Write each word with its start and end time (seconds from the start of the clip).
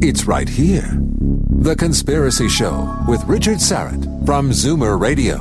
It's 0.00 0.26
right 0.26 0.48
here. 0.48 0.88
The 0.92 1.74
Conspiracy 1.74 2.48
Show 2.48 2.96
with 3.08 3.24
Richard 3.24 3.56
Syrett 3.58 4.04
from 4.24 4.50
Zoomer 4.50 4.98
Radio. 4.98 5.38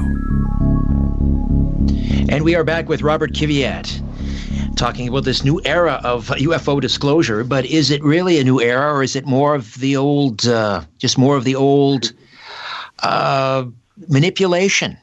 And 2.27 2.43
we 2.43 2.55
are 2.55 2.63
back 2.63 2.89
with 2.89 3.03
Robert 3.03 3.33
Kiviat 3.33 4.01
talking 4.75 5.07
about 5.09 5.25
this 5.25 5.43
new 5.43 5.61
era 5.63 6.01
of 6.03 6.29
UFO 6.29 6.81
disclosure. 6.81 7.43
But 7.43 7.67
is 7.67 7.91
it 7.91 8.03
really 8.03 8.39
a 8.39 8.43
new 8.43 8.59
era, 8.59 8.95
or 8.95 9.03
is 9.03 9.15
it 9.15 9.27
more 9.27 9.53
of 9.53 9.75
the 9.75 9.95
old, 9.95 10.47
uh, 10.47 10.81
just 10.97 11.19
more 11.19 11.37
of 11.37 11.43
the 11.43 11.55
old 11.55 12.11
uh, 13.03 13.63
manipulation? 14.07 14.97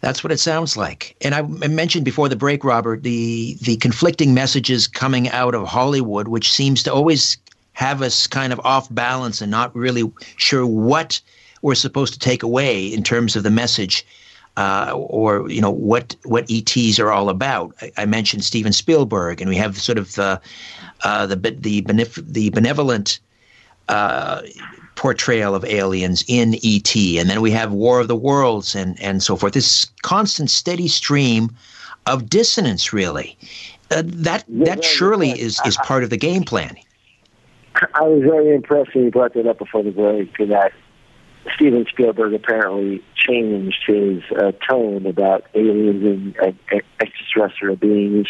That's 0.00 0.24
what 0.24 0.32
it 0.32 0.40
sounds 0.40 0.76
like. 0.76 1.14
And 1.20 1.34
I 1.36 1.42
mentioned 1.42 2.04
before 2.04 2.28
the 2.28 2.36
break, 2.36 2.64
Robert, 2.64 3.04
the 3.04 3.56
the 3.62 3.76
conflicting 3.76 4.34
messages 4.34 4.88
coming 4.88 5.28
out 5.28 5.54
of 5.54 5.66
Hollywood, 5.66 6.26
which 6.26 6.52
seems 6.52 6.82
to 6.84 6.92
always 6.92 7.36
have 7.78 8.02
us 8.02 8.26
kind 8.26 8.52
of 8.52 8.60
off 8.64 8.92
balance 8.92 9.40
and 9.40 9.52
not 9.52 9.74
really 9.76 10.02
sure 10.34 10.66
what 10.66 11.20
we're 11.62 11.76
supposed 11.76 12.12
to 12.12 12.18
take 12.18 12.42
away 12.42 12.84
in 12.84 13.04
terms 13.04 13.36
of 13.36 13.44
the 13.44 13.52
message. 13.52 14.04
Uh, 14.56 14.90
or 14.96 15.48
you 15.48 15.60
know 15.60 15.70
what 15.70 16.16
what 16.24 16.44
ETs 16.50 16.98
are 16.98 17.12
all 17.12 17.28
about. 17.28 17.72
I, 17.80 17.92
I, 17.98 18.06
mentioned 18.06 18.42
Steven 18.42 18.72
Spielberg, 18.72 19.40
and 19.40 19.48
we 19.48 19.54
have 19.54 19.78
sort 19.78 19.96
of 19.96 20.12
the 20.16 20.40
uh, 21.04 21.26
the 21.26 21.36
the, 21.36 21.82
benef- 21.82 22.26
the 22.26 22.50
benevolent 22.50 23.20
uh, 23.88 24.42
portrayal 24.96 25.54
of 25.54 25.64
aliens 25.64 26.24
in 26.26 26.56
ET, 26.64 26.96
and 26.96 27.30
then 27.30 27.40
we 27.40 27.52
have 27.52 27.70
War 27.70 28.00
of 28.00 28.08
the 28.08 28.16
Worlds 28.16 28.74
and 28.74 29.00
and 29.00 29.22
so 29.22 29.36
forth. 29.36 29.52
This 29.52 29.86
constant, 30.02 30.50
steady 30.50 30.88
stream 30.88 31.54
of 32.06 32.28
dissonance, 32.28 32.92
really. 32.92 33.38
Uh, 33.92 34.02
that 34.04 34.42
that 34.48 34.82
surely 34.82 35.30
is 35.38 35.60
is 35.64 35.76
part 35.84 36.02
of 36.02 36.10
the 36.10 36.16
game 36.16 36.42
plan. 36.42 36.76
I 37.94 38.02
was 38.02 38.22
very 38.22 38.54
impressed 38.54 38.94
when 38.94 39.04
you 39.04 39.10
brought 39.10 39.34
that 39.34 39.46
up 39.46 39.58
before 39.58 39.82
the 39.82 39.90
break 39.90 40.36
that 40.38 40.72
Steven 41.54 41.86
Spielberg 41.88 42.34
apparently 42.34 43.02
changed 43.14 43.82
his 43.86 44.22
uh, 44.36 44.52
tone 44.68 45.06
about 45.06 45.44
aliens 45.54 46.04
and 46.04 46.36
uh, 46.38 46.78
extraterrestrial 47.00 47.76
beings. 47.76 48.26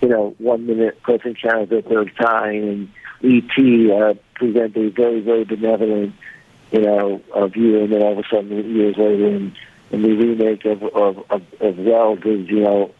You 0.00 0.08
know, 0.08 0.34
one 0.38 0.66
minute 0.66 1.02
Close 1.02 1.20
Encounters 1.24 1.68
the 1.70 1.88
Third 1.88 2.16
Kind 2.16 2.64
and 2.64 2.88
E.T. 3.22 3.92
Uh, 3.92 4.14
present 4.34 4.76
a 4.76 4.90
very, 4.90 5.20
very 5.20 5.44
benevolent, 5.44 6.14
you 6.72 6.80
know, 6.80 7.22
uh, 7.34 7.46
view, 7.46 7.82
and 7.82 7.92
then 7.92 8.02
all 8.02 8.12
of 8.12 8.18
a 8.18 8.28
sudden, 8.28 8.74
years 8.74 8.96
later, 8.98 9.28
in, 9.28 9.54
in 9.90 10.02
the 10.02 10.12
remake 10.12 10.64
of 10.64 10.82
of, 10.82 11.18
of, 11.30 11.42
of 11.60 11.78
Wells', 11.78 12.18
you 12.24 12.60
know, 12.60 12.90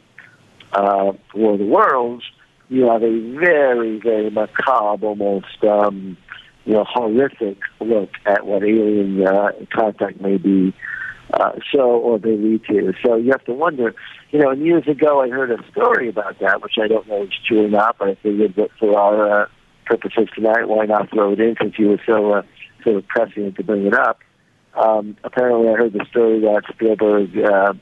uh, 0.73 1.12
War 1.34 1.55
of 1.55 1.59
the 1.59 1.67
Worlds, 1.67 2.25
you 2.73 2.89
have 2.91 3.03
a 3.03 3.37
very, 3.39 4.01
very 4.01 4.31
macabre, 4.31 5.06
almost, 5.06 5.62
um, 5.62 6.17
you 6.65 6.73
know, 6.73 6.84
horrific 6.84 7.59
look 7.81 8.11
at 8.25 8.47
what 8.47 8.62
alien 8.62 9.27
uh, 9.27 9.51
contact 9.75 10.23
may 10.23 10.39
be. 10.39 10.75
Uh, 11.34 11.53
so, 11.70 11.81
or 11.81 12.19
they 12.19 12.37
lead 12.37 12.65
to. 12.65 12.93
So 13.05 13.17
you 13.17 13.31
have 13.31 13.45
to 13.45 13.53
wonder, 13.53 13.95
you 14.31 14.39
know, 14.39 14.50
and 14.50 14.65
years 14.65 14.87
ago 14.87 15.22
I 15.22 15.28
heard 15.28 15.50
a 15.50 15.59
story 15.71 16.09
about 16.09 16.38
that, 16.41 16.62
which 16.62 16.75
I 16.83 16.88
don't 16.88 17.06
know 17.09 17.22
if 17.22 17.28
it's 17.28 17.47
true 17.47 17.66
or 17.66 17.69
not, 17.69 17.97
but 17.99 18.09
I 18.09 18.15
figured 18.16 18.55
that 18.56 18.69
for 18.78 18.99
our 18.99 19.43
uh, 19.43 19.47
purposes 19.87 20.28
tonight, 20.34 20.69
why 20.69 20.87
not 20.87 21.10
throw 21.10 21.33
it 21.33 21.41
in 21.41 21.56
since 21.60 21.75
you 21.78 21.89
were 21.89 22.00
so, 22.06 22.33
uh, 22.33 22.43
sort 22.84 22.97
of 22.97 23.06
pressing 23.06 23.53
to 23.53 23.62
bring 23.62 23.87
it 23.87 23.94
up. 23.94 24.21
Um, 24.75 25.16
apparently 25.25 25.69
I 25.69 25.72
heard 25.72 25.93
the 25.93 26.04
story 26.10 26.41
that 26.41 26.62
Spielberg, 26.72 27.37
uh, 27.39 27.75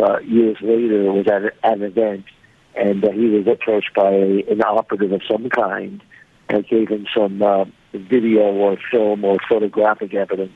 uh, 0.00 0.18
years 0.20 0.58
later 0.60 1.12
was 1.12 1.26
at, 1.26 1.44
at 1.64 1.78
an 1.78 1.82
event 1.82 2.24
and 2.76 3.04
uh, 3.04 3.10
he 3.10 3.26
was 3.30 3.46
approached 3.46 3.94
by 3.94 4.12
an 4.12 4.62
operative 4.62 5.12
of 5.12 5.22
some 5.28 5.48
kind 5.48 6.02
and 6.48 6.66
gave 6.68 6.88
him 6.88 7.06
some 7.14 7.42
uh, 7.42 7.64
video 7.92 8.42
or 8.42 8.76
film 8.90 9.24
or 9.24 9.38
photographic 9.48 10.14
evidence 10.14 10.52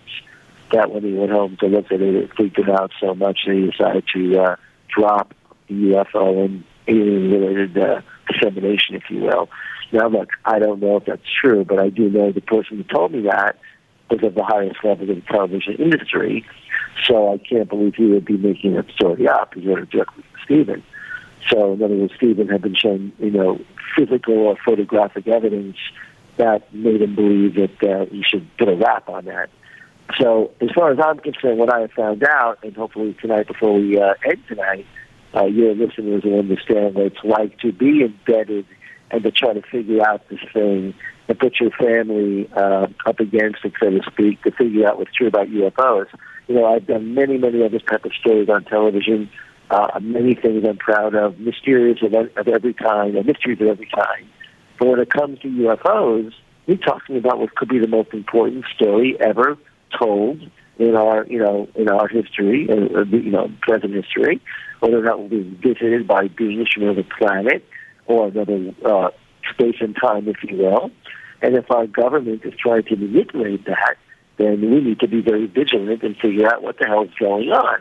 that 0.73 0.91
when 0.93 1.03
he 1.03 1.13
went 1.15 1.33
home 1.33 1.57
to 1.61 1.67
look 1.67 1.87
at 1.87 2.01
it, 2.01 2.15
it 2.15 2.31
freaked 2.37 2.59
him 2.59 2.71
out 2.71 2.93
so 3.01 3.15
much 3.15 3.41
that 3.47 3.55
he 3.55 3.71
decided 3.71 4.05
to 4.15 4.39
uh, 4.39 4.57
drop 4.89 5.35
the 5.69 5.75
UFO 5.75 6.45
and 6.45 6.65
alien-related 6.87 7.79
uh, 7.79 8.01
dissemination, 8.29 8.95
if 8.95 9.05
you 9.09 9.21
will. 9.21 9.49
Now, 9.93 10.09
look, 10.09 10.31
I 10.45 10.59
don't 10.59 10.81
know 10.81 10.97
if 10.99 11.07
that's 11.07 11.23
true, 11.41 11.65
but 11.65 11.81
I 11.81 11.89
do 11.89 12.09
know 12.09 12.31
the 12.31 12.41
person 12.41 12.77
who 12.77 12.85
told 12.85 13.13
me 13.13 13.23
that 13.23 13.59
was 14.09 14.23
of 14.23 14.35
the 14.35 14.45
highest 14.45 14.77
level 14.85 15.11
of 15.11 15.17
the 15.17 15.23
television 15.23 15.75
industry, 15.77 16.45
so 17.07 17.33
I 17.33 17.39
can't 17.39 17.69
believe 17.69 17.95
he 17.97 18.07
would 18.07 18.25
be 18.25 18.37
making 18.37 18.75
that 18.75 18.91
story 18.91 19.29
up. 19.29 19.55
He 19.55 19.67
wrote 19.67 19.81
it 19.81 19.91
directly 19.91 20.23
to 20.23 20.45
Steven. 20.45 20.83
So, 21.49 21.73
in 21.73 21.83
other 21.83 21.97
words, 21.97 22.13
Steven 22.17 22.49
had 22.49 22.63
been 22.63 22.75
shown, 22.75 23.13
you 23.19 23.31
know, 23.31 23.59
physical 23.97 24.35
or 24.35 24.57
photographic 24.65 25.27
evidence 25.27 25.77
that 26.37 26.73
made 26.75 27.03
him 27.03 27.15
believe 27.15 27.55
that 27.55 27.83
uh, 27.83 28.07
he 28.07 28.23
should 28.23 28.47
put 28.57 28.69
a 28.69 28.77
wrap 28.77 29.09
on 29.09 29.25
that. 29.27 29.51
So, 30.19 30.51
as 30.61 30.71
far 30.75 30.91
as 30.91 30.99
I'm 31.03 31.19
concerned, 31.19 31.59
what 31.59 31.73
I 31.73 31.81
have 31.81 31.93
found 31.93 32.25
out, 32.25 32.59
and 32.63 32.75
hopefully 32.77 33.17
tonight 33.21 33.47
before 33.47 33.75
we 33.75 34.01
uh, 34.01 34.15
end 34.25 34.43
tonight, 34.49 34.87
uh, 35.35 35.45
your 35.45 35.75
listeners 35.75 36.25
will 36.25 36.39
understand 36.39 36.95
what 36.95 37.07
it's 37.07 37.25
like 37.25 37.59
to 37.61 37.73
be 37.73 38.03
embedded 38.03 38.67
and 39.11 39.23
to 39.23 39.31
try 39.31 39.53
to 39.53 39.63
figure 39.63 40.07
out 40.07 40.29
this 40.29 40.41
thing 40.53 40.95
and 41.29 41.39
put 41.39 41.61
your 41.61 41.71
family 41.71 42.51
uh, 42.57 42.87
up 43.07 43.21
against 43.21 43.65
it, 43.65 43.73
so 43.81 43.91
to 43.91 44.01
speak, 44.11 44.43
to 44.43 44.51
figure 44.51 44.89
out 44.89 44.99
what's 44.99 45.15
true 45.15 45.29
about 45.29 45.49
UFOs. 45.49 46.07
You 46.49 46.57
know, 46.57 46.67
I've 46.67 46.87
done 46.87 47.15
many, 47.15 47.39
many 47.39 47.63
other 47.63 47.79
type 47.79 48.05
of 48.05 48.13
stories 48.15 48.49
on 48.49 48.65
television 48.65 49.31
uh, 49.71 49.99
many 50.01 50.35
things 50.35 50.65
I'm 50.69 50.77
proud 50.77 51.15
of, 51.15 51.39
mysterious 51.39 51.99
of, 52.03 52.13
of 52.13 52.49
every 52.49 52.75
kind, 52.75 53.17
and 53.17 53.27
mysteries 53.27 53.61
of 53.61 53.69
every 53.69 53.87
kind. 53.87 54.27
But 54.79 54.89
when 54.89 55.01
it 55.01 55.11
comes 55.11 55.39
to 55.41 55.49
UFOs, 55.49 56.33
we're 56.67 56.77
talking 56.77 57.17
about 57.17 57.39
what 57.39 57.55
could 57.55 57.69
be 57.69 57.79
the 57.79 57.89
most 57.89 58.13
important 58.13 58.65
story 58.75 59.17
ever 59.21 59.57
told 59.99 60.41
in 60.79 60.97
our, 60.97 61.27
you 61.27 61.39
know, 61.39 61.69
in 61.75 61.89
our 61.89 62.09
history, 62.09 62.69
uh, 62.71 63.05
you 63.05 63.31
know, 63.31 63.53
present 63.61 63.93
history, 63.93 64.41
whether 64.81 64.99
or 64.99 65.03
not 65.03 65.31
we're 65.31 65.45
visited 65.45 66.07
by 66.07 66.29
beings 66.29 66.69
from 66.73 66.85
another 66.85 67.05
planet 67.19 67.65
or 68.07 68.29
another 68.29 68.73
uh, 68.85 69.11
space 69.53 69.77
and 69.81 69.97
time, 70.01 70.27
if 70.27 70.37
you 70.43 70.57
will. 70.57 70.91
And 71.43 71.55
if 71.55 71.71
our 71.71 71.87
government 71.87 72.45
is 72.45 72.55
trying 72.59 72.85
to 72.85 72.97
manipulate 72.97 73.65
that, 73.67 73.97
then 74.39 74.61
we 74.61 74.81
need 74.81 75.01
to 75.01 75.09
be 75.09 75.21
very 75.21 75.47
vigilant 75.47 76.03
and 76.03 76.17
figure 76.17 76.47
out 76.47 76.63
what 76.63 76.79
the 76.79 76.87
hell 76.87 77.05
is 77.05 77.11
going 77.19 77.51
on. 77.51 77.81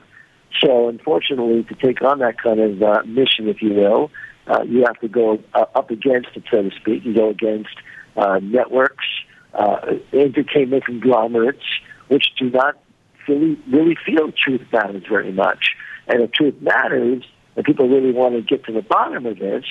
So, 0.62 0.90
unfortunately, 0.90 1.64
to 1.64 1.76
take 1.76 2.02
on 2.02 2.20
that 2.20 2.42
kind 2.42 2.60
of 2.60 2.82
uh, 2.82 3.04
mission, 3.06 3.48
if 3.48 3.62
you 3.62 3.74
will, 3.74 4.12
uh, 4.48 4.64
you 4.64 4.84
have 4.86 5.00
to 5.00 5.08
go 5.08 5.40
uh, 5.54 5.66
up 5.76 5.92
against 5.92 6.30
it, 6.36 6.44
so 6.50 6.64
to 6.64 6.72
speak. 6.72 7.06
You 7.06 7.14
go 7.14 7.30
against 7.30 7.76
uh, 8.18 8.40
networks, 8.42 9.06
uh, 9.54 9.94
entertainment 10.12 10.86
conglomerates, 10.86 11.64
which 12.08 12.26
do 12.38 12.50
not 12.50 12.78
really, 13.28 13.58
really 13.72 13.96
feel 14.06 14.32
truth 14.32 14.62
matters 14.72 15.04
very 15.08 15.32
much. 15.32 15.76
And 16.08 16.22
if 16.22 16.32
truth 16.32 16.56
matters, 16.62 17.24
and 17.56 17.66
people 17.66 17.88
really 17.88 18.12
want 18.12 18.36
to 18.36 18.42
get 18.42 18.66
to 18.66 18.74
the 18.74 18.82
bottom 18.82 19.26
of 19.26 19.38
this, 19.38 19.66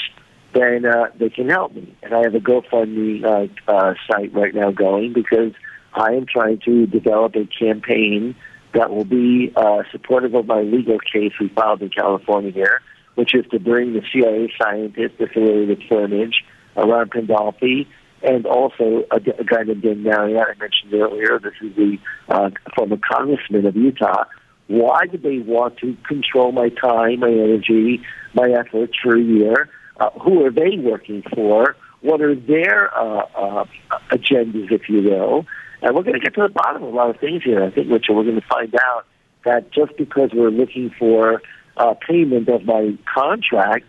then 0.53 0.87
uh, 0.87 1.07
they 1.19 1.29
can 1.29 1.49
help 1.49 1.75
me. 1.75 1.95
And 2.03 2.15
I 2.15 2.23
have 2.23 2.35
a 2.35 2.41
GoFundMe 2.41 3.25
uh, 3.25 3.71
uh, 3.71 3.95
site 4.11 4.33
right 4.33 4.55
now 4.55 4.71
going 4.71 5.13
because 5.13 5.53
I 5.93 6.13
am 6.13 6.27
trying 6.27 6.61
to 6.65 6.87
develop 6.87 7.35
a 7.35 7.47
campaign 7.47 8.35
that 8.79 8.91
will 8.91 9.05
be 9.05 9.53
uh, 9.57 9.83
supportive 9.91 10.35
of 10.35 10.47
my 10.47 10.61
legal 10.61 10.99
case 11.01 11.33
we 11.41 11.49
filed 11.49 11.83
in 11.83 11.91
California 11.91 12.53
here, 12.53 12.81
which 13.17 13.35
is 13.35 13.45
to 13.51 13.59
bring 13.59 13.93
the 13.93 14.03
CIA 14.13 14.53
scientist 14.61 15.21
affiliated 15.21 15.69
with 15.69 15.81
Firmage, 15.91 16.35
Ron 16.77 17.09
Pandolfi, 17.09 17.89
and 18.23 18.47
also 18.47 19.05
a, 19.11 19.17
a 19.17 19.45
guy 19.45 19.65
named 19.65 19.83
Dan 19.83 20.05
Marriott 20.05 20.47
I 20.49 20.59
mentioned 20.59 20.95
earlier. 20.95 21.41
This 21.41 21.55
is 21.61 21.75
the 21.75 21.99
uh, 22.29 22.51
former 22.77 22.99
congressman 22.99 23.67
of 23.67 23.75
Utah. 23.75 24.25
Why 24.69 25.07
do 25.11 25.19
they 25.19 25.39
want 25.39 25.79
to 25.79 25.97
control 26.07 26.53
my 26.53 26.69
time, 26.69 27.21
my 27.21 27.31
energy, 27.31 28.03
my 28.33 28.49
efforts 28.51 28.93
for 29.03 29.17
a 29.17 29.21
year? 29.21 29.69
Uh, 29.99 30.11
who 30.11 30.45
are 30.45 30.53
they 30.53 30.79
working 30.79 31.25
for? 31.35 31.75
What 32.03 32.21
are 32.21 32.37
their 32.37 32.97
uh, 32.97 33.27
uh, 33.35 33.65
agendas, 34.11 34.71
if 34.71 34.89
you 34.89 35.03
will? 35.03 35.47
And 35.83 35.95
we're 35.95 36.03
going 36.03 36.15
to 36.15 36.21
get 36.21 36.35
to 36.35 36.43
the 36.43 36.49
bottom 36.49 36.83
of 36.83 36.93
a 36.93 36.97
lot 36.97 37.11
of 37.11 37.21
things 37.21 37.43
here. 37.45 37.63
I 37.63 37.71
think, 37.71 37.91
Richard, 37.91 38.15
we're 38.15 38.25
going 38.25 38.41
to 38.41 38.47
find 38.47 38.75
out 38.75 39.07
that 39.45 39.71
just 39.71 39.97
because 39.97 40.31
we're 40.35 40.51
looking 40.51 40.91
for 40.99 41.41
uh, 41.77 41.95
payment 41.95 42.49
of 42.49 42.65
my 42.65 42.97
contract, 43.13 43.87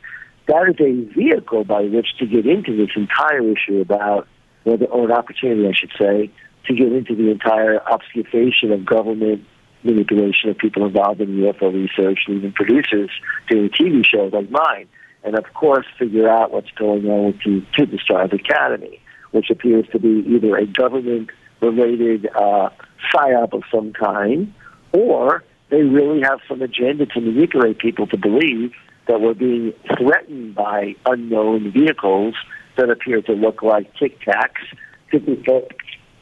that 0.48 0.70
is 0.70 0.76
a 0.80 1.14
vehicle 1.14 1.64
by 1.64 1.84
which 1.84 2.08
to 2.20 2.26
get 2.26 2.46
into 2.46 2.76
this 2.76 2.90
entire 2.96 3.42
issue 3.42 3.82
about, 3.82 4.28
or 4.66 5.06
an 5.06 5.12
opportunity, 5.12 5.68
I 5.68 5.74
should 5.74 5.92
say, 6.00 6.32
to 6.66 6.74
get 6.74 6.92
into 6.92 7.16
the 7.16 7.32
entire 7.32 7.82
obfuscation 7.88 8.72
of 8.72 8.86
government 8.86 9.46
manipulation 9.84 10.50
of 10.50 10.58
people 10.58 10.86
involved 10.86 11.22
in 11.22 11.38
UFO 11.38 11.74
research 11.74 12.20
and 12.28 12.38
even 12.38 12.52
producers 12.52 13.10
doing 13.50 13.70
TV 13.70 14.06
shows 14.06 14.34
like 14.34 14.50
mine. 14.50 14.88
And 15.24 15.38
of 15.38 15.46
course, 15.54 15.86
figure 15.98 16.30
out 16.30 16.52
what's 16.52 16.72
going 16.72 17.06
on 17.08 17.26
with 17.28 17.44
the, 17.44 17.86
the 17.86 17.98
Stars 17.98 18.32
Academy, 18.34 19.02
which 19.32 19.50
appears 19.50 19.86
to 19.92 20.00
be 20.00 20.24
either 20.28 20.56
a 20.58 20.66
government 20.66 21.30
related 21.62 22.28
uh, 22.36 22.70
psyop 23.12 23.54
of 23.54 23.64
some 23.72 23.94
kind, 23.94 24.54
or 24.94 25.44
they 25.70 25.84
really 25.84 26.22
have 26.22 26.40
some 26.48 26.62
agenda 26.62 27.06
to 27.08 27.22
manipulate 27.22 27.80
people 27.80 28.08
to 28.08 28.18
believe 28.18 28.74
that 29.08 29.22
we're 29.22 29.34
being 29.34 29.74
threatened 29.98 30.56
by 30.56 30.96
unknown 31.06 31.72
vehicles 31.72 32.36
that 32.78 32.90
appear 32.90 33.22
to 33.22 33.34
look 33.34 33.62
like 33.62 33.94
Tic 33.96 34.20
Tacs, 34.22 34.66
50 35.12 35.44
foot 35.44 35.72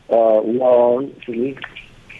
uh, 0.09 0.41
long, 0.41 1.13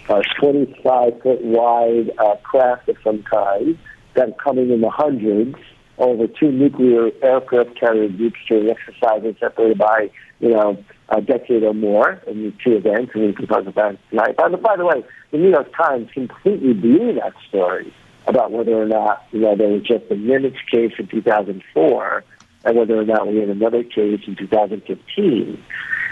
uh, 0.09 0.21
25 0.39 1.21
foot 1.21 1.41
wide 1.43 2.11
uh, 2.17 2.35
craft 2.43 2.89
of 2.89 2.97
some 3.03 3.23
kind 3.23 3.77
that 4.13 4.29
are 4.29 4.43
coming 4.43 4.69
in 4.71 4.81
the 4.81 4.89
hundreds 4.89 5.55
over 5.97 6.27
two 6.27 6.51
nuclear 6.51 7.09
aircraft 7.21 7.79
carrier 7.79 8.09
groups 8.09 8.37
during 8.47 8.69
exercises 8.69 9.35
separated 9.39 9.77
by, 9.77 10.09
you 10.39 10.49
know, 10.49 10.83
a 11.09 11.21
decade 11.21 11.63
or 11.63 11.73
more 11.73 12.21
in 12.27 12.43
the 12.43 12.53
two 12.63 12.75
events, 12.75 13.11
and 13.15 13.25
we 13.25 13.33
can 13.33 13.47
talk 13.47 13.65
about 13.65 13.97
tonight. 14.09 14.35
By 14.35 14.49
the, 14.49 14.57
by 14.57 14.75
the 14.75 14.85
way, 14.85 15.03
the 15.31 15.37
New 15.37 15.49
York 15.49 15.71
Times 15.75 16.09
completely 16.13 16.73
blew 16.73 17.13
that 17.13 17.33
story 17.47 17.93
about 18.27 18.51
whether 18.51 18.73
or 18.73 18.85
not, 18.85 19.25
you 19.31 19.39
know, 19.39 19.55
there 19.55 19.69
was 19.69 19.83
just 19.83 20.03
a 20.11 20.15
Nimitz 20.15 20.57
case 20.69 20.91
in 20.99 21.07
2004 21.07 22.23
and 22.65 22.77
whether 22.77 22.99
or 22.99 23.05
not 23.05 23.27
we 23.27 23.37
had 23.37 23.49
another 23.49 23.83
case 23.83 24.21
in 24.27 24.35
2015. 24.35 25.63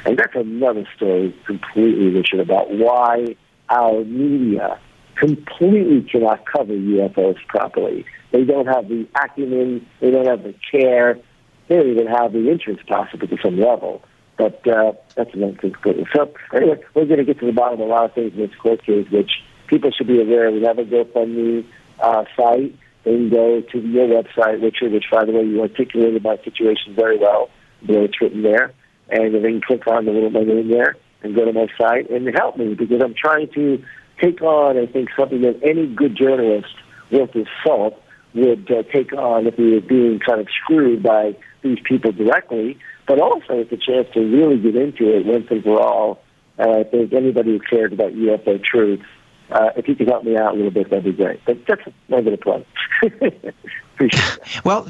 And 0.06 0.18
that's 0.18 0.36
another 0.36 0.88
story 0.96 1.36
completely, 1.46 2.10
Richard, 2.10 2.40
about 2.40 2.72
why 2.72 3.36
our 3.70 4.06
media 4.06 4.80
completely 5.16 6.02
cannot 6.10 6.46
cover 6.46 6.74
UFOs 6.74 7.38
properly. 7.48 8.06
They 8.32 8.44
don't 8.44 8.68
have 8.68 8.88
the 8.88 9.08
acumen, 9.16 9.86
they 10.02 10.12
don't 10.12 10.28
have 10.28 10.44
the 10.44 10.54
care, 10.72 11.18
they 11.68 11.76
don't 11.76 11.90
even 11.90 12.08
have 12.08 12.34
the 12.34 12.50
interest 12.52 12.86
possibly 12.88 13.28
to 13.28 13.38
some 13.42 13.60
level. 13.60 14.04
But 14.38 14.68
uh, 14.68 14.94
that's 15.16 15.34
another 15.34 15.58
thing. 15.58 15.76
So 16.14 16.34
anyway, 16.54 16.84
we're 16.94 17.06
going 17.06 17.20
to 17.20 17.24
get 17.24 17.40
to 17.40 17.46
the 17.46 17.54
bottom 17.54 17.80
of 17.80 17.88
a 17.88 17.90
lot 17.90 18.06
of 18.06 18.14
things 18.14 18.34
in 18.34 18.40
this 18.40 18.56
court 18.56 18.84
case, 18.84 19.10
which 19.10 19.32
people 19.68 19.92
should 19.92 20.08
be 20.08 20.22
aware. 20.22 20.52
We 20.52 20.64
have 20.64 20.78
a 20.78 20.84
GoFundMe 20.84 21.66
uh, 22.00 22.26
site. 22.36 22.76
They 23.06 23.12
can 23.12 23.30
go 23.30 23.62
to 23.62 23.80
your 23.80 24.08
website, 24.08 24.62
Richard, 24.62 24.92
which, 24.92 25.06
by 25.12 25.24
the 25.24 25.32
way, 25.32 25.44
you 25.44 25.62
articulated 25.62 26.22
my 26.24 26.38
situation 26.44 26.96
very 26.96 27.18
well, 27.18 27.50
the 27.86 27.94
way 27.94 28.06
it's 28.06 28.20
written 28.20 28.42
there. 28.42 28.74
And 29.10 29.34
they 29.34 29.40
can 29.40 29.62
click 29.62 29.88
on 29.88 30.06
the 30.06 30.12
little 30.12 30.32
my 30.32 30.42
name 30.42 30.70
there 30.70 30.98
and 31.22 31.36
go 31.36 31.46
to 31.46 31.54
my 31.54 31.68
site 31.78 32.10
and 32.10 32.28
help 32.36 32.58
me 32.58 32.74
because 32.74 33.02
I'm 33.02 33.14
trying 33.14 33.50
to 33.54 33.84
take 34.20 34.42
on, 34.42 34.78
I 34.78 34.86
think, 34.86 35.10
something 35.18 35.42
that 35.42 35.60
any 35.64 35.88
good 35.88 36.16
journalist 36.16 36.74
worth 37.12 37.34
his 37.34 37.48
salt 37.64 38.02
would 38.34 38.70
uh, 38.72 38.84
take 38.94 39.14
on 39.14 39.48
if 39.48 39.56
he 39.56 39.64
was 39.64 39.84
being 39.84 40.20
kind 40.20 40.42
of 40.42 40.48
screwed 40.64 41.02
by 41.02 41.36
these 41.62 41.80
people 41.84 42.12
directly, 42.12 42.78
but 43.08 43.20
also 43.20 43.54
it's 43.54 43.72
a 43.72 43.78
chance 43.78 44.08
to 44.14 44.20
really 44.20 44.58
get 44.58 44.76
into 44.76 45.16
it 45.16 45.26
once 45.26 45.48
and 45.50 45.64
for 45.64 45.80
all. 45.82 46.22
And 46.58 46.70
I 46.70 46.84
think 46.84 47.14
anybody 47.14 47.52
who 47.52 47.60
cares 47.60 47.92
about 47.94 48.14
UFO 48.14 48.64
truth 48.64 49.02
uh, 49.52 49.70
if 49.76 49.88
you 49.88 49.96
could 49.96 50.08
help 50.08 50.24
me 50.24 50.36
out 50.38 50.54
a 50.54 50.56
little 50.56 50.72
bit, 50.72 50.90
that'd 50.90 51.04
be 51.04 51.12
great. 51.12 51.40
But 51.46 51.66
that's 51.68 51.82
my 52.10 52.20
little 52.20 52.38
plug. 52.38 52.66
Well, 54.66 54.86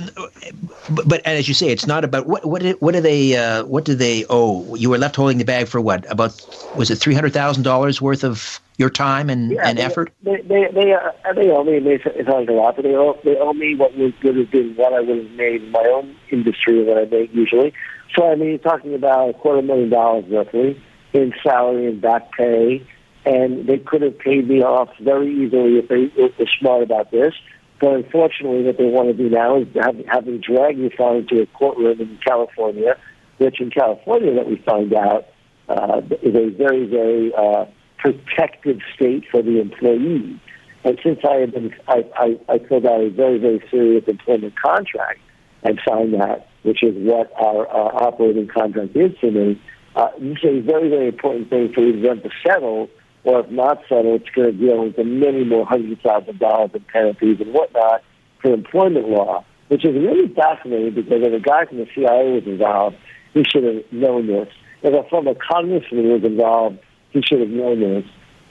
but, 0.90 1.08
but, 1.08 1.22
as 1.28 1.48
you 1.48 1.54
say, 1.54 1.68
it's 1.68 1.86
not 1.86 2.04
about 2.04 2.26
what 2.26 2.44
what 2.44 2.64
what 2.82 2.96
do 2.96 3.02
they 3.02 3.36
uh, 3.36 3.64
what 3.66 3.86
do 3.86 3.94
they 3.94 4.26
owe? 4.32 4.74
You 4.74 4.90
were 4.90 4.98
left 4.98 5.16
holding 5.16 5.38
the 5.38 5.46
bag 5.46 5.68
for 5.68 5.80
what? 5.80 6.12
About 6.12 6.34
was 6.76 6.90
it 6.90 6.96
three 6.96 7.14
hundred 7.14 7.32
thousand 7.32 7.62
dollars 7.62 8.02
worth 8.02 8.24
of 8.24 8.60
your 8.78 8.90
time 8.90 9.30
and, 9.30 9.52
yeah, 9.52 9.62
and 9.64 9.78
they, 9.78 9.84
effort? 9.84 10.12
They 10.24 10.42
they 10.42 10.68
they, 10.74 10.94
uh, 10.94 11.34
they 11.34 11.50
owe 11.50 11.64
me. 11.64 11.80
They, 11.80 12.00
it's 12.06 12.30
like 12.30 12.50
a 12.50 12.54
lot, 12.54 12.76
but 12.76 12.84
they 12.84 12.96
owe 12.96 13.20
they 13.24 13.38
owe 13.38 13.54
me 13.54 13.76
what 13.76 13.96
was 13.98 14.14
would 14.24 14.38
have 14.38 14.52
been 14.52 14.76
what 14.76 14.94
I 14.94 15.02
would 15.02 15.18
have 15.18 15.32
made 15.32 15.64
in 15.64 15.72
my 15.72 15.86
own 15.94 16.16
industry 16.32 16.84
that 16.84 16.98
I 16.98 17.06
make 17.06 17.34
usually. 17.34 17.74
So 18.16 18.30
I 18.30 18.36
mean, 18.36 18.50
you're 18.50 18.58
talking 18.58 18.94
about 18.94 19.30
a 19.30 19.34
quarter 19.34 19.62
million 19.62 19.90
dollars 19.90 20.26
roughly 20.30 20.82
in 21.14 21.34
salary 21.44 21.88
and 21.88 22.02
back 22.02 22.32
pay 22.34 22.86
and 23.26 23.68
they 23.68 23.80
could 23.80 24.02
have 24.02 24.18
paid 24.20 24.48
me 24.48 24.62
off 24.62 24.90
very 25.02 25.32
easily 25.34 25.80
if 25.80 25.88
they 25.88 26.12
were 26.22 26.30
smart 26.60 26.84
about 26.84 27.12
this. 27.12 27.34
But 27.82 27.94
unfortunately, 27.94 28.64
what 28.64 28.78
they 28.78 28.86
want 28.86 29.10
to 29.10 29.14
do 29.14 29.30
now 29.30 29.58
is 29.58 29.68
have, 29.76 29.98
have 30.06 30.28
me 30.28 30.38
drag 30.38 30.78
me 30.78 30.86
into 30.86 31.42
a 31.42 31.46
courtroom 31.48 32.00
in 32.00 32.20
California, 32.26 32.96
which 33.38 33.60
in 33.60 33.72
California, 33.72 34.34
that 34.36 34.48
we 34.48 34.58
find 34.58 34.94
out, 34.94 35.26
uh, 35.68 36.02
is 36.22 36.36
a 36.36 36.50
very, 36.52 36.86
very 36.86 37.34
uh, 37.34 37.66
protective 38.06 38.80
state 38.94 39.26
for 39.32 39.42
the 39.42 39.60
employee. 39.60 40.40
And 40.84 41.00
since 41.04 41.20
I 41.28 41.36
had 41.38 41.54
been, 41.54 41.74
I, 41.88 42.06
I, 42.16 42.40
I 42.54 42.60
filled 42.60 42.86
out 42.86 43.02
a 43.02 43.10
very, 43.10 43.40
very 43.40 43.64
serious 43.72 44.04
employment 44.08 44.54
contract 44.62 45.20
and 45.64 45.80
signed 45.88 46.14
that, 46.14 46.48
which 46.64 46.84
is 46.84 46.94
what 46.96 47.32
our 47.42 47.68
uh, 47.68 48.06
operating 48.06 48.48
contract 48.48 48.96
is 48.96 49.12
to 49.22 49.32
me. 49.32 49.62
Uh, 49.96 50.10
this 50.20 50.38
is 50.44 50.60
a 50.60 50.62
very, 50.62 50.90
very 50.90 51.08
important 51.08 51.50
thing 51.50 51.74
for 51.74 51.82
them 51.82 52.22
to 52.22 52.30
settle 52.46 52.90
or 53.26 53.40
if 53.40 53.50
not 53.50 53.82
settled, 53.90 54.22
it's 54.22 54.30
going 54.30 54.52
to 54.52 54.58
deal 54.58 54.84
with 54.84 54.98
many 55.00 55.44
more 55.44 55.66
thousands 55.66 56.30
of 56.30 56.40
dollars 56.40 56.70
in 56.76 56.86
penalties 56.94 57.38
and 57.42 57.54
whatnot 57.54 58.04
for 58.40 58.54
employment 58.54 59.10
law, 59.10 59.44
which 59.70 59.84
is 59.84 59.96
really 59.96 60.32
fascinating 60.34 60.94
because 60.94 61.24
if 61.24 61.34
a 61.34 61.40
guy 61.40 61.66
from 61.66 61.80
the 61.80 61.88
CIA 61.96 62.34
was 62.34 62.44
involved, 62.46 62.96
he 63.34 63.44
should 63.44 63.64
have 63.64 63.84
known 63.92 64.28
this. 64.28 64.48
If 64.84 64.94
a 64.94 65.10
former 65.10 65.34
congressman 65.34 66.12
was 66.12 66.24
involved, 66.24 66.78
he 67.16 67.22
should 67.22 67.40
have 67.40 67.50
known 67.50 67.80
this. 67.80 68.06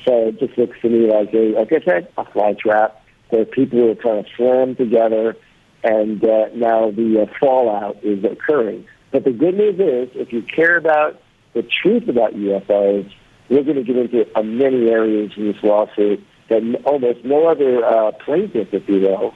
So 0.05 0.29
it 0.29 0.41
just 0.41 0.59
looks 0.59 0.81
to 0.81 0.89
me 0.89 1.11
like 1.11 1.33
a, 1.33 1.53
like 1.53 1.73
I 1.73 1.85
said, 1.85 2.09
a 2.17 2.25
fly 2.25 2.55
trap 2.55 3.01
where 3.29 3.45
people 3.45 3.91
are 3.91 3.95
kind 3.95 4.19
of 4.19 4.27
slammed 4.37 4.79
together, 4.79 5.37
and 5.83 6.25
uh, 6.25 6.47
now 6.55 6.91
the 6.91 7.23
uh, 7.23 7.39
fallout 7.39 8.03
is 8.03 8.25
occurring. 8.25 8.87
But 9.13 9.25
the 9.25 9.33
good 9.33 9.55
news 9.55 9.79
is, 9.79 10.11
if 10.15 10.33
you 10.33 10.43
care 10.43 10.77
about 10.77 11.21
the 11.53 11.63
truth 11.63 12.09
about 12.09 12.35
UFOs, 12.35 13.11
we're 13.49 13.63
going 13.63 13.77
to 13.77 13.85
get 13.85 13.97
into 13.97 14.27
uh, 14.37 14.43
many 14.43 14.89
areas 14.91 15.33
in 15.37 15.53
this 15.53 15.63
lawsuit 15.63 16.25
that 16.49 16.63
almost 16.85 17.25
no 17.25 17.47
other 17.47 17.85
uh, 17.85 18.13
plaintiff, 18.25 18.69
if 18.73 18.89
you 18.89 19.01
will, 19.01 19.35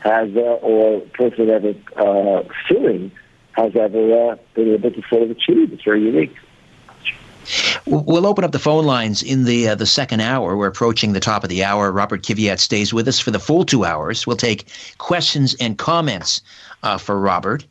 has 0.00 0.34
uh, 0.34 0.40
or 0.40 1.00
person 1.12 1.50
ever 1.50 1.74
uh, 1.96 2.42
suing 2.68 3.12
has 3.52 3.72
ever 3.76 4.30
uh, 4.30 4.36
been 4.54 4.74
able 4.74 4.90
to 4.90 5.02
sort 5.10 5.22
of 5.22 5.30
achieve. 5.30 5.72
It's 5.72 5.84
very 5.84 6.02
unique. 6.02 6.34
We'll 7.86 8.26
open 8.26 8.44
up 8.44 8.52
the 8.52 8.58
phone 8.58 8.84
lines 8.84 9.22
in 9.22 9.44
the 9.44 9.68
uh, 9.68 9.74
the 9.74 9.86
second 9.86 10.20
hour. 10.20 10.56
We're 10.56 10.66
approaching 10.66 11.12
the 11.12 11.20
top 11.20 11.42
of 11.42 11.50
the 11.50 11.64
hour. 11.64 11.90
Robert 11.90 12.22
Kiviat 12.22 12.58
stays 12.58 12.92
with 12.94 13.08
us 13.08 13.18
for 13.18 13.30
the 13.30 13.38
full 13.38 13.64
two 13.64 13.84
hours. 13.84 14.26
We'll 14.26 14.36
take 14.36 14.68
questions 14.98 15.54
and 15.60 15.76
comments 15.78 16.42
uh, 16.82 16.98
for 16.98 17.18
Robert, 17.18 17.64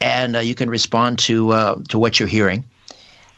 and 0.00 0.36
uh, 0.36 0.40
you 0.40 0.54
can 0.54 0.70
respond 0.70 1.18
to 1.20 1.50
uh, 1.52 1.76
to 1.88 1.98
what 1.98 2.20
you're 2.20 2.28
hearing. 2.28 2.64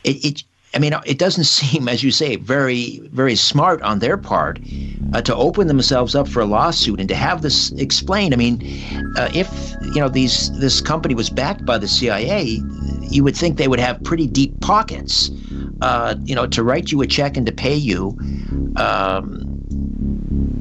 It, 0.05 0.25
it, 0.25 0.45
I 0.75 0.79
mean, 0.79 0.95
it 1.05 1.19
doesn't 1.19 1.45
seem, 1.59 1.89
as 1.89 2.03
you 2.03 2.11
say, 2.11 2.37
very, 2.37 3.01
very 3.13 3.37
smart 3.37 3.83
on 3.83 3.99
their 3.99 4.17
part 4.17 4.59
uh, 5.13 5.23
to 5.23 5.35
open 5.35 5.67
themselves 5.67 6.15
up 6.15 6.29
for 6.29 6.41
a 6.41 6.47
lawsuit 6.47 7.01
and 7.01 7.09
to 7.09 7.15
have 7.15 7.43
this 7.43 7.71
explained. 7.73 8.33
I 8.33 8.37
mean, 8.37 8.63
uh, 9.17 9.29
if 9.35 9.75
you 9.95 10.01
know 10.01 10.09
these 10.09 10.51
this 10.59 10.81
company 10.81 11.15
was 11.15 11.31
backed 11.31 11.65
by 11.65 11.79
the 11.79 11.89
CIA, 11.89 12.61
you 13.11 13.25
would 13.25 13.37
think 13.37 13.57
they 13.57 13.69
would 13.69 13.81
have 13.81 14.03
pretty 14.05 14.27
deep 14.27 14.61
pockets, 14.61 15.31
uh, 15.83 16.15
you 16.25 16.35
know, 16.35 16.47
to 16.47 16.63
write 16.63 16.93
you 16.93 17.01
a 17.03 17.07
check 17.07 17.37
and 17.37 17.47
to 17.47 17.53
pay 17.53 17.75
you. 17.75 18.19
Um, 18.77 19.51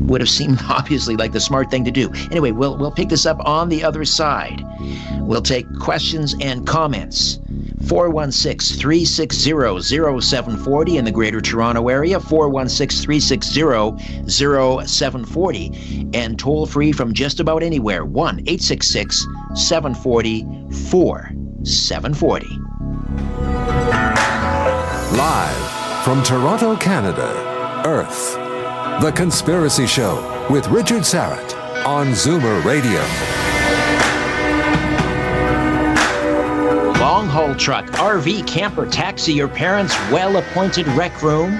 would 0.09 0.21
have 0.21 0.29
seemed 0.29 0.59
obviously 0.69 1.15
like 1.15 1.31
the 1.31 1.39
smart 1.39 1.71
thing 1.71 1.85
to 1.85 1.91
do. 1.91 2.11
Anyway, 2.31 2.51
we'll 2.51 2.77
we'll 2.77 2.91
pick 2.91 3.09
this 3.09 3.25
up 3.25 3.39
on 3.45 3.69
the 3.69 3.83
other 3.83 4.03
side. 4.05 4.63
We'll 5.19 5.41
take 5.41 5.65
questions 5.79 6.35
and 6.41 6.65
comments. 6.67 7.39
416 7.87 8.77
360 8.77 9.81
0740 9.81 10.97
in 10.97 11.05
the 11.05 11.11
Greater 11.11 11.39
Toronto 11.41 11.87
Area, 11.87 12.19
416 12.19 13.03
360 13.05 14.27
0740, 14.29 16.09
and 16.13 16.37
toll 16.37 16.65
free 16.65 16.91
from 16.91 17.13
just 17.13 17.39
about 17.39 17.63
anywhere, 17.63 18.03
1 18.05 18.39
866 18.41 19.25
740 19.55 20.43
4740. 20.89 22.68
Live 25.13 26.03
from 26.03 26.21
Toronto, 26.21 26.75
Canada, 26.75 27.81
Earth. 27.83 28.35
The 29.01 29.11
Conspiracy 29.11 29.87
Show 29.87 30.45
with 30.51 30.67
Richard 30.67 31.01
Syrett 31.01 31.55
on 31.83 32.09
Zoomer 32.09 32.63
Radio. 32.63 32.99
Long 36.99 37.27
haul 37.27 37.55
truck, 37.55 37.87
RV, 37.87 38.45
camper, 38.45 38.85
taxi, 38.85 39.33
your 39.33 39.47
parents' 39.47 39.97
well 40.11 40.37
appointed 40.37 40.87
rec 40.89 41.23
room 41.23 41.53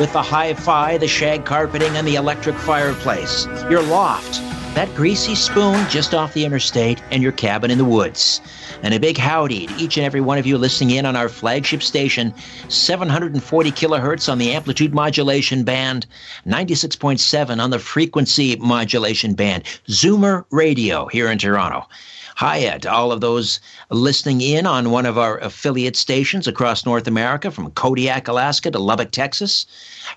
with 0.00 0.12
the 0.12 0.22
hi 0.22 0.52
fi, 0.54 0.98
the 0.98 1.06
shag 1.06 1.44
carpeting, 1.44 1.96
and 1.96 2.08
the 2.08 2.16
electric 2.16 2.56
fireplace. 2.56 3.46
Your 3.70 3.82
loft 3.82 4.42
that 4.76 4.94
greasy 4.94 5.34
spoon 5.34 5.88
just 5.88 6.12
off 6.12 6.34
the 6.34 6.44
interstate, 6.44 7.02
and 7.10 7.22
your 7.22 7.32
cabin 7.32 7.70
in 7.70 7.78
the 7.78 7.84
woods. 7.84 8.42
And 8.82 8.92
a 8.92 9.00
big 9.00 9.16
howdy 9.16 9.68
to 9.68 9.74
each 9.76 9.96
and 9.96 10.04
every 10.04 10.20
one 10.20 10.36
of 10.36 10.44
you 10.44 10.58
listening 10.58 10.90
in 10.98 11.06
on 11.06 11.16
our 11.16 11.30
flagship 11.30 11.82
station, 11.82 12.34
740 12.68 13.70
kilohertz 13.70 14.30
on 14.30 14.36
the 14.36 14.52
amplitude 14.52 14.92
modulation 14.92 15.64
band, 15.64 16.06
96.7 16.46 17.58
on 17.58 17.70
the 17.70 17.78
frequency 17.78 18.56
modulation 18.56 19.32
band, 19.32 19.64
Zoomer 19.88 20.44
Radio 20.50 21.06
here 21.06 21.30
in 21.30 21.38
Toronto. 21.38 21.88
Hi 22.34 22.76
to 22.76 22.92
all 22.92 23.12
of 23.12 23.22
those 23.22 23.60
listening 23.88 24.42
in 24.42 24.66
on 24.66 24.90
one 24.90 25.06
of 25.06 25.16
our 25.16 25.38
affiliate 25.38 25.96
stations 25.96 26.46
across 26.46 26.84
North 26.84 27.06
America, 27.06 27.50
from 27.50 27.70
Kodiak, 27.70 28.28
Alaska 28.28 28.70
to 28.70 28.78
Lubbock, 28.78 29.10
Texas. 29.10 29.64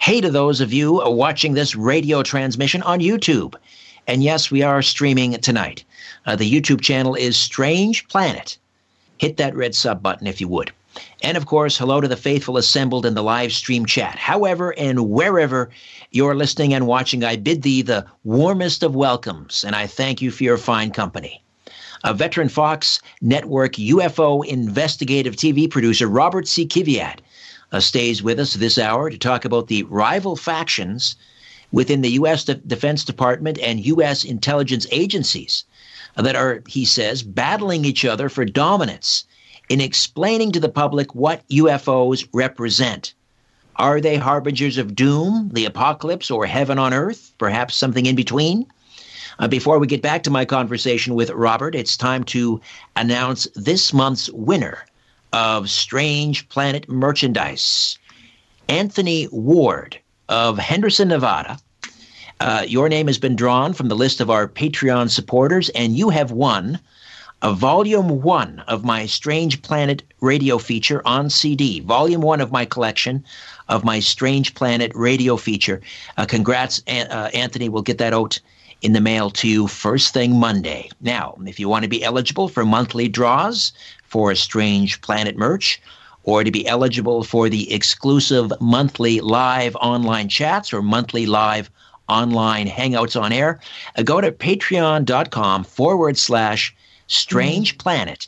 Hey 0.02 0.20
to 0.20 0.30
those 0.30 0.60
of 0.60 0.74
you 0.74 1.02
watching 1.06 1.54
this 1.54 1.78
radio 1.78 2.24
transmission 2.24 2.82
on 2.82 3.00
YouTube. 3.00 3.56
And 4.10 4.24
yes, 4.24 4.50
we 4.50 4.64
are 4.64 4.82
streaming 4.82 5.34
tonight. 5.34 5.84
Uh, 6.26 6.36
the 6.36 6.52
YouTube 6.52 6.82
channel 6.82 7.14
is 7.14 7.38
Strange 7.38 8.08
Planet. 8.08 8.58
Hit 9.20 9.38
that 9.38 9.56
red 9.56 9.76
sub 9.76 10.02
button 10.02 10.26
if 10.26 10.42
you 10.42 10.48
would. 10.48 10.72
And 11.22 11.38
of 11.38 11.46
course, 11.46 11.78
hello 11.78 12.02
to 12.02 12.08
the 12.08 12.16
faithful 12.16 12.58
assembled 12.58 13.06
in 13.06 13.14
the 13.14 13.22
live 13.22 13.54
stream 13.54 13.86
chat. 13.86 14.18
However 14.18 14.74
and 14.80 15.12
wherever 15.12 15.70
you're 16.10 16.34
listening 16.34 16.74
and 16.74 16.88
watching, 16.88 17.24
I 17.24 17.36
bid 17.36 17.62
thee 17.62 17.84
the 17.84 18.04
warmest 18.24 18.82
of 18.82 18.96
welcomes, 18.96 19.64
and 19.64 19.76
I 19.76 19.86
thank 19.86 20.24
you 20.24 20.32
for 20.32 20.44
your 20.44 20.58
fine 20.58 20.90
company. 20.90 21.44
A 22.04 22.12
veteran 22.12 22.50
Fox 22.50 23.00
Network 23.22 23.74
UFO 23.74 24.44
investigative 24.44 25.36
TV 25.36 25.70
producer, 25.70 26.08
Robert 26.08 26.48
C. 26.48 26.66
Kiviat, 26.66 27.20
uh, 27.72 27.80
stays 27.80 28.24
with 28.24 28.40
us 28.40 28.56
this 28.56 28.80
hour 28.80 29.12
to 29.12 29.20
talk 29.20 29.46
about 29.46 29.68
the 29.68 29.84
rival 29.84 30.36
factions 30.36 31.16
within 31.72 32.02
the 32.02 32.12
U.S. 32.12 32.46
De- 32.46 32.56
Defense 32.56 33.04
Department 33.04 33.60
and 33.60 33.86
U.S. 33.86 34.24
intelligence 34.24 34.88
agencies 34.92 35.66
that 36.16 36.36
are, 36.36 36.64
he 36.68 36.86
says, 36.86 37.24
battling 37.24 37.86
each 37.86 38.06
other 38.06 38.30
for 38.30 38.46
dominance 38.46 39.26
in 39.70 39.82
explaining 39.82 40.52
to 40.52 40.60
the 40.60 40.70
public 40.70 41.14
what 41.14 41.48
UFOs 41.50 42.28
represent. 42.34 43.14
Are 43.76 44.02
they 44.02 44.18
harbingers 44.18 44.78
of 44.78 44.96
doom, 44.96 45.52
the 45.54 45.66
apocalypse, 45.66 46.30
or 46.30 46.46
heaven 46.46 46.78
on 46.78 46.94
earth? 46.94 47.32
Perhaps 47.38 47.76
something 47.76 48.06
in 48.06 48.16
between? 48.16 48.66
Uh, 49.38 49.48
before 49.48 49.80
we 49.80 49.88
get 49.88 50.02
back 50.02 50.24
to 50.24 50.30
my 50.30 50.44
conversation 50.44 51.16
with 51.16 51.30
Robert, 51.30 51.76
it's 51.76 51.96
time 51.96 52.26
to 52.26 52.60
announce 52.98 53.48
this 53.56 53.94
month's 53.94 54.30
winner 54.32 54.86
of 55.32 55.70
Strange 55.70 56.50
Planet 56.50 56.90
merchandise. 56.90 57.98
Anthony 58.68 59.30
Ward 59.32 59.98
of 60.30 60.58
Henderson, 60.58 61.10
Nevada. 61.10 61.60
Uh, 62.40 62.64
your 62.66 62.88
name 62.88 63.08
has 63.08 63.18
been 63.18 63.36
drawn 63.36 63.74
from 63.74 63.90
the 63.90 63.96
list 63.96 64.22
of 64.22 64.30
our 64.30 64.48
Patreon 64.48 65.10
supporters, 65.10 65.68
and 65.70 65.98
you 65.98 66.10
have 66.10 66.32
won 66.32 66.80
a 67.42 67.54
volume 67.54 68.22
one 68.22 68.64
of 68.68 68.86
my 68.86 69.06
Strange 69.06 69.62
Planet 69.62 70.04
radio 70.22 70.58
feature 70.58 71.02
on 71.06 71.30
CD, 71.30 71.80
volume 71.82 72.22
one 72.22 72.40
of 72.40 72.52
my 72.52 72.66
collection 72.66 73.24
of 73.68 73.84
my 73.84 74.00
Strange 74.00 74.54
Planet 74.54 74.92
radio 74.96 75.36
feature. 75.36 75.82
Uh, 76.18 76.26
congrats, 76.26 76.82
uh, 76.88 77.30
Anthony. 77.34 77.68
We'll 77.68 77.82
get 77.82 77.98
that 77.98 78.14
out 78.14 78.40
in 78.82 78.94
the 78.94 79.02
mail 79.02 79.30
to 79.32 79.48
you 79.48 79.68
first 79.68 80.14
thing 80.14 80.40
Monday. 80.40 80.90
Now, 81.02 81.38
if 81.46 81.60
you 81.60 81.68
want 81.68 81.84
to 81.84 81.90
be 81.90 82.04
eligible 82.04 82.48
for 82.48 82.66
monthly 82.66 83.08
draws 83.08 83.74
for 84.04 84.34
Strange 84.36 85.02
Planet 85.02 85.38
merch, 85.38 85.82
or 86.30 86.44
to 86.44 86.52
be 86.52 86.68
eligible 86.68 87.24
for 87.24 87.50
the 87.50 87.74
exclusive 87.74 88.54
monthly 88.62 89.20
live 89.20 89.76
online 89.78 90.30
chats 90.30 90.72
or 90.72 90.84
monthly 90.84 91.26
live 91.26 91.72
online 92.08 92.68
hangouts 92.68 93.20
on 93.20 93.34
air, 93.34 93.60
uh, 93.98 94.04
go 94.04 94.22
to 94.22 94.32
patreon.com 94.32 95.64
forward 95.64 96.18
slash 96.20 96.76
strange 97.08 97.80
planet 97.80 98.28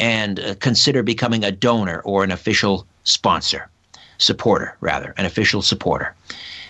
and 0.00 0.40
uh, 0.40 0.56
consider 0.56 1.04
becoming 1.04 1.44
a 1.44 1.52
donor 1.52 2.00
or 2.00 2.24
an 2.24 2.32
official 2.32 2.84
sponsor, 3.04 3.68
supporter, 4.18 4.76
rather, 4.80 5.14
an 5.16 5.24
official 5.24 5.62
supporter. 5.62 6.16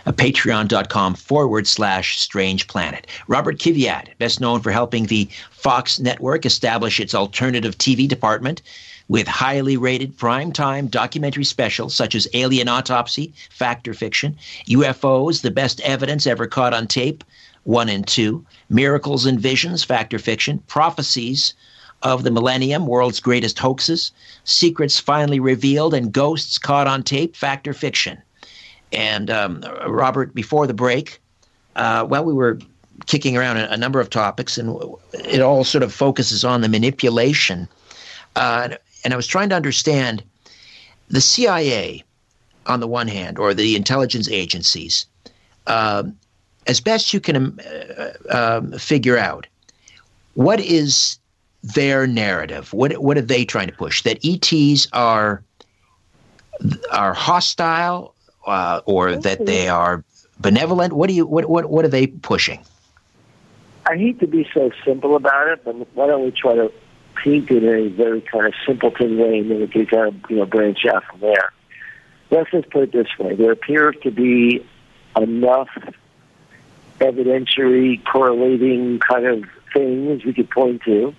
Uh, 0.04 0.12
patreon.com 0.12 1.14
forward 1.14 1.66
slash 1.66 2.20
strange 2.20 2.68
planet. 2.68 3.06
Robert 3.28 3.58
Kiviat, 3.58 4.08
best 4.18 4.42
known 4.42 4.60
for 4.60 4.72
helping 4.72 5.06
the 5.06 5.26
Fox 5.52 5.98
network 5.98 6.44
establish 6.44 7.00
its 7.00 7.14
alternative 7.14 7.78
TV 7.78 8.06
department 8.06 8.60
with 9.08 9.28
highly 9.28 9.76
rated 9.76 10.16
primetime 10.16 10.90
documentary 10.90 11.44
specials 11.44 11.94
such 11.94 12.14
as 12.14 12.28
Alien 12.34 12.68
Autopsy, 12.68 13.32
Fact 13.50 13.86
or 13.86 13.94
Fiction, 13.94 14.36
UFOs, 14.68 15.42
The 15.42 15.50
Best 15.50 15.80
Evidence 15.80 16.26
Ever 16.26 16.46
Caught 16.46 16.74
on 16.74 16.86
Tape, 16.86 17.22
1 17.64 17.88
and 17.88 18.06
2, 18.06 18.44
Miracles 18.68 19.26
and 19.26 19.40
Visions, 19.40 19.84
Fact 19.84 20.12
or 20.14 20.18
Fiction, 20.18 20.58
Prophecies 20.66 21.54
of 22.02 22.22
the 22.22 22.30
Millennium, 22.30 22.86
World's 22.86 23.20
Greatest 23.20 23.58
Hoaxes, 23.58 24.12
Secrets 24.44 25.00
Finally 25.00 25.40
Revealed, 25.40 25.94
and 25.94 26.12
Ghosts 26.12 26.58
Caught 26.58 26.86
on 26.86 27.02
Tape, 27.02 27.34
Fact 27.34 27.66
or 27.66 27.72
Fiction. 27.72 28.18
And 28.92 29.30
um, 29.30 29.64
Robert, 29.86 30.34
before 30.34 30.66
the 30.66 30.74
break, 30.74 31.20
uh, 31.74 32.06
well, 32.08 32.24
we 32.24 32.32
were 32.32 32.58
kicking 33.06 33.36
around 33.36 33.56
a, 33.56 33.72
a, 33.72 33.76
number 33.76 34.00
of 34.00 34.08
topics, 34.08 34.56
and 34.56 34.78
it 35.12 35.40
all 35.40 35.64
sort 35.64 35.82
of 35.82 35.92
focuses 35.92 36.44
on 36.44 36.60
the 36.60 36.68
manipulation 36.68 37.68
uh, 38.36 38.70
and 39.06 39.14
I 39.14 39.16
was 39.16 39.28
trying 39.28 39.50
to 39.50 39.54
understand 39.54 40.24
the 41.10 41.20
CIA, 41.20 42.02
on 42.66 42.80
the 42.80 42.88
one 42.88 43.06
hand, 43.06 43.38
or 43.38 43.54
the 43.54 43.76
intelligence 43.76 44.28
agencies, 44.28 45.06
uh, 45.68 46.02
as 46.66 46.80
best 46.80 47.14
you 47.14 47.20
can 47.20 47.36
um, 47.36 47.60
uh, 47.64 48.36
um, 48.36 48.72
figure 48.72 49.16
out, 49.16 49.46
what 50.34 50.58
is 50.58 51.20
their 51.62 52.08
narrative? 52.08 52.72
What 52.72 52.98
what 52.98 53.16
are 53.16 53.22
they 53.22 53.44
trying 53.44 53.68
to 53.68 53.72
push? 53.72 54.02
That 54.02 54.18
ETs 54.24 54.88
are 54.92 55.40
are 56.90 57.14
hostile, 57.14 58.12
uh, 58.44 58.80
or 58.86 59.14
that 59.14 59.46
they 59.46 59.68
are 59.68 60.02
benevolent? 60.40 60.94
What 60.94 61.06
do 61.08 61.14
you 61.14 61.26
what 61.26 61.48
what 61.48 61.66
what 61.66 61.84
are 61.84 61.94
they 61.96 62.08
pushing? 62.08 62.58
I 63.88 63.96
hate 63.96 64.18
to 64.18 64.26
be 64.26 64.48
so 64.52 64.72
simple 64.84 65.14
about 65.14 65.46
it, 65.46 65.64
but 65.64 65.76
why 65.94 66.08
don't 66.08 66.24
we 66.24 66.32
try 66.32 66.56
to 66.56 66.72
it 67.26 67.50
in 67.50 67.64
a 67.64 67.88
very 67.88 68.20
kind 68.20 68.46
of 68.46 68.54
simpleton 68.66 69.18
way, 69.18 69.38
and 69.38 69.50
then 69.50 69.60
we 69.60 69.68
can 69.68 69.86
kind 69.86 70.08
of 70.08 70.30
you 70.30 70.36
know 70.36 70.46
branch 70.46 70.84
out 70.86 71.04
from 71.04 71.20
there. 71.20 71.52
Let's 72.30 72.50
just 72.50 72.70
put 72.70 72.84
it 72.84 72.92
this 72.92 73.08
way: 73.18 73.34
there 73.34 73.52
appears 73.52 73.96
to 74.02 74.10
be 74.10 74.66
enough 75.16 75.68
evidentiary 77.00 78.02
correlating 78.04 78.98
kind 79.00 79.26
of 79.26 79.44
things 79.72 80.24
we 80.24 80.32
could 80.32 80.50
point 80.50 80.82
to 80.82 81.14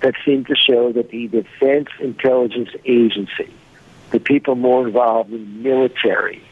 that 0.00 0.14
seem 0.24 0.44
to 0.44 0.54
show 0.54 0.92
that 0.92 1.10
the 1.10 1.28
Defense 1.28 1.88
Intelligence 2.00 2.70
Agency, 2.84 3.52
the 4.10 4.20
people 4.20 4.54
more 4.54 4.86
involved 4.86 5.32
in 5.32 5.62
military, 5.62 6.42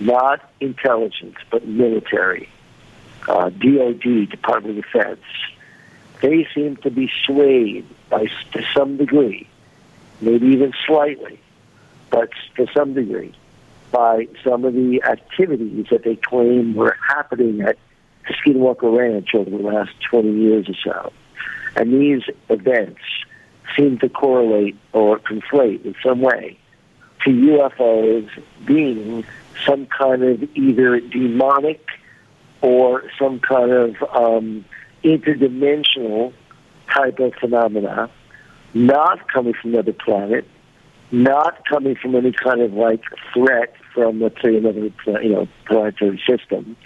not 0.00 0.40
intelligence, 0.60 1.36
but 1.50 1.66
military, 1.66 2.48
uh, 3.28 3.50
DOD, 3.50 4.28
Department 4.30 4.78
of 4.78 4.84
Defense, 4.84 5.20
they 6.20 6.46
seem 6.54 6.76
to 6.76 6.90
be 6.90 7.10
swayed 7.24 7.86
by 8.08 8.26
to 8.52 8.62
some 8.74 8.96
degree, 8.96 9.48
maybe 10.20 10.46
even 10.48 10.72
slightly, 10.86 11.40
but 12.10 12.30
to 12.56 12.66
some 12.74 12.94
degree, 12.94 13.34
by 13.90 14.26
some 14.42 14.64
of 14.64 14.74
the 14.74 15.02
activities 15.04 15.86
that 15.90 16.04
they 16.04 16.16
claim 16.16 16.74
were 16.74 16.96
happening 17.08 17.60
at 17.60 17.76
Skinwalker 18.28 18.96
Ranch 18.96 19.34
over 19.34 19.50
the 19.50 19.56
last 19.58 19.92
20 20.10 20.32
years 20.32 20.68
or 20.68 20.74
so. 20.84 21.12
And 21.76 21.92
these 21.92 22.22
events 22.48 23.00
seem 23.76 23.98
to 23.98 24.08
correlate 24.08 24.76
or 24.92 25.18
conflate 25.18 25.84
in 25.84 25.94
some 26.02 26.20
way 26.20 26.58
to 27.24 27.30
UFOs 27.30 28.28
being 28.64 29.24
some 29.64 29.86
kind 29.86 30.22
of 30.22 30.56
either 30.56 31.00
demonic 31.00 31.84
or 32.62 33.04
some 33.18 33.40
kind 33.40 33.70
of 33.70 33.96
um, 34.14 34.64
interdimensional 35.06 36.32
type 36.92 37.18
of 37.20 37.32
phenomena, 37.40 38.10
not 38.74 39.32
coming 39.32 39.54
from 39.54 39.74
another 39.74 39.92
planet, 39.92 40.46
not 41.12 41.64
coming 41.68 41.94
from 41.94 42.16
any 42.16 42.32
kind 42.32 42.60
of 42.60 42.72
like 42.72 43.02
threat 43.32 43.74
from, 43.94 44.20
let's 44.20 44.40
say, 44.42 44.56
another 44.56 44.90
you 45.22 45.30
know 45.30 45.48
planetary 45.66 46.20
system, 46.28 46.76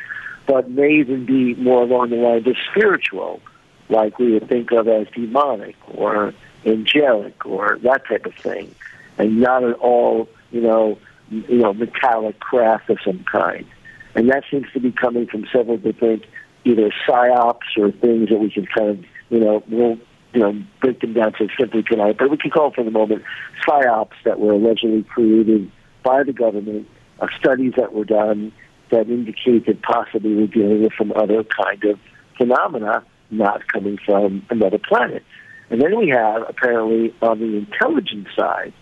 but 0.47 0.71
may 0.71 0.93
even 0.93 1.25
be 1.25 1.55
more 1.55 1.83
along 1.83 2.11
the 2.11 2.17
lines 2.17 2.47
of 2.47 2.57
spiritual, 2.71 3.41
like 3.89 4.19
we 4.19 4.33
would 4.33 4.49
think 4.49 4.71
of 4.73 4.87
as 4.87 5.07
demonic 5.15 5.77
or 5.89 6.35
angelic 6.67 7.47
or 7.47 7.79
that 7.83 8.07
type 8.07 8.27
of 8.27 8.35
thing, 8.35 8.75
and 9.19 9.41
not 9.41 9.65
at 9.65 9.75
all 9.77 10.29
you 10.51 10.61
know 10.61 10.99
you 11.31 11.59
know 11.59 11.73
metallic 11.73 12.39
craft 12.41 12.91
of 12.91 12.99
some 13.05 13.25
kind. 13.25 13.67
And 14.15 14.29
that 14.29 14.43
seems 14.51 14.67
to 14.73 14.81
be 14.81 14.91
coming 14.91 15.27
from 15.27 15.47
several 15.53 15.77
different 15.77 16.25
either 16.65 16.91
psyops 17.09 17.77
or 17.77 17.91
things 17.91 18.29
that 18.29 18.39
we 18.39 18.51
can 18.51 18.67
kind 18.67 18.91
of, 18.91 19.05
you 19.31 19.41
know, 19.41 19.63
we'll, 19.69 19.99
you 20.33 20.41
know, 20.41 20.63
break 20.81 21.01
them 21.01 21.13
down 21.13 21.33
so 21.39 21.49
simply 21.59 21.83
tonight, 21.83 22.17
but 22.19 22.31
we 22.31 22.37
can 22.37 22.51
call 22.51 22.71
for 22.73 22.85
the 22.85 22.91
moment 22.91 23.23
psyops 23.67 24.15
that 24.25 24.39
were 24.39 24.53
allegedly 24.53 25.03
created 25.03 25.71
by 26.03 26.23
the 26.23 26.33
government, 26.33 26.89
uh, 27.21 27.27
studies 27.39 27.73
that 27.77 27.93
were 27.93 28.05
done 28.05 28.53
that 28.91 29.09
indicate 29.09 29.67
that 29.67 29.83
possibly 29.83 30.35
we're 30.35 30.47
dealing 30.47 30.83
with 30.83 30.93
some 30.99 31.13
other 31.13 31.45
kind 31.45 31.85
of 31.85 31.99
phenomena 32.37 33.05
not 33.31 33.67
coming 33.69 33.99
from 34.05 34.45
another 34.51 34.79
planet. 34.79 35.23
And 35.71 35.81
then 35.81 35.97
we 35.97 36.09
have, 36.09 36.43
apparently, 36.49 37.15
on 37.23 37.39
the 37.39 37.57
intelligence 37.57 38.29
side, 38.37 38.73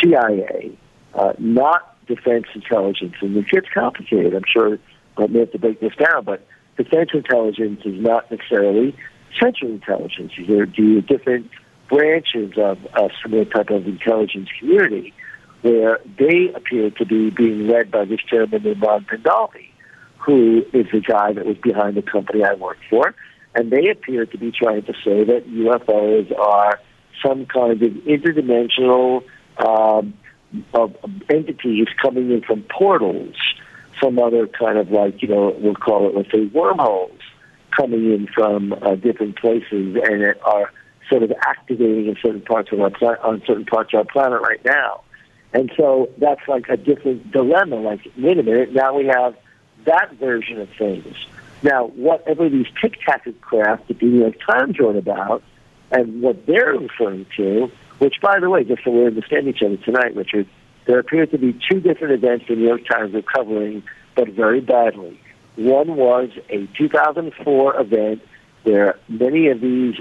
CIA, 0.00 0.72
uh, 1.14 1.34
not 1.38 1.96
defense 2.06 2.46
intelligence. 2.54 3.14
And 3.20 3.36
it 3.36 3.48
gets 3.48 3.66
complicated. 3.72 4.34
I'm 4.34 4.44
sure 4.50 4.78
I 5.18 5.26
may 5.26 5.40
have 5.40 5.52
to 5.52 5.58
break 5.58 5.80
this 5.80 5.92
down, 5.96 6.24
but 6.24 6.46
defense 6.82 7.10
intelligence 7.14 7.80
is 7.84 8.00
not 8.00 8.30
necessarily 8.30 8.96
central 9.40 9.70
intelligence. 9.70 10.32
There 10.46 10.62
are 10.62 11.00
different 11.00 11.50
branches 11.88 12.52
of 12.56 12.78
a 12.94 13.08
similar 13.22 13.44
type 13.44 13.70
of 13.70 13.86
intelligence 13.86 14.48
community 14.58 15.12
where 15.62 16.00
they 16.18 16.52
appear 16.54 16.90
to 16.90 17.04
be 17.04 17.30
being 17.30 17.68
led 17.68 17.90
by 17.90 18.04
this 18.04 18.20
gentleman 18.28 18.62
named 18.62 18.82
Ron 18.82 19.04
Pandolfi, 19.04 19.68
who 20.18 20.64
is 20.72 20.86
the 20.92 21.00
guy 21.00 21.32
that 21.32 21.44
was 21.44 21.58
behind 21.58 21.96
the 21.96 22.02
company 22.02 22.42
I 22.44 22.54
worked 22.54 22.84
for 22.88 23.14
and 23.54 23.70
they 23.70 23.88
appear 23.90 24.26
to 24.26 24.38
be 24.38 24.52
trying 24.52 24.82
to 24.84 24.92
say 25.04 25.24
that 25.24 25.44
UFOs 25.48 26.38
are 26.38 26.80
some 27.24 27.46
kind 27.46 27.82
of 27.82 27.90
interdimensional 28.04 29.24
um, 29.58 30.14
of 30.72 30.94
entities 31.28 31.86
coming 32.00 32.30
in 32.30 32.42
from 32.42 32.62
portals, 32.62 33.36
some 34.02 34.18
other 34.18 34.46
kind 34.46 34.78
of 34.78 34.90
like, 34.90 35.22
you 35.22 35.28
know, 35.28 35.56
we'll 35.58 35.74
call 35.74 36.08
it, 36.08 36.16
let's 36.16 36.30
say, 36.30 36.46
wormholes 36.46 37.18
coming 37.76 38.12
in 38.12 38.26
from 38.26 38.72
uh, 38.72 38.94
different 38.96 39.38
places 39.38 39.96
and 40.02 40.22
it 40.22 40.40
are 40.44 40.72
sort 41.08 41.22
of 41.22 41.32
activating 41.46 42.06
in 42.06 42.16
certain 42.22 42.40
parts 42.40 42.70
of 42.72 42.80
our 42.80 42.90
pla- 42.90 43.16
on 43.22 43.42
certain 43.46 43.64
parts 43.64 43.92
of 43.92 43.98
our 43.98 44.04
planet 44.04 44.40
right 44.40 44.64
now. 44.64 45.02
And 45.52 45.72
so 45.76 46.08
that's 46.18 46.46
like 46.46 46.68
a 46.68 46.76
different 46.76 47.32
dilemma. 47.32 47.76
Like, 47.76 48.00
wait 48.16 48.38
a 48.38 48.42
minute, 48.42 48.72
now 48.72 48.96
we 48.96 49.06
have 49.06 49.36
that 49.84 50.12
version 50.14 50.60
of 50.60 50.68
things. 50.78 51.14
Now, 51.62 51.88
whatever 51.88 52.48
these 52.48 52.66
tic 52.80 53.00
tac 53.04 53.26
craft 53.40 53.88
that 53.88 53.98
the 53.98 54.06
New 54.06 54.20
York 54.20 54.36
Times 54.46 54.78
wrote 54.78 54.96
about, 54.96 55.42
and 55.90 56.22
what 56.22 56.46
they're 56.46 56.74
referring 56.74 57.26
to, 57.36 57.70
which, 57.98 58.20
by 58.22 58.38
the 58.38 58.48
way, 58.48 58.64
just 58.64 58.84
so 58.84 58.90
we 58.90 59.06
understand 59.06 59.48
each 59.48 59.62
other 59.62 59.76
tonight, 59.78 60.14
Richard, 60.14 60.46
there 60.90 60.98
appear 60.98 61.24
to 61.24 61.38
be 61.38 61.56
two 61.70 61.78
different 61.78 62.14
events 62.14 62.46
the 62.48 62.56
New 62.56 62.66
York 62.66 62.80
Times 62.90 63.14
are 63.14 63.22
covering, 63.22 63.84
but 64.16 64.28
very 64.30 64.60
badly. 64.60 65.20
One 65.54 65.94
was 65.94 66.30
a 66.48 66.66
2004 66.76 67.80
event 67.80 68.22
where 68.64 68.98
many 69.08 69.46
of 69.50 69.60
these 69.60 69.94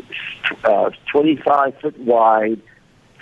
uh, 0.64 0.90
25 1.12 1.80
foot 1.80 2.00
wide, 2.00 2.60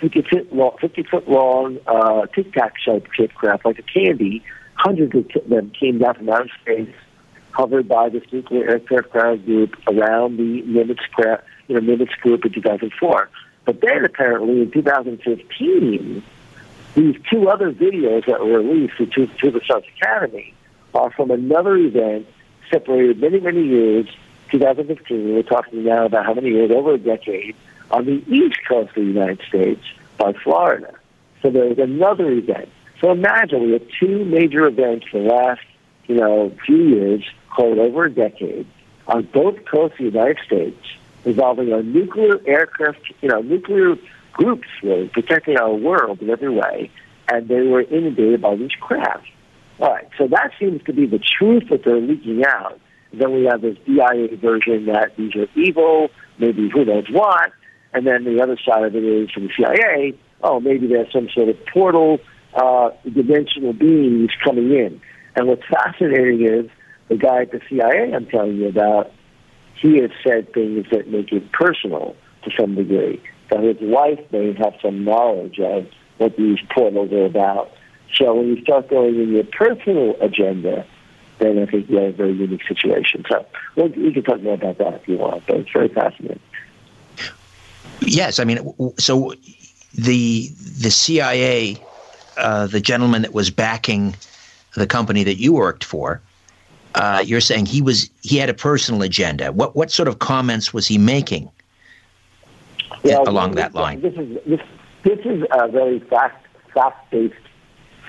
50 0.00 0.22
foot 0.22 0.50
long, 0.50 0.78
50 0.80 1.02
foot 1.02 1.28
long 1.28 1.76
uh, 1.86 2.24
tic 2.34 2.54
tac 2.54 2.72
shaped 2.78 3.34
craft, 3.34 3.66
like 3.66 3.78
a 3.78 3.82
candy, 3.82 4.42
hundreds 4.72 5.14
of 5.14 5.48
them 5.50 5.70
came 5.78 5.98
down 5.98 6.14
from 6.14 6.30
outer 6.30 6.48
space 6.62 6.94
covered 7.54 7.86
by 7.86 8.08
this 8.08 8.22
nuclear 8.32 8.66
aircraft 8.66 9.10
ground 9.10 9.44
group 9.44 9.76
around 9.88 10.38
the 10.38 10.62
Nimitz, 10.62 11.42
you 11.66 11.74
know, 11.74 11.80
Nimitz 11.82 12.16
group 12.22 12.46
in 12.46 12.52
2004. 12.54 13.28
But 13.66 13.82
then 13.82 14.06
apparently 14.06 14.62
in 14.62 14.70
2015, 14.70 16.22
these 16.94 17.16
two 17.30 17.48
other 17.48 17.72
videos 17.72 18.26
that 18.26 18.40
were 18.40 18.60
released 18.60 18.96
to, 18.98 19.26
to 19.26 19.50
the 19.50 19.60
Stars 19.64 19.84
Academy 20.00 20.54
are 20.94 21.10
from 21.10 21.30
another 21.30 21.76
event 21.76 22.26
separated 22.70 23.20
many, 23.20 23.40
many 23.40 23.62
years, 23.62 24.06
2015. 24.50 25.34
We're 25.34 25.42
talking 25.42 25.84
now 25.84 26.06
about 26.06 26.26
how 26.26 26.34
many 26.34 26.50
years, 26.50 26.70
over 26.70 26.94
a 26.94 26.98
decade, 26.98 27.54
on 27.90 28.06
the 28.06 28.22
east 28.26 28.58
coast 28.66 28.90
of 28.90 28.94
the 28.94 29.02
United 29.02 29.40
States 29.48 29.82
by 30.16 30.32
Florida. 30.32 30.94
So 31.42 31.50
there 31.50 31.66
was 31.66 31.78
another 31.78 32.30
event. 32.30 32.68
So 33.00 33.12
imagine 33.12 33.66
we 33.66 33.72
have 33.72 33.86
two 34.00 34.24
major 34.24 34.66
events 34.66 35.06
the 35.12 35.18
last, 35.18 35.62
you 36.06 36.16
know, 36.16 36.52
few 36.66 36.88
years 36.88 37.24
called 37.54 37.78
over 37.78 38.06
a 38.06 38.10
decade 38.10 38.66
on 39.06 39.22
both 39.32 39.64
coasts 39.64 39.98
of 40.00 40.12
the 40.12 40.18
United 40.18 40.38
States 40.44 40.84
involving 41.24 41.72
our 41.72 41.82
nuclear 41.82 42.40
aircraft, 42.46 43.00
you 43.22 43.28
know, 43.28 43.40
nuclear 43.40 43.96
groups 44.38 44.68
really 44.82 45.08
protecting 45.08 45.58
our 45.58 45.74
world 45.74 46.22
in 46.22 46.30
every 46.30 46.50
way, 46.50 46.90
and 47.28 47.48
they 47.48 47.60
were 47.62 47.82
inundated 47.82 48.40
by 48.40 48.56
these 48.56 48.70
craft. 48.80 49.26
All 49.80 49.92
right, 49.92 50.08
so 50.16 50.26
that 50.28 50.52
seems 50.58 50.82
to 50.84 50.92
be 50.92 51.06
the 51.06 51.18
truth 51.18 51.64
that 51.70 51.84
they're 51.84 52.00
leaking 52.00 52.44
out. 52.46 52.80
Then 53.12 53.34
we 53.34 53.44
have 53.44 53.62
this 53.62 53.76
DIA 53.86 54.36
version 54.36 54.86
that 54.86 55.16
these 55.16 55.34
are 55.34 55.46
evil, 55.54 56.08
maybe 56.38 56.70
who 56.72 56.84
knows 56.84 57.06
what, 57.10 57.52
and 57.92 58.06
then 58.06 58.24
the 58.24 58.42
other 58.42 58.56
side 58.66 58.84
of 58.84 58.94
it 58.94 59.04
is 59.04 59.30
from 59.30 59.44
the 59.44 59.52
CIA, 59.56 60.14
oh, 60.42 60.60
maybe 60.60 60.86
there's 60.86 61.12
some 61.12 61.28
sort 61.34 61.48
of 61.48 61.56
portal 61.72 62.18
uh, 62.54 62.90
dimensional 63.04 63.72
beings 63.72 64.30
coming 64.44 64.70
in. 64.72 65.00
And 65.36 65.48
what's 65.48 65.62
fascinating 65.70 66.46
is 66.46 66.70
the 67.08 67.16
guy 67.16 67.42
at 67.42 67.52
the 67.52 67.60
CIA 67.68 68.12
I'm 68.14 68.26
telling 68.26 68.56
you 68.56 68.68
about, 68.68 69.12
he 69.80 69.98
has 70.00 70.10
said 70.26 70.52
things 70.52 70.86
that 70.90 71.08
make 71.08 71.32
it 71.32 71.52
personal 71.52 72.16
to 72.44 72.50
some 72.58 72.74
degree. 72.74 73.22
That 73.50 73.60
his 73.62 73.78
wife 73.80 74.20
may 74.30 74.52
have 74.54 74.74
some 74.82 75.04
knowledge 75.04 75.58
of 75.60 75.86
what 76.18 76.36
these 76.36 76.58
portals 76.70 77.12
are 77.12 77.24
about. 77.24 77.72
So 78.14 78.34
when 78.34 78.48
you 78.48 78.62
start 78.62 78.88
going 78.88 79.20
in 79.20 79.32
your 79.32 79.44
personal 79.44 80.16
agenda, 80.20 80.86
then 81.38 81.58
I 81.58 81.66
think 81.66 81.88
you 81.88 81.96
have 81.98 82.08
a 82.08 82.12
very 82.12 82.32
unique 82.32 82.66
situation. 82.66 83.24
So 83.28 83.46
we 83.76 84.12
can 84.12 84.22
talk 84.22 84.42
more 84.42 84.54
about 84.54 84.78
that 84.78 84.94
if 84.94 85.08
you 85.08 85.18
want, 85.18 85.46
but 85.46 85.56
it's 85.56 85.70
very 85.70 85.88
fascinating. 85.88 86.40
Yes, 88.00 88.38
I 88.38 88.44
mean, 88.44 88.58
so 88.98 89.34
the 89.94 90.48
the 90.80 90.90
CIA, 90.90 91.82
uh, 92.36 92.66
the 92.66 92.80
gentleman 92.80 93.22
that 93.22 93.32
was 93.32 93.50
backing 93.50 94.14
the 94.74 94.86
company 94.86 95.24
that 95.24 95.36
you 95.36 95.52
worked 95.52 95.84
for, 95.84 96.20
uh, 96.94 97.22
you're 97.24 97.40
saying 97.40 97.66
he 97.66 97.82
was 97.82 98.10
he 98.22 98.36
had 98.36 98.48
a 98.48 98.54
personal 98.54 99.02
agenda. 99.02 99.52
What 99.52 99.74
what 99.74 99.90
sort 99.90 100.08
of 100.08 100.18
comments 100.18 100.72
was 100.72 100.86
he 100.86 100.98
making 100.98 101.50
well, 103.02 103.28
along 103.28 103.54
that 103.56 103.74
line? 103.74 104.00
This 104.00 104.14
is 104.14 104.38
this, 104.46 104.60
this 105.04 105.18
is 105.24 105.44
a 105.52 105.68
very 105.68 106.00
fact 106.00 106.46
based 107.10 107.34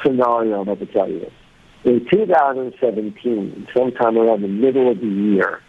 scenario. 0.04 0.62
I'm 0.62 0.78
to 0.78 0.86
tell 0.86 1.10
you. 1.10 1.30
In 1.86 2.06
2017, 2.12 3.68
sometime 3.74 4.18
around 4.18 4.42
the 4.42 4.50
middle 4.50 4.92
of 4.92 5.00
the 5.00 5.08
year, 5.08 5.62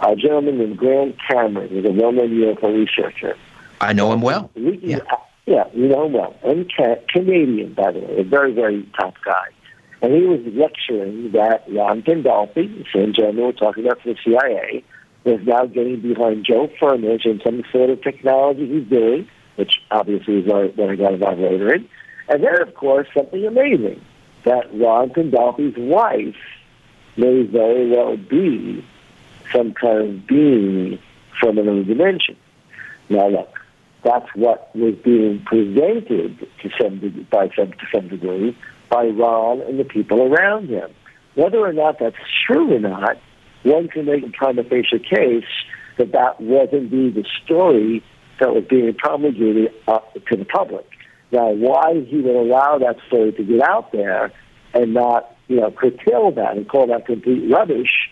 a 0.00 0.14
gentleman 0.14 0.58
named 0.58 0.76
Grant 0.76 1.16
Cameron 1.28 1.74
was 1.74 1.84
a 1.86 1.90
well-known 1.90 2.28
UFO 2.28 2.74
researcher. 2.74 3.36
I 3.80 3.92
know 3.92 4.12
him 4.12 4.20
well. 4.20 4.50
yeah. 4.54 4.98
yeah, 5.46 5.64
you 5.72 5.88
know 5.88 6.06
him 6.06 6.12
well. 6.12 6.36
And 6.44 6.70
Canadian, 7.08 7.72
by 7.72 7.92
the 7.92 8.00
way, 8.00 8.18
a 8.18 8.24
very, 8.24 8.52
very 8.52 8.86
top 8.98 9.14
guy. 9.24 9.46
And 10.02 10.12
he 10.12 10.22
was 10.22 10.40
lecturing 10.52 11.32
that 11.32 11.64
Ron 11.68 12.02
Pandolfi, 12.02 12.54
the 12.54 12.84
same 12.92 13.14
gentleman 13.14 13.46
we're 13.46 13.52
talking 13.52 13.86
about 13.86 14.02
the 14.04 14.14
CIA, 14.22 14.84
was 15.26 15.40
now 15.44 15.66
getting 15.66 16.00
behind 16.00 16.46
Joe 16.46 16.70
Firmage 16.80 17.28
and 17.28 17.42
some 17.42 17.62
sort 17.72 17.90
of 17.90 18.00
technology 18.02 18.66
he's 18.66 18.88
doing, 18.88 19.28
which 19.56 19.80
obviously 19.90 20.38
is 20.38 20.46
what 20.46 20.90
I 20.90 20.94
got 20.96 21.14
involved 21.14 21.40
later 21.40 21.74
in. 21.74 21.88
And 22.28 22.42
then, 22.42 22.62
of 22.62 22.74
course, 22.74 23.08
something 23.14 23.44
amazing, 23.44 24.00
that 24.44 24.72
Ron 24.72 25.10
Pandolfi's 25.10 25.76
wife 25.76 26.36
may 27.16 27.42
very 27.42 27.90
well 27.90 28.16
be 28.16 28.86
some 29.52 29.74
kind 29.74 30.02
of 30.02 30.26
being 30.26 30.98
from 31.40 31.58
another 31.58 31.84
dimension. 31.84 32.36
Now, 33.08 33.28
look, 33.28 33.60
that's 34.02 34.28
what 34.34 34.74
was 34.76 34.94
being 35.04 35.42
presented 35.44 36.46
to 36.62 36.70
some 36.80 37.26
by 37.30 37.50
some 37.56 37.72
to 37.72 37.86
some 37.92 38.08
degree 38.08 38.56
by 38.88 39.06
Ron 39.06 39.62
and 39.62 39.80
the 39.80 39.84
people 39.84 40.22
around 40.22 40.68
him. 40.68 40.90
Whether 41.34 41.58
or 41.58 41.72
not 41.72 41.98
that's 41.98 42.16
true 42.46 42.74
or 42.74 42.78
not, 42.78 43.18
one 43.66 43.88
can 43.88 44.06
make 44.06 44.24
a 44.24 44.30
prima 44.30 44.62
facie 44.64 44.98
case 44.98 45.44
that 45.98 46.12
that 46.12 46.40
was 46.40 46.68
indeed 46.72 47.14
the 47.14 47.24
story 47.44 48.02
that 48.38 48.54
was 48.54 48.64
being 48.68 48.94
promulgated 48.94 49.72
up 49.88 50.14
to 50.14 50.36
the 50.36 50.44
public. 50.44 50.86
Now, 51.32 51.50
why 51.50 52.04
he 52.06 52.20
would 52.20 52.36
allow 52.36 52.78
that 52.78 52.96
story 53.08 53.32
to 53.32 53.42
get 53.42 53.62
out 53.62 53.92
there 53.92 54.32
and 54.74 54.94
not, 54.94 55.34
you 55.48 55.56
know, 55.56 55.70
curtail 55.70 56.30
that 56.32 56.56
and 56.56 56.68
call 56.68 56.86
that 56.86 57.06
complete 57.06 57.50
rubbish, 57.50 58.10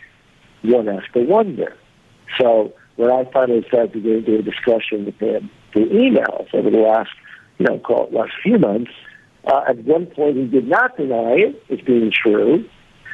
one 0.63 0.87
has 0.87 1.03
to 1.13 1.21
wonder. 1.21 1.77
So 2.41 2.73
when 2.97 3.11
I 3.11 3.25
finally 3.33 3.65
started 3.69 3.93
to 3.93 4.01
get 4.01 4.13
into 4.13 4.39
a 4.39 4.43
discussion 4.43 5.05
with 5.05 5.19
him 5.19 5.51
through 5.73 5.91
emails 5.91 6.53
over 6.55 6.71
the 6.71 6.79
last, 6.79 7.11
you 7.59 7.67
know, 7.67 7.79
call 7.79 8.07
it 8.07 8.13
last 8.13 8.33
few 8.43 8.59
months, 8.59 8.91
uh, 9.47 9.63
at 9.69 9.79
one 9.85 10.07
point, 10.07 10.37
he 10.37 10.47
did 10.47 10.67
not 10.67 10.97
deny 10.97 11.35
it 11.35 11.63
as 11.71 11.81
being 11.83 12.11
true, 12.11 12.65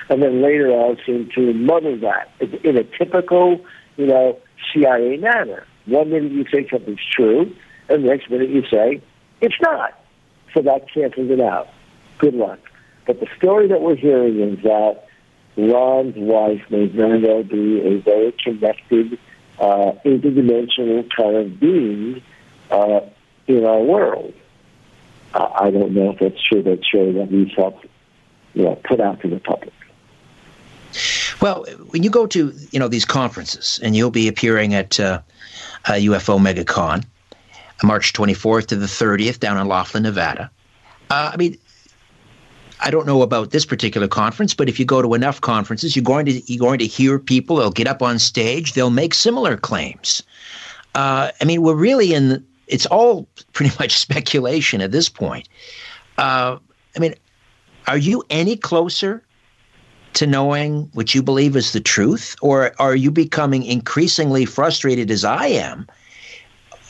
and 0.08 0.22
then 0.22 0.42
later 0.42 0.70
on 0.70 0.98
seemed 1.04 1.32
to 1.34 1.52
muddle 1.52 1.98
that 2.00 2.30
in 2.64 2.76
a 2.76 2.84
typical, 2.98 3.60
you 3.96 4.06
know, 4.06 4.38
CIA 4.72 5.16
manner. 5.18 5.66
One 5.86 6.10
minute 6.10 6.32
you 6.32 6.44
say 6.52 6.68
something's 6.70 7.04
true, 7.10 7.54
and 7.88 8.04
the 8.04 8.08
next 8.08 8.30
minute 8.30 8.50
you 8.50 8.62
say 8.70 9.02
it's 9.40 9.54
not. 9.60 9.98
So 10.54 10.62
that 10.62 10.90
cancels 10.92 11.30
it 11.30 11.40
out. 11.40 11.68
Good 12.18 12.34
luck. 12.34 12.58
But 13.06 13.20
the 13.20 13.26
story 13.36 13.68
that 13.68 13.80
we're 13.80 13.96
hearing 13.96 14.40
is 14.40 14.62
that 14.62 15.06
Ron's 15.56 16.16
wife 16.16 16.62
may 16.70 16.86
very 16.86 17.22
well 17.22 17.42
be 17.42 17.80
a 17.80 18.00
very 18.00 18.34
connected, 18.42 19.18
uh, 19.58 19.92
interdimensional 20.04 21.08
kind 21.16 21.36
of 21.36 21.60
being 21.60 22.22
uh, 22.70 23.00
in 23.46 23.64
our 23.64 23.80
world. 23.80 24.34
I 25.32 25.70
don't 25.70 25.92
know 25.92 26.10
if 26.10 26.18
that's 26.18 26.42
true. 26.48 26.62
That's 26.62 26.86
true 26.88 27.12
that 27.14 27.28
he's 27.28 27.54
helped, 27.56 27.86
you 28.54 28.64
know, 28.64 28.74
put 28.84 29.00
out 29.00 29.20
to 29.22 29.28
the 29.28 29.38
public. 29.38 29.72
Well, 31.40 31.64
when 31.88 32.03
you 32.03 32.11
go 32.11 32.26
to 32.26 32.53
you 32.70 32.79
know 32.79 32.88
these 32.88 33.05
conferences, 33.05 33.81
and 33.83 33.96
you'll 33.96 34.11
be 34.11 34.29
appearing 34.29 34.74
at 34.74 35.00
uh, 35.00 35.22
UFO 35.87 36.38
MegaCon, 36.38 37.05
March 37.83 38.12
24th 38.12 38.66
to 38.66 38.76
the 38.76 38.87
30th 38.87 39.40
down 39.40 39.57
in 39.57 39.66
Laughlin, 39.66 40.03
Nevada. 40.03 40.50
Uh, 41.09 41.31
I 41.33 41.37
mean, 41.37 41.57
I 42.81 42.90
don't 42.90 43.07
know 43.07 43.22
about 43.22 43.50
this 43.50 43.64
particular 43.64 44.07
conference, 44.09 44.55
but 44.55 44.68
if 44.68 44.79
you 44.79 44.85
go 44.85 45.03
to 45.03 45.14
enough 45.14 45.40
conferences, 45.40 45.96
you're 45.96 46.03
going 46.03 46.26
to 46.26 46.40
you're 46.53 46.61
going 46.61 46.79
to 46.79 46.87
hear 46.87 47.18
people. 47.18 47.57
They'll 47.57 47.70
get 47.70 47.87
up 47.87 48.03
on 48.03 48.18
stage. 48.18 48.74
They'll 48.74 48.90
make 48.90 49.14
similar 49.14 49.57
claims. 49.57 50.22
Uh, 50.94 51.31
I 51.40 51.44
mean, 51.44 51.62
we're 51.62 51.74
really 51.74 52.14
in. 52.14 52.44
It's 52.66 52.87
all 52.87 53.26
pretty 53.53 53.74
much 53.81 53.96
speculation 53.96 54.81
at 54.81 54.92
this 54.92 55.09
point. 55.09 55.48
Uh, 56.18 56.59
I 56.96 56.98
mean, 56.98 57.14
are 57.87 57.98
you 57.98 58.22
any 58.31 58.57
closer 58.57 59.22
to 60.14 60.27
knowing 60.27 60.90
what 60.92 61.14
you 61.14 61.23
believe 61.23 61.57
is 61.57 61.73
the 61.73 61.81
truth, 61.81 62.37
or 62.42 62.73
are 62.79 62.96
you 62.96 63.11
becoming 63.11 63.64
increasingly 63.64 64.44
frustrated, 64.44 65.11
as 65.11 65.25
I 65.25 65.46
am, 65.46 65.87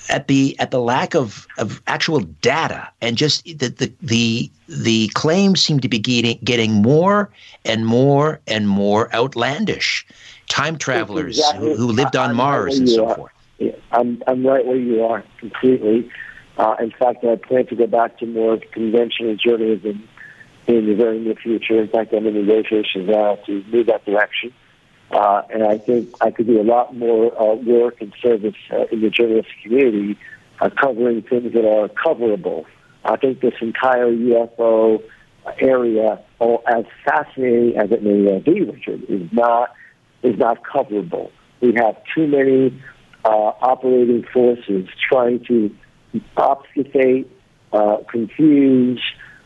at 0.08 0.26
the 0.26 0.58
at 0.58 0.70
the 0.70 0.80
lack 0.80 1.14
of, 1.14 1.46
of 1.58 1.80
actual 1.86 2.20
data 2.20 2.88
and 3.00 3.16
just 3.16 3.44
the, 3.44 3.68
the 3.68 3.92
the 4.02 4.50
the 4.68 5.08
claims 5.14 5.62
seem 5.62 5.80
to 5.80 5.88
be 5.88 5.98
getting 5.98 6.38
getting 6.42 6.82
more 6.82 7.30
and 7.64 7.86
more 7.86 8.40
and 8.46 8.68
more 8.68 9.14
outlandish. 9.14 10.06
Time 10.48 10.76
travelers 10.76 11.38
exactly. 11.38 11.70
who, 11.70 11.76
who, 11.76 11.86
lived 11.92 12.16
on 12.16 12.30
I'm 12.30 12.36
Mars 12.36 12.72
right 12.72 12.78
and 12.80 12.88
so 12.88 13.06
are. 13.06 13.14
forth. 13.14 13.32
Yeah, 13.58 13.72
I'm 13.92 14.22
I'm 14.26 14.44
right 14.44 14.66
where 14.66 14.76
you 14.76 15.04
are 15.04 15.24
completely. 15.38 16.10
Uh, 16.58 16.74
in 16.80 16.90
fact, 16.90 17.24
I 17.24 17.36
plan 17.36 17.66
to 17.68 17.76
go 17.76 17.86
back 17.86 18.18
to 18.18 18.26
more 18.26 18.58
conventional 18.72 19.36
journalism 19.36 20.08
in 20.66 20.86
the 20.86 20.94
very 20.94 21.18
near 21.18 21.34
future. 21.34 21.80
In 21.80 21.88
fact, 21.88 22.12
I'm 22.12 22.26
in 22.26 22.34
negotiations 22.34 23.08
now 23.08 23.36
to 23.46 23.64
move 23.72 23.86
that 23.86 24.04
direction. 24.04 24.52
Uh, 25.10 25.42
and 25.52 25.64
I 25.64 25.78
think 25.78 26.14
I 26.20 26.30
could 26.30 26.46
do 26.46 26.60
a 26.60 26.62
lot 26.62 26.96
more 26.96 27.36
uh, 27.40 27.54
work 27.54 28.00
and 28.00 28.12
service 28.22 28.54
uh, 28.72 28.84
in 28.92 29.00
the 29.00 29.10
journalistic 29.10 29.54
community 29.62 30.16
uh, 30.60 30.70
covering 30.70 31.22
things 31.22 31.52
that 31.52 31.66
are 31.66 31.88
coverable. 31.88 32.64
I 33.04 33.16
think 33.16 33.40
this 33.40 33.54
entire 33.60 34.10
UFO 34.10 35.02
area, 35.58 36.20
oh, 36.40 36.62
as 36.66 36.84
fascinating 37.04 37.76
as 37.76 37.90
it 37.90 38.02
may 38.02 38.38
be, 38.38 38.62
Richard, 38.62 39.02
is 39.08 39.22
not 39.32 39.70
is 40.22 40.38
not 40.38 40.62
coverable. 40.62 41.30
We 41.60 41.74
have 41.76 41.96
too 42.14 42.26
many 42.26 42.80
uh, 43.24 43.28
operating 43.28 44.24
forces 44.32 44.86
trying 45.10 45.44
to 45.46 45.74
obfuscate, 46.36 47.30
uh, 47.72 47.98
confuse, 48.10 49.02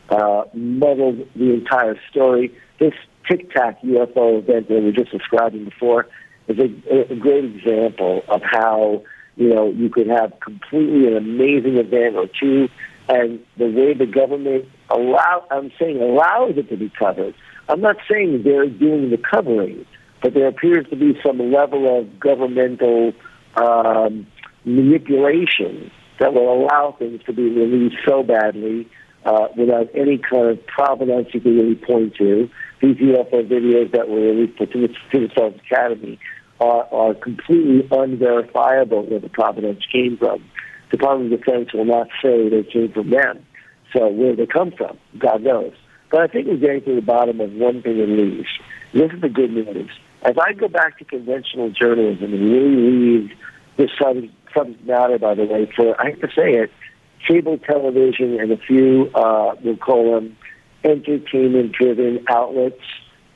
uh, 0.09 0.43
muddle 0.53 1.25
the 1.35 1.53
entire 1.53 1.99
story. 2.09 2.53
This 2.79 2.93
Tic 3.29 3.51
Tac 3.51 3.81
UFO 3.81 4.39
event 4.39 4.67
that 4.67 4.75
we 4.75 4.85
were 4.85 4.91
just 4.91 5.11
describing 5.11 5.65
before 5.65 6.07
is 6.47 6.57
a, 6.59 7.11
a 7.11 7.15
great 7.15 7.45
example 7.45 8.23
of 8.27 8.41
how 8.43 9.03
you 9.35 9.49
know 9.49 9.71
you 9.71 9.89
could 9.89 10.07
have 10.07 10.33
completely 10.39 11.07
an 11.07 11.17
amazing 11.17 11.77
event 11.77 12.15
or 12.15 12.27
two, 12.39 12.69
and 13.09 13.39
the 13.57 13.65
way 13.65 13.93
the 13.93 14.05
government 14.05 14.65
allow 14.89 15.45
I'm 15.49 15.71
saying 15.79 16.01
allows 16.01 16.57
it 16.57 16.69
to 16.69 16.77
be 16.77 16.89
covered. 16.89 17.33
I'm 17.67 17.81
not 17.81 17.97
saying 18.09 18.43
they're 18.43 18.69
doing 18.69 19.09
the 19.09 19.17
covering, 19.17 19.85
but 20.21 20.33
there 20.33 20.47
appears 20.47 20.87
to 20.89 20.95
be 20.95 21.19
some 21.25 21.39
level 21.51 21.99
of 21.99 22.19
governmental 22.19 23.13
um, 23.55 24.27
manipulation 24.65 25.91
that 26.19 26.33
will 26.33 26.53
allow 26.53 26.95
things 26.97 27.21
to 27.25 27.33
be 27.33 27.49
released 27.49 27.97
so 28.07 28.23
badly 28.23 28.87
uh, 29.25 29.47
without 29.57 29.89
any 29.95 30.17
kind 30.17 30.47
of 30.49 30.65
provenance 30.67 31.29
you 31.33 31.41
can 31.41 31.57
really 31.57 31.75
point 31.75 32.15
to. 32.15 32.49
These 32.81 32.97
UFO 32.97 33.47
videos 33.47 33.91
that 33.91 34.07
were 34.07 34.21
released 34.21 34.59
by 34.59 34.65
To 34.65 34.87
The 34.87 35.29
Stars 35.31 35.53
Academy 35.65 36.19
are, 36.59 36.85
are 36.93 37.13
completely 37.15 37.87
unverifiable 37.91 39.05
where 39.05 39.19
the 39.19 39.29
provenance 39.29 39.83
came 39.91 40.17
from. 40.17 40.43
The 40.91 40.97
Department 40.97 41.33
of 41.33 41.39
Defense 41.39 41.73
will 41.73 41.85
not 41.85 42.07
say 42.21 42.49
they 42.49 42.63
came 42.63 42.91
from 42.91 43.09
them. 43.09 43.45
So 43.93 44.07
where 44.07 44.35
they 44.35 44.45
come 44.45 44.71
from, 44.71 44.97
God 45.17 45.41
knows. 45.41 45.73
But 46.11 46.21
I 46.21 46.27
think 46.27 46.47
we're 46.47 46.57
getting 46.57 46.83
to 46.83 46.95
the 46.95 47.01
bottom 47.01 47.41
of 47.41 47.51
one 47.53 47.81
thing 47.81 47.99
at 47.99 48.09
least. 48.09 48.49
This 48.93 49.11
is 49.11 49.21
the 49.21 49.29
good 49.29 49.51
news. 49.51 49.89
As 50.23 50.35
I 50.41 50.53
go 50.53 50.67
back 50.67 50.97
to 50.99 51.05
conventional 51.05 51.71
journalism 51.71 52.33
and 52.33 52.51
really 52.51 52.75
read 52.75 53.37
this 53.77 53.89
subject 53.99 54.33
matter, 54.85 55.19
by 55.19 55.35
the 55.35 55.43
way, 55.43 55.69
for, 55.75 55.99
I 55.99 56.11
have 56.11 56.21
to 56.21 56.27
say 56.27 56.53
it, 56.53 56.71
cable 57.27 57.57
television 57.57 58.39
and 58.39 58.51
a 58.51 58.57
few, 58.57 59.09
uh, 59.15 59.55
we'll 59.63 59.77
call 59.77 60.15
them 60.15 60.37
entertainment-driven 60.83 62.25
outlets, 62.29 62.81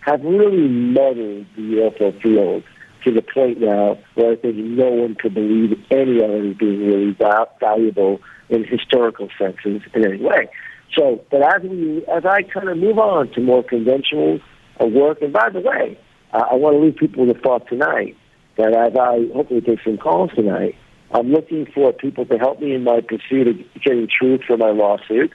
have 0.01 0.21
really 0.23 0.67
muddled 0.67 1.45
the 1.55 1.61
UFO 1.61 2.21
field 2.21 2.63
to 3.03 3.11
the 3.11 3.21
point 3.21 3.59
now 3.59 3.97
where 4.15 4.33
I 4.33 4.35
think 4.35 4.55
no 4.57 4.89
one 4.89 5.15
could 5.15 5.33
believe 5.33 5.71
any 5.91 6.21
of 6.23 6.29
it 6.29 6.51
as 6.51 6.57
being 6.57 6.85
really 6.85 7.17
valuable 7.59 8.19
in 8.49 8.65
historical 8.65 9.29
senses 9.37 9.81
in 9.93 10.05
any 10.05 10.21
way. 10.21 10.49
So, 10.97 11.23
but 11.29 11.41
as 11.41 11.61
we, 11.63 12.03
as 12.07 12.25
I 12.25 12.43
kind 12.43 12.69
of 12.69 12.77
move 12.77 12.97
on 12.97 13.31
to 13.33 13.41
more 13.41 13.63
conventional 13.63 14.39
uh, 14.81 14.85
work, 14.85 15.21
and 15.21 15.31
by 15.31 15.49
the 15.49 15.59
way, 15.59 15.99
uh, 16.33 16.45
I 16.51 16.55
want 16.55 16.75
to 16.75 16.79
leave 16.79 16.95
people 16.95 17.25
with 17.25 17.37
a 17.37 17.39
thought 17.39 17.67
tonight 17.67 18.17
that 18.57 18.73
as 18.73 18.95
I 18.95 19.33
hopefully 19.33 19.61
take 19.61 19.79
some 19.83 19.97
calls 19.97 20.31
tonight, 20.35 20.75
I'm 21.11 21.31
looking 21.31 21.65
for 21.73 21.91
people 21.91 22.25
to 22.25 22.37
help 22.37 22.61
me 22.61 22.75
in 22.75 22.83
my 22.83 23.01
pursuit 23.01 23.47
of 23.47 23.81
getting 23.83 24.07
truth 24.07 24.41
for 24.45 24.57
my 24.57 24.69
lawsuit. 24.69 25.33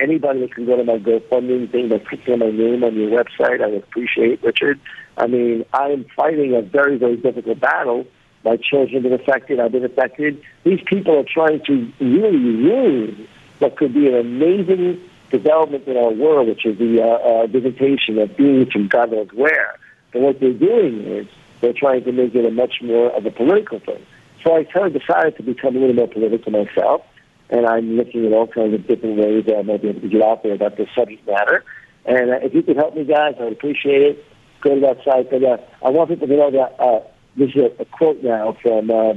Anybody 0.00 0.40
that 0.40 0.54
can 0.54 0.66
go 0.66 0.76
to 0.76 0.84
my 0.84 0.98
GoFundMe 0.98 1.70
thing 1.72 1.88
by 1.88 1.98
clicking 1.98 2.38
my 2.38 2.50
name 2.50 2.84
on 2.84 2.94
your 2.94 3.10
website, 3.10 3.62
I 3.62 3.70
appreciate, 3.70 4.42
Richard. 4.42 4.78
I 5.16 5.26
mean, 5.26 5.64
I 5.72 5.88
am 5.88 6.06
fighting 6.14 6.54
a 6.54 6.62
very, 6.62 6.98
very 6.98 7.16
difficult 7.16 7.58
battle. 7.58 8.06
My 8.44 8.56
children 8.56 8.94
have 8.94 9.02
been 9.02 9.12
affected. 9.12 9.58
I've 9.58 9.72
been 9.72 9.84
affected. 9.84 10.40
These 10.62 10.80
people 10.86 11.18
are 11.18 11.24
trying 11.24 11.64
to 11.64 11.92
really 12.00 12.38
ruin 12.38 13.26
what 13.58 13.76
could 13.76 13.94
be 13.94 14.06
an 14.06 14.14
amazing 14.14 15.00
development 15.30 15.88
in 15.88 15.96
our 15.96 16.12
world, 16.12 16.48
which 16.48 16.64
is 16.64 16.78
the 16.78 17.02
uh, 17.02 17.44
uh, 17.44 17.46
visitation 17.48 18.18
of 18.18 18.36
beings 18.36 18.70
from 18.72 18.86
God 18.86 19.10
knows 19.10 19.28
where. 19.32 19.74
But 20.12 20.22
what 20.22 20.40
they're 20.40 20.52
doing 20.52 21.00
is 21.00 21.26
they're 21.60 21.72
trying 21.72 22.04
to 22.04 22.12
make 22.12 22.34
it 22.34 22.44
a 22.44 22.50
much 22.50 22.80
more 22.82 23.10
of 23.10 23.26
a 23.26 23.30
political 23.30 23.80
thing. 23.80 24.04
So 24.44 24.56
I 24.56 24.64
kind 24.64 24.86
of 24.86 25.00
decided 25.00 25.36
to 25.36 25.42
become 25.42 25.76
a 25.76 25.80
little 25.80 25.94
more 25.94 26.08
political 26.08 26.52
myself, 26.52 27.02
and 27.50 27.66
I'm 27.66 27.96
looking 27.96 28.26
at 28.26 28.32
all 28.32 28.46
kinds 28.46 28.74
of 28.74 28.86
different 28.86 29.18
ways 29.18 29.44
that 29.46 29.56
I 29.56 29.62
might 29.62 29.82
be 29.82 29.88
able 29.88 30.00
to 30.00 30.08
get 30.08 30.22
out 30.22 30.42
there 30.42 30.54
about 30.54 30.76
this 30.76 30.88
subject 30.94 31.26
matter. 31.26 31.64
And 32.04 32.30
uh, 32.30 32.38
if 32.42 32.54
you 32.54 32.62
could 32.62 32.76
help 32.76 32.94
me, 32.94 33.04
guys, 33.04 33.34
I'd 33.40 33.52
appreciate 33.52 34.02
it. 34.02 34.24
Go 34.62 34.74
to 34.74 34.80
that 34.80 34.98
site. 35.04 35.30
But 35.30 35.44
uh, 35.44 35.58
I 35.84 35.90
want 35.90 36.10
people 36.10 36.28
to 36.28 36.36
know 36.36 36.50
that 36.50 36.80
uh, 36.80 37.00
this 37.36 37.50
is 37.50 37.62
a, 37.62 37.82
a 37.82 37.84
quote 37.84 38.22
now 38.22 38.56
from 38.62 38.90
uh, 38.90 39.14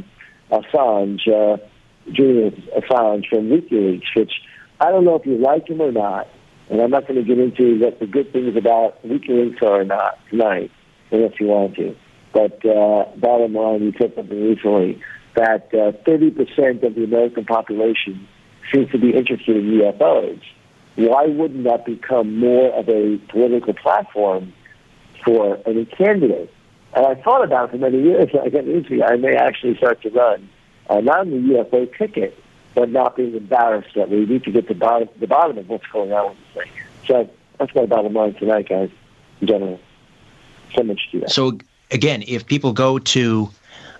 Assange, 0.51 1.27
uh, 1.27 1.57
Julian 2.11 2.51
Assange 2.77 3.27
from 3.29 3.49
WikiLeaks, 3.49 4.15
which 4.15 4.33
I 4.79 4.91
don't 4.91 5.05
know 5.05 5.15
if 5.15 5.25
you 5.25 5.37
like 5.37 5.69
him 5.69 5.81
or 5.81 5.91
not, 5.91 6.27
and 6.69 6.81
I'm 6.81 6.89
not 6.89 7.07
going 7.07 7.23
to 7.23 7.27
get 7.27 7.37
into 7.37 7.79
what 7.79 7.99
the 7.99 8.07
good 8.07 8.33
things 8.33 8.55
about 8.55 9.01
WikiLeaks 9.05 9.61
are 9.61 9.81
or 9.81 9.85
not 9.85 10.17
tonight, 10.29 10.71
unless 11.11 11.33
you 11.39 11.47
want 11.47 11.75
to. 11.75 11.95
But 12.33 12.65
uh, 12.65 13.05
bottom 13.17 13.53
line, 13.53 13.81
we 13.81 13.91
took 13.91 14.15
something 14.15 14.41
recently 14.41 15.01
that 15.35 15.67
uh, 15.73 15.91
30% 16.05 16.83
of 16.83 16.95
the 16.95 17.03
American 17.03 17.45
population 17.45 18.27
seems 18.71 18.91
to 18.91 18.97
be 18.97 19.11
interested 19.13 19.55
in 19.57 19.63
UFOs. 19.79 20.41
Why 20.95 21.25
wouldn't 21.25 21.63
that 21.63 21.85
become 21.85 22.39
more 22.39 22.73
of 22.73 22.89
a 22.89 23.17
political 23.29 23.73
platform 23.73 24.53
for 25.23 25.59
any 25.65 25.85
candidate? 25.85 26.53
And 26.93 27.05
I 27.05 27.15
thought 27.15 27.43
about 27.43 27.69
it 27.69 27.71
for 27.71 27.77
many 27.77 28.01
years. 28.01 28.29
I 28.33 28.49
got 28.49 28.65
into 28.65 29.03
I 29.03 29.15
may 29.15 29.35
actually 29.35 29.77
start 29.77 30.01
to 30.01 30.09
run 30.09 30.49
uh, 30.89 30.99
not 30.99 31.19
on 31.19 31.31
the 31.31 31.37
UFO 31.37 31.97
ticket, 31.97 32.37
but 32.75 32.89
not 32.89 33.15
being 33.15 33.35
embarrassed 33.35 33.95
that 33.95 34.09
we 34.09 34.25
need 34.25 34.43
to 34.43 34.51
get 34.51 34.67
to 34.67 34.73
the 34.73 34.79
bottom, 34.79 35.07
the 35.19 35.27
bottom 35.27 35.57
of 35.57 35.69
what's 35.69 35.87
going 35.87 36.11
on 36.11 36.29
with 36.29 36.37
this 36.37 36.63
thing. 36.63 36.71
So 37.07 37.29
that's 37.57 37.73
my 37.73 37.85
bottom 37.85 38.13
line 38.13 38.33
tonight, 38.33 38.67
guys, 38.67 38.89
in 39.39 39.47
general. 39.47 39.79
So 40.75 40.83
much 40.83 40.99
to 41.11 41.19
that. 41.21 41.31
So 41.31 41.57
again, 41.91 42.23
if 42.27 42.45
people 42.45 42.73
go 42.73 42.99
to 42.99 43.49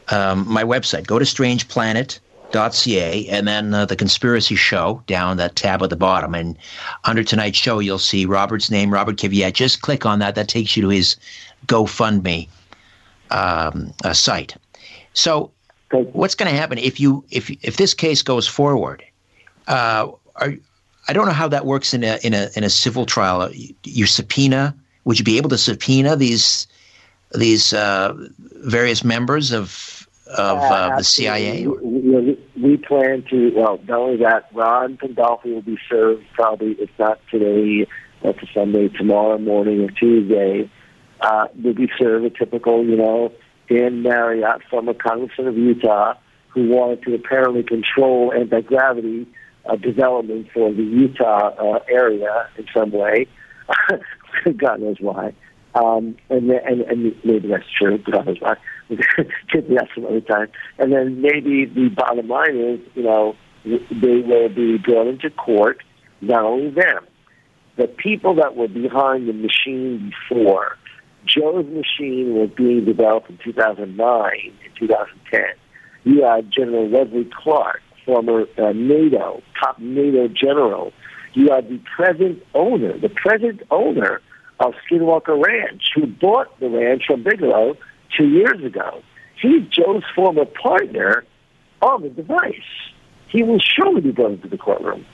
um, 0.10 0.48
my 0.48 0.64
website, 0.64 1.08
go 1.08 1.20
to 1.20 1.26
strangeplanet.ca 1.26 3.28
and 3.28 3.48
then 3.48 3.74
uh, 3.74 3.86
the 3.86 3.96
conspiracy 3.96 4.56
show 4.56 5.04
down 5.08 5.38
that 5.38 5.56
tab 5.56 5.82
at 5.84 5.90
the 5.90 5.96
bottom. 5.96 6.36
And 6.36 6.58
under 7.04 7.24
tonight's 7.24 7.58
show, 7.58 7.80
you'll 7.80 8.00
see 8.00 8.26
Robert's 8.26 8.72
name, 8.72 8.94
Robert 8.94 9.18
Kiviat. 9.18 9.54
Just 9.54 9.82
click 9.82 10.06
on 10.06 10.20
that. 10.20 10.36
That 10.36 10.48
takes 10.48 10.76
you 10.76 10.84
to 10.84 10.90
his 10.90 11.16
GoFundMe 11.68 12.48
um, 13.30 13.94
uh, 14.04 14.14
site. 14.14 14.56
So, 15.14 15.52
what's 15.92 16.36
going 16.36 16.50
to 16.50 16.58
happen 16.58 16.78
if 16.78 17.00
you 17.00 17.24
if 17.32 17.50
if 17.64 17.78
this 17.78 17.94
case 17.94 18.22
goes 18.22 18.48
forward? 18.48 19.04
Uh, 19.68 20.10
are, 20.38 20.54
I 21.08 21.14
don't 21.14 21.26
know 21.26 21.34
how 21.34 21.48
that 21.50 21.66
works 21.66 21.94
in 21.94 22.04
a 22.04 22.18
in 22.24 22.34
a 22.34 22.50
in 22.56 22.64
a 22.64 22.70
civil 22.70 23.06
trial. 23.06 23.52
You 23.84 24.06
subpoena. 24.06 24.76
Would 25.04 25.20
you 25.20 25.26
be 25.26 25.38
able 25.38 25.50
to 25.50 25.58
subpoena 25.58 26.16
these 26.16 26.68
these 27.34 27.74
uh, 27.74 28.14
various 28.40 29.04
members 29.04 29.52
of 29.52 30.08
of 30.28 30.58
uh, 30.60 30.96
the 30.98 31.04
CIA? 31.04 31.68
We, 31.68 32.40
we, 32.62 32.78
plan 32.78 33.24
to. 33.30 33.52
Well, 33.56 33.80
not 33.88 34.00
only 34.00 34.18
that, 34.18 34.50
Ron 34.54 34.98
Pandolfi 34.98 35.54
will 35.54 35.62
be 35.62 35.78
served 35.90 36.24
probably 36.34 36.72
if 36.80 36.90
not 36.98 37.20
today, 37.30 37.88
that's 38.24 38.38
a 38.42 38.48
Sunday, 38.54 38.88
tomorrow 38.90 39.38
morning 39.38 39.82
or 39.82 39.92
Tuesday. 39.92 40.70
uh, 41.22 41.48
be 41.54 41.90
served 41.98 42.26
a 42.26 42.30
typical, 42.30 42.86
you 42.86 42.96
know, 42.96 43.32
Dan 43.70 44.02
Marriott 44.04 44.62
from 44.70 44.90
a 44.90 44.94
congressman 44.94 45.48
of 45.48 45.58
Utah 45.58 46.16
who 46.50 46.68
wanted 46.68 47.04
to 47.04 47.16
apparently 47.16 47.64
control 47.64 48.34
anti-gravity 48.34 49.28
uh, 49.66 49.76
development 49.78 50.48
for 50.54 50.74
the 50.74 50.84
Utah 50.84 51.50
uh, 51.50 51.80
area 51.88 52.50
in 52.58 52.66
some 52.74 52.92
way. 52.92 53.28
God 54.58 54.82
knows 54.82 54.98
why. 55.00 55.34
Um, 55.74 56.18
and, 56.30 56.50
and 56.50 56.82
and 56.82 57.16
maybe 57.24 57.48
that's 57.48 57.64
true. 57.78 57.98
God 58.00 58.26
knows 58.26 58.38
why. 58.40 58.56
Could 59.50 59.70
be 59.70 59.76
that 59.76 59.88
some 59.96 60.06
other 60.06 60.22
time. 60.22 60.50
And 60.78 60.92
then 60.92 61.22
maybe 61.22 61.66
the 61.66 61.90
bottom 61.90 62.28
line 62.28 62.58
is, 62.58 62.80
you 62.94 63.04
know, 63.04 63.36
they 63.64 64.22
will 64.22 64.50
be 64.50 64.78
brought 64.78 65.08
into 65.08 65.30
court. 65.30 65.82
Not 66.20 66.44
only 66.44 66.70
them, 66.72 67.06
the 67.78 67.88
people 67.88 68.36
that 68.36 68.56
were 68.56 68.68
behind 68.68 69.28
the 69.28 69.34
machine 69.34 70.12
before. 70.30 70.78
Joe's 71.26 71.66
machine 71.66 72.34
was 72.34 72.50
being 72.56 72.86
developed 72.86 73.30
in 73.30 73.40
2009 73.44 74.32
and 74.44 74.76
2010. 74.78 75.42
You 76.04 76.24
had 76.24 76.52
General 76.52 76.90
Wesley 76.90 77.30
Clark, 77.44 77.82
former 78.06 78.46
uh, 78.58 78.74
NATO, 78.74 79.42
top 79.60 79.80
NATO 79.80 80.28
general. 80.28 80.92
You 81.34 81.50
had 81.52 81.70
the 81.70 81.80
present 81.96 82.44
owner, 82.54 82.98
the 82.98 83.10
present 83.10 83.62
owner 83.70 84.22
of 84.62 84.76
Skinwalker 84.88 85.44
Ranch, 85.44 85.92
who 85.96 86.08
bought 86.08 86.60
the 86.60 86.70
ranch 86.70 87.04
from 87.08 87.24
Bigelow 87.24 87.76
two 88.16 88.28
years 88.28 88.64
ago. 88.64 89.02
He's 89.42 89.68
Joe's 89.68 90.04
former 90.16 90.46
partner 90.46 91.26
on 91.82 92.04
the 92.04 92.10
device. 92.10 92.54
He 93.28 93.44
will 93.44 93.60
surely 93.60 94.02
be 94.02 94.12
brought 94.12 94.34
into 94.34 94.48
the 94.48 94.58
courtroom 94.58 95.06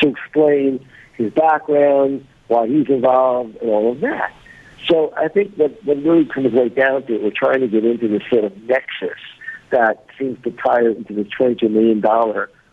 to 0.00 0.08
explain 0.08 0.86
his 1.16 1.32
background, 1.32 2.26
why 2.48 2.66
he's 2.66 2.88
involved, 2.88 3.56
and 3.56 3.70
all 3.70 3.92
of 3.92 4.00
that. 4.00 4.32
So 4.86 5.14
I 5.16 5.28
think 5.28 5.56
that 5.56 5.82
what 5.84 6.02
really 6.02 6.26
comes 6.26 6.52
right 6.52 6.74
down 6.74 7.04
to 7.06 7.14
it, 7.14 7.22
we're 7.22 7.30
trying 7.34 7.60
to 7.60 7.68
get 7.68 7.84
into 7.84 8.08
this 8.08 8.22
sort 8.30 8.44
of 8.44 8.56
nexus 8.64 9.18
that 9.70 10.04
seems 10.18 10.42
to 10.42 10.50
tie 10.50 10.80
into 10.80 11.14
the 11.14 11.24
$22 11.24 11.70
million, 11.70 12.02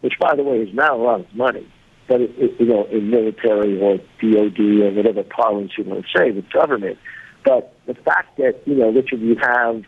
which, 0.02 0.14
by 0.20 0.36
the 0.36 0.44
way, 0.44 0.58
is 0.58 0.74
not 0.74 0.92
a 0.92 0.96
lot 0.96 1.20
of 1.20 1.36
money, 1.36 1.68
but, 2.08 2.22
it, 2.22 2.32
it, 2.38 2.60
you 2.60 2.66
know, 2.66 2.86
in 2.86 3.10
military 3.10 3.80
or 3.82 3.98
DOD 4.22 4.60
or 4.60 4.92
whatever 4.92 5.24
parlance 5.24 5.72
you 5.78 5.84
want 5.84 6.06
to 6.06 6.18
say 6.18 6.32
with 6.32 6.50
government. 6.52 6.98
But 7.44 7.74
the 7.86 7.94
fact 7.94 8.38
that, 8.38 8.62
you 8.66 8.76
know, 8.76 8.92
Richard, 8.92 9.22
you 9.22 9.36
have 9.42 9.84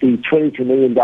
the 0.00 0.18
$22 0.30 0.66
million 0.66 0.96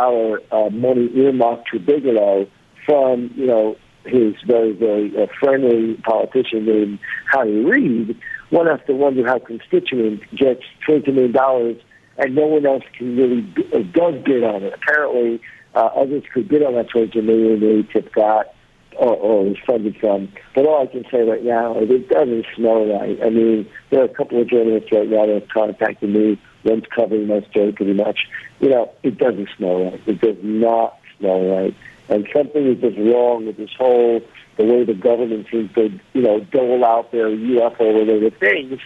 uh, 0.52 0.70
money 0.70 1.10
earmarked 1.14 1.68
to 1.72 1.78
Bigelow 1.78 2.48
from, 2.86 3.32
you 3.34 3.46
know, 3.46 3.76
his 4.04 4.34
very, 4.46 4.72
very 4.72 5.10
uh, 5.16 5.26
friendly 5.40 5.94
politician 6.04 6.66
named 6.66 6.98
Harry 7.32 7.64
Reid, 7.64 8.18
one 8.50 8.66
has 8.66 8.80
to 8.86 8.92
wonder 8.92 9.26
how 9.26 9.38
constituent 9.38 10.20
gets 10.36 10.62
$22 10.86 11.14
million 11.14 11.80
and 12.18 12.34
no 12.34 12.46
one 12.46 12.66
else 12.66 12.84
can 12.96 13.16
really 13.16 13.52
uh, 13.72 13.78
does 13.92 14.22
bid 14.24 14.44
on 14.44 14.62
it. 14.62 14.74
Apparently, 14.74 15.40
uh, 15.74 15.88
others 15.96 16.22
could 16.32 16.48
bid 16.48 16.62
on 16.62 16.74
that 16.74 16.90
$22 16.90 17.24
million 17.24 17.60
they 17.60 17.92
tip 17.92 18.12
got 18.14 18.54
or, 18.98 19.14
or 19.16 19.54
funded 19.66 19.96
from. 19.98 20.32
But 20.54 20.66
all 20.66 20.82
I 20.82 20.86
can 20.86 21.04
say 21.10 21.22
right 21.22 21.44
now 21.44 21.78
is 21.78 21.90
it 21.90 22.08
doesn't 22.08 22.46
smell 22.56 22.86
right. 22.86 23.18
I 23.22 23.30
mean, 23.30 23.68
there 23.90 24.02
are 24.02 24.04
a 24.04 24.14
couple 24.14 24.40
of 24.40 24.48
journalists 24.48 24.90
right 24.92 25.08
now 25.08 25.26
that 25.26 25.34
have 25.34 25.48
contacted 25.48 26.10
me. 26.10 26.40
One's 26.64 26.84
covering 26.94 27.26
my 27.26 27.40
story 27.50 27.72
pretty 27.72 27.94
much. 27.94 28.20
You 28.60 28.70
know, 28.70 28.92
it 29.02 29.18
doesn't 29.18 29.48
smell 29.56 29.84
right. 29.84 30.00
It 30.06 30.20
does 30.20 30.36
not 30.42 30.98
smell 31.18 31.44
right. 31.44 31.74
And 32.08 32.28
something 32.34 32.66
is 32.66 32.80
just 32.80 32.98
wrong 32.98 33.46
with 33.46 33.56
this 33.56 33.70
whole, 33.76 34.20
the 34.56 34.64
way 34.64 34.84
the 34.84 34.94
government 34.94 35.46
seems 35.50 35.72
to, 35.74 35.98
you 36.12 36.22
know, 36.22 36.40
dole 36.40 36.84
out 36.84 37.12
their 37.12 37.28
UFO-related 37.28 38.38
things 38.38 38.80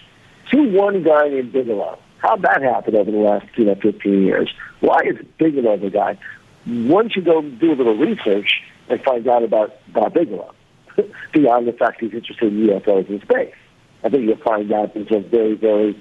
to 0.51 0.77
one 0.77 1.03
guy 1.03 1.29
named 1.29 1.53
Bigelow. 1.53 1.99
How'd 2.19 2.43
that 2.43 2.63
happen 2.63 2.97
over 2.97 3.11
the 3.11 3.17
last, 3.17 3.47
you 3.57 3.65
know, 3.65 3.75
15 3.77 4.25
years? 4.25 4.53
Why 4.81 5.01
is 5.05 5.17
Bigelow 5.39 5.79
the 5.79 5.91
guy? 5.91 6.19
Once 6.67 7.17
you 7.17 7.23
go 7.23 7.43
do 7.43 7.73
a 7.73 7.75
little 7.75 7.97
research 7.97 8.63
and 8.89 9.03
find 9.03 9.27
out 9.29 9.43
about 9.43 9.73
Bob 9.93 10.15
Bigelow, 10.15 10.55
beyond 11.33 11.69
the 11.69 11.73
fact 11.73 12.01
he's 12.01 12.13
interested 12.13 12.53
in 12.53 12.67
UFOs 12.67 13.09
in 13.09 13.21
space, 13.23 13.55
I 14.05 14.09
think 14.09 14.25
you'll 14.25 14.37
find 14.39 14.73
out 14.73 14.95
there's 14.95 15.11
a 15.11 15.21
very, 15.21 15.55
very 15.55 16.01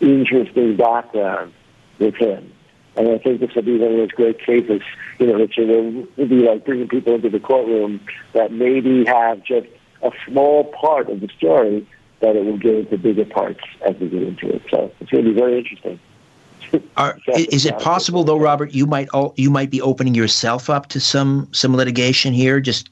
interesting 0.00 0.76
background 0.76 1.52
with 1.98 2.14
him. 2.16 2.52
And 2.96 3.08
I 3.08 3.18
think 3.18 3.40
this 3.40 3.50
will 3.54 3.62
be 3.62 3.76
one 3.76 3.92
of 3.92 3.96
those 3.96 4.12
great 4.12 4.38
cases, 4.38 4.80
you 5.18 5.26
know, 5.26 5.46
you 5.56 6.08
will 6.16 6.28
be 6.28 6.46
like 6.46 6.64
bringing 6.64 6.88
people 6.88 7.14
into 7.14 7.28
the 7.28 7.40
courtroom 7.40 8.00
that 8.34 8.52
maybe 8.52 9.04
have 9.06 9.42
just 9.42 9.66
a 10.02 10.10
small 10.28 10.64
part 10.64 11.10
of 11.10 11.20
the 11.20 11.28
story, 11.36 11.86
but 12.20 12.36
it 12.36 12.44
will 12.44 12.58
get 12.58 12.74
into 12.74 12.98
bigger 12.98 13.24
parts 13.24 13.60
as 13.86 13.96
we 13.96 14.08
get 14.08 14.22
into 14.22 14.48
it. 14.54 14.62
So 14.70 14.92
it's 15.00 15.10
going 15.10 15.24
to 15.24 15.32
be 15.32 15.38
very 15.38 15.58
interesting. 15.58 15.98
Are, 16.96 17.18
is 17.28 17.66
it 17.66 17.78
possible 17.78 18.24
though, 18.24 18.38
Robert? 18.38 18.72
You 18.72 18.86
might 18.86 19.08
you 19.36 19.50
might 19.50 19.70
be 19.70 19.80
opening 19.80 20.14
yourself 20.14 20.70
up 20.70 20.88
to 20.88 21.00
some 21.00 21.48
some 21.52 21.76
litigation 21.76 22.32
here, 22.32 22.60
just 22.60 22.90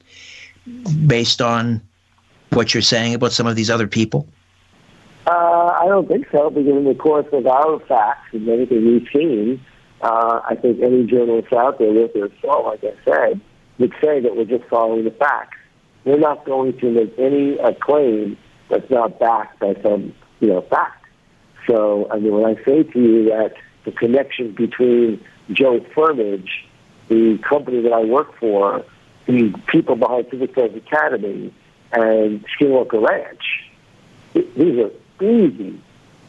based 1.07 1.41
on 1.41 1.81
what 2.51 2.73
you're 2.73 2.81
saying 2.81 3.13
about 3.15 3.31
some 3.31 3.47
of 3.47 3.55
these 3.55 3.69
other 3.69 3.87
people. 3.87 4.27
Uh, 5.25 5.77
I 5.81 5.85
don't 5.87 6.07
think 6.07 6.27
so, 6.31 6.49
because 6.49 6.67
in 6.67 6.83
the 6.83 6.95
course 6.95 7.27
of 7.31 7.47
our 7.47 7.79
facts 7.79 8.33
and 8.33 8.47
everything 8.49 8.85
we've 8.85 9.07
seen, 9.13 9.63
uh, 10.01 10.41
I 10.45 10.55
think 10.55 10.81
any 10.81 11.05
journalist 11.05 11.53
out 11.53 11.79
there 11.79 11.93
with 11.93 12.13
their 12.13 12.29
soul, 12.41 12.65
like 12.65 12.83
I 12.83 12.93
said, 13.05 13.41
would 13.79 13.93
say 14.01 14.19
that 14.19 14.35
we're 14.35 14.45
just 14.45 14.65
following 14.69 15.05
the 15.05 15.11
facts. 15.11 15.57
We're 16.03 16.19
not 16.19 16.45
going 16.45 16.77
to 16.79 16.91
make 16.91 17.17
any 17.17 17.57
uh, 17.57 17.73
claim 17.79 18.37
that's 18.69 18.89
not 18.89 19.17
backed 19.19 19.59
by 19.59 19.75
some, 19.81 20.13
you 20.41 20.49
know, 20.49 20.61
fact. 20.63 21.02
So, 21.67 22.07
I 22.11 22.19
mean, 22.19 22.33
when 22.33 22.45
I 22.45 22.55
say 22.63 22.83
to 22.83 22.99
you 22.99 23.25
that 23.29 23.53
the 23.85 23.91
connection 23.91 24.51
between 24.51 25.23
Joe 25.51 25.79
Firmage, 25.95 26.49
the 27.09 27.37
company 27.47 27.81
that 27.81 27.93
I 27.93 28.03
work 28.03 28.37
for, 28.39 28.85
the 29.25 29.53
people 29.67 29.95
behind 29.95 30.27
Civic 30.31 30.51
Stars 30.51 30.75
Academy, 30.75 31.53
and 31.91 32.43
Skinwalker 32.47 33.07
Ranch, 33.07 33.69
these 34.33 34.79
are 34.79 34.91
easy 35.23 35.79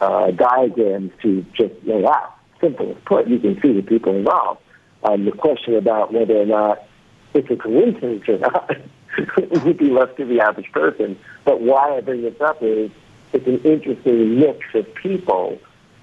uh, 0.01 0.31
diagrams 0.33 1.12
to 1.23 1.44
just 1.55 1.75
lay 1.85 2.05
out 2.05 2.35
simple 2.61 2.90
as 2.90 2.97
put. 3.05 3.29
You 3.29 3.38
can 3.38 3.61
see 3.61 3.73
the 3.73 3.83
people 3.83 4.14
involved. 4.14 4.61
Um, 5.03 5.25
the 5.25 5.33
question 5.33 5.75
about 5.75 6.12
whether 6.12 6.37
or 6.37 6.47
not 6.47 6.87
it's 7.35 7.51
a 7.51 7.57
coincidence 7.57 8.29
or 8.29 8.38
not 8.38 8.70
would 9.64 9.79
be 9.79 9.90
left 9.90 10.16
to 10.16 10.25
the 10.25 10.40
average 10.40 10.70
person. 10.73 11.18
But 11.44 11.61
why 11.61 11.97
I 11.97 12.01
bring 12.01 12.23
this 12.23 12.40
up 12.40 12.62
is 12.62 12.90
it's 13.35 13.47
an 13.47 13.61
interesting 13.64 14.38
mix 14.38 14.61
of 14.75 14.94
people, 14.94 15.59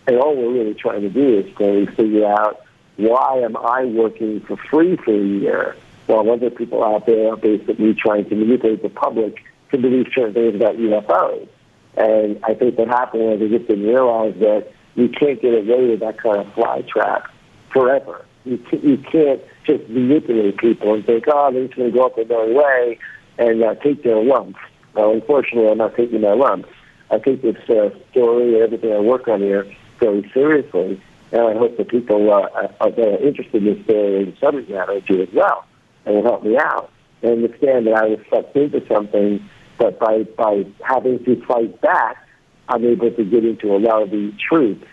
and 0.08 0.17
all 0.17 0.36
we're 0.36 0.52
really 0.52 0.74
trying 0.74 1.02
to 1.02 1.10
do 1.10 1.39
is 1.39 1.56
to 1.58 1.86
figure 1.96 2.26
out 2.26 2.62
why 2.98 3.39
am 3.39 3.56
I 3.58 3.86
working 3.86 4.41
for 4.41 4.58
free 4.58 4.98
for 4.98 5.13
a 5.13 5.26
year 5.26 5.76
while 6.08 6.30
other 6.30 6.50
people 6.50 6.84
out 6.84 7.06
there 7.06 7.32
are 7.34 7.38
basically 7.38 7.94
trying 7.94 8.28
to 8.30 8.36
manipulate 8.36 8.84
the 8.84 8.89
public 8.89 9.44
to 9.72 9.78
believe 9.78 10.08
certain 10.13 10.34
things 10.34 10.56
about 10.56 10.76
UFOs. 10.76 11.48
And 11.96 12.39
I 12.44 12.54
think 12.54 12.78
what 12.78 12.89
happened 12.89 13.24
was 13.24 13.39
they 13.39 13.48
just 13.48 13.67
didn't 13.67 13.88
realize 13.88 14.34
that 14.39 14.72
you 14.96 15.08
can't 15.08 15.41
get 15.41 15.54
away 15.54 15.88
with 15.89 16.02
that 16.02 16.17
kind 16.17 16.38
of 16.38 16.54
fly 16.54 16.84
trap 16.88 17.32
forever. 17.72 18.26
You 18.44 18.58
can't, 18.58 18.84
you 18.84 18.98
can't 18.98 19.41
just 19.65 19.88
manipulate 19.89 20.58
people 20.58 20.94
and 20.94 21.06
think, 21.06 21.26
oh, 21.28 21.52
they're 21.52 21.67
just 21.67 21.78
going 21.78 21.91
to 21.91 21.98
go 21.98 22.06
up 22.06 22.15
their 22.15 22.54
way 22.54 23.00
and 23.38 23.63
uh, 23.63 23.76
take 23.76 24.04
their 24.04 24.22
lumps. 24.22 24.60
Well, 24.94 25.12
unfortunately, 25.12 25.70
I'm 25.70 25.78
not 25.78 25.96
taking 25.96 26.22
my 26.22 26.34
lumps. 26.34 26.70
I 27.12 27.19
take 27.19 27.41
this 27.41 27.58
uh, 27.69 27.89
story 28.12 28.56
and 28.56 28.63
everything 28.63 28.93
I 28.93 29.00
work 29.00 29.28
on 29.28 29.41
here 29.41 29.65
very 30.00 30.30
seriously, 30.34 31.02
and 31.32 31.41
I 31.41 31.54
hope 31.54 31.78
that 31.78 31.89
people 31.89 32.32
uh, 32.32 32.47
are, 32.80 32.91
that 32.91 33.00
are 33.00 33.28
interested 33.28 33.65
in 33.65 33.76
this 33.76 33.84
story 33.84 34.24
and 34.24 34.38
subject 34.39 34.69
matter 34.69 35.00
do 35.02 35.21
as 35.21 35.30
well, 35.34 35.65
and 36.06 36.15
will 36.15 36.24
help 36.24 36.43
me 36.43 36.58
out 36.58 36.89
and 37.21 37.43
understand 37.43 37.88
that 37.88 37.95
I 37.95 38.08
was 38.08 38.19
sucked 38.30 38.56
into 38.56 38.86
something, 38.88 39.47
but 39.78 40.00
by 40.00 40.24
by 40.24 40.65
having 40.84 41.24
to 41.26 41.45
fight 41.45 41.80
back, 41.82 42.26
I'm 42.69 42.86
able 42.86 43.12
to 43.12 43.24
get 43.24 43.45
into 43.45 43.76
a 43.76 43.80
lot 43.80 44.04
of 44.04 44.12
the 44.12 44.34
truth. 44.50 44.84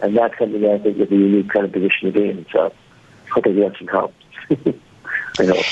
And 0.00 0.16
that's 0.16 0.36
something 0.38 0.60
that 0.62 0.72
I 0.72 0.78
think 0.78 0.98
is 0.98 1.10
a 1.10 1.14
unique 1.14 1.48
kind 1.50 1.64
of 1.64 1.72
position 1.72 2.12
to 2.12 2.12
be 2.12 2.28
in. 2.28 2.46
So 2.52 2.72
hope 3.30 3.46
I 3.46 3.52
get 3.52 3.76
some 3.78 3.88
help. 3.88 4.14
I 5.38 5.44
know. 5.44 5.62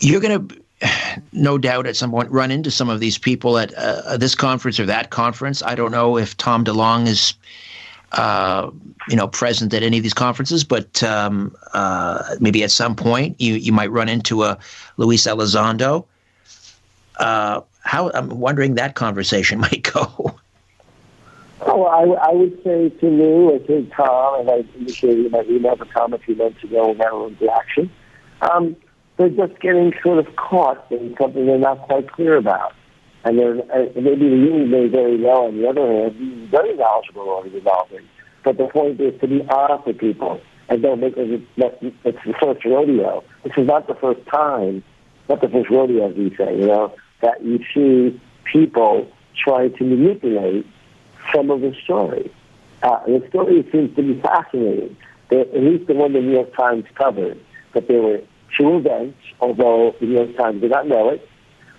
You're 0.00 0.20
going 0.20 0.48
to, 0.48 0.62
no 1.32 1.58
doubt, 1.58 1.86
at 1.86 1.96
some 1.96 2.10
point 2.10 2.30
run 2.30 2.50
into 2.50 2.70
some 2.70 2.88
of 2.88 3.00
these 3.00 3.18
people 3.18 3.58
at 3.58 3.72
uh, 3.74 4.16
this 4.16 4.34
conference 4.34 4.78
or 4.78 4.86
that 4.86 5.10
conference. 5.10 5.62
I 5.62 5.74
don't 5.74 5.90
know 5.90 6.18
if 6.18 6.36
Tom 6.36 6.64
DeLonge 6.64 7.08
is, 7.08 7.34
uh, 8.12 8.70
you 9.08 9.16
know, 9.16 9.28
present 9.28 9.72
at 9.72 9.82
any 9.82 9.96
of 9.96 10.02
these 10.02 10.14
conferences, 10.14 10.64
but 10.64 11.02
um, 11.02 11.56
uh, 11.72 12.36
maybe 12.40 12.62
at 12.62 12.70
some 12.70 12.94
point 12.94 13.40
you, 13.40 13.54
you 13.54 13.72
might 13.72 13.90
run 13.90 14.08
into 14.08 14.42
a 14.44 14.58
Luis 14.96 15.26
Elizondo. 15.26 16.04
Uh, 17.16 17.62
how 17.80 18.10
I'm 18.12 18.28
wondering 18.28 18.74
that 18.74 18.94
conversation 18.94 19.58
might 19.60 19.90
go. 19.92 20.34
Oh, 21.62 21.84
I, 21.84 22.28
I 22.28 22.32
would 22.32 22.62
say 22.62 22.90
to 22.90 23.06
Lou 23.06 23.50
or 23.50 23.58
to 23.60 23.90
Tom, 23.96 24.40
and 24.40 24.50
I 24.50 24.64
indicated 24.78 25.26
in 25.26 25.32
my 25.32 25.42
email 25.42 25.76
to 25.76 25.84
Tom 25.86 26.12
a 26.12 26.18
few 26.18 26.34
months 26.34 26.62
ago 26.62 26.90
in 26.90 26.98
Maryland 26.98 27.38
Action, 27.50 27.90
um, 28.42 28.76
they're 29.16 29.28
just 29.30 29.58
getting 29.60 29.92
sort 30.02 30.18
of 30.18 30.36
caught 30.36 30.84
in 30.90 31.14
something 31.18 31.46
they're 31.46 31.58
not 31.58 31.82
quite 31.82 32.10
clear 32.12 32.36
about. 32.36 32.74
And 33.24 33.38
they're, 33.38 33.58
uh, 33.72 33.86
maybe 33.96 34.26
Lou 34.26 34.66
may 34.66 34.86
very 34.88 35.20
well, 35.20 35.46
on 35.46 35.56
the 35.56 35.68
other 35.68 35.86
hand, 35.86 36.18
be 36.18 36.46
very 36.46 36.76
knowledgeable 36.76 37.28
on 37.30 37.44
the 37.44 37.50
developing. 37.50 38.06
But 38.44 38.58
the 38.58 38.66
point 38.66 39.00
is 39.00 39.18
to 39.20 39.26
be 39.26 39.42
honest 39.48 39.86
with 39.86 39.98
people 39.98 40.40
and 40.68 40.82
don't 40.82 41.00
make 41.00 41.16
it, 41.16 41.42
it's 41.56 42.18
the 42.24 42.34
first 42.40 42.64
rodeo. 42.64 43.24
This 43.42 43.52
is 43.56 43.66
not 43.66 43.88
the 43.88 43.94
first 43.94 44.24
time, 44.26 44.84
not 45.28 45.40
the 45.40 45.48
first 45.48 45.70
rodeo, 45.70 46.10
as 46.10 46.16
we 46.16 46.34
say, 46.36 46.56
you 46.58 46.66
know, 46.66 46.94
that 47.22 47.42
you 47.42 47.58
see 47.74 48.20
people 48.44 49.10
trying 49.36 49.74
to 49.76 49.84
manipulate 49.84 50.66
some 51.34 51.50
of 51.50 51.60
the 51.62 51.74
story. 51.82 52.30
Uh, 52.82 53.04
the 53.06 53.24
story 53.28 53.68
seems 53.72 53.94
to 53.96 54.02
be 54.02 54.20
fascinating. 54.20 54.96
at 55.30 55.54
least 55.54 55.86
the 55.88 55.94
one 55.94 56.12
the 56.12 56.20
New 56.20 56.32
York 56.32 56.54
Times 56.54 56.84
covered, 56.94 57.40
that 57.72 57.88
there 57.88 58.02
were 58.02 58.20
two 58.56 58.78
events, 58.78 59.18
although 59.40 59.94
the 60.00 60.06
New 60.06 60.14
York 60.14 60.36
Times 60.36 60.60
did 60.60 60.70
not 60.70 60.86
know 60.86 61.10
it. 61.10 61.28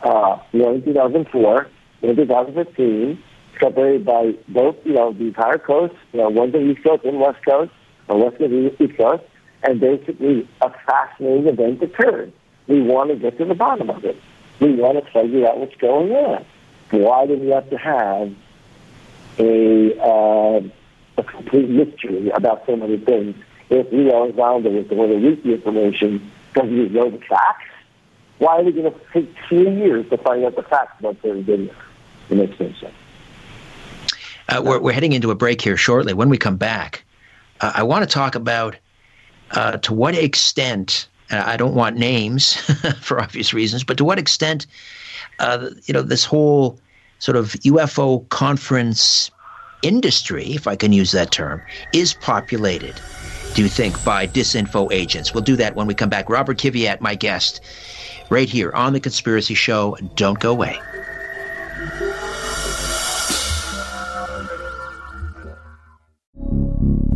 Uh, 0.01 0.39
one 0.51 0.75
in 0.75 0.83
2004, 0.83 1.67
one 2.01 2.09
in 2.09 2.15
2015, 2.15 3.23
separated 3.59 4.05
by 4.05 4.33
both, 4.47 4.75
you 4.85 4.93
know, 4.93 5.11
the 5.13 5.25
entire 5.25 5.57
coast, 5.57 5.95
you 6.13 6.19
know, 6.19 6.29
one 6.29 6.51
the 6.51 6.59
East 6.59 6.83
Coast 6.83 7.03
and 7.03 7.19
West 7.19 7.43
Coast, 7.43 7.71
or 8.07 8.23
West 8.23 8.37
Coast 8.37 8.51
and 8.51 8.81
East 8.81 8.97
Coast, 8.97 9.23
and 9.63 9.79
basically 9.79 10.47
a 10.61 10.69
fascinating 10.85 11.47
event 11.47 11.81
occurred. 11.81 12.31
We 12.67 12.81
want 12.81 13.09
to 13.09 13.15
get 13.15 13.37
to 13.37 13.45
the 13.45 13.55
bottom 13.55 13.89
of 13.89 14.03
it. 14.05 14.17
We 14.59 14.75
want 14.75 15.03
to 15.03 15.11
figure 15.11 15.47
out 15.47 15.59
what's 15.59 15.75
going 15.75 16.11
on. 16.11 16.45
Why 16.91 17.25
do 17.25 17.35
we 17.35 17.49
have 17.49 17.69
to 17.69 17.77
have 17.77 18.33
a, 19.39 19.99
uh, 19.99 20.61
a 21.17 21.23
complete 21.23 21.69
mystery 21.69 22.29
about 22.29 22.65
so 22.65 22.75
many 22.75 22.97
things 22.97 23.35
if 23.69 23.91
we 23.91 24.11
are 24.11 24.27
Zonder 24.29 24.73
with 24.73 24.89
the 24.89 24.95
way 24.95 25.15
read 25.15 25.43
the 25.43 25.53
information 25.55 26.31
because 26.57 26.71
we 26.71 26.89
know 26.89 27.09
the 27.09 27.19
facts? 27.19 27.65
Why 28.39 28.59
are 28.59 28.63
we 28.63 28.71
going 28.71 28.91
to 28.91 28.99
take 29.13 29.33
three 29.47 29.73
years 29.75 30.09
to 30.09 30.17
find 30.17 30.43
out 30.45 30.55
the 30.55 30.63
facts 30.63 30.99
about 30.99 31.17
certain 31.21 31.43
videos? 31.43 31.75
It 32.29 32.37
makes 32.37 32.59
no 32.59 32.71
sense. 32.73 32.95
Uh, 34.49 34.61
we're, 34.63 34.79
we're 34.79 34.91
heading 34.91 35.13
into 35.13 35.31
a 35.31 35.35
break 35.35 35.61
here 35.61 35.77
shortly. 35.77 36.13
When 36.13 36.29
we 36.29 36.37
come 36.37 36.57
back, 36.57 37.03
uh, 37.61 37.73
I 37.75 37.83
want 37.83 38.07
to 38.07 38.13
talk 38.13 38.35
about 38.35 38.75
uh, 39.51 39.77
to 39.77 39.93
what 39.93 40.15
extent, 40.15 41.07
I 41.31 41.57
don't 41.57 41.73
want 41.73 41.97
names 41.97 42.55
for 43.01 43.19
obvious 43.19 43.53
reasons, 43.53 43.83
but 43.83 43.97
to 43.97 44.05
what 44.05 44.19
extent, 44.19 44.67
uh, 45.39 45.69
you 45.85 45.93
know, 45.93 46.01
this 46.01 46.25
whole 46.25 46.79
sort 47.19 47.37
of 47.37 47.53
UFO 47.53 48.27
conference 48.29 49.31
industry, 49.81 50.53
if 50.53 50.67
I 50.67 50.75
can 50.75 50.93
use 50.93 51.11
that 51.11 51.31
term, 51.31 51.61
is 51.93 52.13
populated, 52.13 52.99
do 53.53 53.63
you 53.63 53.69
think, 53.69 54.03
by 54.03 54.27
disinfo 54.27 54.91
agents? 54.91 55.33
We'll 55.33 55.43
do 55.43 55.55
that 55.55 55.75
when 55.75 55.87
we 55.87 55.93
come 55.93 56.09
back. 56.09 56.29
Robert 56.29 56.57
Kiviat, 56.57 57.01
my 57.01 57.15
guest, 57.15 57.61
right 58.29 58.47
here 58.47 58.71
on 58.71 58.93
The 58.93 58.99
Conspiracy 58.99 59.55
Show. 59.55 59.97
Don't 60.15 60.39
go 60.39 60.51
away. 60.51 60.79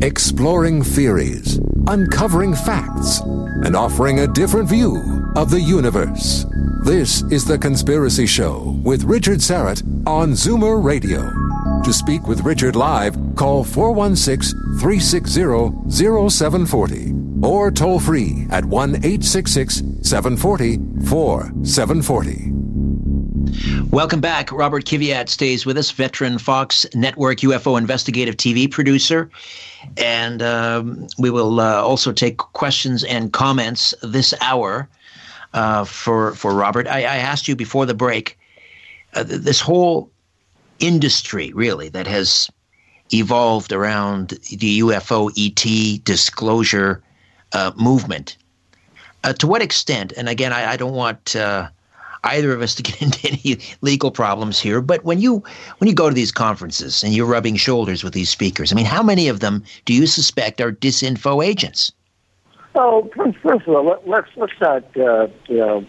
Exploring 0.03 0.81
theories, 0.81 1.59
uncovering 1.87 2.55
facts, 2.55 3.19
and 3.19 3.75
offering 3.75 4.21
a 4.21 4.27
different 4.27 4.67
view 4.67 4.97
of 5.35 5.51
the 5.51 5.61
universe. 5.61 6.45
This 6.83 7.21
is 7.31 7.45
The 7.45 7.59
Conspiracy 7.59 8.25
Show 8.25 8.79
with 8.83 9.03
Richard 9.03 9.37
Syrett 9.39 9.83
on 10.07 10.31
Zoomer 10.31 10.83
Radio. 10.83 11.50
To 11.83 11.91
speak 11.91 12.27
with 12.27 12.41
Richard 12.41 12.75
live, 12.75 13.17
call 13.35 13.63
416 13.63 14.77
360 14.79 15.89
0740 15.89 17.13
or 17.41 17.71
toll 17.71 17.99
free 17.99 18.45
at 18.51 18.63
1 18.65 18.97
866 18.97 19.81
740 20.03 20.77
4740. 21.07 22.51
Welcome 23.89 24.21
back. 24.21 24.51
Robert 24.51 24.85
Kiviat 24.85 25.27
stays 25.27 25.65
with 25.65 25.75
us, 25.75 25.89
veteran 25.89 26.37
Fox 26.37 26.85
Network 26.93 27.39
UFO 27.39 27.79
investigative 27.79 28.37
TV 28.37 28.69
producer. 28.69 29.31
And 29.97 30.43
um, 30.43 31.07
we 31.17 31.31
will 31.31 31.59
uh, 31.59 31.81
also 31.81 32.11
take 32.11 32.37
questions 32.37 33.03
and 33.03 33.33
comments 33.33 33.95
this 34.03 34.35
hour 34.39 34.87
uh, 35.55 35.85
for, 35.85 36.35
for 36.35 36.53
Robert. 36.53 36.87
I, 36.87 36.99
I, 36.99 37.17
asked 37.17 37.47
you 37.47 37.55
before 37.55 37.87
the 37.87 37.95
break 37.95 38.37
uh, 39.15 39.23
this 39.23 39.59
whole 39.59 40.10
industry, 40.81 41.51
really, 41.53 41.89
that 41.89 42.07
has 42.07 42.49
evolved 43.13 43.71
around 43.71 44.29
the 44.49 44.79
UFO 44.79 45.31
ET 45.37 46.03
disclosure 46.03 47.01
uh, 47.53 47.71
movement. 47.75 48.37
Uh, 49.23 49.33
to 49.33 49.47
what 49.47 49.61
extent, 49.61 50.13
and 50.17 50.27
again, 50.27 50.51
I, 50.51 50.71
I 50.71 50.77
don't 50.77 50.93
want 50.93 51.35
uh, 51.35 51.69
either 52.23 52.53
of 52.53 52.61
us 52.61 52.75
to 52.75 52.83
get 52.89 53.01
into 53.01 53.27
any 53.27 53.59
legal 53.81 54.11
problems 54.11 54.59
here. 54.59 54.81
But 54.81 55.03
when 55.03 55.19
you 55.19 55.43
when 55.77 55.87
you 55.87 55.93
go 55.93 56.09
to 56.09 56.15
these 56.15 56.31
conferences 56.31 57.03
and 57.03 57.13
you're 57.13 57.25
rubbing 57.25 57.55
shoulders 57.55 58.03
with 58.03 58.13
these 58.13 58.29
speakers, 58.29 58.71
I 58.71 58.75
mean, 58.75 58.85
how 58.85 59.03
many 59.03 59.27
of 59.27 59.39
them 59.39 59.63
do 59.85 59.93
you 59.93 60.07
suspect 60.07 60.61
are 60.61 60.71
disinfo 60.71 61.45
agents? 61.45 61.91
Oh, 62.73 63.09
first 63.43 63.67
of 63.67 63.75
all, 63.75 63.85
let, 63.85 64.07
let's 64.07 64.29
let's 64.37 64.53
not 64.61 64.83
uh, 64.97 65.27
you 65.47 65.57
know 65.57 65.85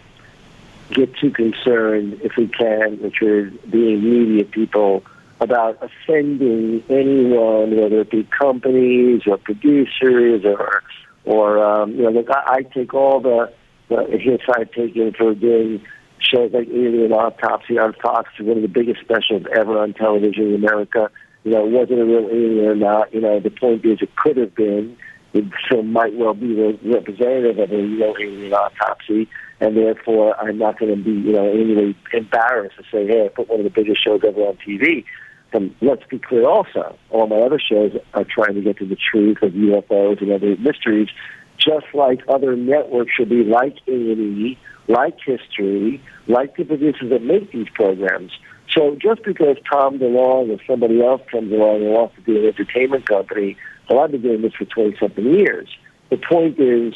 get 0.92 1.16
too 1.16 1.30
concerned 1.30 2.20
if 2.22 2.32
we 2.36 2.48
can, 2.48 2.98
which 3.00 3.22
is 3.22 3.52
being 3.70 4.02
media 4.02 4.44
people 4.44 5.02
about 5.40 5.76
offending 5.82 6.82
anyone, 6.88 7.76
whether 7.76 8.00
it 8.02 8.10
be 8.10 8.28
companies 8.38 9.22
or 9.26 9.38
producers 9.38 10.44
or 10.44 10.82
or 11.24 11.64
um, 11.64 11.92
you 11.92 12.02
know, 12.02 12.10
look, 12.10 12.30
I, 12.30 12.56
I 12.58 12.62
take 12.62 12.94
all 12.94 13.20
the, 13.20 13.52
the 13.88 14.18
hits 14.18 14.44
I've 14.56 14.70
taken 14.72 15.12
for 15.12 15.34
doing 15.34 15.82
shows 16.20 16.52
like 16.52 16.68
Alien 16.68 17.12
Autopsy 17.12 17.78
on 17.78 17.94
Fox, 18.02 18.30
one 18.40 18.56
of 18.56 18.62
the 18.62 18.68
biggest 18.68 19.00
specials 19.00 19.44
ever 19.54 19.78
on 19.78 19.92
television 19.94 20.48
in 20.48 20.54
America. 20.54 21.10
You 21.44 21.52
know, 21.52 21.64
was 21.64 21.88
it 21.90 21.98
a 21.98 22.04
real 22.04 22.28
alien 22.30 22.66
or 22.66 22.76
not? 22.76 23.12
You 23.12 23.20
know, 23.20 23.40
the 23.40 23.50
point 23.50 23.84
is 23.84 23.98
it 24.00 24.14
could 24.16 24.36
have 24.36 24.54
been. 24.54 24.96
It 25.32 25.44
so 25.70 25.82
might 25.82 26.14
well 26.14 26.34
be 26.34 26.54
the 26.54 26.78
representative 26.84 27.58
of 27.58 27.72
a 27.72 27.76
real 27.76 28.14
alien 28.20 28.52
autopsy, 28.52 29.28
and 29.62 29.76
therefore 29.76 30.36
I'm 30.40 30.58
not 30.58 30.76
going 30.76 30.94
to 30.94 31.02
be, 31.02 31.12
you 31.12 31.32
know, 31.32 31.48
in 31.48 31.60
any 31.60 31.76
way 31.76 31.96
embarrassed 32.12 32.76
to 32.78 32.82
say, 32.90 33.06
hey, 33.06 33.26
I 33.26 33.28
put 33.28 33.48
one 33.48 33.60
of 33.60 33.64
the 33.64 33.70
biggest 33.70 34.02
shows 34.04 34.20
ever 34.26 34.40
on 34.40 34.56
TV. 34.56 35.04
And 35.52 35.72
let's 35.80 36.02
be 36.10 36.18
clear 36.18 36.48
also, 36.48 36.98
all 37.10 37.28
my 37.28 37.36
other 37.36 37.60
shows 37.60 37.92
are 38.14 38.24
trying 38.24 38.54
to 38.54 38.60
get 38.60 38.78
to 38.78 38.86
the 38.86 38.96
truth 38.96 39.38
of 39.40 39.52
UFOs 39.52 40.20
and 40.20 40.32
other 40.32 40.56
mysteries, 40.56 41.10
just 41.58 41.86
like 41.94 42.22
other 42.28 42.56
networks 42.56 43.12
should 43.16 43.28
be 43.28 43.44
like 43.44 43.76
A&E, 43.86 44.58
like 44.88 45.16
History, 45.24 46.02
like 46.26 46.56
the 46.56 46.64
producers 46.64 47.10
that 47.10 47.22
make 47.22 47.52
these 47.52 47.68
programs. 47.72 48.32
So 48.68 48.96
just 49.00 49.22
because 49.22 49.58
Tom 49.70 50.00
DeLonge 50.00 50.58
or 50.58 50.64
somebody 50.66 51.00
else 51.04 51.22
comes 51.30 51.52
along 51.52 51.82
and 51.82 51.92
wants 51.92 52.16
to 52.16 52.22
do 52.22 52.40
an 52.40 52.46
entertainment 52.46 53.06
company, 53.06 53.56
well, 53.88 54.00
I've 54.00 54.10
been 54.10 54.22
doing 54.22 54.42
this 54.42 54.54
for 54.54 54.64
20-something 54.64 55.24
years. 55.24 55.68
The 56.10 56.16
point 56.16 56.58
is, 56.58 56.94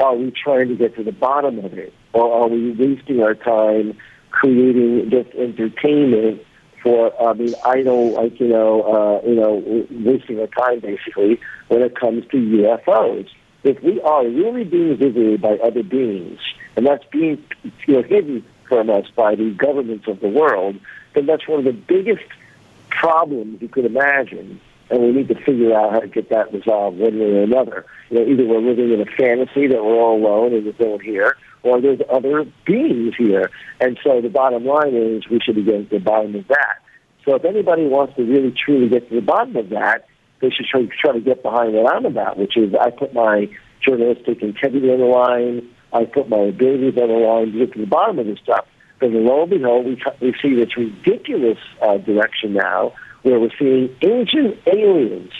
are 0.00 0.14
we 0.14 0.30
trying 0.30 0.68
to 0.68 0.74
get 0.74 0.96
to 0.96 1.04
the 1.04 1.12
bottom 1.12 1.58
of 1.58 1.74
it? 1.74 1.92
Or 2.12 2.32
are 2.32 2.48
we 2.48 2.72
wasting 2.72 3.22
our 3.22 3.34
time 3.34 3.96
creating 4.30 5.10
this 5.10 5.26
entertainment 5.36 6.42
for, 6.82 7.12
I 7.22 7.34
mean, 7.34 7.54
idle, 7.64 8.14
like, 8.14 8.40
you 8.40 8.48
know, 8.48 8.82
uh, 8.82 9.26
you 9.26 9.34
know, 9.34 9.86
wasting 9.90 10.40
our 10.40 10.48
time, 10.48 10.80
basically, 10.80 11.40
when 11.68 11.82
it 11.82 11.94
comes 11.94 12.26
to 12.28 12.36
UFOs? 12.36 13.28
If 13.62 13.80
we 13.82 14.00
are 14.00 14.26
really 14.26 14.64
being 14.64 14.96
visited 14.96 15.40
by 15.40 15.56
other 15.58 15.84
beings, 15.84 16.40
and 16.76 16.86
that's 16.86 17.04
being 17.12 17.42
you 17.86 17.94
know, 17.94 18.02
hidden 18.02 18.44
from 18.68 18.90
us 18.90 19.06
by 19.14 19.36
the 19.36 19.50
governments 19.50 20.08
of 20.08 20.20
the 20.20 20.28
world, 20.28 20.80
then 21.14 21.26
that's 21.26 21.46
one 21.46 21.60
of 21.60 21.64
the 21.64 21.72
biggest 21.72 22.24
problems 22.90 23.62
you 23.62 23.68
could 23.68 23.84
imagine. 23.84 24.60
And 24.92 25.00
we 25.00 25.10
need 25.10 25.28
to 25.28 25.34
figure 25.42 25.74
out 25.74 25.90
how 25.90 26.00
to 26.00 26.06
get 26.06 26.28
that 26.28 26.52
resolved 26.52 26.98
one 26.98 27.18
way 27.18 27.32
or 27.32 27.42
another. 27.44 27.86
You 28.10 28.18
know, 28.18 28.30
either 28.30 28.44
we're 28.44 28.60
living 28.60 28.92
in 28.92 29.00
a 29.00 29.06
fantasy 29.06 29.66
that 29.66 29.82
we're 29.82 29.98
all 29.98 30.18
alone 30.18 30.52
and 30.52 30.66
there's 30.66 30.78
no 30.78 30.88
one 30.88 31.00
here, 31.00 31.34
or 31.62 31.80
there's 31.80 32.00
other 32.12 32.44
beings 32.66 33.14
here. 33.16 33.50
And 33.80 33.98
so 34.04 34.20
the 34.20 34.28
bottom 34.28 34.66
line 34.66 34.94
is 34.94 35.26
we 35.30 35.40
should 35.40 35.54
be 35.54 35.64
getting 35.64 35.88
to 35.88 35.98
the 35.98 36.04
bottom 36.04 36.34
of 36.34 36.46
that. 36.48 36.82
So 37.24 37.36
if 37.36 37.44
anybody 37.46 37.86
wants 37.86 38.16
to 38.16 38.22
really 38.22 38.52
truly 38.52 38.90
get 38.90 39.08
to 39.08 39.14
the 39.14 39.22
bottom 39.22 39.56
of 39.56 39.70
that, 39.70 40.08
they 40.42 40.50
should 40.50 40.66
try, 40.66 40.86
try 41.00 41.12
to 41.14 41.20
get 41.20 41.42
behind 41.42 41.72
what 41.72 41.94
I'm 41.94 42.04
about, 42.04 42.36
which 42.36 42.58
is 42.58 42.74
I 42.78 42.90
put 42.90 43.14
my 43.14 43.48
journalistic 43.80 44.42
integrity 44.42 44.90
on 44.90 44.98
the 44.98 45.06
line. 45.06 45.70
I 45.94 46.04
put 46.04 46.28
my 46.28 46.52
abilities 46.52 47.00
on 47.00 47.08
the 47.08 47.14
line 47.14 47.52
to 47.52 47.58
get 47.60 47.72
to 47.72 47.80
the 47.80 47.86
bottom 47.86 48.18
of 48.18 48.26
this 48.26 48.40
stuff. 48.42 48.66
But 49.00 49.08
lo 49.12 49.40
and 49.40 49.50
behold, 49.50 49.86
we, 49.86 50.02
we 50.20 50.34
see 50.42 50.54
this 50.54 50.76
ridiculous 50.76 51.58
uh, 51.80 51.96
direction 51.96 52.52
now 52.52 52.92
where 53.22 53.38
we're 53.38 53.50
seeing 53.58 53.94
ancient 54.02 54.58
aliens. 54.66 55.32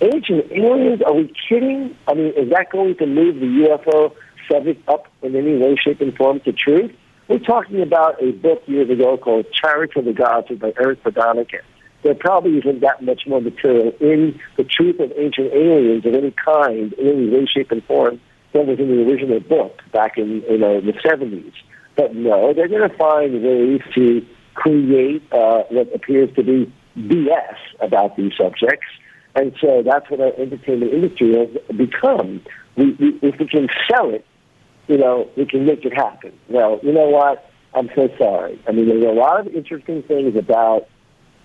Ancient 0.00 0.50
aliens? 0.50 1.02
Are 1.02 1.14
we 1.14 1.32
kidding? 1.48 1.96
I 2.08 2.14
mean, 2.14 2.32
is 2.36 2.50
that 2.50 2.70
going 2.70 2.96
to 2.96 3.06
move 3.06 3.36
the 3.36 3.46
UFO 3.46 4.14
subject 4.50 4.88
up 4.88 5.06
in 5.22 5.36
any 5.36 5.56
way, 5.56 5.76
shape, 5.76 6.00
and 6.00 6.14
form 6.16 6.40
to 6.40 6.52
truth? 6.52 6.92
We're 7.28 7.38
talking 7.38 7.80
about 7.80 8.22
a 8.22 8.32
book 8.32 8.62
years 8.66 8.90
ago 8.90 9.16
called 9.16 9.46
Chariots 9.52 9.94
of 9.96 10.04
the 10.04 10.12
Gods 10.12 10.48
by 10.58 10.72
Erich 10.78 11.02
von 11.02 11.12
Däniken 11.12 11.62
there 12.02 12.14
probably 12.14 12.58
isn't 12.58 12.80
that 12.80 13.02
much 13.02 13.26
more 13.26 13.40
material 13.40 13.92
in 14.00 14.38
the 14.56 14.64
truth 14.64 14.98
of 15.00 15.12
ancient 15.16 15.52
aliens 15.52 16.04
of 16.04 16.14
any 16.14 16.32
kind, 16.32 16.92
in 16.94 17.08
any 17.08 17.28
way, 17.28 17.46
shape, 17.46 17.70
and 17.70 17.84
form 17.84 18.20
than 18.52 18.66
was 18.66 18.78
in 18.78 18.88
the 18.88 19.02
original 19.02 19.40
book 19.40 19.80
back 19.92 20.18
in 20.18 20.42
you 20.48 20.58
know 20.58 20.80
the 20.80 20.92
seventies. 21.06 21.52
But 21.96 22.14
no, 22.14 22.52
they're 22.52 22.68
going 22.68 22.88
to 22.88 22.96
find 22.96 23.42
ways 23.42 23.80
to 23.94 24.26
create 24.54 25.22
uh, 25.32 25.62
what 25.70 25.94
appears 25.94 26.34
to 26.36 26.42
be 26.42 26.72
BS 26.96 27.56
about 27.80 28.16
these 28.16 28.32
subjects 28.38 28.86
And 29.34 29.54
so 29.60 29.82
that's 29.84 30.10
what 30.10 30.20
our 30.20 30.32
entertainment 30.38 30.92
industry 30.92 31.34
has 31.38 31.48
become. 31.76 32.42
We, 32.76 32.92
we, 32.92 33.18
if 33.22 33.38
we 33.38 33.46
can 33.46 33.68
sell 33.90 34.10
it, 34.10 34.26
you 34.88 34.98
know, 34.98 35.28
we 35.36 35.46
can 35.46 35.64
make 35.64 35.84
it 35.84 35.94
happen. 35.94 36.32
Well, 36.48 36.80
you 36.82 36.92
know 36.92 37.08
what? 37.08 37.48
I'm 37.74 37.88
so 37.94 38.08
sorry. 38.18 38.60
I 38.68 38.72
mean, 38.72 38.88
there's 38.88 39.04
a 39.04 39.18
lot 39.18 39.40
of 39.40 39.54
interesting 39.54 40.02
things 40.02 40.36
about 40.36 40.88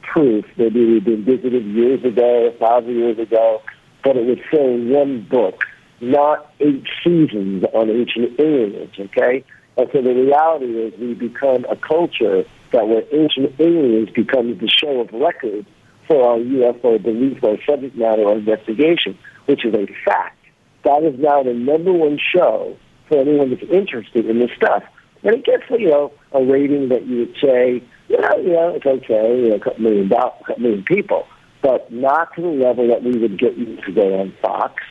proof. 0.01 0.45
Maybe 0.57 0.85
we've 0.85 1.05
been 1.05 1.23
visited 1.23 1.65
years 1.65 2.03
ago, 2.03 2.51
a 2.53 2.57
thousand 2.57 2.95
years 2.95 3.19
ago, 3.19 3.61
but 4.03 4.17
it 4.17 4.25
would 4.25 4.41
fill 4.51 4.77
one 4.85 5.25
book, 5.29 5.63
not 6.01 6.51
eight 6.59 6.83
seasons 7.03 7.63
on 7.73 7.89
ancient 7.89 8.39
aliens, 8.39 8.93
okay? 8.99 9.45
And 9.77 9.87
so 9.93 10.01
the 10.01 10.13
reality 10.13 10.65
is 10.65 10.99
we 10.99 11.13
become 11.13 11.65
a 11.69 11.75
culture 11.75 12.43
that 12.71 12.87
where 12.87 13.03
ancient 13.13 13.59
aliens 13.59 14.09
becomes 14.09 14.59
the 14.59 14.67
show 14.67 15.01
of 15.01 15.13
record 15.13 15.65
for 16.07 16.27
our 16.27 16.37
UFO 16.37 17.01
belief 17.01 17.43
or 17.43 17.57
subject 17.63 17.95
matter 17.95 18.23
or 18.23 18.37
investigation, 18.37 19.17
which 19.45 19.63
is 19.65 19.73
a 19.73 19.85
fact. 20.03 20.37
That 20.83 21.03
is 21.03 21.19
now 21.19 21.43
the 21.43 21.53
number 21.53 21.91
one 21.91 22.17
show 22.17 22.75
for 23.07 23.19
anyone 23.19 23.51
that's 23.51 23.69
interested 23.71 24.25
in 24.25 24.39
this 24.39 24.51
stuff. 24.55 24.83
And 25.23 25.35
it 25.35 25.45
gets, 25.45 25.63
you 25.69 25.89
know, 25.89 26.11
a 26.31 26.43
rating 26.43 26.89
that 26.89 27.05
you 27.05 27.19
would 27.19 27.35
say, 27.41 27.83
yeah, 28.07 28.35
you 28.37 28.53
know, 28.53 28.69
it's 28.75 28.85
okay, 28.85 29.41
you 29.41 29.49
know, 29.49 29.55
a 29.55 29.59
couple 29.59 29.81
million, 29.81 30.07
dollars, 30.07 30.33
a 30.41 30.43
couple 30.45 30.63
million 30.63 30.83
people, 30.83 31.27
but 31.61 31.91
not 31.91 32.33
to 32.35 32.41
the 32.41 32.47
level 32.47 32.87
that 32.87 33.03
we 33.03 33.17
would 33.17 33.37
get 33.37 33.57
you 33.57 33.77
to 33.85 33.91
go 33.91 34.19
on 34.19 34.33
Fox. 34.41 34.81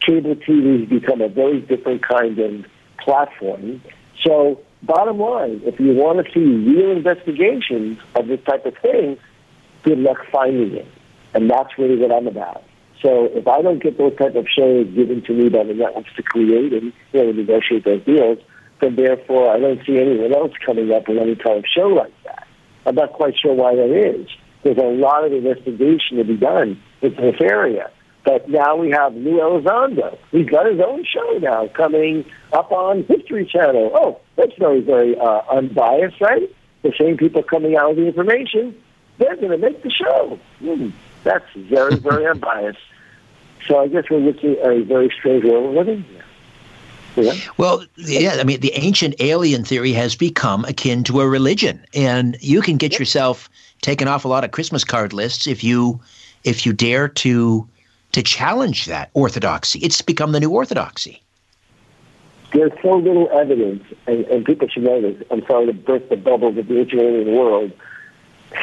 Cable 0.00 0.36
TV 0.36 0.80
has 0.80 0.88
become 0.88 1.20
a 1.20 1.28
very 1.28 1.60
different 1.60 2.06
kind 2.06 2.38
of 2.38 2.66
platform. 2.98 3.80
So, 4.26 4.60
bottom 4.82 5.18
line, 5.18 5.60
if 5.64 5.78
you 5.78 5.94
want 5.94 6.26
to 6.26 6.32
see 6.32 6.40
real 6.40 6.90
investigations 6.90 7.98
of 8.16 8.26
this 8.26 8.40
type 8.44 8.66
of 8.66 8.74
thing, 8.78 9.16
good 9.84 9.98
luck 9.98 10.18
finding 10.32 10.74
it. 10.74 10.88
And 11.32 11.50
that's 11.50 11.78
really 11.78 11.96
what 11.96 12.10
I'm 12.10 12.26
about. 12.26 12.64
So 13.02 13.26
if 13.26 13.46
I 13.46 13.62
don't 13.62 13.82
get 13.82 13.98
those 13.98 14.16
type 14.16 14.34
of 14.34 14.46
shows 14.48 14.86
given 14.94 15.22
to 15.22 15.32
me 15.32 15.48
by 15.48 15.64
the 15.64 15.74
networks 15.74 16.10
to 16.16 16.22
create 16.22 16.72
and 16.72 16.92
you 17.12 17.24
know, 17.24 17.32
negotiate 17.32 17.84
those 17.84 18.02
deals, 18.04 18.38
then 18.80 18.96
therefore 18.96 19.54
I 19.54 19.60
don't 19.60 19.80
see 19.86 19.98
anyone 19.98 20.34
else 20.34 20.52
coming 20.64 20.90
up 20.92 21.06
with 21.08 21.18
any 21.18 21.36
kind 21.36 21.58
of 21.58 21.64
show 21.72 21.88
like 21.88 22.12
that. 22.24 22.46
I'm 22.86 22.94
not 22.94 23.12
quite 23.12 23.34
sure 23.40 23.54
why 23.54 23.74
that 23.74 23.90
is. 23.90 24.28
There's 24.62 24.78
a 24.78 24.82
lot 24.82 25.24
of 25.24 25.32
investigation 25.32 26.16
to 26.16 26.24
be 26.24 26.36
done 26.36 26.80
in 27.02 27.14
this 27.14 27.36
area. 27.40 27.90
But 28.26 28.50
now 28.50 28.74
we 28.74 28.90
have 28.90 29.14
Lue 29.14 29.38
Elizondo. 29.38 30.18
He's 30.32 30.48
got 30.48 30.66
his 30.66 30.80
own 30.80 31.04
show 31.04 31.38
now 31.40 31.68
coming 31.68 32.24
up 32.52 32.72
on 32.72 33.04
History 33.04 33.46
Channel. 33.46 33.92
Oh, 33.94 34.20
that's 34.34 34.52
very, 34.58 34.80
very 34.80 35.16
uh, 35.16 35.42
unbiased, 35.48 36.20
right? 36.20 36.50
The 36.82 36.92
same 36.98 37.16
people 37.16 37.44
coming 37.44 37.76
out 37.76 37.90
with 37.90 37.98
the 37.98 38.06
information, 38.08 38.76
they're 39.18 39.36
going 39.36 39.50
to 39.50 39.58
make 39.58 39.80
the 39.84 39.90
show. 39.90 40.40
Hmm. 40.58 40.90
That's 41.22 41.46
very, 41.54 41.94
very 42.00 42.26
unbiased. 42.26 42.80
So 43.68 43.78
I 43.78 43.86
guess 43.86 44.10
we're 44.10 44.18
looking 44.18 44.56
at 44.56 44.72
a 44.72 44.82
very 44.82 45.08
strange 45.16 45.44
world 45.44 45.64
we're 45.66 45.84
living 45.84 46.02
here. 46.02 46.24
Yeah. 47.14 47.34
Well, 47.58 47.84
yeah, 47.96 48.38
I 48.40 48.44
mean, 48.44 48.58
the 48.58 48.72
ancient 48.74 49.14
alien 49.20 49.64
theory 49.64 49.92
has 49.92 50.16
become 50.16 50.64
akin 50.64 51.04
to 51.04 51.20
a 51.20 51.28
religion, 51.28 51.86
and 51.94 52.36
you 52.40 52.60
can 52.60 52.76
get 52.76 52.98
yourself 52.98 53.48
taken 53.82 54.08
off 54.08 54.24
a 54.24 54.28
lot 54.28 54.42
of 54.42 54.50
Christmas 54.50 54.82
card 54.82 55.12
lists 55.12 55.46
if 55.46 55.62
you 55.62 56.00
if 56.44 56.66
you 56.66 56.72
dare 56.72 57.08
to 57.08 57.66
to 58.12 58.22
challenge 58.22 58.86
that 58.86 59.10
orthodoxy. 59.14 59.78
It's 59.80 60.02
become 60.02 60.32
the 60.32 60.40
new 60.40 60.50
orthodoxy. 60.50 61.22
There's 62.52 62.72
so 62.82 62.96
little 62.96 63.28
evidence, 63.30 63.84
and, 64.06 64.24
and 64.26 64.44
people 64.44 64.68
should 64.68 64.84
know 64.84 65.00
this. 65.00 65.22
I'm 65.30 65.44
sorry 65.46 65.66
to 65.66 65.72
burst 65.72 66.08
the 66.08 66.16
bubbles 66.16 66.56
of 66.56 66.68
the 66.68 66.78
ancient 66.80 67.26
world. 67.26 67.72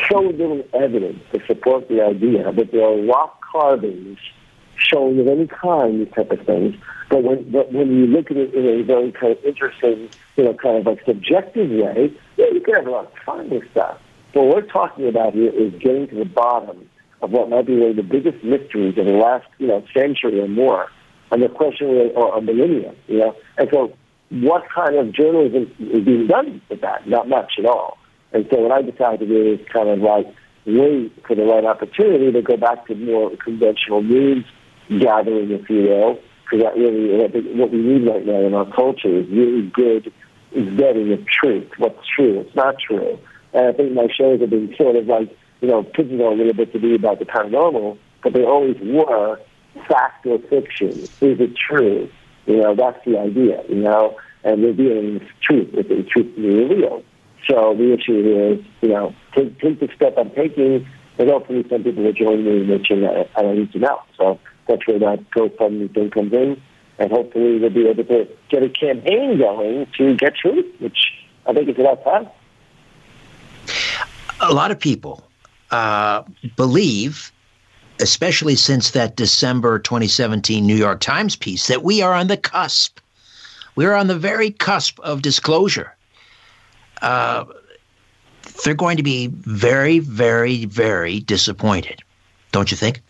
So 0.10 0.22
little 0.22 0.64
evidence 0.74 1.22
to 1.32 1.46
support 1.46 1.90
the 1.90 2.02
idea 2.02 2.52
that 2.52 2.72
there 2.72 2.84
are 2.84 3.02
rock 3.04 3.42
carvings 3.52 4.18
showing 4.76 5.20
of 5.20 5.28
any 5.28 5.48
kind, 5.48 6.00
these 6.00 6.14
type 6.14 6.32
of 6.32 6.46
things. 6.46 6.76
But 7.10 7.24
when, 7.24 7.52
but 7.52 7.72
when 7.72 7.96
you 7.96 8.08
look 8.08 8.32
at 8.32 8.38
it 8.38 8.54
in 8.54 8.66
a 8.66 8.84
very 8.84 9.12
kind 9.12 9.34
of 9.34 9.44
interesting, 9.44 10.10
you 10.36 10.46
know, 10.46 10.54
kind 10.54 10.78
of 10.78 10.86
like 10.86 11.06
subjective 11.06 11.70
way, 11.70 12.12
yeah, 12.38 12.46
you 12.52 12.62
can 12.62 12.74
have 12.76 12.88
a 12.88 12.92
lot 12.92 13.06
of 13.06 13.14
fun 13.26 13.50
with 13.50 13.70
stuff. 13.72 14.00
But 14.34 14.44
what 14.44 14.56
we're 14.56 14.72
talking 14.72 15.08
about 15.08 15.34
here 15.34 15.52
is 15.52 15.74
getting 15.74 16.08
to 16.08 16.16
the 16.16 16.26
bottom 16.26 16.90
of 17.24 17.32
what 17.32 17.50
might 17.50 17.66
be 17.66 17.78
one 17.78 17.92
of 17.92 17.96
the 17.96 18.04
biggest 18.04 18.44
mysteries 18.44 18.98
of 18.98 19.06
the 19.06 19.14
last, 19.14 19.48
you 19.58 19.68
know, 19.68 19.84
century 19.96 20.42
or 20.42 20.48
more, 20.48 20.90
and 21.32 21.42
the 21.42 21.48
question 21.48 21.88
or 21.88 22.38
a 22.38 22.42
millennia, 22.42 22.94
you 23.08 23.20
know. 23.20 23.36
And 23.58 23.70
so, 23.72 23.94
what 24.30 24.64
kind 24.70 24.96
of 24.96 25.14
journalism 25.14 25.72
is 25.80 26.04
being 26.04 26.28
done 26.28 26.62
with 26.70 26.82
that? 26.82 27.08
Not 27.08 27.30
much 27.30 27.54
at 27.58 27.66
all. 27.66 27.98
And 28.34 28.46
so, 28.52 28.60
what 28.60 28.72
I 28.74 28.82
decided 28.82 29.22
to 29.22 29.26
do 29.26 29.54
is 29.54 29.60
kind 29.72 29.88
of 29.88 30.00
like 30.00 30.28
wait 30.66 31.14
for 31.26 31.36
the 31.36 31.44
right 31.44 31.64
opportunity 31.64 32.32
to 32.34 32.42
go 32.42 32.58
back 32.58 32.86
to 32.88 32.96
more 32.96 33.32
conventional 33.38 34.04
news 34.04 34.46
gathering, 35.00 35.52
if 35.52 35.70
you 35.70 35.84
will, 35.84 36.20
because 36.44 36.66
that 36.66 36.76
really 36.76 37.56
what 37.56 37.72
we 37.72 37.78
need 37.78 38.06
right 38.06 38.26
now 38.26 38.46
in 38.46 38.54
our 38.54 38.70
culture 38.76 39.18
is 39.18 39.28
really 39.30 39.72
good 39.74 40.12
vetting 40.54 41.14
of 41.14 41.26
truth. 41.26 41.72
What's 41.78 42.06
true? 42.16 42.40
What's 42.40 42.56
not 42.56 42.76
true? 42.86 43.18
And 43.54 43.68
I 43.68 43.72
think 43.72 43.94
my 43.94 44.08
shows 44.14 44.42
have 44.42 44.50
been 44.50 44.76
sort 44.78 44.98
of 44.98 45.08
like 45.08 45.30
you 45.64 45.70
know 45.70 45.82
pigeonholed 45.82 46.34
a 46.34 46.36
little 46.36 46.54
bit 46.54 46.74
to 46.74 46.80
be 46.80 46.94
about 46.94 47.20
the 47.20 47.26
paranormal, 47.26 47.98
but 48.22 48.34
they 48.34 48.44
always 48.44 48.76
were 48.82 49.40
fact 49.88 50.26
or 50.26 50.38
fiction. 50.50 50.90
Is 50.90 51.10
it 51.22 51.56
true? 51.56 52.10
You 52.46 52.58
know, 52.58 52.76
that's 52.76 53.04
the 53.06 53.18
idea. 53.18 53.64
You 53.70 53.76
know, 53.76 54.20
and 54.44 54.62
revealing 54.62 55.20
the 55.20 55.26
truth 55.42 55.70
if 55.74 55.88
the 55.88 56.04
truth 56.04 56.36
be 56.36 56.50
revealed. 56.50 57.06
So 57.50 57.76
the 57.78 57.94
issue 57.94 58.58
is, 58.60 58.66
you 58.82 58.90
know, 58.90 59.16
take, 59.34 59.58
take 59.60 59.80
the 59.80 59.90
step 59.96 60.16
I'm 60.18 60.32
taking, 60.32 60.86
and 61.18 61.30
hopefully 61.30 61.66
some 61.70 61.84
people 61.84 62.04
will 62.04 62.14
join 62.14 62.44
me 62.44 62.62
in 62.62 62.68
mention 62.68 63.02
that 63.02 63.30
I 63.38 63.42
don't 63.42 63.58
need 63.58 63.72
to 63.72 63.80
know. 63.80 64.02
So 64.18 64.40
that's 64.68 64.86
where 64.86 65.00
that 65.00 65.30
GoFundMe 65.32 65.94
thing 65.94 66.12
comes 66.12 66.34
in. 66.34 66.62
And 67.00 67.12
hopefully 67.12 67.60
we'll 67.60 67.70
be 67.70 67.88
able 67.88 68.04
to 68.04 68.28
get 68.50 68.64
a 68.64 68.70
campaign 68.70 69.40
going 69.40 69.88
to 69.98 70.16
get 70.16 70.36
truth, 70.36 70.74
which 70.80 70.98
I 71.46 71.54
think 71.54 71.70
is 71.70 71.80
about 71.80 72.04
time. 72.04 72.28
A 74.42 74.54
lot 74.54 74.72
of 74.72 74.80
people 74.80 75.30
uh, 75.74 76.24
believe, 76.56 77.32
especially 78.00 78.56
since 78.56 78.92
that 78.92 79.16
December 79.16 79.80
2017 79.80 80.64
New 80.64 80.76
York 80.76 81.00
Times 81.00 81.36
piece, 81.36 81.66
that 81.66 81.84
we 81.84 82.04
are 82.04 82.14
on 82.14 82.28
the 82.28 82.38
cusp. 82.38 83.00
We're 83.76 83.96
on 83.96 84.06
the 84.06 84.16
very 84.16 84.52
cusp 84.52 85.00
of 85.00 85.24
disclosure. 85.24 85.96
Uh, 87.02 87.46
they're 88.64 88.76
going 88.76 88.98
to 88.98 89.04
be 89.04 89.28
very, 89.28 89.98
very, 89.98 90.66
very 90.66 91.22
disappointed, 91.22 92.04
don't 92.52 92.70
you 92.70 92.78
think? 92.78 93.02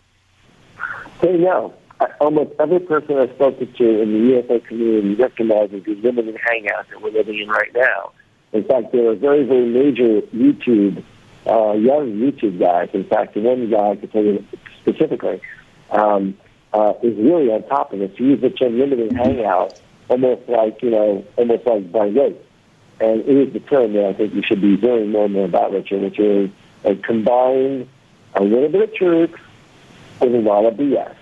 Hey, 1.20 1.36
no. 1.36 1.74
Almost 2.18 2.52
every 2.58 2.80
person 2.80 3.18
I've 3.18 3.30
spoken 3.34 3.70
to 3.74 4.02
in 4.02 4.12
the 4.12 4.32
UFO 4.36 4.64
community 4.64 5.14
recognizes 5.16 5.84
the 5.84 5.96
limited 5.96 6.38
hangout 6.42 6.88
that 6.88 7.02
we're 7.02 7.10
living 7.10 7.38
in 7.38 7.48
right 7.48 7.72
now. 7.74 8.12
In 8.54 8.64
fact, 8.64 8.92
there 8.92 9.10
are 9.10 9.14
very, 9.14 9.44
very 9.44 9.66
major 9.66 10.22
YouTube, 10.34 11.04
uh, 11.46 11.72
young 11.72 12.12
YouTube 12.12 12.58
guys. 12.58 12.88
In 12.92 13.04
fact, 13.04 13.34
the 13.34 13.40
one 13.40 13.70
guy, 13.70 13.90
I 13.90 13.96
can 13.96 14.08
tell 14.08 14.24
you 14.24 14.44
specifically, 14.80 15.40
um, 15.90 16.36
uh, 16.72 16.94
is 17.02 17.16
really 17.16 17.50
on 17.50 17.62
top 17.68 17.92
of 17.92 18.00
it. 18.00 18.14
He 18.16 18.24
uses 18.24 18.42
the 18.42 18.50
term 18.50 18.78
limited 18.78 19.12
hangout 19.12 19.76
almost 20.08 20.48
like, 20.48 20.82
you 20.82 20.90
know, 20.90 21.24
almost 21.36 21.66
like 21.66 21.90
by 21.90 22.06
weight. 22.06 22.36
And 23.00 23.20
it 23.20 23.48
is 23.48 23.52
the 23.52 23.60
term 23.60 23.92
that 23.94 24.06
I 24.06 24.12
think 24.12 24.34
you 24.34 24.42
should 24.42 24.60
be 24.60 24.76
hearing 24.76 25.10
more 25.10 25.24
and 25.24 25.34
more 25.34 25.46
about, 25.46 25.72
Richard, 25.72 26.02
which 26.02 26.18
is 26.18 26.50
a 26.84 26.94
combined 26.96 27.88
a 28.34 28.42
little 28.42 28.68
bit 28.68 28.82
of 28.82 28.94
truth 28.94 29.34
with 30.20 30.34
a 30.34 30.38
lot 30.38 30.64
of 30.64 30.74
BS. 30.74 31.14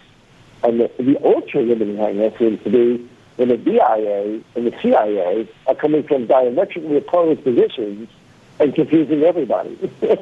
And 0.63 0.81
the, 0.81 0.91
the 0.99 1.19
ultra 1.25 1.63
limiting 1.63 1.97
hangout 1.97 2.39
seems 2.39 2.63
to 2.65 2.71
be 2.71 3.09
when 3.37 3.49
the 3.49 3.57
DIA 3.57 4.43
and 4.55 4.67
the 4.67 4.75
CIA 4.81 5.49
are 5.67 5.75
coming 5.75 6.03
from 6.03 6.27
diametrically 6.27 6.99
opposed 6.99 7.43
positions 7.43 8.09
and 8.59 8.75
confusing 8.75 9.23
everybody. 9.23 9.75
there 10.01 10.19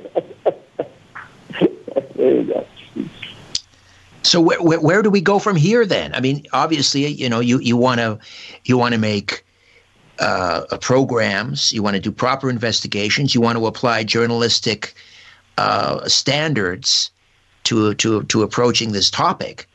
you 2.19 2.45
go. 2.45 2.67
So 4.23 4.41
where, 4.41 4.63
where, 4.63 4.81
where 4.81 5.03
do 5.03 5.11
we 5.11 5.21
go 5.21 5.39
from 5.39 5.57
here 5.57 5.87
then? 5.87 6.15
I 6.15 6.21
mean, 6.21 6.47
obviously, 6.53 7.07
you 7.07 7.29
know, 7.29 7.41
you 7.41 7.59
you 7.59 7.77
want 7.77 8.01
to 8.01 8.19
you 8.65 8.77
want 8.77 8.95
to 8.95 9.01
make 9.01 9.45
uh, 10.19 10.77
programs, 10.81 11.73
you 11.73 11.83
want 11.83 11.97
to 11.97 12.01
do 12.01 12.13
proper 12.13 12.51
investigations, 12.51 13.35
you 13.35 13.41
want 13.41 13.59
to 13.59 13.67
apply 13.67 14.05
journalistic 14.05 14.95
uh, 15.59 16.07
standards 16.07 17.11
to 17.65 17.95
to 17.95 18.23
to 18.25 18.43
approaching 18.43 18.93
this 18.93 19.11
topic. 19.11 19.67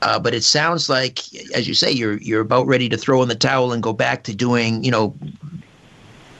Uh, 0.00 0.18
but 0.18 0.34
it 0.34 0.42
sounds 0.42 0.88
like, 0.88 1.20
as 1.54 1.68
you 1.68 1.74
say, 1.74 1.90
you're 1.90 2.16
you're 2.18 2.40
about 2.40 2.66
ready 2.66 2.88
to 2.88 2.96
throw 2.96 3.22
in 3.22 3.28
the 3.28 3.36
towel 3.36 3.72
and 3.72 3.82
go 3.82 3.92
back 3.92 4.24
to 4.24 4.34
doing, 4.34 4.82
you 4.82 4.90
know, 4.90 5.14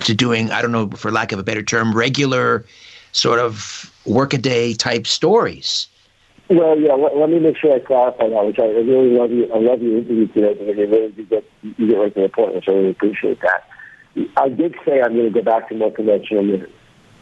to 0.04 0.14
doing 0.14 0.50
I 0.50 0.62
don't 0.62 0.72
know, 0.72 0.90
for 0.90 1.10
lack 1.10 1.32
of 1.32 1.38
a 1.38 1.42
better 1.42 1.62
term, 1.62 1.94
regular 1.94 2.64
sort 3.12 3.38
of 3.38 3.92
workaday 4.06 4.74
type 4.74 5.06
stories. 5.06 5.86
Well, 6.48 6.78
yeah. 6.78 6.94
Let, 6.94 7.16
let, 7.16 7.30
me 7.30 7.38
make 7.38 7.56
sure 7.56 7.74
I 7.74 7.78
clarify 7.78 8.28
that, 8.28 8.46
which 8.46 8.58
I 8.58 8.64
really 8.64 9.16
love 9.16 9.30
you. 9.30 9.50
I 9.52 9.58
love 9.58 9.80
your 9.80 9.98
interview 9.98 10.26
today 10.28 10.54
because 10.54 10.76
you 10.76 10.86
really 10.86 11.10
get 11.10 11.44
you 11.62 11.88
get 11.88 11.96
right 11.96 12.14
to 12.14 12.22
the 12.22 12.28
point, 12.28 12.54
which 12.54 12.68
I 12.68 12.72
really 12.72 12.90
appreciate 12.90 13.40
that. 13.40 13.68
I 14.36 14.48
did 14.48 14.74
say 14.84 15.00
I'm 15.00 15.14
going 15.14 15.24
to 15.24 15.30
go 15.30 15.42
back 15.42 15.68
to 15.68 15.74
more 15.74 15.90
conventional 15.90 16.42
news. 16.42 16.68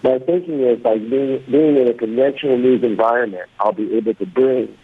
My 0.02 0.18
thinking 0.18 0.60
is 0.60 0.80
by 0.80 0.98
being, 0.98 1.44
being 1.50 1.76
in 1.76 1.86
a 1.86 1.94
conventional 1.94 2.58
news 2.58 2.82
environment, 2.82 3.48
I'll 3.60 3.72
be 3.72 3.94
able 3.94 4.14
to 4.14 4.26
bring 4.26 4.76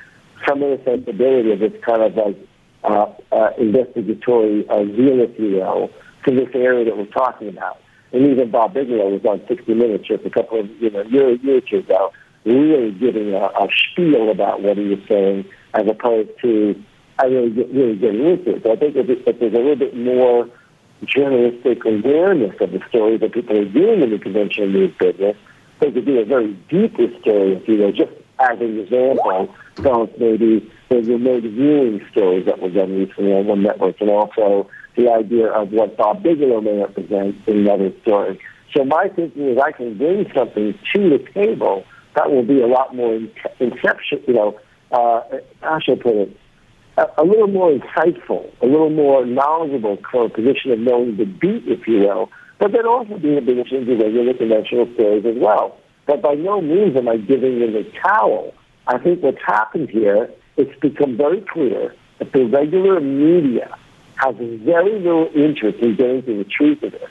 some 0.47 0.63
of 0.63 0.79
the 0.79 0.85
sensibility 0.85 1.53
of 1.53 1.59
this 1.59 1.73
kind 1.83 2.03
of 2.03 2.15
like 2.15 2.37
uh, 2.85 3.13
uh, 3.33 3.51
investigatory 3.59 4.69
uh, 4.69 4.85
zeal, 4.85 5.21
if 5.21 5.39
you 5.39 5.57
will, 5.57 5.91
to 6.27 6.35
this 6.35 6.51
area 6.55 6.85
that 6.85 6.97
we're 6.97 7.07
talking 7.07 7.49
about. 7.49 7.81
And 8.13 8.27
even 8.27 8.51
Bob 8.51 8.75
Bigelow 8.75 9.11
was 9.11 9.25
on 9.25 9.43
60 9.49 9.75
Minutes 9.75 10.09
just 10.09 10.25
a 10.25 10.31
couple 10.31 10.61
of, 10.61 10.71
you 10.81 10.91
know, 10.91 11.03
year, 11.03 11.31
year 11.37 11.59
or 11.59 11.61
two 11.61 11.79
ago, 11.79 12.13
really 12.45 12.93
giving 12.93 13.35
a, 13.35 13.47
a 13.47 13.69
spiel 13.91 14.31
about 14.31 14.63
what 14.63 14.77
he 14.77 14.85
was 14.85 15.01
saying 15.09 15.45
as 15.75 15.87
opposed 15.89 16.31
to 16.43 16.83
I 17.19 17.27
really 17.27 17.51
really 17.51 17.97
getting 17.97 18.27
into 18.27 18.57
it. 18.57 18.63
So 18.63 18.73
I 18.73 18.77
think 18.77 18.97
if, 18.97 19.09
if 19.09 19.41
there's 19.41 19.55
a 19.55 19.57
little 19.57 19.77
bit 19.77 19.97
more 19.97 20.49
journalistic 21.05 21.85
awareness 21.85 22.55
of 22.61 22.73
the 22.73 22.81
story 22.89 23.17
that 23.19 23.33
people 23.33 23.59
are 23.59 23.65
doing 23.65 24.03
in 24.03 24.11
the 24.11 24.19
conventional 24.19 24.69
news 24.69 24.95
business, 24.99 25.37
they 25.81 25.91
could 25.93 26.05
do 26.05 26.19
a 26.19 26.25
very 26.25 26.53
deeper 26.69 27.09
story, 27.21 27.55
if 27.55 27.69
you 27.69 27.79
know, 27.79 27.93
just 27.93 28.13
as 28.39 28.61
an 28.61 28.81
example, 28.81 29.55
don't 29.77 30.19
maybe 30.19 30.71
the 30.89 30.97
remote 30.97 31.43
viewing 31.43 32.05
stories 32.11 32.45
that 32.47 32.61
were 32.61 32.71
done 32.71 32.99
recently 32.99 33.33
on 33.33 33.47
one 33.47 33.63
network, 33.63 34.01
and 34.01 34.11
also 34.11 34.69
the 34.97 35.11
idea 35.11 35.47
of 35.49 35.73
what 35.73 35.97
Bob 35.97 36.23
Bigelow 36.23 36.61
may 36.61 36.79
represent 36.79 37.37
in 37.47 37.59
another 37.59 37.93
story. 38.03 38.41
So 38.75 38.85
my 38.85 39.09
thinking 39.15 39.49
is 39.49 39.59
I 39.59 39.73
can 39.73 39.97
bring 39.97 40.27
something 40.35 40.75
to 40.95 41.11
the 41.11 41.25
table 41.33 41.85
that 42.15 42.31
will 42.31 42.45
be 42.45 42.61
a 42.61 42.67
lot 42.67 42.97
more 42.97 43.15
in- 43.15 43.31
inception, 43.61 44.23
you 44.27 44.35
know, 44.35 44.59
uh, 44.91 45.21
how 45.61 45.79
should 45.81 46.01
I 46.01 46.03
put 46.03 46.15
it, 46.15 46.37
a, 46.97 47.07
a 47.19 47.25
little 47.25 47.49
more 47.49 47.71
insightful, 47.71 48.51
a 48.63 48.67
little 48.67 48.91
more 48.91 49.25
knowledgeable 49.27 49.99
from 50.11 50.23
a 50.23 50.29
position 50.29 50.73
of 50.73 50.79
knowing 50.79 51.17
the 51.17 51.25
beat, 51.25 51.65
if 51.67 51.87
you 51.87 52.01
will, 52.01 52.31
but 52.59 52.73
then 52.73 52.87
also 52.87 53.19
being 53.19 53.37
a 53.37 53.43
position 53.43 53.85
to 53.85 53.97
regular 53.97 54.35
conventional 54.35 54.89
stories 54.95 55.25
as 55.27 55.37
well. 55.37 55.79
But 56.07 56.23
by 56.23 56.35
no 56.35 56.61
means 56.61 56.97
am 56.97 57.09
I 57.09 57.17
giving 57.17 57.61
in 57.61 57.73
the 57.73 57.85
towel. 58.03 58.55
I 58.87 58.99
think 58.99 59.23
what's 59.23 59.43
happened 59.45 59.91
here, 59.91 60.31
it's 60.57 60.79
become 60.81 61.17
very 61.17 61.45
clear 61.53 61.95
that 62.19 62.33
the 62.33 62.45
regular 62.45 63.01
media 63.01 63.77
has 64.17 64.35
very 64.37 64.99
little 64.99 65.31
interest 65.35 65.79
in 65.79 65.97
getting 65.97 66.23
to 66.23 66.39
the 66.39 66.45
truth 66.45 66.83
of 66.83 66.93
this. 66.93 67.11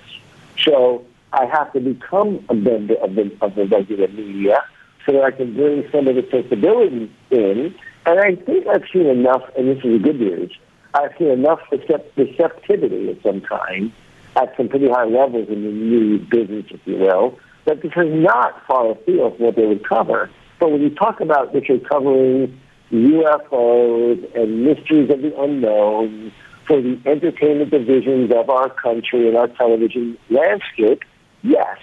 So 0.60 1.06
I 1.34 1.46
have 1.46 1.74
to 1.74 1.80
become 1.80 2.46
a 2.50 2.54
member 2.56 2.96
of 2.96 3.16
the, 3.16 3.36
of 3.42 3.56
the 3.56 3.66
regular 3.66 4.08
media 4.08 4.64
so 5.06 5.12
that 5.14 5.24
I 5.24 5.32
can 5.32 5.54
bring 5.54 5.88
some 5.92 6.08
of 6.08 6.16
the 6.16 6.28
sensibilities 6.32 7.10
in 7.30 7.76
and 8.06 8.20
I 8.20 8.36
think 8.36 8.68
I've 8.68 8.84
seen 8.94 9.08
enough, 9.08 9.42
and 9.58 9.68
this 9.68 9.78
is 9.78 9.94
the 9.94 10.00
good 10.00 10.20
news, 10.20 10.56
I've 10.94 11.12
seen 11.18 11.30
enough 11.30 11.60
receptivity 11.72 13.10
of 13.10 13.18
some 13.24 13.42
kind 13.42 13.92
at 14.36 14.56
some 14.56 14.70
pretty 14.70 14.90
high 14.90 15.06
levels 15.06 15.50
in 15.50 15.64
the 15.64 15.72
new 15.72 16.20
business, 16.20 16.66
if 16.70 16.80
you 16.86 16.98
will, 16.98 17.40
that 17.66 17.82
this 17.82 17.92
is 17.96 18.14
not 18.14 18.62
far 18.68 18.92
afield 18.92 19.38
from 19.38 19.46
what 19.48 19.56
they 19.56 19.66
would 19.66 19.88
cover. 19.88 20.30
But 20.60 20.72
when 20.72 20.82
you 20.82 20.92
talk 20.92 21.20
about 21.20 21.54
that 21.54 21.68
you're 21.68 21.80
covering 21.80 22.60
UFOs 22.92 24.36
and 24.36 24.64
mysteries 24.64 25.10
of 25.10 25.22
the 25.22 25.34
unknown 25.42 26.32
for 26.68 26.82
the 26.82 27.00
entertainment 27.06 27.72
divisions 27.72 28.32
of 28.34 28.50
our 28.50 28.70
country 28.70 29.28
and 29.28 29.38
our 29.38 29.48
television 29.48 30.18
landscape, 30.30 31.04
yes, 31.44 31.78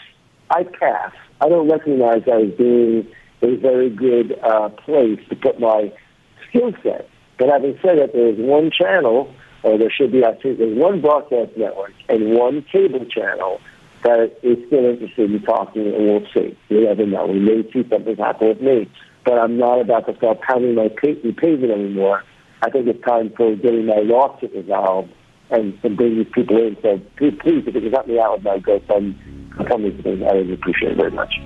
I 0.50 0.64
pass. 0.64 1.12
I 1.40 1.48
don't 1.48 1.70
recognize 1.70 2.24
that 2.26 2.40
as 2.40 2.56
being 2.56 3.06
a 3.42 3.56
very 3.56 3.90
good 3.90 4.38
uh, 4.42 4.68
place 4.68 5.20
to 5.28 5.36
put 5.36 5.60
my 5.60 5.92
skill 6.48 6.72
set. 6.82 7.08
But 7.38 7.48
having 7.48 7.78
said 7.82 7.98
that, 7.98 8.12
there 8.12 8.28
is 8.28 8.38
one 8.38 8.70
channel, 8.70 9.34
or 9.62 9.78
there 9.78 9.90
should 9.90 10.12
be, 10.12 10.24
I 10.24 10.34
think, 10.34 10.58
there's 10.58 10.78
one 10.78 11.00
broadcast 11.00 11.56
network 11.56 11.92
and 12.08 12.34
one 12.34 12.64
cable 12.70 13.04
channel 13.06 13.60
that 14.04 14.36
is 14.42 14.58
still 14.66 14.84
interested 14.84 15.30
in 15.30 15.42
talking, 15.42 15.86
and 15.86 16.04
we'll 16.04 16.26
see. 16.34 16.56
You 16.68 16.84
never 16.84 17.06
know. 17.06 17.26
We 17.26 17.38
may 17.38 17.62
see 17.72 17.88
something 17.88 18.16
happen 18.16 18.48
with 18.48 18.60
me, 18.60 18.90
but 19.24 19.38
I'm 19.38 19.58
not 19.58 19.80
about 19.80 20.06
to 20.06 20.16
start 20.16 20.40
pounding 20.42 20.74
my 20.74 20.88
pavement 20.88 21.72
anymore. 21.72 22.24
I 22.62 22.70
think 22.70 22.86
it's 22.86 23.04
time 23.04 23.32
for 23.36 23.56
getting 23.56 23.86
my 23.86 23.98
lawsuit 23.98 24.52
resolved 24.54 25.12
and, 25.50 25.78
and 25.82 25.96
bring 25.96 26.16
these 26.16 26.28
people 26.32 26.56
in. 26.56 26.76
So 26.80 27.00
please, 27.16 27.34
please, 27.40 27.64
if 27.66 27.74
you 27.74 27.80
can 27.80 27.92
help 27.92 28.06
me 28.06 28.20
out 28.20 28.36
with 28.36 28.44
my 28.44 28.58
GoFundMe, 28.58 30.28
I 30.28 30.34
would 30.34 30.50
appreciate 30.50 30.92
it 30.92 30.96
very 30.96 31.10
much. 31.10 31.40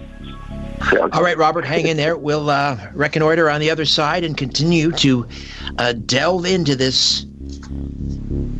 All 1.13 1.23
right, 1.23 1.39
Robert, 1.39 1.65
hang 1.65 1.87
in 1.87 1.97
there. 1.97 2.17
We'll 2.17 2.51
uh, 2.51 2.91
reconnoiter 2.93 3.49
on 3.51 3.61
the 3.61 3.71
other 3.71 3.87
side 3.87 4.25
and 4.25 4.37
continue 4.37 4.93
to 4.93 5.27
uh, 5.79 5.95
delve 5.95 6.45
into 6.45 6.77
this 6.77 7.25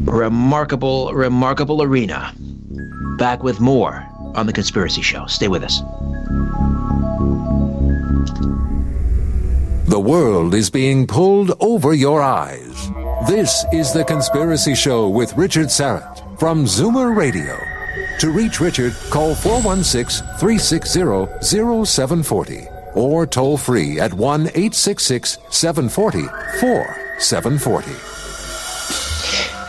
remarkable, 0.05 1.13
remarkable 1.13 1.83
arena. 1.83 2.33
Back 3.19 3.43
with 3.43 3.61
more 3.61 4.07
on 4.35 4.47
The 4.47 4.53
Conspiracy 4.53 5.03
Show. 5.03 5.27
Stay 5.27 5.49
with 5.49 5.63
us. 5.63 5.83
The 9.89 10.01
world 10.01 10.53
is 10.53 10.69
being 10.69 11.07
pulled 11.07 11.53
over 11.63 11.95
your 11.95 12.21
eyes. 12.21 12.91
This 13.29 13.65
is 13.73 13.93
The 13.93 14.05
Conspiracy 14.05 14.75
Show 14.75 15.09
with 15.09 15.33
Richard 15.37 15.69
Syrett 15.69 16.41
from 16.41 16.65
Zoomer 16.65 17.17
Radio. 17.17 17.57
To 18.19 18.31
reach 18.31 18.59
Richard, 18.59 18.95
call 19.11 19.37
416 19.37 20.27
360 20.39 21.85
0740 21.87 22.67
or 22.97 23.29
toll 23.29 23.57
free 23.57 24.01
at 24.01 24.13
1 24.13 24.49
866 24.49 25.39
740 25.51 26.23
4740. 26.59 27.93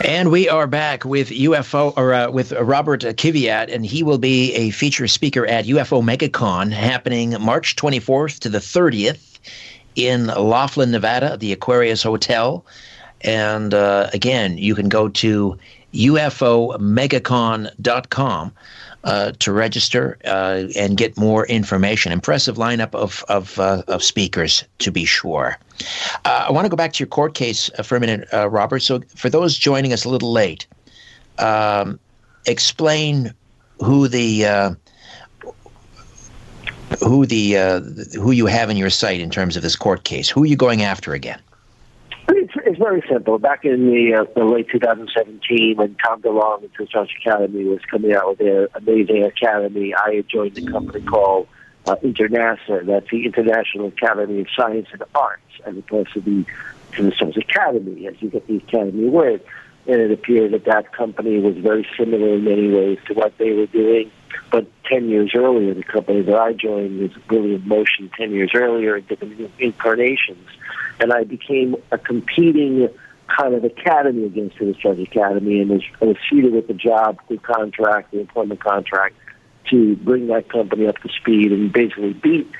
And 0.04 0.32
we 0.32 0.48
are 0.48 0.66
back 0.66 1.04
with 1.04 1.28
UFO 1.28 1.92
or 1.96 2.12
uh, 2.12 2.28
with 2.28 2.50
Robert 2.52 3.02
Kiviat, 3.02 3.72
and 3.72 3.86
he 3.86 4.02
will 4.02 4.18
be 4.18 4.52
a 4.54 4.70
feature 4.70 5.06
speaker 5.06 5.46
at 5.46 5.66
UFO 5.66 6.02
MegaCon 6.02 6.72
happening 6.72 7.36
March 7.40 7.76
24th 7.76 8.40
to 8.40 8.48
the 8.48 8.58
30th 8.58 9.28
in 9.98 10.28
Laughlin, 10.28 10.92
Nevada, 10.92 11.36
the 11.36 11.52
Aquarius 11.52 12.04
Hotel. 12.04 12.64
And 13.22 13.74
uh, 13.74 14.08
again, 14.12 14.56
you 14.56 14.76
can 14.76 14.88
go 14.88 15.08
to 15.08 15.58
ufomegacon.com 15.92 18.52
uh, 19.04 19.30
to 19.38 19.52
register 19.52 20.18
uh, 20.24 20.64
and 20.76 20.96
get 20.96 21.16
more 21.16 21.46
information. 21.46 22.10
Impressive 22.12 22.56
lineup 22.56 22.92
of 22.94 23.24
of, 23.28 23.58
uh, 23.58 23.82
of 23.88 24.04
speakers, 24.04 24.64
to 24.78 24.92
be 24.92 25.04
sure. 25.04 25.58
Uh, 26.24 26.46
I 26.48 26.52
want 26.52 26.64
to 26.64 26.68
go 26.68 26.76
back 26.76 26.92
to 26.94 27.00
your 27.00 27.08
court 27.08 27.34
case 27.34 27.70
uh, 27.78 27.82
for 27.82 27.96
a 27.96 28.00
minute, 28.00 28.28
uh, 28.32 28.48
Robert. 28.48 28.78
So, 28.80 29.00
for 29.16 29.28
those 29.30 29.58
joining 29.58 29.92
us 29.92 30.04
a 30.04 30.08
little 30.08 30.32
late, 30.32 30.66
um, 31.38 31.98
explain 32.46 33.34
who 33.80 34.08
the 34.08 34.76
who 37.00 37.26
the 37.26 37.54
who 38.14 38.32
you 38.32 38.46
have 38.46 38.70
in 38.70 38.76
your 38.76 38.90
sight 38.90 39.20
in 39.20 39.30
terms 39.30 39.56
of 39.56 39.62
this 39.62 39.76
court 39.76 40.04
case. 40.04 40.28
Who 40.28 40.42
are 40.42 40.46
you 40.46 40.56
going 40.56 40.82
after 40.82 41.14
again? 41.14 41.40
It's, 42.28 42.52
it's 42.66 42.78
very 42.78 43.02
simple. 43.08 43.38
Back 43.38 43.64
in 43.64 43.86
the, 43.86 44.14
uh, 44.14 44.24
the 44.34 44.44
late 44.44 44.68
2017, 44.70 45.76
when 45.76 45.94
Tom 45.96 46.20
DeLonge 46.20 46.62
and 46.62 46.70
Research 46.78 47.10
Academy 47.20 47.64
was 47.64 47.80
coming 47.90 48.12
out 48.12 48.28
with 48.28 48.38
their 48.38 48.68
amazing 48.74 49.24
academy, 49.24 49.94
I 49.94 50.16
had 50.16 50.28
joined 50.28 50.58
a 50.58 50.70
company 50.70 51.04
called 51.04 51.48
uh, 51.86 51.96
Internasa. 51.96 52.84
That's 52.84 53.08
the 53.10 53.24
International 53.24 53.88
Academy 53.88 54.40
of 54.40 54.46
Science 54.54 54.88
and 54.92 55.02
Arts, 55.14 55.42
as 55.64 55.76
opposed 55.76 56.12
to 56.14 56.20
the 56.20 56.44
to 56.92 57.02
the 57.02 57.10
Research 57.10 57.36
Academy, 57.36 58.06
as 58.06 58.20
you 58.20 58.30
get 58.30 58.46
the 58.46 58.56
academy 58.56 59.08
word. 59.08 59.42
And 59.86 60.00
it 60.00 60.10
appeared 60.10 60.52
that 60.52 60.64
that 60.66 60.92
company 60.92 61.38
was 61.38 61.56
very 61.56 61.86
similar 61.96 62.34
in 62.34 62.44
many 62.44 62.68
ways 62.68 62.98
to 63.06 63.14
what 63.14 63.36
they 63.38 63.52
were 63.52 63.66
doing. 63.66 64.10
But 64.50 64.66
10 64.84 65.08
years 65.08 65.32
earlier, 65.34 65.74
the 65.74 65.82
company 65.82 66.22
that 66.22 66.34
I 66.34 66.52
joined 66.52 67.00
was 67.00 67.10
really 67.28 67.54
in 67.54 67.68
motion 67.68 68.10
10 68.16 68.30
years 68.32 68.52
earlier 68.54 68.96
in 68.96 69.04
different 69.04 69.50
incarnations. 69.58 70.48
And 71.00 71.12
I 71.12 71.24
became 71.24 71.76
a 71.92 71.98
competing 71.98 72.88
kind 73.28 73.54
of 73.54 73.64
academy 73.64 74.24
against 74.24 74.58
the 74.58 74.72
Judge 74.72 75.00
Academy, 75.00 75.60
and 75.60 75.70
was, 75.70 75.82
I 76.00 76.06
was 76.06 76.16
seated 76.30 76.52
with 76.52 76.66
the 76.66 76.74
job, 76.74 77.18
the 77.28 77.36
contract, 77.36 78.10
the 78.10 78.20
employment 78.20 78.60
contract, 78.60 79.16
to 79.70 79.96
bring 79.96 80.28
that 80.28 80.48
company 80.48 80.86
up 80.86 80.96
to 80.98 81.08
speed 81.10 81.52
and 81.52 81.70
basically 81.72 82.14
beat 82.14 82.50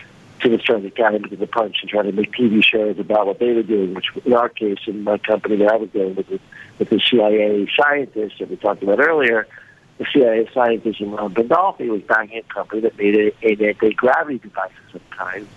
to 0.40 0.50
the 0.50 0.58
Judge 0.58 0.84
Academy 0.84 1.28
to 1.30 1.36
the 1.36 1.46
punch 1.46 1.76
and 1.80 1.90
try 1.90 2.02
to 2.02 2.12
make 2.12 2.32
TV 2.32 2.62
shows 2.62 2.98
about 2.98 3.26
what 3.26 3.38
they 3.38 3.52
were 3.52 3.62
doing, 3.62 3.94
which 3.94 4.06
in 4.24 4.32
our 4.34 4.48
case, 4.48 4.78
in 4.86 5.02
my 5.02 5.18
company 5.18 5.56
that 5.56 5.72
I 5.72 5.76
was 5.76 5.90
doing 5.90 6.14
with 6.14 6.28
the, 6.28 6.38
with 6.78 6.90
the 6.90 7.00
CIA 7.00 7.66
scientists 7.80 8.38
that 8.38 8.50
we 8.50 8.56
talked 8.56 8.82
about 8.82 9.00
earlier, 9.00 9.46
the 9.98 10.06
CIA 10.12 10.48
scientist 10.54 11.00
in 11.00 11.10
Ron 11.10 11.34
Pandolfi 11.34 11.88
was 11.88 12.02
backing 12.02 12.38
a 12.38 12.54
company 12.54 12.80
that 12.82 12.96
made 12.96 13.16
a, 13.16 13.46
an 13.46 13.62
anti-gravity 13.62 14.38
device 14.38 14.70
of 14.86 14.92
some 14.92 15.10
kind. 15.10 15.48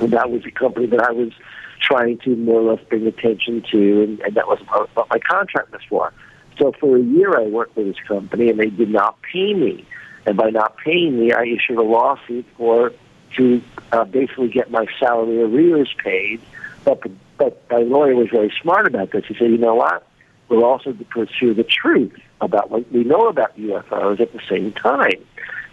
And 0.00 0.12
that 0.12 0.30
was 0.30 0.44
a 0.44 0.50
company 0.50 0.86
that 0.86 1.00
I 1.00 1.12
was 1.12 1.32
trying 1.80 2.18
to 2.18 2.34
more 2.36 2.60
or 2.60 2.72
less 2.72 2.84
bring 2.88 3.06
attention 3.06 3.62
to, 3.70 4.02
and, 4.02 4.20
and 4.20 4.34
that 4.34 4.48
was 4.48 4.58
what 4.94 5.08
my 5.10 5.18
contract 5.18 5.72
was 5.72 5.82
for. 5.88 6.12
So 6.58 6.72
for 6.80 6.96
a 6.96 7.02
year, 7.02 7.38
I 7.38 7.42
worked 7.42 7.76
with 7.76 7.86
this 7.86 8.02
company, 8.08 8.48
and 8.48 8.58
they 8.58 8.70
did 8.70 8.88
not 8.88 9.20
pay 9.22 9.52
me. 9.52 9.86
And 10.24 10.36
by 10.36 10.50
not 10.50 10.76
paying 10.78 11.20
me, 11.20 11.32
I 11.32 11.42
issued 11.42 11.78
a 11.78 11.82
lawsuit 11.82 12.46
for 12.56 12.92
to 13.36 13.62
uh, 13.92 14.04
basically 14.04 14.48
get 14.48 14.70
my 14.70 14.86
salary 14.98 15.42
arrears 15.42 15.94
paid. 16.02 16.40
But 16.84 17.02
but 17.36 17.62
my 17.70 17.78
lawyer 17.78 18.14
was 18.14 18.28
very 18.30 18.52
smart 18.62 18.86
about 18.86 19.12
this. 19.12 19.24
He 19.26 19.34
said, 19.34 19.50
you 19.50 19.58
know 19.58 19.74
what? 19.74 20.06
We'll 20.48 20.64
also 20.64 20.96
pursue 21.10 21.54
the 21.54 21.64
truth 21.64 22.12
about 22.40 22.70
what 22.70 22.90
we 22.92 23.04
know 23.04 23.28
about 23.28 23.56
UFOs 23.58 24.20
at 24.20 24.32
the 24.32 24.40
same 24.48 24.72
time, 24.72 25.24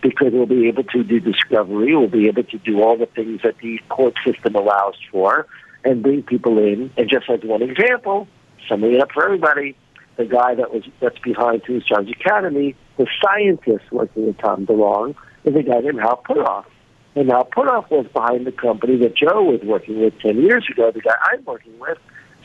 because 0.02 0.34
we'll 0.34 0.46
be 0.46 0.68
able 0.68 0.84
to 0.86 1.04
do 1.04 1.20
discovery. 1.20 1.96
We'll 1.96 2.08
be 2.08 2.28
able 2.28 2.44
to 2.44 2.58
do 2.58 2.82
all 2.82 2.98
the 2.98 3.06
things 3.06 3.42
that 3.44 3.58
the 3.60 3.80
court 3.90 4.16
system 4.26 4.56
allows 4.56 4.96
for 5.12 5.48
and 5.84 6.02
bring 6.02 6.24
people 6.24 6.58
in. 6.58 6.92
And 6.98 7.10
just 7.10 7.30
as 7.30 7.42
one 7.44 7.62
example, 7.62 8.28
summing 8.68 8.94
it 8.94 9.02
up 9.02 9.12
for 9.12 9.24
everybody, 9.26 9.76
the 10.16 10.26
guy 10.26 10.56
that 10.56 10.74
was 10.74 10.84
that's 11.00 11.18
behind 11.20 11.64
Stars 11.86 12.08
Academy, 12.10 12.76
the 12.98 13.08
scientist 13.22 13.86
working 13.92 14.28
with 14.28 14.38
Tom 14.38 14.66
DeLonge, 14.66 15.16
is 15.44 15.56
a 15.56 15.64
guy 15.64 15.80
named 15.80 16.00
Hal 16.00 16.24
Puthoff. 16.28 16.66
And 17.16 17.30
Hal 17.30 17.46
Puthoff 17.46 17.90
was 17.90 18.08
behind 18.14 18.48
the 18.48 18.52
company 18.52 18.98
that 18.98 19.16
Joe 19.16 19.44
was 19.44 19.62
working 19.64 20.02
with 20.02 20.20
10 20.20 20.42
years 20.42 20.66
ago, 20.72 20.92
the 20.92 21.02
guy 21.02 21.16
I'm 21.32 21.44
working 21.46 21.78
with. 21.80 21.98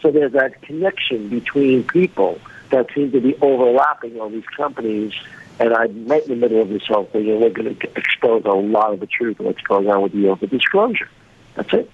So 0.03 0.11
there's 0.11 0.33
that 0.33 0.61
connection 0.63 1.29
between 1.29 1.85
people 1.85 2.41
that 2.71 2.87
seem 2.95 3.13
to 3.13 3.21
be 3.21 3.37
overlapping 3.41 4.21
all 4.21 4.31
these 4.31 4.47
companies. 4.57 5.13
And 5.61 5.75
I'm 5.75 6.07
right 6.07 6.23
in 6.23 6.29
the 6.29 6.37
middle 6.37 6.63
of 6.63 6.69
this 6.69 6.87
whole 6.87 7.07
thing, 7.07 7.29
and 7.29 7.41
we're 7.41 7.51
going 7.51 7.77
to 7.77 7.91
expose 7.97 8.45
a 8.45 8.51
lot 8.51 8.93
of 8.93 9.01
the 9.01 9.07
truth 9.07 9.41
of 9.41 9.47
what's 9.47 9.61
going 9.63 9.89
on 9.89 10.03
with 10.03 10.13
the 10.13 10.29
open 10.29 10.49
disclosure. 10.51 11.09
That's 11.57 11.73
it, 11.73 11.91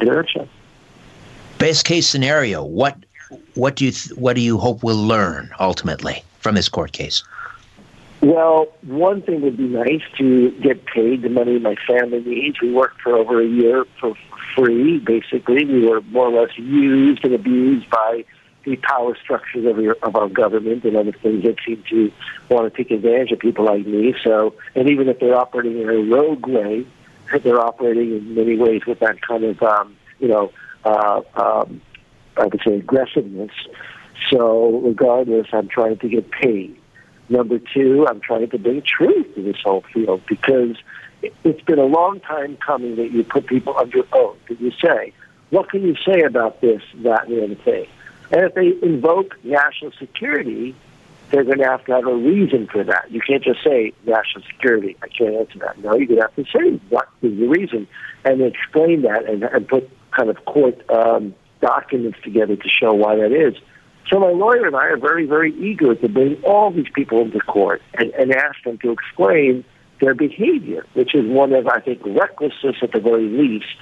in 0.00 0.08
a 0.08 0.14
nutshell. 0.14 0.48
Best 1.58 1.84
case 1.84 2.08
scenario, 2.08 2.64
what 2.64 2.96
what 3.54 3.76
do 3.76 3.84
you 3.84 3.90
th- 3.90 4.16
what 4.16 4.34
do 4.34 4.42
you 4.42 4.58
hope 4.58 4.82
we'll 4.82 4.96
learn 4.96 5.50
ultimately 5.60 6.24
from 6.40 6.54
this 6.54 6.68
court 6.68 6.92
case? 6.92 7.22
Well, 8.22 8.68
one 8.86 9.20
thing 9.22 9.40
would 9.40 9.56
be 9.56 9.66
nice 9.66 10.02
to 10.18 10.52
get 10.62 10.86
paid 10.86 11.22
the 11.22 11.28
money 11.28 11.58
my 11.58 11.74
family 11.88 12.20
needs. 12.20 12.60
We 12.62 12.72
worked 12.72 13.00
for 13.00 13.16
over 13.16 13.42
a 13.42 13.46
year 13.46 13.84
for 14.00 14.14
free, 14.54 15.00
basically. 15.00 15.64
We 15.64 15.88
were 15.88 16.02
more 16.02 16.28
or 16.28 16.42
less 16.42 16.56
used 16.56 17.24
and 17.24 17.34
abused 17.34 17.90
by 17.90 18.24
the 18.64 18.76
power 18.76 19.16
structures 19.20 19.66
of, 19.66 19.82
your, 19.82 19.96
of 20.04 20.14
our 20.14 20.28
government 20.28 20.84
and 20.84 20.96
other 20.96 21.10
things 21.10 21.42
that 21.42 21.56
seem 21.66 21.82
to 21.90 22.12
want 22.48 22.72
to 22.72 22.76
take 22.76 22.92
advantage 22.92 23.32
of 23.32 23.40
people 23.40 23.64
like 23.64 23.84
me. 23.86 24.14
So, 24.22 24.54
and 24.76 24.88
even 24.88 25.08
if 25.08 25.18
they're 25.18 25.36
operating 25.36 25.80
in 25.80 25.88
a 25.88 26.14
rogue 26.14 26.46
way, 26.46 26.86
they're 27.42 27.60
operating 27.60 28.16
in 28.18 28.34
many 28.36 28.56
ways 28.56 28.82
with 28.86 29.00
that 29.00 29.20
kind 29.20 29.42
of, 29.42 29.60
um, 29.64 29.96
you 30.20 30.28
know, 30.28 30.52
uh, 30.84 31.22
um, 31.34 31.80
I 32.36 32.46
would 32.46 32.60
say 32.64 32.76
aggressiveness. 32.76 33.50
So, 34.30 34.78
regardless, 34.78 35.48
I'm 35.52 35.66
trying 35.66 35.98
to 35.98 36.08
get 36.08 36.30
paid. 36.30 36.76
Number 37.28 37.58
two, 37.58 38.06
I'm 38.08 38.20
trying 38.20 38.48
to 38.48 38.58
bring 38.58 38.82
truth 38.82 39.34
to 39.34 39.42
this 39.42 39.56
whole 39.64 39.84
field 39.92 40.22
because 40.28 40.76
it's 41.44 41.62
been 41.62 41.78
a 41.78 41.84
long 41.84 42.20
time 42.20 42.56
coming 42.56 42.96
that 42.96 43.12
you 43.12 43.24
put 43.24 43.46
people 43.46 43.76
under 43.76 44.02
oath 44.12 44.38
and 44.48 44.60
you 44.60 44.72
say, 44.72 45.12
what 45.50 45.70
can 45.70 45.82
you 45.82 45.94
say 46.04 46.22
about 46.22 46.60
this, 46.60 46.82
that, 46.96 47.28
and 47.28 47.36
the 47.36 47.44
other 47.44 47.54
thing? 47.54 47.86
And 48.30 48.44
if 48.44 48.54
they 48.54 48.72
invoke 48.86 49.36
national 49.44 49.92
security, 49.92 50.74
they're 51.30 51.44
going 51.44 51.58
to 51.58 51.64
have 51.64 51.84
to 51.86 51.92
have 51.92 52.06
a 52.06 52.14
reason 52.14 52.66
for 52.66 52.82
that. 52.84 53.10
You 53.10 53.20
can't 53.20 53.42
just 53.42 53.62
say 53.62 53.92
national 54.06 54.44
security. 54.44 54.96
I 55.02 55.08
can't 55.08 55.34
answer 55.34 55.58
that. 55.60 55.78
No, 55.78 55.94
you're 55.94 56.06
going 56.06 56.20
to 56.20 56.22
have 56.22 56.36
to 56.36 56.44
say 56.44 56.80
what 56.88 57.08
is 57.22 57.38
the 57.38 57.46
reason 57.46 57.86
and 58.24 58.42
explain 58.42 59.02
that 59.02 59.28
and, 59.28 59.42
and 59.42 59.66
put 59.68 59.90
kind 60.10 60.28
of 60.28 60.44
court 60.44 60.88
um, 60.90 61.34
documents 61.60 62.18
together 62.22 62.56
to 62.56 62.68
show 62.68 62.92
why 62.92 63.16
that 63.16 63.32
is. 63.32 63.54
So 64.08 64.18
my 64.18 64.30
lawyer 64.30 64.66
and 64.66 64.76
I 64.76 64.86
are 64.86 64.96
very, 64.96 65.26
very 65.26 65.54
eager 65.54 65.94
to 65.94 66.08
bring 66.08 66.42
all 66.44 66.70
these 66.70 66.90
people 66.94 67.20
into 67.22 67.40
court 67.40 67.82
and, 67.94 68.10
and 68.12 68.32
ask 68.34 68.62
them 68.64 68.78
to 68.78 68.90
explain 68.90 69.64
their 70.00 70.14
behavior, 70.14 70.84
which 70.94 71.14
is 71.14 71.24
one 71.26 71.52
of, 71.52 71.68
I 71.68 71.80
think, 71.80 72.00
recklessness 72.04 72.76
at 72.82 72.92
the 72.92 73.00
very 73.00 73.28
least, 73.28 73.76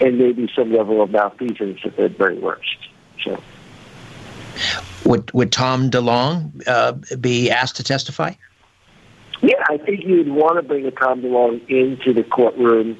and 0.00 0.18
maybe 0.18 0.48
some 0.54 0.72
level 0.72 1.02
of 1.02 1.10
malfeasance 1.10 1.80
at 1.84 1.96
the 1.96 2.08
very 2.08 2.38
worst. 2.38 2.76
So, 3.24 3.42
would 5.04 5.32
would 5.32 5.52
Tom 5.52 5.90
DeLonge 5.90 6.68
uh, 6.68 6.92
be 7.16 7.50
asked 7.50 7.76
to 7.76 7.82
testify? 7.82 8.34
Yeah, 9.42 9.62
I 9.68 9.78
think 9.78 10.04
you'd 10.04 10.28
want 10.28 10.56
to 10.56 10.62
bring 10.62 10.86
a 10.86 10.90
Tom 10.90 11.22
DeLonge 11.22 11.68
into 11.68 12.12
the 12.12 12.22
courtroom 12.22 12.96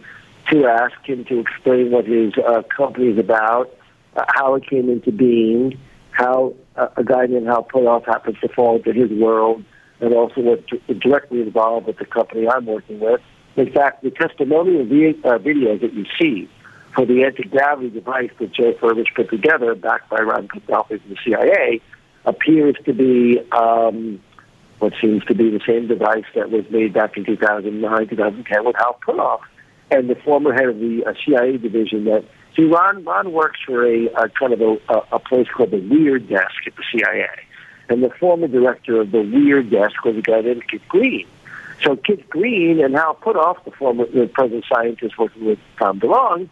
to 0.51 0.67
ask 0.67 0.95
him 1.05 1.25
to 1.27 1.41
explain 1.41 1.91
what 1.91 2.07
his 2.07 2.33
uh, 2.39 2.63
company 2.75 3.09
is 3.09 3.19
about, 3.19 3.75
uh, 4.17 4.25
how 4.35 4.55
it 4.55 4.67
came 4.67 4.89
into 4.89 5.13
being, 5.13 5.79
how 6.17 6.55
uh, 6.77 6.89
a 6.97 7.05
guy 7.05 7.27
named 7.27 7.47
Hal 7.47 7.65
Puthoff 7.65 8.07
happens 8.07 8.39
to 8.41 8.49
fall 8.49 8.77
into 8.77 8.93
his 8.93 9.11
world, 9.11 9.63
and 10.01 10.15
also 10.15 10.41
what's 10.41 10.65
directly 11.01 11.43
involved 11.43 11.87
with 11.87 11.99
the 11.99 12.07
company 12.07 12.49
I'm 12.49 12.65
working 12.65 13.01
with. 13.01 13.21
In 13.57 13.71
fact, 13.71 14.03
the 14.03 14.11
testimonial 14.11 14.83
uh, 14.83 15.39
videos 15.39 15.83
that 15.83 15.93
you 15.93 16.07
see 16.19 16.49
for 16.95 17.05
the 17.05 17.25
anti-gravity 17.25 17.91
device 17.91 18.31
that 18.39 18.53
Joe 18.53 18.73
Firmage 18.81 19.15
put 19.15 19.29
together, 19.29 19.75
backed 19.75 20.09
by 20.09 20.21
Ron 20.21 20.49
Pandolfi 20.49 21.01
from 21.01 21.11
the 21.11 21.17
CIA, 21.23 21.83
appears 22.25 22.77
to 22.87 22.95
be 22.95 23.39
um, 23.53 24.19
what 24.79 24.95
seems 25.03 25.23
to 25.27 25.35
be 25.35 25.51
the 25.51 25.61
same 25.67 25.87
device 25.87 26.25
that 26.35 26.51
was 26.51 26.65
made 26.71 26.95
back 26.95 27.17
in 27.19 27.27
2009, 27.27 28.09
2010 28.09 28.65
with 28.65 28.77
Hal 28.77 28.99
Puthoff 29.07 29.41
and 29.91 30.09
the 30.09 30.17
former 30.17 30.53
head 30.53 30.67
of 30.67 30.79
the 30.79 31.05
uh, 31.07 31.13
CIA 31.25 31.59
division 31.59 32.05
that 32.05 32.25
See, 32.57 32.65
Ron, 32.65 33.05
Ron 33.05 33.33
works 33.33 33.61
for 33.67 33.85
a, 33.87 34.07
a 34.07 34.29
kind 34.31 34.55
of 34.55 34.61
a, 34.63 34.79
a 35.13 35.19
place 35.19 35.47
called 35.55 35.73
the 35.73 35.81
Weird 35.81 36.29
Desk 36.29 36.67
at 36.67 36.75
the 36.75 36.83
CIA. 36.91 37.29
And 37.91 38.03
the 38.03 38.11
former 38.11 38.49
director 38.49 39.01
of 39.01 39.13
the 39.13 39.21
Weird 39.21 39.71
Desk 39.71 40.03
was 40.05 40.17
a 40.17 40.23
guy 40.23 40.41
named 40.41 40.67
Kit 40.67 40.89
Green. 40.89 41.27
So 41.83 41.97
Kit 41.97 42.31
Green 42.31 42.83
and 42.83 42.95
Hal 42.95 43.15
Puthoff, 43.15 43.63
the 43.65 43.71
former 43.73 44.07
the 44.07 44.27
present 44.27 44.65
scientist 44.73 45.19
working 45.19 45.45
with 45.45 45.59
Tom 45.79 46.01
DeLonge, 46.01 46.49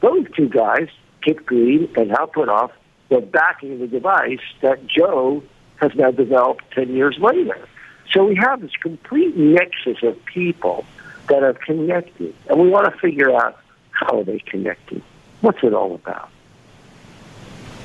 those 0.00 0.26
two 0.36 0.48
guys, 0.48 0.88
Kit 1.22 1.46
Green 1.46 1.88
and 1.96 2.10
Hal 2.10 2.26
Puthoff, 2.26 2.72
were 3.08 3.20
backing 3.20 3.78
the 3.78 3.86
device 3.86 4.40
that 4.60 4.84
Joe 4.86 5.42
has 5.76 5.92
now 5.94 6.10
developed 6.10 6.64
10 6.72 6.94
years 6.94 7.16
later. 7.20 7.68
So 8.12 8.24
we 8.24 8.34
have 8.36 8.60
this 8.60 8.72
complete 8.82 9.36
nexus 9.36 10.02
of 10.02 10.22
people 10.26 10.84
that 11.28 11.42
are 11.42 11.54
connected, 11.54 12.34
and 12.48 12.60
we 12.60 12.68
want 12.68 12.92
to 12.92 12.98
figure 12.98 13.34
out 13.34 13.58
how 13.92 14.18
are 14.18 14.24
they 14.24 14.40
connected. 14.40 15.02
What's 15.44 15.62
it 15.62 15.74
all 15.74 15.94
about? 15.94 16.30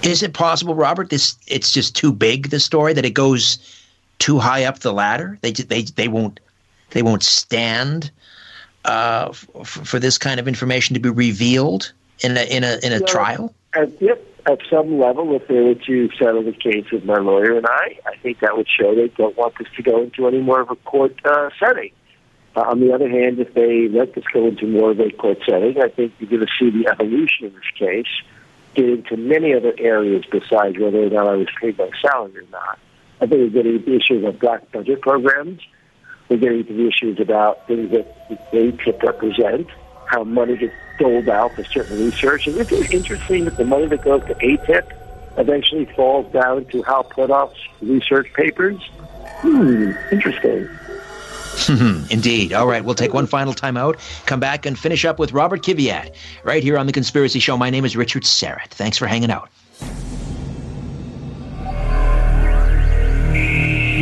Is 0.01 0.23
it 0.23 0.33
possible, 0.33 0.75
Robert? 0.75 1.09
This 1.09 1.35
it's 1.45 1.73
just 1.73 1.93
too 1.93 2.13
big. 2.13 2.51
The 2.51 2.59
story 2.61 2.93
that 2.93 3.03
it 3.03 3.09
goes 3.09 3.59
too 4.19 4.39
high 4.39 4.63
up 4.63 4.79
the 4.79 4.93
ladder. 4.93 5.37
They 5.41 5.51
they 5.51 5.81
they 5.81 6.07
won't 6.07 6.39
they 6.91 7.01
won't 7.01 7.21
stand 7.21 8.11
uh, 8.85 9.27
f- 9.31 9.65
for 9.65 9.99
this 9.99 10.17
kind 10.17 10.39
of 10.39 10.47
information 10.47 10.93
to 10.93 11.01
be 11.01 11.09
revealed 11.09 11.91
in 12.21 12.37
a 12.37 12.43
in 12.43 12.63
a 12.63 12.79
in 12.81 12.93
a 12.93 13.01
trial. 13.01 13.53
At, 13.73 14.01
yep, 14.01 14.25
at 14.45 14.59
some 14.69 14.97
level, 14.97 15.35
if 15.35 15.45
they 15.49 15.59
were 15.59 15.75
to 15.75 16.09
settle 16.17 16.43
the 16.43 16.53
case 16.53 16.89
with 16.93 17.03
my 17.03 17.17
lawyer 17.17 17.57
and 17.57 17.65
I, 17.65 17.99
I 18.05 18.15
think 18.23 18.39
that 18.39 18.55
would 18.55 18.69
show 18.69 18.95
they 18.95 19.09
don't 19.09 19.35
want 19.35 19.55
this 19.59 19.67
to 19.75 19.83
go 19.83 20.01
into 20.01 20.29
any 20.29 20.39
more 20.39 20.61
of 20.61 20.71
a 20.71 20.77
court 20.77 21.13
uh, 21.25 21.49
setting. 21.59 21.91
Uh, 22.59 22.71
on 22.71 22.79
the 22.81 22.91
other 22.93 23.07
hand, 23.07 23.39
if 23.39 23.53
they 23.53 23.87
let 23.87 24.15
this 24.15 24.25
go 24.33 24.47
into 24.47 24.67
more 24.67 24.91
of 24.91 24.99
a 24.99 25.09
court 25.11 25.37
setting, 25.45 25.81
I 25.81 25.87
think 25.87 26.11
you're 26.19 26.29
going 26.29 26.45
to 26.45 26.51
see 26.59 26.69
the 26.69 26.89
evolution 26.89 27.45
of 27.45 27.53
this 27.53 27.71
case 27.77 28.07
get 28.75 28.89
into 28.89 29.15
many 29.15 29.53
other 29.53 29.73
areas 29.77 30.25
besides 30.29 30.77
whether 30.77 31.05
or 31.05 31.09
not 31.09 31.27
I 31.27 31.35
was 31.35 31.47
paid 31.61 31.77
my 31.77 31.89
salary 32.01 32.39
or 32.39 32.49
not. 32.51 32.77
I 33.21 33.27
think 33.27 33.31
we're 33.31 33.49
getting 33.49 33.75
into 33.75 33.95
issues 33.95 34.25
of 34.25 34.39
black 34.39 34.69
budget 34.73 35.01
programs. 35.01 35.61
We're 36.27 36.37
getting 36.37 36.59
into 36.59 36.87
issues 36.87 37.19
about 37.21 37.65
things 37.65 37.91
that 37.91 38.29
AATIP 38.51 39.03
represent, 39.03 39.67
how 40.05 40.25
money 40.25 40.57
gets 40.57 40.73
doled 40.99 41.29
out 41.29 41.55
for 41.55 41.63
certain 41.63 41.97
research. 41.97 42.47
And 42.47 42.57
isn't 42.57 42.93
interesting 42.93 43.45
that 43.45 43.55
the 43.55 43.65
money 43.65 43.87
that 43.87 44.03
goes 44.03 44.21
to 44.25 44.35
AATIP 44.35 44.91
eventually 45.37 45.85
falls 45.95 46.31
down 46.33 46.65
to 46.65 46.81
Hal 46.83 47.05
Puthoff's 47.05 47.59
research 47.81 48.33
papers? 48.33 48.81
Hmm, 49.41 49.93
interesting. 50.11 50.67
Indeed. 52.09 52.53
All 52.53 52.67
right, 52.67 52.83
we'll 52.83 52.95
take 52.95 53.13
one 53.13 53.27
final 53.27 53.53
time 53.53 53.77
out, 53.77 53.97
come 54.25 54.39
back 54.39 54.65
and 54.65 54.77
finish 54.77 55.05
up 55.05 55.19
with 55.19 55.31
Robert 55.33 55.63
Kiviat 55.63 56.15
right 56.43 56.63
here 56.63 56.77
on 56.77 56.85
The 56.85 56.93
Conspiracy 56.93 57.39
Show. 57.39 57.57
My 57.57 57.69
name 57.69 57.85
is 57.85 57.95
Richard 57.95 58.23
Syrett. 58.23 58.69
Thanks 58.69 58.97
for 58.97 59.07
hanging 59.07 59.31
out. 59.31 59.49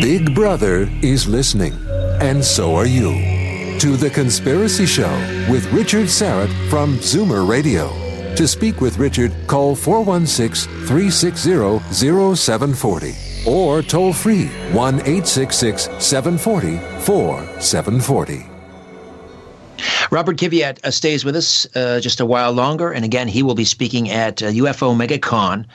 Big 0.01 0.33
Brother 0.33 0.89
is 1.01 1.27
listening, 1.27 1.73
and 2.21 2.43
so 2.43 2.75
are 2.75 2.85
you. 2.85 3.79
To 3.79 3.97
The 3.97 4.09
Conspiracy 4.09 4.85
Show 4.85 5.11
with 5.49 5.71
Richard 5.71 6.05
Syrett 6.05 6.53
from 6.69 6.97
Zoomer 6.97 7.47
Radio. 7.47 7.89
To 8.35 8.47
speak 8.47 8.81
with 8.81 8.97
Richard, 8.99 9.33
call 9.47 9.75
416 9.75 10.71
360 10.85 11.79
0740 12.35 13.26
or 13.47 13.81
toll 13.81 14.13
free 14.13 14.47
1 14.73 14.95
866 14.95 15.83
740 15.99 16.77
4740. 17.01 18.57
Robert 20.09 20.37
Kiviat 20.37 20.83
uh, 20.83 20.91
stays 20.91 21.25
with 21.25 21.35
us 21.35 21.67
uh, 21.75 21.99
just 21.99 22.19
a 22.19 22.25
while 22.25 22.51
longer, 22.51 22.91
and 22.91 23.03
again, 23.03 23.27
he 23.27 23.43
will 23.43 23.55
be 23.55 23.65
speaking 23.65 24.09
at 24.09 24.41
uh, 24.41 24.47
UFO 24.47 24.95
MegaCon. 24.95 25.65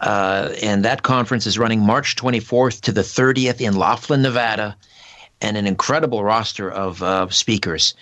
Uh, 0.00 0.54
and 0.62 0.84
that 0.84 1.02
conference 1.02 1.46
is 1.46 1.58
running 1.58 1.80
March 1.80 2.16
24th 2.16 2.80
to 2.82 2.92
the 2.92 3.00
30th 3.00 3.60
in 3.60 3.76
Laughlin, 3.76 4.22
Nevada, 4.22 4.76
and 5.40 5.56
an 5.56 5.66
incredible 5.66 6.22
roster 6.22 6.70
of 6.70 7.02
uh, 7.02 7.28
speakers. 7.30 7.94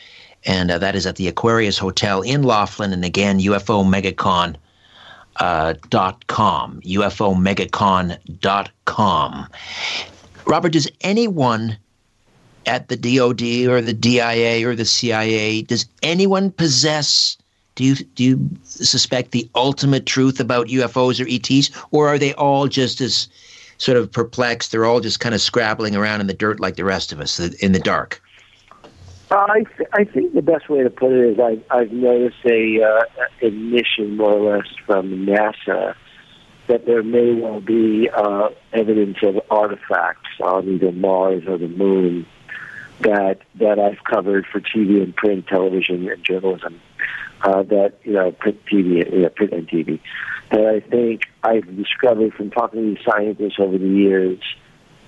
And 0.44 0.70
uh, 0.70 0.78
that 0.78 0.94
is 0.94 1.06
at 1.06 1.16
the 1.16 1.28
Aquarius 1.28 1.78
Hotel 1.78 2.20
in 2.22 2.42
Laughlin, 2.42 2.92
and 2.92 3.04
again, 3.04 3.40
UFO 3.40 3.84
MegaCon 3.84 4.56
uh, 5.36 5.74
dot 5.90 6.26
com, 6.26 6.80
UFOmegacon.com. 6.82 9.48
Robert, 10.46 10.72
does 10.72 10.90
anyone 11.00 11.78
at 12.66 12.88
the 12.88 12.96
DOD 12.96 13.42
or 13.68 13.80
the 13.80 13.92
DIA 13.92 14.66
or 14.66 14.74
the 14.74 14.84
CIA, 14.84 15.62
does 15.62 15.86
anyone 16.02 16.50
possess 16.50 17.36
Do 17.74 17.84
you 17.84 17.94
do 17.96 18.24
you 18.24 18.50
suspect 18.62 19.32
the 19.32 19.48
ultimate 19.54 20.06
truth 20.06 20.40
about 20.40 20.68
UFOs 20.68 21.20
or 21.20 21.26
ETs, 21.28 21.70
or 21.90 22.08
are 22.08 22.18
they 22.18 22.32
all 22.34 22.68
just 22.68 23.00
as 23.00 23.28
sort 23.78 23.98
of 23.98 24.12
perplexed? 24.12 24.70
They're 24.70 24.84
all 24.84 25.00
just 25.00 25.20
kind 25.20 25.34
of 25.34 25.40
scrabbling 25.40 25.96
around 25.96 26.20
in 26.20 26.28
the 26.28 26.34
dirt 26.34 26.60
like 26.60 26.76
the 26.76 26.84
rest 26.84 27.12
of 27.12 27.20
us 27.20 27.40
in 27.40 27.72
the 27.72 27.80
dark. 27.80 28.22
I 29.36 29.64
th- 29.76 29.88
I 29.92 30.04
think 30.04 30.34
the 30.34 30.42
best 30.42 30.68
way 30.68 30.82
to 30.82 30.90
put 30.90 31.12
it 31.12 31.32
is 31.32 31.38
I 31.38 31.58
I've 31.74 31.92
noticed 31.92 32.44
a 32.44 32.82
uh, 32.82 33.24
admission 33.42 34.16
more 34.16 34.32
or 34.32 34.56
less 34.56 34.68
from 34.86 35.26
NASA 35.26 35.94
that 36.66 36.86
there 36.86 37.02
may 37.02 37.34
well 37.34 37.60
be 37.60 38.08
uh, 38.14 38.48
evidence 38.72 39.18
of 39.22 39.40
artifacts 39.50 40.30
on 40.40 40.68
either 40.68 40.92
Mars 40.92 41.44
or 41.46 41.58
the 41.58 41.68
Moon 41.68 42.26
that 43.00 43.38
that 43.56 43.78
I've 43.78 44.02
covered 44.04 44.46
for 44.46 44.60
TV 44.60 45.02
and 45.02 45.14
print, 45.14 45.46
television, 45.46 46.08
and 46.08 46.24
journalism. 46.24 46.80
Uh, 47.42 47.62
that 47.64 47.92
you 48.04 48.12
know, 48.12 48.30
print 48.32 48.58
TV, 48.64 49.12
you 49.12 49.22
know, 49.22 49.28
print 49.28 49.52
and 49.52 49.68
TV. 49.68 50.00
that 50.50 50.64
I 50.64 50.80
think 50.80 51.22
I've 51.42 51.76
discovered 51.76 52.32
from 52.34 52.50
talking 52.50 52.96
to 52.96 53.02
scientists 53.02 53.56
over 53.58 53.76
the 53.76 53.86
years 53.86 54.38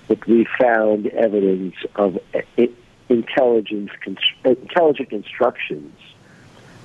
that 0.07 0.25
we 0.27 0.45
found 0.59 1.07
evidence 1.07 1.75
of 1.95 2.19
it, 2.55 2.71
intelligence, 3.09 3.89
intelligent 4.43 5.11
instructions. 5.11 5.93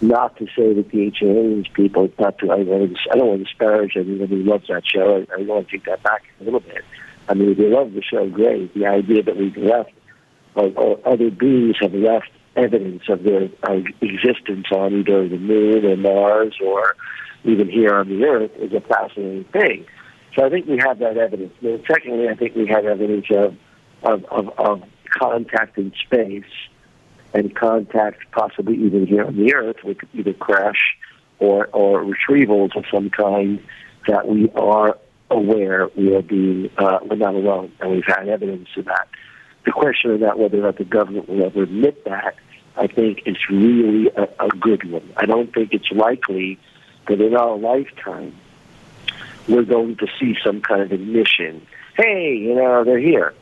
Not 0.01 0.37
to 0.39 0.47
say 0.47 0.73
that 0.73 0.91
the 0.91 1.03
ancient 1.03 1.31
aliens 1.31 1.69
people, 1.69 2.11
not 2.19 2.37
to, 2.39 2.51
I, 2.51 2.65
don't 2.65 2.99
want 3.29 3.39
to 3.39 3.45
disparage 3.45 3.97
anyone 3.97 4.29
who 4.29 4.43
loves 4.43 4.67
that 4.67 4.83
show. 4.85 5.25
I, 5.31 5.41
I 5.41 5.43
want 5.45 5.69
to 5.69 5.73
take 5.73 5.85
that 5.85 6.03
back 6.03 6.25
a 6.41 6.45
little 6.45 6.61
bit. 6.61 6.85
I 7.29 7.35
mean, 7.35 7.55
they 7.57 7.69
love 7.69 7.93
the 7.93 8.03
show, 8.03 8.29
great. 8.29 8.75
The 8.75 8.87
idea 8.87 9.23
that 9.23 9.37
we've 9.37 9.57
left, 9.57 9.93
or, 10.57 10.73
or 10.77 10.99
other 11.07 11.31
beings 11.31 11.77
have 11.81 11.95
left 11.95 12.31
evidence 12.57 13.03
of 13.09 13.23
their 13.23 13.49
uh, 13.63 13.81
existence 14.01 14.67
on 14.73 14.93
either 15.01 15.29
the 15.29 15.39
moon 15.39 15.85
or 15.85 15.97
Mars 15.97 16.57
or 16.63 16.97
even 17.45 17.69
here 17.69 17.95
on 17.95 18.09
the 18.09 18.25
Earth 18.25 18.51
is 18.57 18.73
a 18.73 18.81
fascinating 18.81 19.45
thing. 19.45 19.87
So 20.35 20.45
I 20.45 20.51
think 20.51 20.67
we 20.67 20.79
have 20.79 20.99
that 20.99 21.17
evidence. 21.17 21.53
And 21.63 21.83
secondly, 21.87 22.29
I 22.29 22.35
think 22.35 22.55
we 22.55 22.67
have 22.69 22.85
evidence 22.85 23.27
of, 23.31 23.57
of, 24.03 24.25
of, 24.25 24.59
of 24.59 24.83
contact 25.13 25.79
in 25.79 25.93
space 26.05 26.45
and 27.35 27.55
contact 27.55 28.19
possibly 28.33 28.75
even 28.75 29.07
here 29.07 29.25
on 29.25 29.37
the 29.37 29.55
Earth 29.55 29.77
with 29.85 29.99
either 30.13 30.33
crash 30.35 30.97
or, 31.39 31.67
or 31.73 32.05
retrievals 32.05 32.77
of 32.77 32.85
some 32.93 33.11
kind 33.11 33.63
that 34.07 34.29
we 34.29 34.51
are 34.51 34.99
aware 35.31 35.89
we 35.97 36.15
are 36.15 36.23
being, 36.23 36.71
uh, 36.77 36.99
we're 37.09 37.17
not 37.17 37.35
alone, 37.35 37.73
and 37.81 37.91
we've 37.91 38.05
had 38.07 38.29
evidence 38.29 38.69
of 38.77 38.85
that. 38.85 39.09
The 39.65 39.73
question 39.73 40.11
of 40.11 40.21
that, 40.21 40.39
whether 40.39 40.59
or 40.59 40.63
not 40.63 40.79
the 40.79 40.85
government 40.85 41.29
will 41.29 41.45
ever 41.45 41.63
admit 41.63 42.05
that, 42.05 42.37
I 42.77 42.87
think 42.87 43.23
is 43.27 43.37
really 43.51 44.11
a, 44.17 44.23
a 44.45 44.49
good 44.49 44.91
one. 44.91 45.13
I 45.17 45.27
don't 45.27 45.53
think 45.53 45.73
it's 45.73 45.91
likely 45.91 46.59
that 47.09 47.21
in 47.21 47.35
our 47.35 47.57
lifetime 47.57 48.35
we're 49.49 49.65
going 49.65 49.97
to 49.97 50.07
see 50.19 50.37
some 50.45 50.61
kind 50.61 50.83
of 50.83 50.93
admission. 50.93 51.67
Hey, 51.97 52.37
you 52.37 52.55
know, 52.55 52.85
they're 52.85 52.99
here. 52.99 53.35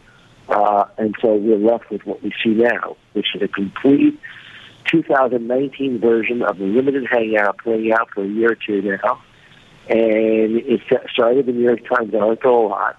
Uh, 0.51 0.85
and 0.99 1.15
so 1.23 1.37
we're 1.37 1.57
left 1.57 1.91
with 1.91 2.05
what 2.05 2.23
we 2.23 2.33
see 2.43 2.51
now, 2.51 2.97
which 3.13 3.29
is 3.35 3.43
a 3.43 3.49
complete 3.49 4.19
2019 4.91 6.01
version 6.01 6.43
of 6.43 6.59
the 6.59 6.65
limited 6.65 7.07
hangout 7.09 7.59
playing 7.59 7.93
out 7.93 8.09
for 8.13 8.25
a 8.25 8.29
year 8.29 8.53
or 8.53 8.57
two 8.57 8.83
now. 8.83 9.23
And 9.89 10.57
it 10.57 10.81
started 11.13 11.47
the 11.47 11.53
New 11.53 11.63
York 11.63 11.81
Times 11.89 12.15
article 12.15 12.67
a 12.67 12.69
lot. 12.69 12.99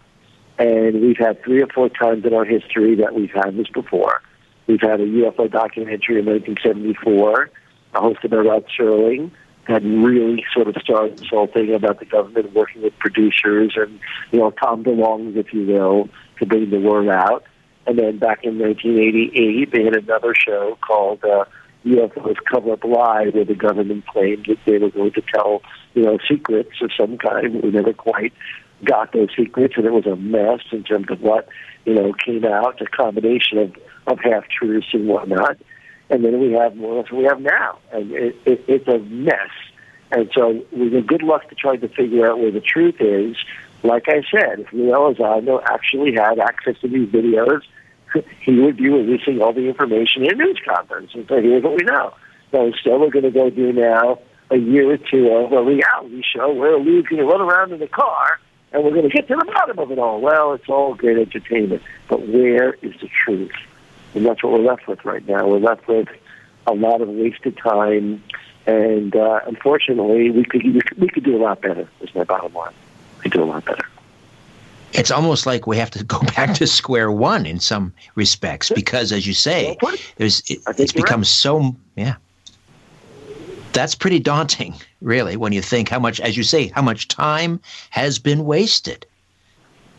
And 0.58 1.02
we've 1.02 1.18
had 1.18 1.44
three 1.44 1.62
or 1.62 1.68
four 1.68 1.90
times 1.90 2.26
in 2.26 2.34
our 2.34 2.46
history 2.46 2.96
that 2.96 3.14
we've 3.14 3.32
had 3.32 3.58
this 3.58 3.68
before. 3.68 4.22
We've 4.68 4.82
had 4.82 5.02
a 5.02 5.06
UFO 5.06 5.52
documentary 5.52 6.20
in 6.20 6.26
1974, 6.26 7.50
hosted 7.94 8.30
by 8.30 8.38
Rod 8.38 8.66
Serling, 8.78 9.32
that 9.68 9.84
really 9.84 10.46
sort 10.54 10.68
of 10.68 10.76
started 10.82 11.18
this 11.18 11.30
whole 11.30 11.48
thing 11.48 11.74
about 11.74 12.00
the 12.00 12.06
government 12.06 12.54
working 12.54 12.82
with 12.82 12.98
producers 13.00 13.74
and, 13.76 14.00
you 14.32 14.40
know, 14.40 14.52
Tom 14.52 14.84
DeLonge, 14.84 15.36
if 15.36 15.54
you 15.54 15.66
will, 15.66 16.10
to 16.42 16.46
bring 16.46 16.70
the 16.70 16.80
word 16.80 17.08
out. 17.08 17.46
And 17.88 17.98
then 17.98 18.20
back 18.20 18.44
in 18.44 18.60
1988, 18.60 19.72
they 19.72 19.84
had 19.84 19.96
another 19.96 20.34
show 20.36 20.78
called 20.86 21.24
uh, 21.24 21.46
UFOs 21.86 22.38
Cover 22.52 22.74
Up 22.74 22.84
Live, 22.84 23.34
where 23.34 23.46
the 23.46 23.56
government 23.56 24.06
claimed 24.08 24.46
that 24.48 24.60
they 24.66 24.78
were 24.78 24.92
going 24.92 25.14
to 25.14 25.22
tell, 25.34 25.62
you 25.94 26.04
know, 26.04 26.18
secrets 26.28 26.82
of 26.82 26.92
some 27.00 27.18
kind. 27.18 27.64
We 27.64 27.72
never 27.72 27.94
quite 27.94 28.34
got 28.84 29.14
those 29.14 29.30
secrets, 29.36 29.76
and 29.78 29.86
it 29.86 29.94
was 29.94 30.06
a 30.06 30.16
mess 30.16 30.62
in 30.72 30.84
terms 30.84 31.08
of 31.10 31.22
what, 31.22 31.48
you 31.86 31.96
know, 31.96 32.14
came 32.14 32.46
out, 32.46 32.82
a 32.82 32.86
combination 32.86 33.58
of, 33.58 33.76
of 34.08 34.20
half 34.20 34.44
truths 34.48 34.88
and 34.94 35.08
whatnot. 35.08 35.58
And 36.10 36.26
then 36.26 36.40
we 36.40 36.52
have 36.54 36.76
more 36.76 36.98
what 36.98 37.12
we 37.12 37.24
have 37.24 37.42
now. 37.42 37.80
And 37.92 38.12
it, 38.12 38.36
it, 38.46 38.66
it's 38.68 38.88
a 38.88 39.00
mess. 39.00 39.50
And 40.12 40.30
so 40.36 40.64
we 40.72 40.90
get 40.90 41.08
good 41.08 41.24
luck 41.24 41.50
to 41.50 41.56
try 41.56 41.78
to 41.78 41.88
figure 41.88 42.30
out 42.30 42.40
where 42.40 42.52
the 42.52 42.60
truth 42.60 42.96
is 43.00 43.38
like 43.84 44.08
I 44.08 44.22
said, 44.32 44.60
if 44.60 44.74
Lue 44.74 44.92
Elizondo 44.92 45.62
actually 45.66 46.14
had 46.14 46.40
access 46.40 46.80
to 46.82 46.88
these 46.88 47.10
videos, 47.10 47.62
he 48.42 48.60
would 48.60 48.78
be 48.78 48.90
releasing 48.90 49.42
all 49.42 49.54
the 49.54 49.68
information 49.68 50.26
in 50.26 50.38
news 50.38 50.60
conference 50.66 51.12
and 51.14 51.28
say, 51.28 51.42
here's 51.42 51.64
what 51.64 51.76
we 51.76 51.84
know. 51.84 52.14
So 52.52 52.66
instead, 52.66 53.00
we're 53.00 53.10
going 53.10 53.26
to 53.26 53.32
go 53.32 53.50
do 53.50 53.72
now 53.72 54.20
a 54.50 54.58
year 54.58 54.92
or 54.92 54.98
two 54.98 55.30
of 55.30 55.54
a 55.54 55.64
reality 55.64 56.22
show 56.22 56.54
where 56.54 56.78
Lee's 56.78 57.06
going 57.06 57.22
to 57.22 57.26
run 57.26 57.42
around 57.42 57.72
in 57.72 57.80
the 57.80 57.88
car 57.88 58.40
and 58.74 58.84
we're 58.84 58.92
going 58.92 59.04
to 59.04 59.10
get 59.10 59.28
to 59.28 59.36
the 59.36 59.46
bottom 59.46 59.80
of 59.80 59.92
it 59.92 60.00
all. 60.00 60.20
Well, 60.20 60.54
it's 60.54 60.68
all 60.68 60.94
great 60.94 61.18
entertainment, 61.18 61.82
but 62.08 62.28
where 62.28 62.74
is 62.82 62.94
the 63.02 63.10
truth? 63.26 63.52
And 64.14 64.26
that's 64.26 64.44
what 64.44 64.54
we're 64.54 64.60
left 64.60 64.88
with 64.88 65.04
right 65.06 65.26
now. 65.28 65.48
We're 65.48 65.60
left 65.60 65.88
with 65.88 66.10
a 66.68 66.74
lot 66.74 67.02
of 67.02 67.08
wasted 67.08 67.58
time, 67.58 68.22
and 68.66 69.16
uh, 69.16 69.40
unfortunately, 69.48 70.30
we 70.32 70.44
could 70.44 70.64
we 70.98 71.08
could 71.08 71.24
do 71.24 71.38
a 71.38 71.42
lot 71.42 71.62
better. 71.62 71.90
Is 72.02 72.14
my 72.14 72.26
bottom 72.26 72.54
line 72.54 72.74
we 73.24 73.30
do 73.30 73.44
a 73.44 73.46
lot 73.46 73.66
better. 73.66 73.86
It's 74.94 75.12
almost 75.12 75.46
like 75.46 75.68
we 75.68 75.78
have 75.78 75.92
to 75.92 76.04
go 76.04 76.20
back 76.36 76.54
to 76.56 76.68
square 76.68 77.12
one 77.12 77.46
in 77.46 77.60
some 77.60 77.94
respects 78.16 78.70
because, 78.70 79.12
as 79.12 79.26
you 79.26 79.34
say, 79.34 79.78
there's 80.18 80.42
it, 80.50 80.60
it's 80.78 80.92
become 80.92 81.22
right. 81.22 81.28
so 81.28 81.76
yeah. 81.96 82.16
That's 83.74 83.96
pretty 83.96 84.20
daunting, 84.20 84.76
really, 85.02 85.38
when 85.38 85.54
you 85.54 85.62
think 85.62 85.90
how 85.90 86.00
much, 86.00 86.20
as 86.20 86.36
you 86.36 86.44
say, 86.44 86.68
how 86.68 86.82
much 86.82 87.08
time 87.08 87.62
has 87.92 88.20
been 88.20 88.46
wasted. 88.46 89.06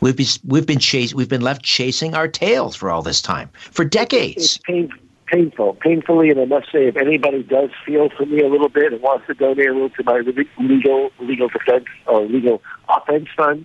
We've 0.00 0.16
been 0.16 0.26
we've 0.44 0.66
been 0.66 0.80
chasing 0.80 1.16
we've 1.16 1.28
been 1.28 1.42
left 1.42 1.62
chasing 1.62 2.14
our 2.14 2.26
tails 2.26 2.74
for 2.74 2.90
all 2.90 3.02
this 3.02 3.22
time 3.22 3.48
for 3.54 3.84
decades. 3.84 4.56
It's 4.56 4.58
pain, 4.58 4.92
painful, 5.32 5.74
painfully, 5.80 6.30
and 6.30 6.40
I 6.40 6.44
must 6.44 6.66
say, 6.70 6.86
if 6.86 6.96
anybody 6.96 7.42
does 7.42 7.70
feel 7.86 8.10
for 8.16 8.26
me 8.26 8.42
a 8.42 8.48
little 8.48 8.68
bit 8.68 8.92
and 8.92 9.00
wants 9.00 9.26
to 9.28 9.34
donate 9.34 9.68
a 9.68 9.72
little 9.72 9.90
to 9.90 10.04
my 10.04 10.20
legal 10.58 11.10
legal 11.20 11.48
defense 11.48 11.86
or 12.06 12.26
legal 12.26 12.62
offense 12.88 13.28
fund, 13.36 13.64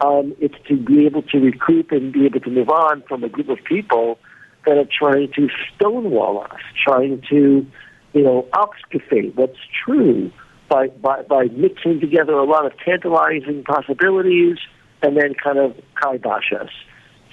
um, 0.00 0.34
it's 0.38 0.54
to 0.68 0.76
be 0.76 1.06
able 1.06 1.22
to 1.22 1.38
recoup 1.38 1.90
and 1.90 2.12
be 2.12 2.26
able 2.26 2.40
to 2.40 2.50
move 2.50 2.68
on 2.68 3.02
from 3.08 3.24
a 3.24 3.28
group 3.28 3.48
of 3.48 3.58
people 3.64 4.18
that 4.66 4.76
are 4.76 4.88
trying 4.98 5.32
to 5.32 5.48
stonewall 5.74 6.42
us, 6.42 6.60
trying 6.86 7.22
to, 7.30 7.66
you 8.12 8.22
know, 8.22 8.46
obfuscate 8.52 9.34
what's 9.36 9.58
true 9.84 10.30
by, 10.68 10.88
by, 10.88 11.22
by 11.22 11.44
mixing 11.52 11.98
together 11.98 12.34
a 12.34 12.44
lot 12.44 12.66
of 12.66 12.72
tantalizing 12.84 13.64
possibilities 13.64 14.58
and 15.02 15.16
then 15.16 15.34
kind 15.42 15.58
of 15.58 15.74
kibosh 16.00 16.52
us. 16.52 16.68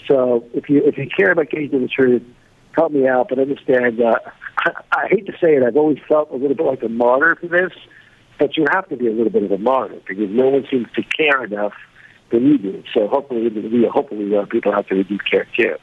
So 0.08 0.46
if 0.54 0.70
you 0.70 0.82
if 0.86 0.98
you 0.98 1.06
care 1.10 1.32
about 1.34 1.50
getting 1.50 1.70
to 1.72 1.80
the 1.80 1.90
truth, 1.90 2.24
help 2.78 2.92
me 2.92 3.08
out, 3.08 3.28
but 3.30 3.40
understand, 3.40 4.00
uh, 4.00 4.20
I, 4.60 4.72
I 4.92 5.08
hate 5.10 5.26
to 5.26 5.34
say 5.34 5.56
it, 5.56 5.64
I've 5.64 5.76
always 5.76 5.98
felt 6.08 6.30
a 6.32 6.36
little 6.36 6.56
bit 6.56 6.66
like 6.66 6.84
a 6.84 6.90
martyr 6.90 7.36
for 7.36 7.48
this, 7.48 7.72
but 8.40 8.56
you 8.56 8.66
have 8.72 8.88
to 8.90 8.96
be 8.96 9.08
a 9.08 9.12
little 9.12 9.32
bit 9.32 9.44
of 9.44 9.52
a 9.52 9.58
martyr 9.58 10.00
because 10.08 10.30
no 10.30 10.48
one 10.50 10.66
seems 10.70 10.88
to 10.96 11.04
care 11.04 11.44
enough 11.44 11.74
than 12.32 12.46
you 12.46 12.58
do. 12.58 12.84
So 12.94 13.08
hopefully, 13.08 13.50
hopefully 13.92 14.36
uh, 14.38 14.46
people 14.46 14.74
out 14.74 14.86
there 14.90 15.04
do 15.04 15.18
care 15.18 15.48
too. 15.58 15.76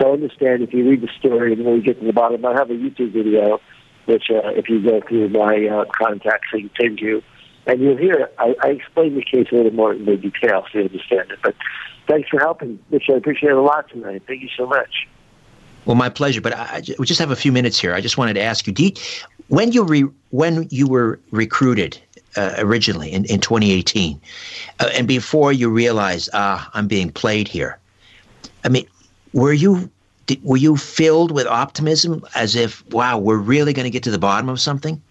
So 0.00 0.12
understand 0.12 0.62
if 0.62 0.72
you 0.72 0.88
read 0.88 1.02
the 1.02 1.10
story 1.18 1.52
and 1.52 1.64
when 1.64 1.74
we 1.74 1.80
get 1.82 2.00
to 2.00 2.06
the 2.06 2.12
bottom, 2.12 2.44
I 2.44 2.54
have 2.54 2.70
a 2.70 2.74
YouTube 2.74 3.12
video, 3.12 3.60
which 4.06 4.24
uh, 4.30 4.48
if 4.56 4.68
you 4.68 4.82
go 4.82 5.00
through 5.06 5.28
my 5.28 5.68
uh, 5.70 5.84
contacts, 5.96 6.48
I 6.52 6.60
can 6.60 6.70
send 6.80 6.98
you, 6.98 7.22
and 7.66 7.80
you'll 7.80 7.98
hear 7.98 8.30
I, 8.38 8.54
I 8.64 8.68
explain 8.68 9.14
the 9.14 9.22
case 9.22 9.46
a 9.52 9.56
little 9.56 9.72
more 9.72 9.92
in 9.92 10.04
detail 10.04 10.64
so 10.72 10.78
you 10.78 10.84
understand 10.86 11.30
it. 11.30 11.38
But 11.42 11.54
thanks 12.08 12.28
for 12.30 12.40
helping, 12.40 12.80
Mitch. 12.90 13.04
I 13.10 13.16
appreciate 13.16 13.52
a 13.52 13.60
lot 13.60 13.90
tonight. 13.90 14.22
Thank 14.26 14.42
you 14.42 14.48
so 14.56 14.66
much. 14.66 15.06
Well, 15.84 15.96
my 15.96 16.08
pleasure. 16.08 16.40
But 16.40 16.54
I, 16.54 16.82
we 16.98 17.06
just 17.06 17.20
have 17.20 17.30
a 17.30 17.36
few 17.36 17.52
minutes 17.52 17.78
here. 17.78 17.94
I 17.94 18.00
just 18.00 18.18
wanted 18.18 18.34
to 18.34 18.42
ask 18.42 18.66
you, 18.66 18.74
you 18.76 18.92
when 19.48 19.72
you 19.72 19.84
re, 19.84 20.04
when 20.30 20.66
you 20.70 20.86
were 20.86 21.18
recruited 21.30 22.00
uh, 22.36 22.54
originally 22.58 23.12
in, 23.12 23.24
in 23.26 23.40
2018, 23.40 24.20
uh, 24.80 24.90
and 24.94 25.06
before 25.08 25.52
you 25.52 25.68
realized, 25.68 26.30
ah, 26.32 26.70
I'm 26.74 26.86
being 26.86 27.10
played 27.10 27.48
here. 27.48 27.78
I 28.64 28.68
mean, 28.68 28.86
were 29.32 29.52
you 29.52 29.90
did, 30.26 30.42
were 30.44 30.56
you 30.56 30.76
filled 30.76 31.32
with 31.32 31.46
optimism, 31.46 32.24
as 32.34 32.54
if, 32.54 32.86
wow, 32.90 33.18
we're 33.18 33.36
really 33.36 33.72
going 33.72 33.84
to 33.84 33.90
get 33.90 34.02
to 34.04 34.10
the 34.10 34.18
bottom 34.18 34.48
of 34.48 34.60
something? 34.60 35.02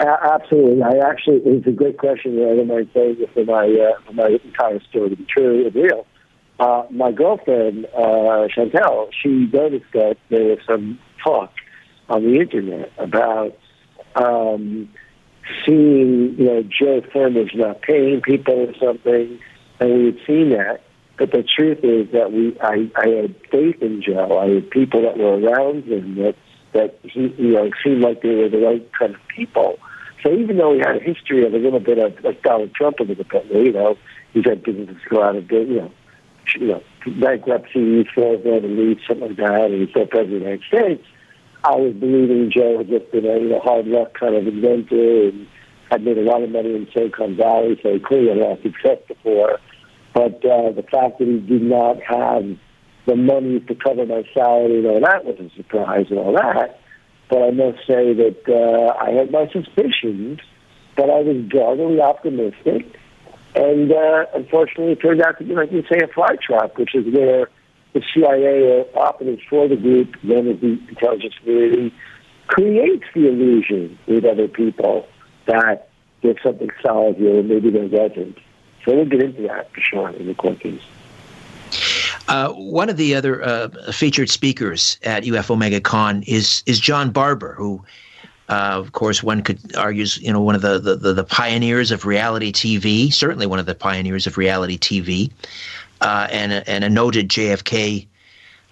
absolutely. 0.00 0.82
I 0.82 0.98
actually, 0.98 1.38
it's 1.44 1.66
a 1.66 1.72
great 1.72 1.98
question. 1.98 2.36
I 2.38 2.54
don't 2.54 2.68
mind 2.68 2.88
saying 2.94 3.16
for 3.34 3.44
my 3.44 3.66
uh, 3.66 4.00
for 4.06 4.12
my 4.12 4.38
entire 4.44 4.80
story 4.80 5.10
to 5.10 5.16
be 5.16 5.24
true 5.24 5.66
and 5.66 5.74
real. 5.74 6.06
Uh, 6.58 6.84
my 6.90 7.12
girlfriend, 7.12 7.86
uh, 7.96 8.48
Chantel, 8.48 9.10
she 9.22 9.48
noticed 9.52 9.92
that 9.92 10.16
there 10.28 10.44
was 10.44 10.58
some 10.66 10.98
talk 11.22 11.52
on 12.08 12.24
the 12.24 12.40
internet 12.40 12.90
about 12.98 13.56
um, 14.16 14.88
seeing, 15.64 16.34
you 16.36 16.44
know, 16.44 16.62
Joe 16.62 17.02
Firmage's 17.12 17.54
not 17.54 17.82
paying 17.82 18.20
people 18.20 18.54
or 18.54 18.74
something, 18.78 19.38
and 19.78 19.98
we 19.98 20.06
had 20.06 20.18
seen 20.26 20.50
that. 20.50 20.82
But 21.16 21.32
the 21.32 21.42
truth 21.42 21.78
is 21.82 22.10
that 22.12 22.32
we, 22.32 22.56
I, 22.60 22.90
I 22.96 23.08
had 23.08 23.34
faith 23.50 23.82
in 23.82 24.02
Joe. 24.02 24.38
I 24.38 24.54
had 24.54 24.70
people 24.70 25.02
that 25.02 25.18
were 25.18 25.38
around 25.38 25.84
him 25.84 26.14
that 26.16 26.36
that 26.74 26.98
he, 27.02 27.34
you 27.38 27.54
know, 27.54 27.70
seemed 27.82 28.02
like 28.02 28.22
they 28.22 28.34
were 28.34 28.48
the 28.48 28.58
right 28.58 28.88
kind 28.98 29.14
of 29.14 29.20
people. 29.34 29.78
So 30.22 30.32
even 30.32 30.58
though 30.58 30.74
he 30.74 30.80
had 30.80 30.96
a 30.96 31.00
history 31.00 31.44
of 31.46 31.54
a 31.54 31.58
little 31.58 31.80
bit 31.80 31.98
of 31.98 32.22
like 32.22 32.42
Donald 32.42 32.74
Trump 32.74 33.00
a 33.00 33.04
little 33.04 33.24
bit, 33.24 33.46
you 33.46 33.72
know, 33.72 33.96
he's 34.32 34.44
had 34.44 34.62
businesses 34.62 34.96
go 35.08 35.22
out 35.22 35.34
of, 35.36 35.50
you 35.50 35.66
know, 35.66 35.92
you 36.58 36.68
know, 36.68 36.82
bankruptcy, 37.20 38.06
and 38.16 38.78
leave, 38.78 38.98
something 39.06 39.28
like 39.28 39.36
that, 39.36 39.70
and 39.70 39.88
still 39.90 40.06
president 40.06 40.34
of 40.34 40.40
the 40.40 40.50
United 40.50 40.64
States. 40.68 41.04
I 41.64 41.74
was 41.74 41.94
believing 41.94 42.50
Joe 42.54 42.78
had 42.78 42.88
just 42.88 43.10
been 43.10 43.26
a 43.26 43.38
you 43.38 43.48
know, 43.48 43.60
hard 43.60 43.86
luck 43.86 44.14
kind 44.18 44.36
of 44.36 44.46
inventor 44.46 45.28
and 45.28 45.46
had 45.90 46.02
made 46.04 46.18
a 46.18 46.22
lot 46.22 46.42
of 46.42 46.50
money 46.50 46.74
in 46.74 46.86
Silicon 46.92 47.36
Valley, 47.36 47.78
so 47.82 47.94
he 47.94 47.98
clearly 47.98 48.28
had 48.28 48.38
a 48.38 48.40
lot 48.40 48.58
of 48.58 48.62
success 48.62 48.98
before. 49.08 49.58
But 50.14 50.44
uh, 50.44 50.72
the 50.72 50.84
fact 50.90 51.18
that 51.18 51.26
he 51.26 51.38
did 51.38 51.62
not 51.62 52.00
have 52.02 52.44
the 53.06 53.16
money 53.16 53.60
to 53.60 53.74
cover 53.74 54.04
my 54.04 54.22
salary 54.34 54.78
and 54.78 54.86
all 54.86 55.00
that 55.00 55.24
was 55.24 55.36
a 55.40 55.54
surprise 55.56 56.06
and 56.10 56.18
all 56.18 56.32
that. 56.34 56.78
But 57.30 57.42
I 57.42 57.50
must 57.50 57.78
say 57.86 58.12
that 58.14 58.42
uh, 58.48 59.02
I 59.02 59.10
had 59.12 59.30
my 59.30 59.48
suspicions, 59.52 60.40
but 60.96 61.10
I 61.10 61.20
was 61.20 61.44
guardedly 61.48 62.00
optimistic. 62.00 62.97
And 63.58 63.90
uh, 63.90 64.26
unfortunately, 64.34 64.92
it 64.92 65.00
turned 65.00 65.20
out 65.20 65.36
to 65.38 65.44
be, 65.44 65.52
like 65.52 65.72
you 65.72 65.82
say, 65.90 65.98
a 65.98 66.06
fly 66.06 66.36
trap, 66.40 66.78
which 66.78 66.94
is 66.94 67.12
where 67.12 67.50
the 67.92 68.02
CIA 68.14 68.62
or 68.62 68.86
operatives 68.94 69.42
for 69.50 69.66
the 69.66 69.74
group, 69.74 70.14
then 70.22 70.46
as 70.46 70.60
the 70.60 70.78
intelligence 70.88 71.34
community, 71.42 71.92
creates 72.46 73.04
the 73.14 73.26
illusion 73.26 73.98
with 74.06 74.24
other 74.24 74.46
people 74.46 75.08
that 75.46 75.88
there's 76.22 76.40
something 76.40 76.70
solid 76.80 77.16
here, 77.16 77.40
and 77.40 77.48
maybe 77.48 77.70
there 77.70 77.88
wasn't. 77.88 78.38
So 78.84 78.94
we'll 78.94 79.06
get 79.06 79.24
into 79.24 79.42
that 79.42 79.72
for 79.72 79.80
sure 79.80 80.10
in 80.10 80.28
the 80.28 80.34
case. 80.34 80.82
Uh, 82.28 82.52
one 82.52 82.88
of 82.88 82.96
the 82.96 83.16
other 83.16 83.42
uh, 83.42 83.68
featured 83.90 84.30
speakers 84.30 84.98
at 85.02 85.24
UFO 85.24 85.58
MegaCon 85.58 86.22
is 86.28 86.62
is 86.66 86.78
John 86.78 87.10
Barbour, 87.10 87.54
who, 87.54 87.82
uh, 88.48 88.72
of 88.78 88.92
course, 88.92 89.22
one 89.22 89.42
could 89.42 89.76
argue 89.76 90.06
you 90.20 90.32
know 90.32 90.40
one 90.40 90.54
of 90.54 90.62
the, 90.62 90.78
the, 90.78 91.12
the, 91.12 91.24
pioneers 91.24 91.90
of 91.90 92.06
reality 92.06 92.50
TV, 92.50 93.12
certainly 93.12 93.46
one 93.46 93.58
of 93.58 93.66
the 93.66 93.74
pioneers 93.74 94.26
of 94.26 94.38
reality 94.38 94.78
TV, 94.78 95.30
uh, 96.00 96.28
and 96.30 96.52
a, 96.52 96.70
and 96.70 96.82
a 96.82 96.88
noted 96.88 97.28
JFK 97.28 98.06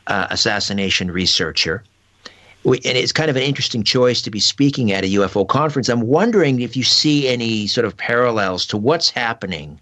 uh, 0.07 0.29
assassination 0.31 1.11
researcher. 1.11 1.85
We, 2.65 2.79
and 2.79 2.97
it's 2.97 3.13
kind 3.13 3.29
of 3.29 3.37
an 3.37 3.43
interesting 3.43 3.85
choice 3.85 4.23
to 4.23 4.31
be 4.31 4.41
speaking 4.41 4.93
at 4.93 5.05
a 5.05 5.09
UFO 5.09 5.47
conference. 5.47 5.89
I'm 5.91 6.07
wondering 6.07 6.63
if 6.63 6.75
you 6.77 6.83
see 6.83 7.29
any 7.29 7.67
sort 7.67 7.85
of 7.85 7.97
parallels 7.97 8.67
to 8.67 8.77
what's 8.79 9.11
happening 9.11 9.79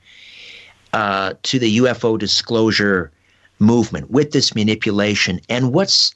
uh, 0.93 1.35
to 1.45 1.59
the 1.59 1.79
UFO 1.79 2.19
disclosure 2.19 3.13
movement 3.61 4.11
with 4.11 4.33
this 4.33 4.55
manipulation 4.55 5.41
and 5.49 5.73
what's 5.73 6.15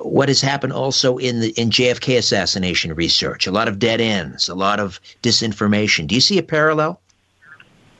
what 0.00 0.28
has 0.28 0.40
happened 0.40 0.72
also 0.72 1.18
in 1.18 1.40
the 1.40 1.50
in 1.50 1.70
JFK 1.70 2.18
assassination 2.18 2.94
research 2.94 3.46
a 3.46 3.52
lot 3.52 3.68
of 3.68 3.78
dead 3.78 4.00
ends 4.00 4.48
a 4.48 4.54
lot 4.54 4.80
of 4.80 5.00
disinformation. 5.22 6.06
Do 6.06 6.14
you 6.14 6.20
see 6.20 6.38
a 6.38 6.42
parallel? 6.42 7.00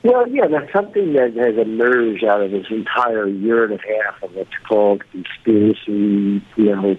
Well 0.03 0.27
yeah 0.27 0.47
that's 0.47 0.71
something 0.71 1.13
that 1.13 1.35
has 1.35 1.57
emerged 1.57 2.23
out 2.23 2.41
of 2.41 2.51
this 2.51 2.67
entire 2.69 3.27
year 3.27 3.65
and 3.65 3.73
a 3.73 4.03
half 4.03 4.23
of 4.23 4.33
what's 4.35 4.49
called 4.67 5.03
conspiracy 5.11 6.43
you 6.55 6.75
know 6.75 6.97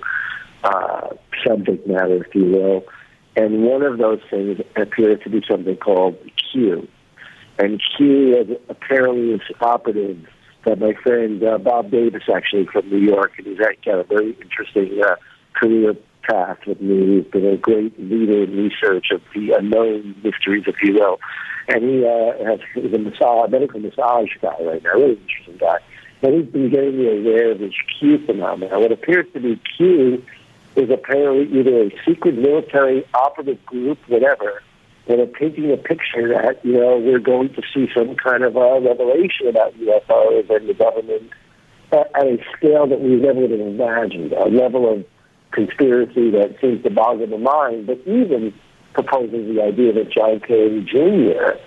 uh, 0.65 1.09
subject 1.47 1.87
matter 1.87 2.25
if 2.25 2.35
you 2.35 2.45
will. 2.45 2.85
And 3.37 3.63
one 3.63 3.83
of 3.83 3.99
those 3.99 4.21
things 4.31 4.61
appears 4.75 5.23
to 5.23 5.31
be 5.31 5.43
something 5.49 5.77
called 5.77 6.17
Q. 6.51 6.89
And 7.59 7.81
Q 7.97 8.37
is 8.37 8.57
apparently 8.69 9.33
is 9.33 9.41
operative 9.61 10.27
that 10.65 10.79
my 10.79 10.93
friend 11.03 11.43
uh, 11.43 11.59
Bob 11.59 11.91
Davis, 11.91 12.25
actually 12.35 12.67
from 12.67 12.89
New 12.91 12.99
York, 12.99 13.33
and 13.39 13.47
he's 13.47 13.59
got 13.59 13.99
a 13.99 14.05
very 14.05 14.37
interesting 14.43 15.01
uh, 15.03 15.17
career 15.55 15.95
path 16.29 16.59
with 16.67 16.81
me. 16.81 17.17
He's 17.17 17.31
been 17.31 17.47
a 17.47 17.57
great 17.57 17.99
leader 17.99 18.45
in 18.45 18.57
research 18.57 19.07
of 19.13 19.23
the 19.35 19.53
unknown 19.53 20.15
mysteries, 20.23 20.65
if 20.67 20.77
you 20.83 20.95
will. 20.95 21.21
And 21.69 21.85
he 21.85 22.05
uh, 22.05 22.45
has, 22.45 22.61
he's 22.75 22.93
a 22.93 22.99
massage, 22.99 23.51
medical 23.51 23.81
massage 23.81 24.31
guy 24.41 24.57
right 24.61 24.83
now, 24.83 24.93
really 24.95 25.21
interesting 25.21 25.59
guy. 25.59 25.79
And 26.23 26.35
he's 26.35 26.53
been 26.53 26.71
getting 26.71 26.99
me 26.99 27.07
aware 27.19 27.53
of 27.53 27.59
this 27.61 27.75
Q 27.99 28.25
phenomenon. 28.27 28.81
What 28.81 28.93
appears 28.93 29.27
to 29.35 29.41
be 29.41 29.61
Q 29.77 30.25
is 30.77 30.91
apparently 30.91 31.59
either 31.59 31.85
a 31.85 31.91
secret 32.05 32.37
military 32.37 33.05
operative 33.15 33.65
group, 33.67 33.99
whatever, 34.09 34.63
and 35.09 35.21
are 35.21 35.27
painting 35.27 35.73
a 35.73 35.77
picture 35.77 36.29
that, 36.29 36.63
you 36.65 36.75
know, 36.75 36.99
we're 36.99 37.19
going 37.19 37.49
to 37.55 37.63
see 37.75 37.89
some 37.97 38.15
kind 38.17 38.45
of 38.45 38.57
a 38.57 38.81
revelation 38.81 39.49
about 39.49 39.75
UFOs 39.79 40.55
and 40.55 40.69
the 40.69 40.75
government 40.75 41.31
at, 41.93 42.11
a 42.17 42.39
scale 42.57 42.87
that 42.87 43.01
we 43.01 43.17
never 43.17 43.41
would 43.41 43.51
have 43.51 43.61
imagined, 43.61 44.33
a 44.33 44.49
level 44.49 44.93
of 44.93 45.05
conspiracy 45.51 46.31
that 46.31 46.57
seems 46.61 46.83
to 46.83 46.91
boggle 46.91 47.27
the 47.27 47.39
mind, 47.39 47.87
but 47.87 47.99
even 48.07 48.53
proposes 48.93 49.55
the 49.55 49.63
idea 49.63 49.93
that 49.95 50.13
John 50.13 50.41
Kennedy 50.41 50.83
Jr. 50.83 51.59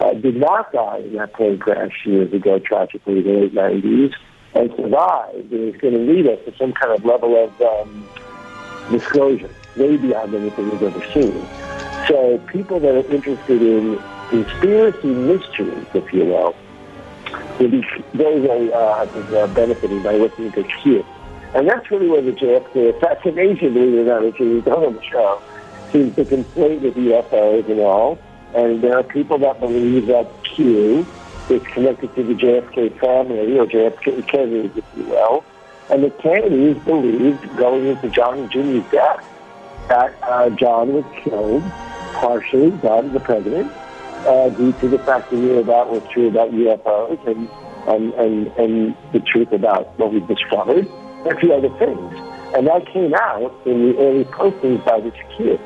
Uh, 0.00 0.14
did 0.14 0.36
not 0.36 0.72
die 0.72 0.98
in 0.98 1.14
that 1.14 1.32
plane 1.32 1.58
crash 1.58 1.92
years 2.04 2.32
ago, 2.32 2.58
tragically, 2.58 3.18
in 3.18 3.24
the 3.24 3.32
late 3.32 3.54
90s, 3.54 4.12
and 4.54 4.70
survived, 4.76 5.52
is 5.52 5.76
going 5.80 5.94
to 5.94 6.00
lead 6.00 6.26
us 6.26 6.38
to 6.44 6.54
some 6.58 6.72
kind 6.72 6.92
of 6.92 7.04
level 7.04 7.42
of 7.42 7.62
um, 7.62 8.08
disclosure, 8.90 9.50
way 9.76 9.96
beyond 9.96 10.34
anything 10.34 10.70
we've 10.70 10.82
ever 10.82 11.12
seen. 11.14 11.91
So 12.08 12.38
people 12.48 12.80
that 12.80 12.94
are 12.94 13.14
interested 13.14 13.62
in 13.62 14.02
conspiracy 14.28 15.08
mysteries, 15.08 15.86
if 15.94 16.12
you 16.12 16.24
will, 16.24 16.54
will 17.58 17.70
be 17.70 17.84
very, 18.14 18.40
very, 18.40 18.72
uh, 18.72 18.78
uh, 18.78 19.46
benefiting 19.48 20.02
by 20.02 20.14
listening 20.14 20.52
to 20.52 20.64
Q. 20.64 21.04
And 21.54 21.68
that's 21.68 21.90
really 21.90 22.08
where 22.08 22.22
the 22.22 22.32
JFK 22.32 22.96
assassination, 22.96 23.74
believe 23.74 23.94
it 23.94 24.00
or 24.00 24.04
not, 24.04 24.22
which 24.24 24.64
done 24.64 24.84
on 24.84 24.94
the 24.94 25.02
show, 25.02 25.42
seems 25.92 26.16
to 26.16 26.24
conflate 26.24 26.80
with 26.80 26.94
UFOs 26.94 27.70
and 27.70 27.80
all. 27.80 28.18
And 28.54 28.82
there 28.82 28.98
are 28.98 29.02
people 29.02 29.38
that 29.38 29.60
believe 29.60 30.06
that 30.06 30.28
Q 30.44 31.06
is 31.50 31.62
connected 31.74 32.14
to 32.14 32.22
the 32.22 32.34
JFK 32.34 32.98
family, 32.98 33.58
or 33.58 33.66
JFK 33.66 34.26
Kennedy, 34.26 34.72
if 34.74 34.84
you 34.96 35.04
will. 35.04 35.44
And 35.90 36.04
the 36.04 36.10
Kennedys 36.10 36.82
believed, 36.84 37.56
going 37.56 37.86
into 37.86 38.08
John 38.08 38.48
Jr.'s 38.48 38.84
death, 38.90 39.24
that 39.88 40.14
uh, 40.22 40.50
John 40.50 40.92
was 40.92 41.04
killed 41.22 41.62
partially 42.14 42.70
by 42.70 43.00
the 43.02 43.20
president 43.20 43.72
uh, 44.26 44.48
due 44.50 44.72
to 44.72 44.88
the 44.88 44.98
fact 44.98 45.30
that 45.30 45.36
we 45.36 45.42
knew 45.42 45.58
about 45.58 45.90
what's 45.90 46.08
true 46.12 46.28
about 46.28 46.50
UFOs 46.50 47.26
and, 47.26 47.48
and, 47.88 48.14
and, 48.14 48.46
and 48.58 48.96
the 49.12 49.20
truth 49.20 49.52
about 49.52 49.98
what 49.98 50.12
we 50.12 50.20
discovered, 50.20 50.86
and 50.86 51.32
a 51.32 51.40
few 51.40 51.52
other 51.52 51.70
things. 51.78 52.14
And 52.54 52.66
that 52.66 52.86
came 52.86 53.14
out 53.14 53.52
in 53.64 53.88
the 53.88 53.98
early 53.98 54.24
postings 54.24 54.84
by 54.84 55.00
this 55.00 55.14
kid. 55.36 55.58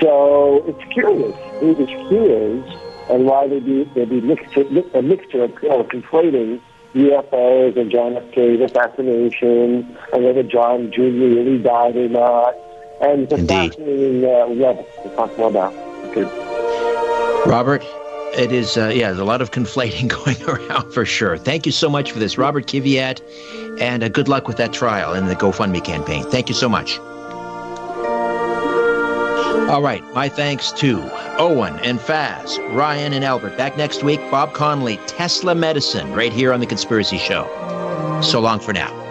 So 0.00 0.62
it's 0.66 0.92
curious 0.92 1.36
who 1.60 1.74
this 1.74 1.88
kid 1.88 2.30
is 2.30 2.64
and 3.10 3.26
why 3.26 3.48
they 3.48 3.60
be 3.60 3.84
they 3.94 4.04
be 4.04 4.20
mixed, 4.20 4.56
a 4.56 5.02
mixture 5.02 5.44
of 5.44 5.50
you 5.62 5.68
know, 5.68 5.84
conflating 5.84 6.60
UFOs 6.94 7.78
and 7.78 7.90
John 7.90 8.16
F. 8.16 8.32
Kennedy's 8.32 8.70
assassination 8.70 9.96
and 10.12 10.24
whether 10.24 10.42
John 10.42 10.92
Jr. 10.92 11.02
really 11.02 11.58
died 11.58 11.96
or 11.96 12.08
not 12.08 12.54
and 13.02 13.22
it's 13.24 13.32
Indeed. 13.32 13.74
fascinating 13.74 14.24
uh, 14.24 15.02
to 15.02 15.16
talk 15.16 15.36
more 15.36 15.50
about. 15.50 15.72
Good. 16.14 16.28
Robert, 17.46 17.82
it 18.34 18.52
is, 18.52 18.76
uh, 18.76 18.88
yeah, 18.94 19.08
there's 19.08 19.18
a 19.18 19.24
lot 19.24 19.42
of 19.42 19.50
conflating 19.50 20.08
going 20.24 20.40
around 20.44 20.92
for 20.92 21.04
sure. 21.04 21.36
Thank 21.36 21.66
you 21.66 21.72
so 21.72 21.90
much 21.90 22.12
for 22.12 22.18
this, 22.18 22.38
Robert 22.38 22.66
Kiviat, 22.66 23.20
and 23.80 24.02
uh, 24.02 24.08
good 24.08 24.28
luck 24.28 24.46
with 24.46 24.56
that 24.58 24.72
trial 24.72 25.12
and 25.12 25.28
the 25.28 25.36
GoFundMe 25.36 25.84
campaign. 25.84 26.24
Thank 26.24 26.48
you 26.48 26.54
so 26.54 26.68
much. 26.68 26.98
All 29.68 29.80
right, 29.80 30.02
my 30.12 30.28
thanks 30.28 30.70
to 30.72 31.00
Owen 31.38 31.78
and 31.80 31.98
Faz, 31.98 32.58
Ryan 32.76 33.14
and 33.14 33.24
Albert. 33.24 33.56
Back 33.56 33.76
next 33.78 34.02
week, 34.02 34.20
Bob 34.30 34.52
Connolly, 34.52 34.98
Tesla 35.06 35.54
Medicine, 35.54 36.12
right 36.12 36.32
here 36.32 36.52
on 36.52 36.60
The 36.60 36.66
Conspiracy 36.66 37.16
Show. 37.16 37.48
So 38.22 38.38
long 38.38 38.60
for 38.60 38.74
now. 38.74 39.01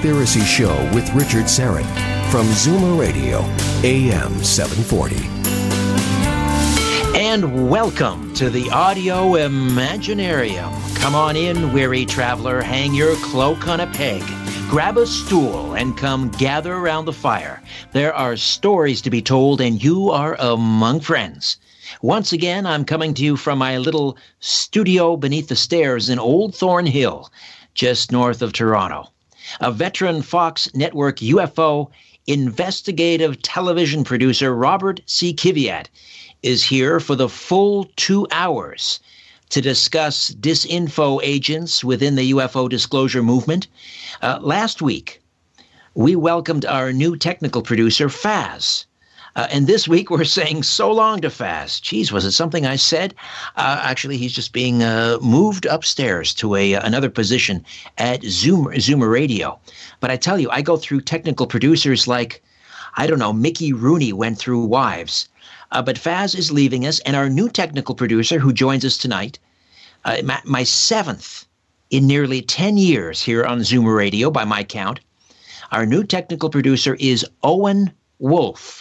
Conspiracy 0.00 0.40
Show 0.40 0.74
with 0.94 1.12
Richard 1.12 1.44
Syrett 1.44 1.84
from 2.30 2.46
Zoomer 2.46 2.98
Radio, 2.98 3.40
AM 3.84 4.42
740. 4.42 5.16
And 7.14 7.68
welcome 7.68 8.32
to 8.32 8.48
the 8.48 8.70
Audio 8.70 9.32
Imaginarium. 9.32 10.72
Come 10.96 11.14
on 11.14 11.36
in, 11.36 11.74
weary 11.74 12.06
traveler, 12.06 12.62
hang 12.62 12.94
your 12.94 13.14
cloak 13.16 13.68
on 13.68 13.80
a 13.80 13.86
peg. 13.88 14.22
Grab 14.70 14.96
a 14.96 15.06
stool 15.06 15.74
and 15.74 15.98
come 15.98 16.30
gather 16.30 16.72
around 16.72 17.04
the 17.04 17.12
fire. 17.12 17.62
There 17.92 18.14
are 18.14 18.38
stories 18.38 19.02
to 19.02 19.10
be 19.10 19.20
told, 19.20 19.60
and 19.60 19.84
you 19.84 20.08
are 20.08 20.34
among 20.38 21.00
friends. 21.00 21.58
Once 22.00 22.32
again, 22.32 22.64
I'm 22.64 22.86
coming 22.86 23.12
to 23.12 23.22
you 23.22 23.36
from 23.36 23.58
my 23.58 23.76
little 23.76 24.16
studio 24.38 25.18
beneath 25.18 25.48
the 25.48 25.56
stairs 25.56 26.08
in 26.08 26.18
Old 26.18 26.54
Thornhill, 26.54 27.30
just 27.74 28.10
north 28.10 28.40
of 28.40 28.54
Toronto. 28.54 29.10
A 29.58 29.72
veteran 29.72 30.22
Fox 30.22 30.72
Network 30.74 31.16
UFO 31.18 31.90
investigative 32.26 33.42
television 33.42 34.04
producer, 34.04 34.54
Robert 34.54 35.00
C. 35.06 35.34
Kiviat, 35.34 35.86
is 36.42 36.62
here 36.62 37.00
for 37.00 37.16
the 37.16 37.28
full 37.28 37.90
two 37.96 38.26
hours 38.30 39.00
to 39.48 39.60
discuss 39.60 40.30
disinfo 40.30 41.20
agents 41.22 41.82
within 41.82 42.14
the 42.14 42.32
UFO 42.32 42.68
disclosure 42.68 43.22
movement. 43.22 43.66
Uh, 44.22 44.38
last 44.40 44.80
week, 44.80 45.20
we 45.94 46.14
welcomed 46.14 46.64
our 46.64 46.92
new 46.92 47.16
technical 47.16 47.62
producer, 47.62 48.08
Faz. 48.08 48.84
Uh, 49.36 49.46
and 49.50 49.66
this 49.66 49.86
week 49.86 50.10
we're 50.10 50.24
saying 50.24 50.62
so 50.62 50.90
long 50.90 51.20
to 51.20 51.28
Faz. 51.28 51.80
Geez, 51.80 52.10
was 52.10 52.24
it 52.24 52.32
something 52.32 52.66
I 52.66 52.76
said? 52.76 53.14
Uh, 53.56 53.80
actually, 53.82 54.16
he's 54.16 54.32
just 54.32 54.52
being 54.52 54.82
uh, 54.82 55.18
moved 55.20 55.66
upstairs 55.66 56.34
to 56.34 56.56
a 56.56 56.74
uh, 56.74 56.86
another 56.86 57.10
position 57.10 57.64
at 57.98 58.22
Zoom 58.24 58.66
Zoomer 58.66 59.10
Radio. 59.10 59.58
But 60.00 60.10
I 60.10 60.16
tell 60.16 60.38
you, 60.38 60.50
I 60.50 60.62
go 60.62 60.76
through 60.76 61.02
technical 61.02 61.46
producers 61.46 62.08
like, 62.08 62.42
I 62.96 63.06
don't 63.06 63.18
know, 63.18 63.32
Mickey 63.32 63.72
Rooney 63.72 64.12
went 64.12 64.38
through 64.38 64.64
Wives. 64.64 65.28
Uh, 65.72 65.82
but 65.82 65.96
Faz 65.96 66.36
is 66.36 66.50
leaving 66.50 66.84
us, 66.84 66.98
and 67.00 67.14
our 67.14 67.28
new 67.28 67.48
technical 67.48 67.94
producer, 67.94 68.40
who 68.40 68.52
joins 68.52 68.84
us 68.84 68.96
tonight, 68.96 69.38
uh, 70.04 70.16
my, 70.24 70.40
my, 70.44 70.64
seventh 70.64 71.46
in 71.90 72.06
nearly 72.06 72.42
10 72.42 72.76
years 72.76 73.22
here 73.22 73.44
on 73.44 73.60
Zoomer 73.60 73.96
Radio, 73.96 74.30
by 74.30 74.44
my 74.44 74.64
count, 74.64 74.98
our 75.70 75.86
new 75.86 76.02
technical 76.02 76.50
producer 76.50 76.96
is 76.98 77.24
Owen 77.44 77.92
Wolf. 78.18 78.79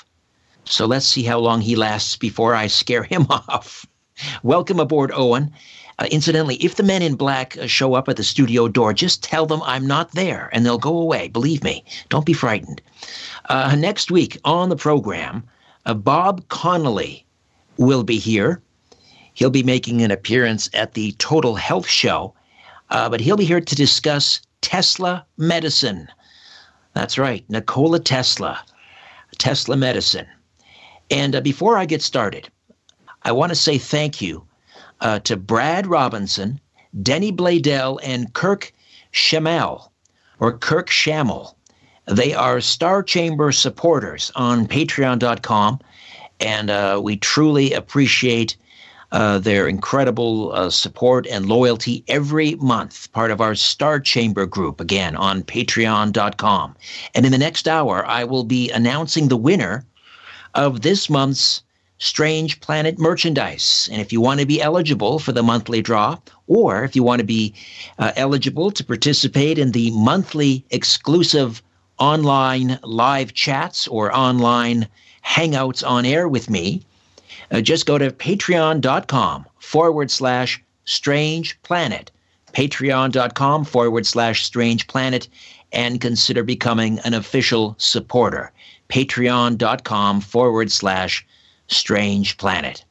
So 0.70 0.86
let's 0.86 1.07
see 1.07 1.24
how 1.24 1.39
long 1.39 1.61
he 1.61 1.76
lasts 1.76 2.15
before 2.15 2.53
I 2.53 2.67
scare 2.67 3.01
him 3.01 3.26
off. 3.32 3.88
Welcome 4.43 4.80
aboard, 4.80 5.11
Owen. 5.11 5.51
Uh, 5.97 6.05
incidentally, 6.11 6.57
if 6.57 6.76
the 6.76 6.84
men 6.84 7.01
in 7.01 7.15
black 7.15 7.57
uh, 7.57 7.65
show 7.65 7.95
up 7.95 8.07
at 8.07 8.17
the 8.17 8.24
studio 8.24 8.67
door, 8.67 8.93
just 8.93 9.24
tell 9.24 9.47
them 9.47 9.63
I'm 9.63 9.88
not 9.88 10.11
there 10.11 10.47
and 10.53 10.63
they'll 10.63 10.78
go 10.78 10.95
away. 10.95 11.28
Believe 11.28 11.63
me. 11.63 11.84
Don't 12.09 12.26
be 12.26 12.34
frightened. 12.34 12.84
Uh, 13.49 13.76
next 13.76 14.11
week 14.11 14.38
on 14.45 14.70
the 14.70 14.76
program, 14.76 15.43
uh, 15.88 15.95
Bob 15.95 16.47
Connolly 16.49 17.26
will 17.78 18.03
be 18.03 18.20
here. 18.20 18.61
He'll 19.34 19.49
be 19.49 19.63
making 19.63 20.03
an 20.03 20.11
appearance 20.11 20.70
at 20.76 20.93
the 20.93 21.13
Total 21.13 21.55
Health 21.55 21.88
Show, 21.88 22.36
uh, 22.91 23.09
but 23.09 23.22
he'll 23.22 23.38
be 23.38 23.45
here 23.45 23.61
to 23.61 23.76
discuss 23.76 24.39
Tesla 24.61 25.26
medicine. 25.36 26.07
That's 26.93 27.17
right, 27.17 27.43
Nikola 27.49 27.99
Tesla, 27.99 28.63
Tesla 29.39 29.76
medicine. 29.76 30.28
And 31.10 31.36
uh, 31.36 31.41
before 31.41 31.78
I 31.78 31.86
get 31.86 32.01
started, 32.01 32.49
I 33.24 33.32
want 33.32 33.49
to 33.49 33.55
say 33.55 33.78
thank 33.78 34.22
you 34.22 34.45
uh, 35.01 35.20
to 35.20 35.38
Brad 35.38 35.88
Robinson, 35.88 36.60
Denny 37.01 37.32
Bladell, 37.32 37.99
and 38.03 38.34
Kirk 38.34 38.74
Shamel, 39.12 39.89
or 40.39 40.57
Kirk 40.57 40.89
Shamel. 40.89 41.55
They 42.05 42.34
are 42.34 42.62
Star 42.62 43.03
Chamber 43.03 43.51
supporters 43.51 44.32
on 44.36 44.68
patreon.com, 44.68 45.80
and 46.39 46.70
uh, 46.70 46.99
we 47.03 47.18
truly 47.18 47.74
appreciate 47.74 48.55
uh, 49.12 49.39
their 49.39 49.68
incredible 49.68 50.51
uh, 50.53 50.70
support 50.70 51.26
and 51.28 51.47
loyalty 51.47 52.03
every 52.07 52.55
month, 52.55 53.12
part 53.12 53.32
of 53.32 53.41
our 53.41 53.55
Star 53.55 53.99
Chamber 53.99 54.45
group, 54.45 54.80
again, 54.80 55.16
on 55.16 55.43
patreon.com. 55.43 56.76
And 57.16 57.26
in 57.26 57.32
the 57.32 57.38
next 57.38 57.68
hour, 57.68 58.05
I 58.05 58.24
will 58.24 58.43
be 58.43 58.70
announcing 58.70 59.28
the 59.28 59.38
winner 59.38 59.84
of 60.56 60.82
this 60.82 61.10
month's 61.10 61.64
Strange 62.00 62.62
Planet 62.62 62.97
merchandise. 62.97 63.89
And 63.91 64.02
if 64.02 64.14
you 64.14 64.22
want 64.22 64.39
to 64.39 64.45
be 64.45 64.62
eligible 64.62 65.20
for 65.20 65.34
the 65.34 65.43
monthly 65.43 65.82
draw, 65.82 66.18
or 66.47 66.86
if 66.86 66.95
you 66.95 67.04
want 67.04 67.20
to 67.20 67.26
be 67.26 67.54
uh, 67.97 68.14
eligible 68.16 68.72
to 68.72 68.84
participate 68.84 69.60
in 69.60 69.72
the 69.72 69.91
monthly 69.91 70.64
exclusive 70.72 71.62
online 71.97 72.80
live 72.84 73.34
chats 73.34 73.86
or 73.88 74.16
online 74.16 74.88
hangouts 75.26 75.86
on 75.86 76.06
air 76.06 76.30
with 76.30 76.50
me, 76.50 76.82
uh, 77.52 77.60
just 77.60 77.86
go 77.86 77.97
to 77.97 78.12
patreon.com 78.12 79.45
forward 79.60 80.10
slash 80.10 80.64
strange 80.86 81.62
planet. 81.64 82.12
Patreon.com 82.54 83.66
forward 83.66 84.08
slash 84.08 84.45
strange 84.45 84.88
planet 84.88 85.28
and 85.72 86.02
consider 86.02 86.43
becoming 86.43 87.00
an 87.00 87.14
official 87.14 87.76
supporter. 87.78 88.52
Patreon.com 88.89 90.21
forward 90.21 90.71
slash 90.71 91.25
strange 91.67 92.37
planet. 92.37 92.83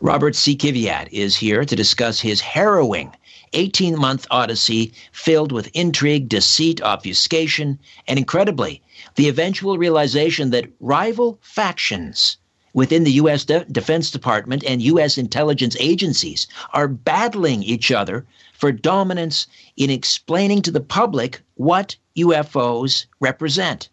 Robert 0.00 0.34
C. 0.34 0.56
Kiviat 0.56 1.08
is 1.12 1.36
here 1.36 1.64
to 1.64 1.76
discuss 1.76 2.20
his 2.20 2.40
harrowing 2.40 3.12
18 3.52 3.98
month 3.98 4.26
odyssey 4.30 4.92
filled 5.12 5.52
with 5.52 5.70
intrigue, 5.72 6.28
deceit, 6.28 6.82
obfuscation, 6.82 7.78
and 8.08 8.18
incredibly, 8.18 8.82
the 9.14 9.28
eventual 9.28 9.78
realization 9.78 10.50
that 10.50 10.68
rival 10.80 11.38
factions 11.40 12.36
within 12.74 13.04
the 13.04 13.12
U.S. 13.12 13.44
De- 13.44 13.64
Defense 13.64 14.10
Department 14.10 14.62
and 14.64 14.82
U.S. 14.82 15.16
intelligence 15.16 15.76
agencies 15.80 16.46
are 16.74 16.88
battling 16.88 17.62
each 17.62 17.90
other 17.90 18.26
for 18.52 18.70
dominance 18.70 19.46
in 19.76 19.88
explaining 19.90 20.60
to 20.62 20.70
the 20.70 20.80
public 20.80 21.40
what 21.54 21.96
UFOs 22.18 23.06
represent. 23.20 23.88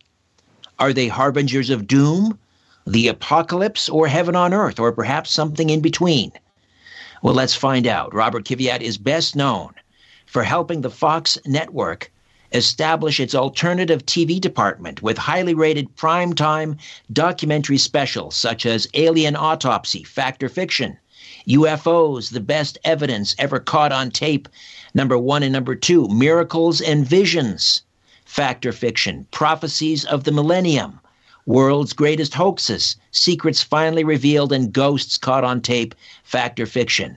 Are 0.84 0.92
they 0.92 1.08
harbingers 1.08 1.70
of 1.70 1.88
doom 1.88 2.38
the 2.86 3.08
apocalypse, 3.08 3.88
or 3.88 4.10
heaven 4.10 4.36
on 4.36 4.54
earth, 4.54 4.82
or 4.82 4.92
perhaps 4.92 5.32
something 5.32 5.70
in 5.70 5.80
between? 5.80 6.34
Well, 7.22 7.34
let's 7.34 7.56
find 7.56 7.88
out. 7.88 8.14
Robert 8.14 8.44
Kiviat 8.44 8.82
is 8.82 8.98
best 8.98 9.34
known 9.34 9.76
for 10.26 10.44
helping 10.44 10.82
the 10.82 10.90
Fox 10.90 11.38
network 11.46 12.12
establish 12.52 13.22
its 13.22 13.34
alternative 13.34 14.06
TV 14.06 14.42
department 14.42 15.02
with 15.02 15.18
highly 15.18 15.54
rated 15.54 15.96
primetime 15.96 16.78
documentary 17.14 17.78
specials 17.78 18.36
such 18.36 18.66
as 18.66 18.86
Alien 18.94 19.38
Autopsy, 19.38 20.04
Fact 20.04 20.44
or 20.44 20.50
Fiction, 20.50 20.98
UFOs, 21.48 22.32
the 22.32 22.42
best 22.42 22.78
evidence 22.84 23.36
ever 23.40 23.62
caught 23.62 23.94
on 23.94 24.12
tape, 24.12 24.50
number 24.94 25.18
one 25.18 25.44
and 25.44 25.54
number 25.54 25.76
two, 25.76 26.10
Miracles 26.10 26.82
and 26.82 27.08
Visions, 27.08 27.84
Fact 28.34 28.66
or 28.66 28.72
Fiction, 28.72 29.28
Prophecies 29.30 30.06
of 30.06 30.24
the 30.24 30.32
Millennium, 30.32 31.00
World's 31.46 31.94
Greatest 31.94 32.34
Hoaxes, 32.34 32.96
Secrets 33.12 33.62
Finally 33.62 34.04
Revealed, 34.04 34.52
and 34.52 34.74
Ghosts 34.74 35.20
Caught 35.20 35.44
on 35.44 35.62
Tape, 35.62 35.94
Fact 36.24 36.60
or 36.60 36.66
Fiction. 36.66 37.16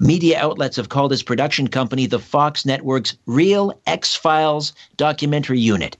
Media 0.00 0.38
outlets 0.40 0.76
have 0.76 0.88
called 0.88 1.10
his 1.10 1.22
production 1.22 1.68
company 1.68 2.06
the 2.06 2.18
Fox 2.18 2.64
Network's 2.64 3.18
Real 3.26 3.78
X 3.86 4.14
Files 4.14 4.72
documentary 4.96 5.60
unit, 5.60 5.98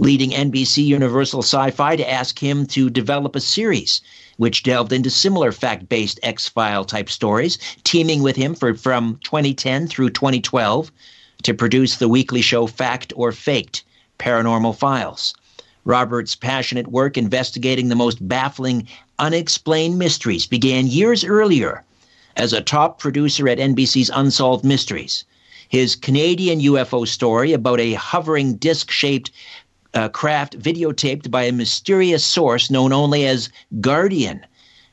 leading 0.00 0.30
NBC 0.32 0.84
Universal 0.84 1.44
Sci 1.44 1.70
Fi 1.70 1.94
to 1.94 2.10
ask 2.10 2.40
him 2.40 2.66
to 2.66 2.90
develop 2.90 3.36
a 3.36 3.40
series 3.40 4.00
which 4.36 4.64
delved 4.64 4.92
into 4.92 5.10
similar 5.10 5.52
fact 5.52 5.88
based 5.88 6.18
X 6.24 6.48
File 6.48 6.84
type 6.84 7.08
stories, 7.08 7.56
teaming 7.84 8.20
with 8.20 8.34
him 8.34 8.56
for, 8.56 8.74
from 8.74 9.20
2010 9.22 9.86
through 9.86 10.10
2012 10.10 10.90
to 11.44 11.54
produce 11.54 11.98
the 11.98 12.08
weekly 12.08 12.42
show 12.42 12.66
Fact 12.66 13.12
or 13.14 13.30
Faked 13.30 13.84
Paranormal 14.22 14.76
Files. 14.76 15.34
Robert's 15.84 16.36
passionate 16.36 16.86
work 16.86 17.18
investigating 17.18 17.88
the 17.88 17.96
most 17.96 18.28
baffling, 18.28 18.86
unexplained 19.18 19.98
mysteries 19.98 20.46
began 20.46 20.86
years 20.86 21.24
earlier 21.24 21.82
as 22.36 22.52
a 22.52 22.60
top 22.60 23.00
producer 23.00 23.48
at 23.48 23.58
NBC's 23.58 24.12
Unsolved 24.14 24.64
Mysteries. 24.64 25.24
His 25.68 25.96
Canadian 25.96 26.60
UFO 26.60 27.08
story 27.08 27.52
about 27.52 27.80
a 27.80 27.94
hovering 27.94 28.54
disc 28.54 28.92
shaped 28.92 29.32
uh, 29.92 30.08
craft 30.08 30.56
videotaped 30.56 31.28
by 31.28 31.42
a 31.42 31.52
mysterious 31.52 32.24
source 32.24 32.70
known 32.70 32.92
only 32.92 33.26
as 33.26 33.50
Guardian 33.80 34.46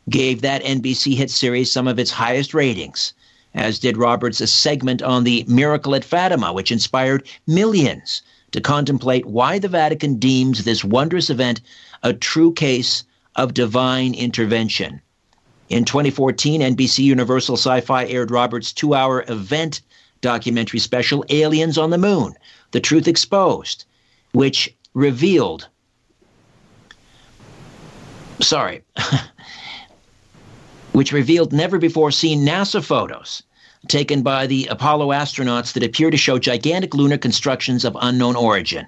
gave 0.10 0.42
that 0.42 0.64
NBC 0.64 1.16
hit 1.16 1.30
series 1.30 1.72
some 1.72 1.88
of 1.88 2.00
its 2.00 2.10
highest 2.10 2.56
ratings, 2.56 3.14
as 3.54 3.78
did 3.78 3.96
Roberts' 3.96 4.50
segment 4.50 5.04
on 5.04 5.24
the 5.24 5.46
Miracle 5.48 5.94
at 5.94 6.04
Fatima, 6.04 6.52
which 6.52 6.72
inspired 6.72 7.28
millions 7.46 8.24
to 8.52 8.62
contemplate 8.62 9.26
why 9.26 9.60
the 9.60 9.68
Vatican 9.68 10.16
deems 10.16 10.64
this 10.64 10.84
wondrous 10.84 11.30
event 11.30 11.62
a 12.04 12.14
true 12.14 12.54
case 12.54 13.04
of 13.36 13.54
divine 13.54 14.14
intervention. 14.14 15.02
In 15.70 15.86
2014, 15.86 16.62
NBC 16.62 17.04
Universal 17.04 17.58
Sci 17.58 17.82
Fi 17.82 18.06
aired 18.06 18.32
Robert's 18.32 18.74
two 18.74 18.94
hour 18.94 19.24
event 19.28 19.82
documentary 20.22 20.80
special 20.80 21.24
Aliens 21.30 21.78
on 21.78 21.92
the 21.92 21.98
Moon 21.98 22.34
The 22.72 22.80
Truth 22.80 23.08
Exposed, 23.08 23.86
which 24.32 24.76
revealed. 24.94 25.68
Sorry. 28.42 28.82
which 30.92 31.12
revealed 31.12 31.54
never 31.54 31.78
before 31.78 32.12
seen 32.12 32.46
NASA 32.46 32.84
photos 32.84 33.44
taken 33.88 34.22
by 34.22 34.46
the 34.46 34.68
Apollo 34.68 35.10
astronauts 35.10 35.74
that 35.74 35.84
appear 35.84 36.12
to 36.12 36.18
show 36.18 36.38
gigantic 36.38 36.94
lunar 36.94 37.18
constructions 37.18 37.86
of 37.86 37.98
unknown 38.02 38.36
origin. 38.36 38.86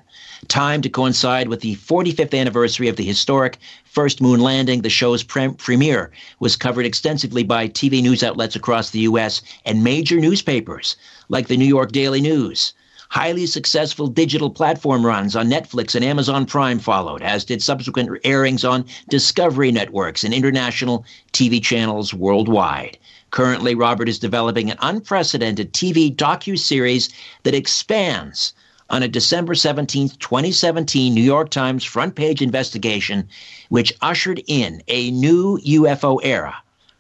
Time 0.48 0.82
to 0.82 0.90
coincide 0.90 1.48
with 1.48 1.62
the 1.62 1.76
45th 1.78 2.38
anniversary 2.38 2.88
of 2.88 2.98
the 2.98 3.06
historic 3.06 3.58
first 3.86 4.22
moon 4.22 4.40
landing, 4.40 4.82
the 4.82 4.90
show's 4.90 5.24
pre- 5.24 5.54
premiere 5.54 6.12
was 6.40 6.58
covered 6.58 6.86
extensively 6.86 7.44
by 7.44 7.68
TV 7.68 8.02
news 8.02 8.22
outlets 8.24 8.56
across 8.56 8.90
the 8.90 9.00
U.S. 9.00 9.42
and 9.66 9.84
major 9.84 10.20
newspapers 10.20 10.96
like 11.30 11.48
the 11.48 11.58
New 11.58 11.66
York 11.66 11.92
Daily 11.92 12.20
News. 12.20 12.74
Highly 13.10 13.46
successful 13.46 14.08
digital 14.08 14.50
platform 14.50 15.06
runs 15.06 15.36
on 15.36 15.50
Netflix 15.50 15.96
and 15.96 16.06
Amazon 16.06 16.46
Prime 16.46 16.80
followed, 16.80 17.22
as 17.22 17.44
did 17.44 17.62
subsequent 17.62 18.10
airings 18.24 18.64
on 18.64 18.86
Discovery 19.10 19.72
networks 19.72 20.24
and 20.24 20.34
international 20.34 21.06
TV 21.34 21.62
channels 21.62 22.14
worldwide. 22.14 22.98
Currently, 23.32 23.76
Robert 23.76 24.10
is 24.10 24.20
developing 24.20 24.70
an 24.70 24.78
unprecedented 24.82 25.74
TV 25.74 26.14
docu-series 26.14 27.10
that 27.44 27.56
expands 27.56 28.54
on 28.90 29.04
a 29.04 29.08
December 29.08 29.56
17, 29.56 30.10
2017 30.20 31.14
New 31.14 31.22
York 31.22 31.50
Times 31.50 31.86
front 31.86 32.16
page 32.16 32.42
investigation 32.42 33.28
which 33.70 33.94
ushered 34.02 34.44
in 34.48 34.84
a 34.90 35.12
new 35.12 35.58
UFO 35.60 36.20
era 36.24 36.56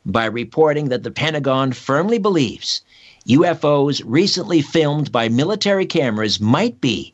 by 0.05 0.23
reporting 0.25 0.88
that 0.88 1.03
the 1.03 1.11
Pentagon 1.11 1.73
firmly 1.73 2.17
believes 2.17 2.82
UFOs 3.27 4.01
recently 4.05 4.61
filmed 4.61 5.11
by 5.11 5.27
military 5.27 5.86
cameras 5.86 6.39
might 6.39 6.79
be 6.79 7.13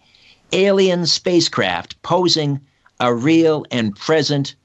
alien 0.52 1.08
spacecraft 1.08 2.00
posing 2.04 2.62
a 3.00 3.14
real 3.14 3.66
and 3.72 3.96
present 3.96 4.56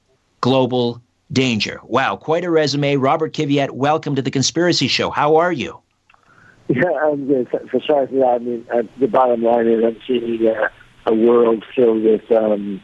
global 0.41 1.01
danger. 1.33 1.79
Wow, 1.83 2.15
quite 2.15 2.43
a 2.43 2.51
resume. 2.51 2.95
Robert 2.95 3.33
Kiviat, 3.33 3.71
welcome 3.71 4.15
to 4.15 4.21
the 4.21 4.31
Conspiracy 4.31 4.87
Show. 4.87 5.09
How 5.09 5.35
are 5.35 5.51
you? 5.51 5.79
Yeah, 6.69 6.91
I'm 7.03 7.27
good. 7.27 7.49
For 7.49 7.59
for 7.69 7.79
that. 8.07 8.25
I 8.25 8.37
mean, 8.39 8.65
uh, 8.73 8.83
the 8.97 9.07
bottom 9.07 9.43
line 9.43 9.67
is 9.67 9.83
I'm 9.83 9.97
seeing 10.07 10.47
uh, 10.47 10.69
a 11.05 11.13
world 11.13 11.63
filled 11.75 12.03
with 12.03 12.31
um, 12.31 12.81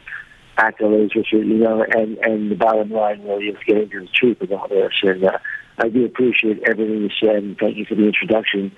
accolades, 0.58 1.14
Richard, 1.14 1.46
you 1.46 1.54
know, 1.54 1.82
and, 1.82 2.18
and 2.18 2.50
the 2.50 2.56
bottom 2.56 2.90
line 2.90 3.24
really 3.24 3.46
is 3.46 3.56
getting 3.66 3.88
to 3.90 4.00
the 4.00 4.08
truth 4.14 4.42
of 4.42 4.52
all 4.52 4.68
this. 4.68 4.92
And 5.02 5.24
uh, 5.24 5.38
I 5.78 5.88
do 5.88 6.04
appreciate 6.04 6.62
everything 6.68 7.00
you 7.00 7.10
said, 7.18 7.36
and 7.36 7.56
thank 7.56 7.78
you 7.78 7.86
for 7.86 7.94
the 7.94 8.04
introduction. 8.04 8.70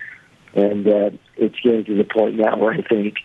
And 0.55 0.87
uh, 0.87 1.11
it's 1.37 1.59
getting 1.61 1.85
to 1.87 1.97
the 1.97 2.05
point 2.05 2.37
now 2.37 2.57
where 2.57 2.73
I 2.73 2.83
think 2.83 3.17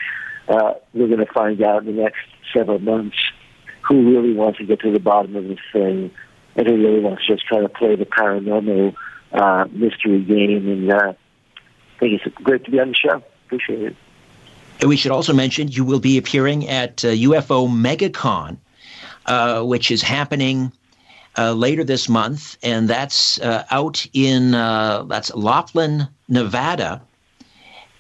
uh, 0.48 0.74
we're 0.96 1.08
going 1.08 1.26
to 1.26 1.32
find 1.32 1.62
out 1.62 1.86
in 1.86 1.96
the 1.96 2.02
next 2.02 2.26
several 2.56 2.80
months 2.80 3.18
who 3.88 4.12
really 4.12 4.34
wants 4.34 4.58
to 4.58 4.66
get 4.66 4.80
to 4.82 4.92
the 4.92 5.00
bottom 5.00 5.36
of 5.36 5.48
this 5.48 5.60
thing 5.72 6.12
really 6.66 7.00
wants 7.00 7.26
to 7.26 7.34
just 7.36 7.46
try 7.46 7.62
to 7.62 7.70
play 7.70 7.96
the 7.96 8.06
paranormal 8.06 8.96
uh, 9.34 9.66
mystery 9.72 10.22
game. 10.24 10.68
And 10.68 10.92
uh, 10.92 11.14
I 11.14 12.00
think 12.00 12.22
it's 12.22 12.36
great 12.38 12.64
to 12.66 12.72
be 12.72 12.80
on 12.80 12.90
the 12.90 12.96
show. 12.96 13.22
Appreciate 13.46 13.82
it. 13.82 13.96
And 14.80 14.90
we 14.90 14.98
should 14.98 15.12
also 15.12 15.34
mention 15.34 15.70
you 15.70 15.84
will 15.84 16.00
be 16.00 16.18
appearing 16.18 16.68
at 16.68 17.04
uh, 17.04 17.10
UFO 17.10 17.68
MegaCon, 17.68 18.58
uh, 19.26 19.64
which 19.64 19.90
is 19.90 20.02
happening 20.02 20.72
uh, 21.38 21.54
later 21.54 21.84
this 21.84 22.10
month, 22.10 22.58
and 22.64 22.90
that's 22.90 23.40
uh, 23.42 23.64
out 23.70 24.06
in 24.14 24.56
uh, 24.56 25.04
that's 25.04 25.34
Laughlin, 25.36 26.08
Nevada. 26.28 27.02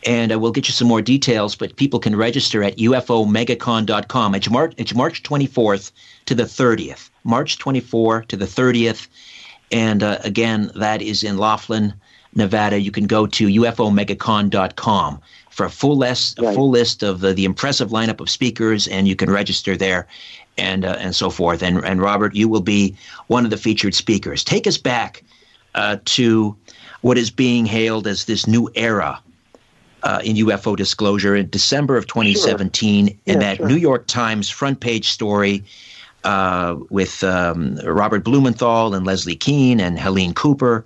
And 0.05 0.31
uh, 0.31 0.39
we'll 0.39 0.51
get 0.51 0.67
you 0.67 0.73
some 0.73 0.87
more 0.87 1.01
details, 1.01 1.55
but 1.55 1.75
people 1.75 1.99
can 1.99 2.15
register 2.15 2.63
at 2.63 2.77
ufomegacon.com. 2.77 4.35
It's 4.35 4.49
March, 4.49 4.73
it's 4.77 4.95
March 4.95 5.23
24th 5.23 5.91
to 6.25 6.35
the 6.35 6.43
30th. 6.43 7.09
March 7.27 7.57
24 7.59 8.23
to 8.23 8.37
the 8.37 8.45
30th. 8.45 9.07
And 9.71 10.01
again, 10.01 10.71
that 10.75 11.01
is 11.01 11.23
in 11.23 11.37
Laughlin, 11.37 11.93
Nevada. 12.33 12.79
You 12.79 12.91
can 12.91 13.05
go 13.05 13.27
to 13.27 13.47
ufomegacon.com 13.47 15.21
for 15.49 15.65
a 15.65 15.69
full 15.69 15.97
list, 15.97 16.39
a 16.39 16.53
full 16.53 16.69
list 16.69 17.03
of 17.03 17.19
the, 17.19 17.33
the 17.33 17.43
impressive 17.43 17.89
lineup 17.89 18.21
of 18.21 18.29
speakers, 18.29 18.87
and 18.87 19.07
you 19.07 19.15
can 19.15 19.29
register 19.29 19.75
there, 19.75 20.07
and 20.57 20.85
uh, 20.85 20.95
and 20.99 21.15
so 21.15 21.29
forth. 21.29 21.63
And 21.63 21.83
and 21.83 21.99
Robert, 21.99 22.35
you 22.35 22.47
will 22.47 22.61
be 22.61 22.95
one 23.25 23.43
of 23.43 23.49
the 23.49 23.57
featured 23.57 23.95
speakers. 23.95 24.43
Take 24.43 24.67
us 24.67 24.77
back 24.77 25.23
uh, 25.75 25.97
to 26.05 26.55
what 27.01 27.17
is 27.17 27.31
being 27.31 27.65
hailed 27.65 28.07
as 28.07 28.25
this 28.25 28.47
new 28.47 28.69
era. 28.75 29.21
Uh, 30.03 30.21
in 30.23 30.35
UFO 30.35 30.75
disclosure 30.75 31.35
in 31.35 31.49
December 31.49 31.97
of 31.97 32.05
2017, 32.05 33.07
sure. 33.07 33.17
in 33.25 33.39
that 33.39 33.57
sure. 33.57 33.67
New 33.67 33.75
York 33.75 34.05
Times 34.05 34.47
front 34.47 34.79
page 34.79 35.09
story 35.09 35.65
uh, 36.27 36.75
with 36.89 37.23
um, 37.23 37.77
Robert 37.85 38.25
Blumenthal 38.25 38.93
and 38.93 39.05
Leslie 39.05 39.35
Kean 39.35 39.79
and 39.79 39.97
Helene 39.97 40.33
Cooper. 40.33 40.85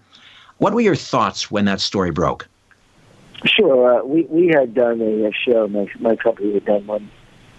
What 0.59 0.75
were 0.75 0.81
your 0.81 0.95
thoughts 0.95 1.49
when 1.49 1.65
that 1.65 1.81
story 1.81 2.11
broke? 2.11 2.47
Sure. 3.45 4.01
Uh, 4.01 4.03
we 4.03 4.27
we 4.29 4.49
had 4.49 4.75
done 4.75 5.01
a, 5.01 5.31
show. 5.31 5.67
My 5.67 5.87
my 5.99 6.15
company 6.15 6.53
had 6.53 6.65
done 6.65 6.85
one 6.85 7.09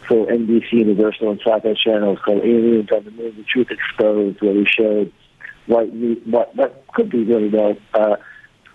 for 0.06 0.26
NBC 0.26 0.72
Universal 0.72 1.32
and 1.32 1.40
Sci-Fi 1.40 1.74
Channel 1.74 2.16
called 2.18 2.44
Aliens 2.44 2.88
on 2.92 3.04
the 3.04 3.10
Moon: 3.10 3.34
The 3.36 3.42
Truth 3.42 3.72
Exposed, 3.72 4.40
where 4.40 4.54
we 4.54 4.64
showed 4.64 5.12
what 5.66 5.86
what 6.26 6.54
what 6.54 6.84
could 6.94 7.10
be 7.10 7.24
really 7.24 7.48
well 7.48 7.76
uh, 7.94 8.14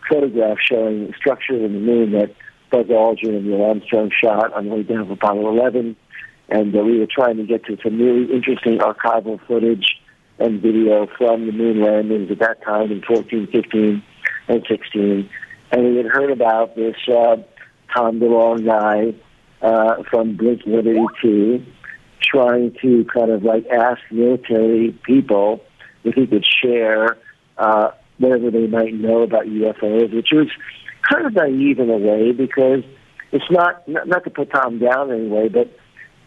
photographs 0.09 0.63
showing 0.69 1.13
structures 1.17 1.63
in 1.63 1.71
the 1.71 1.79
moon 1.79 2.11
that 2.11 2.35
Buzz 2.71 2.87
Aldrin 2.87 3.37
and 3.37 3.45
Neil 3.45 3.63
Armstrong 3.63 4.11
shot 4.11 4.51
on 4.51 4.65
the 4.65 4.75
way 4.75 4.83
down 4.83 4.99
of 4.99 5.11
Apollo 5.11 5.47
11, 5.47 5.95
and 6.49 6.75
uh, 6.75 6.79
we 6.79 6.99
were 6.99 7.07
trying 7.07 7.37
to 7.37 7.43
get 7.43 7.65
to 7.65 7.77
some 7.83 7.99
really 7.99 8.31
interesting 8.33 8.79
archival 8.79 9.39
footage 9.47 9.85
and 10.39 10.61
video 10.61 11.07
from 11.17 11.47
the 11.47 11.51
moon 11.51 11.81
landings 11.81 12.29
at 12.31 12.39
that 12.39 12.63
time 12.63 12.91
in 12.91 13.01
14, 13.01 13.47
15, 13.51 14.03
and 14.47 14.65
16 14.69 15.29
and 15.71 15.83
we 15.83 15.97
had 15.97 16.05
heard 16.05 16.31
about 16.31 16.75
this 16.75 16.95
uh, 17.07 17.37
Tom 17.95 18.19
DeLonge 18.19 18.65
guy 18.65 19.13
uh, 19.61 20.03
from 20.09 20.37
Blink 20.37 20.65
182 20.65 21.65
trying 22.21 22.75
to 22.81 23.05
kind 23.13 23.31
of 23.31 23.43
like 23.43 23.65
ask 23.67 23.99
military 24.11 24.91
people 25.05 25.61
if 26.03 26.15
he 26.15 26.27
could 26.27 26.45
share 26.45 27.17
uh, 27.57 27.91
whatever 28.17 28.51
they 28.51 28.67
might 28.67 28.93
know 28.93 29.21
about 29.21 29.45
UFOs, 29.45 30.13
which 30.13 30.29
was 30.31 30.47
kind 31.09 31.25
of 31.25 31.33
naive 31.33 31.79
in 31.79 31.89
a 31.89 31.97
way 31.97 32.31
because 32.31 32.83
it's 33.31 33.49
not 33.49 33.87
not, 33.87 34.07
not 34.07 34.23
to 34.23 34.29
put 34.29 34.51
Tom 34.51 34.79
down 34.79 35.11
anyway, 35.11 35.49
but 35.49 35.77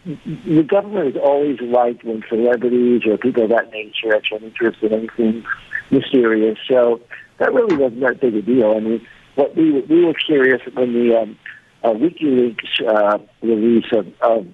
the 0.05 0.63
government 0.63 1.13
has 1.13 1.23
always 1.23 1.59
liked 1.61 2.03
when 2.03 2.23
celebrities 2.27 3.01
or 3.05 3.17
people 3.17 3.43
of 3.43 3.49
that 3.49 3.71
nature 3.71 4.13
have 4.13 4.25
shown 4.25 4.43
interest 4.43 4.81
in 4.81 4.93
anything 4.93 5.45
mysterious. 5.91 6.57
So 6.67 7.01
that 7.37 7.53
really 7.53 7.75
wasn't 7.75 8.01
that 8.01 8.19
big 8.19 8.35
a 8.35 8.41
deal. 8.41 8.73
I 8.75 8.79
mean, 8.79 9.07
what 9.35 9.55
we 9.55 9.81
we 9.81 10.05
were 10.05 10.13
curious 10.13 10.61
when 10.73 10.93
the 10.93 11.21
um, 11.21 11.37
uh, 11.83 11.89
WikiLeaks 11.89 12.87
uh, 12.87 13.19
release 13.41 13.85
of, 13.91 14.07
of 14.21 14.47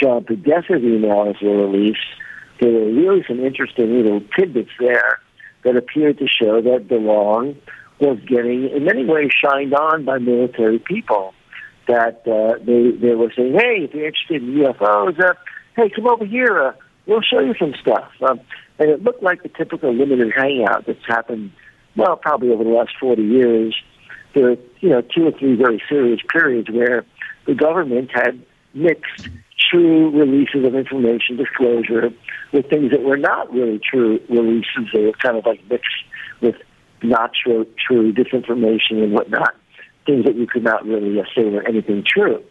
John 0.00 0.24
Podesta's 0.24 0.82
emails 0.82 1.42
were 1.42 1.66
released. 1.66 2.00
There 2.60 2.70
were 2.70 2.92
really 2.92 3.24
some 3.26 3.40
interesting 3.40 3.96
little 3.96 4.20
tidbits 4.36 4.70
there 4.78 5.20
that 5.62 5.76
appeared 5.76 6.18
to 6.18 6.26
show 6.28 6.60
that 6.60 6.88
DeLonge 6.88 7.56
was 8.00 8.18
getting, 8.26 8.68
in 8.70 8.84
many 8.84 9.04
ways, 9.04 9.30
shined 9.32 9.74
on 9.74 10.04
by 10.04 10.18
military 10.18 10.78
people. 10.78 11.34
That 11.88 12.22
uh, 12.26 12.62
they 12.64 12.92
they 12.92 13.14
were 13.14 13.32
saying, 13.34 13.54
"Hey, 13.54 13.84
if 13.84 13.94
you're 13.94 14.06
interested 14.06 14.42
in 14.42 14.54
UFOs, 14.54 15.18
uh, 15.18 15.34
hey, 15.74 15.90
come 15.94 16.06
over 16.06 16.24
here. 16.24 16.68
Uh, 16.68 16.72
we'll 17.06 17.22
show 17.22 17.40
you 17.40 17.54
some 17.58 17.74
stuff." 17.80 18.10
Um, 18.22 18.40
and 18.78 18.90
it 18.90 19.02
looked 19.02 19.22
like 19.22 19.42
the 19.42 19.48
typical 19.48 19.92
limited 19.92 20.32
hangout 20.36 20.86
that's 20.86 21.04
happened, 21.06 21.50
well, 21.96 22.16
probably 22.16 22.50
over 22.50 22.62
the 22.62 22.70
last 22.70 22.92
40 23.00 23.22
years 23.22 23.74
there 24.34 24.50
were, 24.50 24.56
you 24.80 24.88
know, 24.90 25.00
two 25.02 25.26
or 25.26 25.32
three 25.32 25.56
very 25.56 25.82
serious 25.88 26.20
periods 26.30 26.70
where 26.70 27.04
the 27.46 27.54
government 27.54 28.10
had 28.12 28.40
mixed 28.74 29.28
true 29.70 30.10
releases 30.10 30.64
of 30.64 30.74
information 30.74 31.36
disclosure 31.36 32.10
with 32.52 32.68
things 32.70 32.90
that 32.90 33.02
were 33.02 33.16
not 33.16 33.52
really 33.52 33.78
true 33.78 34.20
releases. 34.28 34.88
They 34.92 35.06
were 35.06 35.12
kind 35.12 35.36
of 35.36 35.46
like 35.46 35.60
mixed 35.68 36.04
with 36.40 36.54
not 37.02 37.32
true, 37.34 37.66
true 37.86 38.12
disinformation 38.12 39.02
and 39.02 39.12
whatnot, 39.12 39.54
things 40.08 40.24
that 40.24 40.36
you 40.36 40.46
could 40.46 40.64
not 40.64 40.84
really 40.86 41.22
say 41.34 41.44
were 41.44 41.66
anything 41.68 42.02
true. 42.04 42.42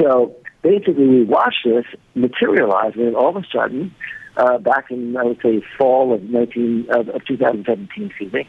So 0.00 0.34
basically, 0.62 1.06
we 1.06 1.24
watched 1.24 1.64
this 1.64 1.84
materialize, 2.14 2.92
and 2.94 3.16
all 3.16 3.36
of 3.36 3.36
a 3.36 3.46
sudden, 3.52 3.94
uh, 4.36 4.58
back 4.58 4.90
in 4.90 5.16
I 5.16 5.24
would 5.24 5.40
say 5.42 5.62
fall 5.76 6.14
of 6.14 6.22
19 6.22 6.86
of, 6.90 7.08
of 7.08 7.24
2017, 7.26 8.06
excuse 8.06 8.32
me, 8.32 8.48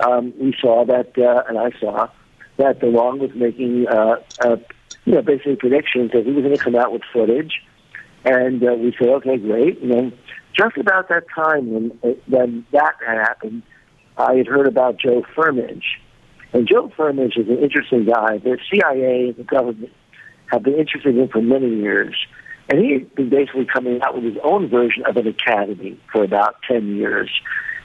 um, 0.00 0.32
we 0.40 0.54
saw 0.60 0.84
that, 0.86 1.16
uh, 1.18 1.44
and 1.48 1.58
I 1.58 1.70
saw 1.78 2.08
that 2.56 2.80
DeLonge 2.80 3.20
was 3.20 3.34
making, 3.34 3.86
uh, 3.88 4.16
uh, 4.44 4.56
you 5.04 5.14
know, 5.14 5.22
basically 5.22 5.56
predictions 5.56 6.12
that 6.12 6.24
he 6.24 6.32
was 6.32 6.44
going 6.44 6.56
to 6.56 6.62
come 6.62 6.76
out 6.76 6.92
with 6.92 7.02
footage, 7.12 7.62
and 8.24 8.62
uh, 8.62 8.74
we 8.74 8.94
said, 8.98 9.08
okay, 9.08 9.36
great. 9.36 9.80
And 9.82 9.92
then 9.92 10.12
just 10.54 10.76
about 10.76 11.08
that 11.08 11.24
time 11.34 11.70
when 11.70 11.98
uh, 12.02 12.14
when 12.28 12.66
that 12.72 12.94
happened, 13.06 13.62
I 14.16 14.34
had 14.34 14.46
heard 14.46 14.66
about 14.66 14.98
Joe 14.98 15.24
Firmage, 15.34 15.84
And 16.52 16.68
Joe 16.68 16.92
Firmage 16.96 17.38
is 17.38 17.48
an 17.48 17.58
interesting 17.58 18.04
guy. 18.04 18.38
The 18.38 18.58
CIA 18.70 19.32
the 19.32 19.44
government 19.44 19.92
have 20.50 20.62
been 20.62 20.74
interested 20.74 21.14
in 21.14 21.22
him 21.22 21.28
for 21.28 21.40
many 21.40 21.74
years. 21.74 22.14
And 22.68 22.84
he 22.84 22.92
had 22.92 23.14
been 23.14 23.30
basically 23.30 23.66
coming 23.66 24.00
out 24.02 24.14
with 24.14 24.24
his 24.24 24.36
own 24.44 24.68
version 24.68 25.04
of 25.06 25.16
an 25.16 25.26
academy 25.26 25.98
for 26.12 26.22
about 26.22 26.56
10 26.68 26.96
years. 26.96 27.30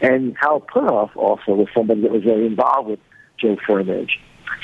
And 0.01 0.35
Hal 0.39 0.61
Puthoff 0.61 1.15
also 1.15 1.53
was 1.53 1.67
somebody 1.75 2.01
that 2.01 2.11
was 2.11 2.23
very 2.23 2.45
involved 2.45 2.89
with 2.89 2.99
Joe 3.39 3.57
Firmage. 3.67 4.11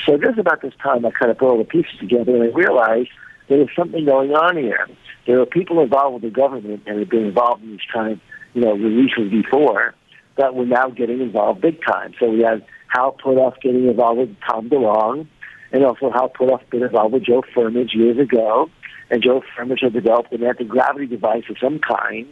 So 0.06 0.16
just 0.18 0.38
about 0.38 0.62
this 0.62 0.74
time, 0.82 1.04
I 1.04 1.10
kind 1.10 1.30
of 1.30 1.38
put 1.38 1.48
all 1.48 1.58
the 1.58 1.64
pieces 1.64 1.92
together 1.98 2.34
and 2.34 2.44
I 2.44 2.56
realized 2.56 3.10
there 3.48 3.58
was 3.58 3.68
something 3.76 4.04
going 4.04 4.32
on 4.32 4.56
here. 4.56 4.86
There 5.26 5.38
were 5.38 5.46
people 5.46 5.80
involved 5.80 6.14
with 6.14 6.22
the 6.22 6.30
government 6.30 6.82
and 6.86 6.98
had 6.98 7.08
been 7.08 7.26
involved 7.26 7.62
in 7.62 7.72
these 7.72 7.80
kind 7.92 8.12
of, 8.12 8.20
you 8.54 8.60
know, 8.62 8.72
releases 8.72 9.30
before 9.30 9.94
that 10.36 10.54
were 10.54 10.66
now 10.66 10.88
getting 10.88 11.20
involved 11.20 11.60
big 11.60 11.80
time. 11.84 12.14
So 12.18 12.30
we 12.30 12.40
had 12.40 12.64
Hal 12.94 13.16
Puthoff 13.22 13.60
getting 13.60 13.88
involved 13.88 14.20
with 14.20 14.36
Tom 14.48 14.70
DeLonge, 14.70 15.26
and 15.72 15.84
also 15.84 16.10
Hal 16.10 16.30
Puthoff 16.30 16.68
been 16.70 16.82
involved 16.82 17.12
with 17.12 17.24
Joe 17.24 17.42
Firmage 17.54 17.94
years 17.94 18.18
ago. 18.18 18.70
And 19.10 19.22
Joe 19.22 19.42
Firmage 19.56 19.82
had 19.82 19.92
developed 19.92 20.32
an 20.32 20.42
anti-gravity 20.44 21.06
device 21.06 21.44
of 21.50 21.58
some 21.58 21.78
kind 21.78 22.26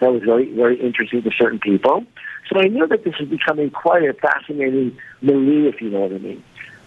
that 0.00 0.12
was 0.12 0.22
very, 0.22 0.52
very 0.52 0.78
interesting 0.80 1.22
to 1.22 1.30
certain 1.30 1.58
people. 1.58 2.04
So 2.48 2.60
I 2.60 2.66
knew 2.66 2.86
that 2.86 3.04
this 3.04 3.14
was 3.18 3.28
becoming 3.28 3.70
quite 3.70 4.02
a 4.02 4.12
fascinating 4.12 4.96
milieu, 5.22 5.68
if 5.68 5.80
you 5.80 5.90
know 5.90 6.00
what 6.00 6.12
I 6.12 6.18
mean. 6.18 6.42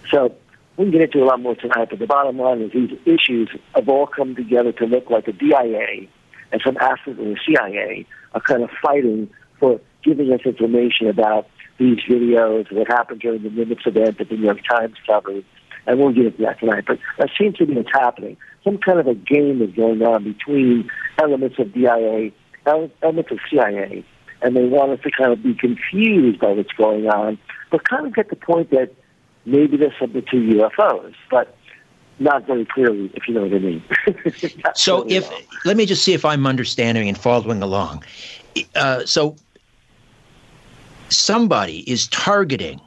So 0.10 0.36
we 0.78 0.86
can 0.86 0.92
get 0.92 1.02
into 1.02 1.24
a 1.24 1.26
lot 1.26 1.42
more 1.42 1.56
tonight, 1.56 1.90
but 1.90 2.00
the 2.00 2.08
bottom 2.08 2.38
line 2.38 2.62
is 2.62 2.72
these 2.72 2.98
issues 3.06 3.50
have 3.76 3.90
all 3.90 4.08
come 4.08 4.36
together 4.36 4.72
to 4.74 4.86
look 4.86 5.10
like 5.10 5.26
the 5.26 5.34
DIA 5.34 6.08
and 6.52 6.62
some 6.64 6.78
aspects 6.78 7.20
of 7.20 7.26
the 7.26 7.38
CIA 7.46 8.06
are 8.34 8.42
kind 8.42 8.64
of 8.64 8.70
fighting 8.82 9.30
for 9.60 9.80
giving 10.04 10.32
us 10.34 10.42
information 10.46 11.08
about 11.08 11.48
these 11.82 12.00
videos, 12.08 12.72
what 12.72 12.88
happened 12.88 13.22
during 13.22 13.42
the 13.42 13.50
Nimitz 13.50 13.88
event 13.88 14.20
that 14.20 14.30
the 14.30 14.36
New 14.36 14.46
York 14.46 14.60
Times 14.70 14.96
covered, 15.08 15.44
and 15.88 16.00
we'll 16.00 16.14
get 16.14 16.28
into 16.28 16.44
that 16.44 16.60
tonight. 16.60 16.84
But 16.86 17.00
that 17.18 17.30
seems 17.38 17.58
to 17.58 17.66
be 17.66 17.74
what's 17.74 17.90
happening. 17.92 18.38
Some 18.64 18.78
kind 18.78 19.00
of 19.00 19.08
a 19.08 19.16
game 19.16 19.62
is 19.64 19.72
going 19.76 20.04
on 20.04 20.24
between 20.24 20.90
elements 21.18 21.58
of 21.58 21.74
DIA, 21.74 22.32
elements 22.66 23.32
of 23.32 23.40
CIA, 23.50 24.06
and 24.44 24.56
they 24.56 24.66
want 24.66 24.92
us 24.92 25.00
to 25.04 25.10
kind 25.12 25.34
of 25.34 25.42
be 25.42 25.56
confused 25.56 26.40
by 26.40 26.52
what's 26.52 26.72
going 26.74 27.08
on, 27.08 27.40
but 27.72 27.88
kind 27.90 28.06
of 28.06 28.14
get 28.14 28.30
the 28.30 28.36
point 28.36 28.70
that 28.70 28.94
maybe 29.46 29.76
there's 29.78 29.94
something 30.00 30.24
to 30.30 30.36
UFOs, 30.38 31.16
but 31.32 31.56
not 32.20 32.46
very 32.46 32.66
clearly, 32.66 33.12
if 33.16 33.28
you 33.28 33.34
know 33.34 33.42
what 33.42 33.54
I 33.54 33.60
mean. 33.60 33.84
so, 34.76 35.04
if 35.10 35.28
well. 35.28 35.40
let 35.66 35.78
me 35.78 35.88
just 35.88 36.04
see 36.04 36.14
if 36.14 36.24
I'm 36.24 36.46
understanding 36.46 37.08
and 37.08 37.18
following 37.18 37.64
along. 37.64 38.04
Uh, 38.76 39.04
so, 39.06 39.36
somebody 41.12 41.80
is 41.90 42.08
targeting 42.08 42.82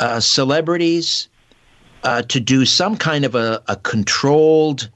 uh, 0.00 0.20
celebrities 0.20 1.28
uh, 2.04 2.22
to 2.22 2.40
do 2.40 2.64
some 2.64 2.96
kind 2.96 3.24
of 3.24 3.34
a, 3.34 3.62
a 3.68 3.76
controlled 3.76 4.88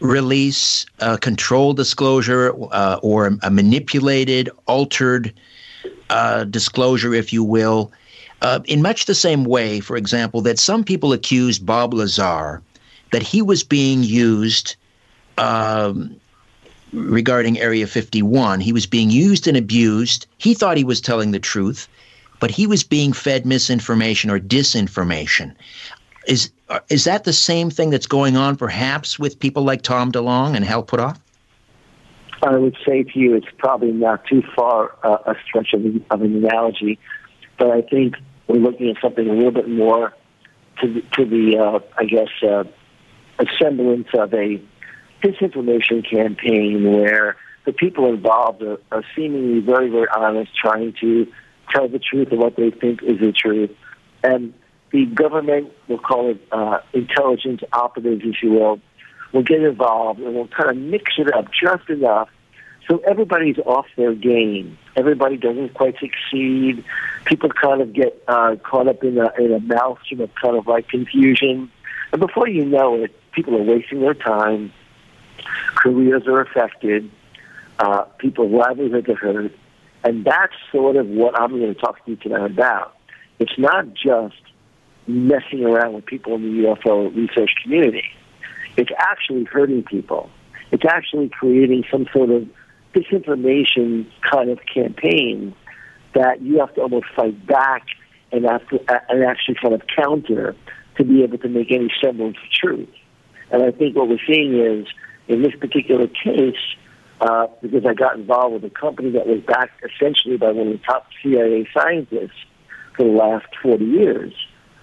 release, 0.00 0.86
a 1.00 1.18
controlled 1.18 1.76
disclosure, 1.76 2.54
uh, 2.72 2.98
or 3.02 3.38
a 3.42 3.50
manipulated, 3.50 4.50
altered 4.66 5.32
uh, 6.08 6.44
disclosure, 6.44 7.14
if 7.14 7.32
you 7.32 7.44
will. 7.44 7.92
Uh, 8.42 8.60
in 8.64 8.80
much 8.80 9.04
the 9.04 9.14
same 9.14 9.44
way, 9.44 9.80
for 9.80 9.96
example, 9.96 10.40
that 10.40 10.58
some 10.58 10.82
people 10.82 11.12
accused 11.12 11.64
Bob 11.66 11.92
Lazar 11.92 12.62
that 13.12 13.22
he 13.22 13.42
was 13.42 13.62
being 13.62 14.02
used 14.02 14.76
um, 15.36 16.16
regarding 16.92 17.58
Area 17.58 17.86
51. 17.86 18.60
He 18.60 18.72
was 18.72 18.86
being 18.86 19.10
used 19.10 19.46
and 19.46 19.56
abused. 19.56 20.26
He 20.38 20.54
thought 20.54 20.76
he 20.76 20.84
was 20.84 21.00
telling 21.00 21.30
the 21.30 21.38
truth, 21.38 21.88
but 22.40 22.50
he 22.50 22.66
was 22.66 22.82
being 22.82 23.12
fed 23.12 23.46
misinformation 23.46 24.30
or 24.30 24.38
disinformation. 24.38 25.54
Is 26.26 26.50
is 26.88 27.04
that 27.04 27.24
the 27.24 27.32
same 27.32 27.70
thing 27.70 27.90
that's 27.90 28.06
going 28.06 28.36
on, 28.36 28.56
perhaps, 28.56 29.18
with 29.18 29.38
people 29.38 29.64
like 29.64 29.82
Tom 29.82 30.12
DeLonge 30.12 30.54
and 30.54 30.64
Hal 30.64 30.84
Puthoff? 30.84 31.18
I 32.42 32.56
would 32.56 32.76
say 32.86 33.02
to 33.02 33.18
you, 33.18 33.34
it's 33.34 33.48
probably 33.58 33.92
not 33.92 34.24
too 34.26 34.42
far 34.54 34.94
uh, 35.02 35.18
a 35.26 35.34
stretch 35.44 35.74
of, 35.74 35.84
of 36.10 36.22
an 36.22 36.36
analogy, 36.36 36.98
but 37.58 37.70
I 37.70 37.82
think 37.82 38.14
we're 38.46 38.60
looking 38.60 38.88
at 38.88 38.96
something 39.02 39.28
a 39.28 39.32
little 39.32 39.50
bit 39.50 39.68
more 39.68 40.14
to 40.80 40.92
the, 40.92 41.00
to 41.16 41.24
the 41.24 41.58
uh, 41.58 41.78
I 41.98 42.04
guess, 42.04 42.28
uh, 42.42 42.64
a 43.38 43.46
semblance 43.58 44.08
of 44.14 44.32
a 44.32 44.60
disinformation 45.22 46.08
campaign 46.08 46.84
where 46.92 47.36
the 47.66 47.72
people 47.72 48.06
involved 48.06 48.62
are, 48.62 48.78
are 48.90 49.04
seemingly 49.14 49.60
very, 49.60 49.90
very 49.90 50.08
honest, 50.14 50.50
trying 50.56 50.94
to 51.00 51.26
tell 51.70 51.88
the 51.88 51.98
truth 51.98 52.32
of 52.32 52.38
what 52.38 52.56
they 52.56 52.70
think 52.70 53.02
is 53.02 53.20
the 53.20 53.32
truth. 53.32 53.70
And 54.22 54.54
the 54.92 55.06
government, 55.06 55.72
we'll 55.88 55.98
call 55.98 56.30
it 56.30 56.40
uh, 56.50 56.78
intelligence 56.92 57.60
operatives, 57.72 58.22
if 58.24 58.42
you 58.42 58.50
will, 58.50 58.80
will 59.32 59.42
get 59.42 59.62
involved 59.62 60.20
and 60.20 60.34
will 60.34 60.48
kind 60.48 60.70
of 60.70 60.76
mix 60.76 61.12
it 61.18 61.32
up 61.32 61.46
just 61.52 61.88
enough 61.88 62.28
so 62.90 62.98
everybody's 63.06 63.58
off 63.58 63.86
their 63.96 64.14
game. 64.14 64.76
Everybody 64.96 65.36
doesn't 65.36 65.74
quite 65.74 65.94
succeed. 66.00 66.84
People 67.24 67.50
kind 67.50 67.80
of 67.80 67.92
get 67.92 68.20
uh, 68.26 68.56
caught 68.64 68.88
up 68.88 69.04
in 69.04 69.16
a, 69.16 69.30
in 69.38 69.52
a 69.52 69.60
maelstrom 69.60 70.20
of 70.20 70.30
kind 70.34 70.56
of 70.56 70.66
like 70.66 70.88
confusion. 70.88 71.70
And 72.10 72.20
before 72.20 72.48
you 72.48 72.64
know 72.64 73.04
it, 73.04 73.14
people 73.30 73.56
are 73.56 73.62
wasting 73.62 74.00
their 74.00 74.14
time 74.14 74.72
careers 75.76 76.26
are 76.26 76.40
affected, 76.40 77.10
uh, 77.78 78.02
people's 78.18 78.52
livelihoods 78.52 79.08
are 79.08 79.14
hurt, 79.14 79.52
and 80.04 80.24
that's 80.24 80.54
sort 80.72 80.96
of 80.96 81.06
what 81.06 81.38
I'm 81.38 81.50
going 81.50 81.74
to 81.74 81.80
talk 81.80 82.04
to 82.04 82.10
you 82.10 82.16
tonight 82.16 82.50
about. 82.50 82.94
It's 83.38 83.58
not 83.58 83.92
just 83.94 84.40
messing 85.06 85.64
around 85.64 85.94
with 85.94 86.06
people 86.06 86.34
in 86.34 86.42
the 86.42 86.68
UFO 86.68 87.14
research 87.14 87.50
community. 87.62 88.04
It's 88.76 88.90
actually 88.98 89.44
hurting 89.44 89.82
people. 89.84 90.30
It's 90.70 90.84
actually 90.88 91.28
creating 91.28 91.84
some 91.90 92.06
sort 92.14 92.30
of 92.30 92.48
disinformation 92.94 94.06
kind 94.30 94.50
of 94.50 94.58
campaign 94.72 95.54
that 96.14 96.42
you 96.42 96.58
have 96.58 96.74
to 96.74 96.82
almost 96.82 97.06
fight 97.14 97.46
back 97.46 97.86
and 98.32 98.44
and 98.44 99.24
actually 99.24 99.56
kind 99.60 99.74
of 99.74 99.82
counter 99.96 100.54
to 100.96 101.04
be 101.04 101.22
able 101.22 101.38
to 101.38 101.48
make 101.48 101.70
any 101.72 101.90
semblance 102.00 102.36
of 102.36 102.50
truth. 102.50 102.88
And 103.50 103.62
I 103.62 103.70
think 103.70 103.96
what 103.96 104.08
we're 104.08 104.18
seeing 104.26 104.54
is 104.54 104.86
in 105.30 105.42
this 105.42 105.54
particular 105.54 106.08
case, 106.08 106.56
uh, 107.20 107.46
because 107.62 107.86
I 107.86 107.94
got 107.94 108.16
involved 108.16 108.54
with 108.54 108.64
a 108.64 108.74
company 108.74 109.10
that 109.10 109.26
was 109.26 109.40
backed 109.46 109.82
essentially 109.84 110.36
by 110.36 110.50
one 110.50 110.66
of 110.66 110.72
the 110.72 110.84
top 110.84 111.06
CIA 111.22 111.68
scientists 111.72 112.44
for 112.96 113.04
the 113.04 113.12
last 113.12 113.46
40 113.62 113.84
years, 113.84 114.34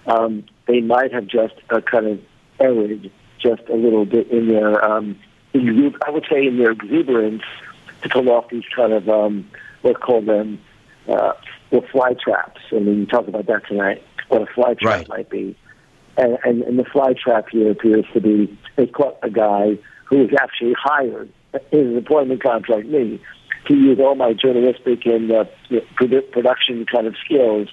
um, 0.06 0.44
they 0.66 0.80
might 0.80 1.12
have 1.12 1.26
just 1.26 1.54
uh, 1.70 1.80
kind 1.80 2.06
of 2.06 2.20
erred 2.60 3.10
just 3.38 3.62
a 3.68 3.76
little 3.76 4.06
bit 4.06 4.30
in 4.30 4.48
their, 4.48 4.82
um, 4.82 5.18
in, 5.52 5.94
I 6.06 6.10
would 6.10 6.26
say, 6.30 6.46
in 6.46 6.58
their 6.58 6.70
exuberance 6.70 7.42
to 8.02 8.08
pull 8.08 8.30
off 8.30 8.48
these 8.50 8.64
kind 8.74 8.92
of, 8.92 9.08
um, 9.08 9.48
let's 9.82 9.98
call 9.98 10.22
them, 10.22 10.60
uh, 11.08 11.32
well, 11.70 11.84
fly 11.92 12.14
traps. 12.14 12.60
I 12.72 12.78
mean, 12.78 13.00
you 13.00 13.06
talk 13.06 13.28
about 13.28 13.46
that 13.46 13.66
tonight, 13.66 14.02
what 14.28 14.42
a 14.42 14.46
fly 14.46 14.74
trap 14.74 15.00
right. 15.00 15.08
might 15.08 15.30
be. 15.30 15.56
And, 16.16 16.38
and, 16.44 16.62
and 16.62 16.78
the 16.78 16.84
fly 16.84 17.12
trap 17.12 17.48
here 17.50 17.70
appears 17.70 18.06
to 18.12 18.20
be 18.20 18.58
they 18.76 18.86
caught 18.86 19.18
a 19.22 19.30
guy 19.30 19.78
who 20.08 20.18
was 20.18 20.30
actually 20.40 20.74
hired 20.78 21.30
in 21.72 21.78
an 21.80 21.96
employment 21.96 22.42
contract 22.42 22.86
me 22.86 23.20
to 23.66 23.74
use 23.74 23.98
all 24.00 24.14
my 24.14 24.32
journalistic 24.32 25.04
and 25.06 25.30
uh, 25.30 25.44
production 26.32 26.86
kind 26.86 27.06
of 27.06 27.14
skills 27.24 27.68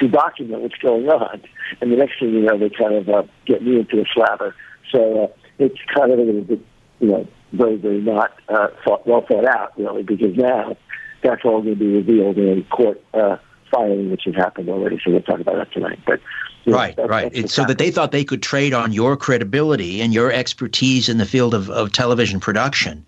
to 0.00 0.08
document 0.08 0.62
what's 0.62 0.76
going 0.76 1.08
on. 1.08 1.42
And 1.80 1.92
the 1.92 1.96
next 1.96 2.20
thing 2.20 2.32
you 2.32 2.42
know, 2.42 2.58
they 2.58 2.70
kind 2.70 2.94
of 2.94 3.08
uh, 3.08 3.22
get 3.46 3.62
me 3.62 3.80
into 3.80 4.00
a 4.00 4.04
slapper. 4.04 4.52
So 4.90 5.24
uh, 5.24 5.28
it's 5.58 5.78
kind 5.94 6.12
of 6.12 6.18
a 6.18 6.22
little 6.22 6.42
bit, 6.42 6.60
you 7.00 7.08
know, 7.08 7.28
very, 7.52 7.76
very 7.76 8.00
not 8.00 8.32
uh, 8.48 8.68
thought, 8.84 9.06
well 9.06 9.24
thought 9.28 9.46
out, 9.46 9.78
really, 9.78 10.02
because 10.02 10.36
now 10.36 10.76
that's 11.22 11.42
all 11.44 11.62
going 11.62 11.74
to 11.74 11.80
be 11.80 11.86
revealed 11.86 12.38
in 12.38 12.64
court 12.64 13.02
uh, 13.14 13.36
filing, 13.72 14.10
which 14.10 14.22
has 14.26 14.34
happened 14.34 14.68
already. 14.68 15.00
So 15.02 15.10
we'll 15.10 15.22
talk 15.22 15.40
about 15.40 15.56
that 15.56 15.72
tonight. 15.72 15.98
But 16.06 16.20
right, 16.66 16.94
that's, 16.94 17.08
right. 17.08 17.32
That's 17.32 17.52
so 17.52 17.64
that 17.64 17.78
they 17.78 17.90
thought 17.90 18.12
they 18.12 18.24
could 18.24 18.42
trade 18.42 18.72
on 18.72 18.92
your 18.92 19.16
credibility 19.16 20.00
and 20.00 20.14
your 20.14 20.30
expertise 20.30 21.08
in 21.08 21.18
the 21.18 21.26
field 21.26 21.54
of, 21.54 21.70
of 21.70 21.92
television 21.92 22.38
production 22.38 23.04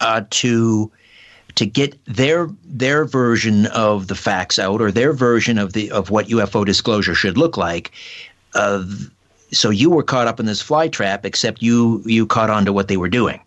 uh, 0.00 0.22
to 0.30 0.90
to 1.54 1.66
get 1.66 1.98
their 2.06 2.48
their 2.64 3.04
version 3.04 3.66
of 3.66 4.06
the 4.08 4.14
facts 4.14 4.58
out 4.58 4.80
or 4.80 4.90
their 4.90 5.12
version 5.12 5.58
of 5.58 5.72
the 5.72 5.90
of 5.90 6.10
what 6.10 6.26
UFO 6.28 6.64
disclosure 6.64 7.14
should 7.14 7.36
look 7.36 7.56
like. 7.56 7.92
Uh, 8.54 8.84
so 9.52 9.70
you 9.70 9.90
were 9.90 10.02
caught 10.02 10.26
up 10.26 10.40
in 10.40 10.46
this 10.46 10.60
fly 10.60 10.88
trap, 10.88 11.24
except 11.24 11.62
you 11.62 12.02
you 12.04 12.26
caught 12.26 12.50
on 12.50 12.64
to 12.64 12.72
what 12.72 12.88
they 12.88 12.96
were 12.96 13.08
doing. 13.08 13.40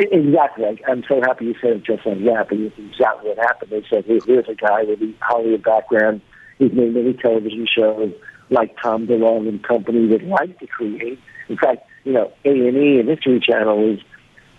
Exactly. 0.00 0.64
I'm 0.88 1.04
so 1.06 1.20
happy 1.20 1.46
you 1.46 1.54
said 1.60 1.72
it 1.72 1.84
just 1.84 2.06
like 2.06 2.24
that, 2.24 2.46
but 2.48 2.58
it's 2.58 2.78
exactly 2.78 3.28
what 3.28 3.38
happened. 3.38 3.70
They 3.70 3.84
said, 3.88 4.06
hey, 4.06 4.18
here's 4.24 4.48
a 4.48 4.54
guy 4.54 4.84
with 4.84 5.02
a 5.02 5.14
Hollywood 5.20 5.62
background. 5.62 6.22
He's 6.58 6.72
made 6.72 6.94
many 6.94 7.12
television 7.12 7.66
shows 7.66 8.12
like 8.48 8.74
Tom 8.82 9.06
DeLonge 9.06 9.48
and 9.48 9.62
company 9.62 10.06
would 10.06 10.22
like 10.22 10.58
to 10.60 10.66
create. 10.66 11.18
In 11.48 11.56
fact, 11.58 11.86
you 12.04 12.12
know, 12.12 12.32
A&E 12.44 12.98
and 12.98 13.08
History 13.08 13.40
Channel 13.40 13.92
is, 13.94 14.00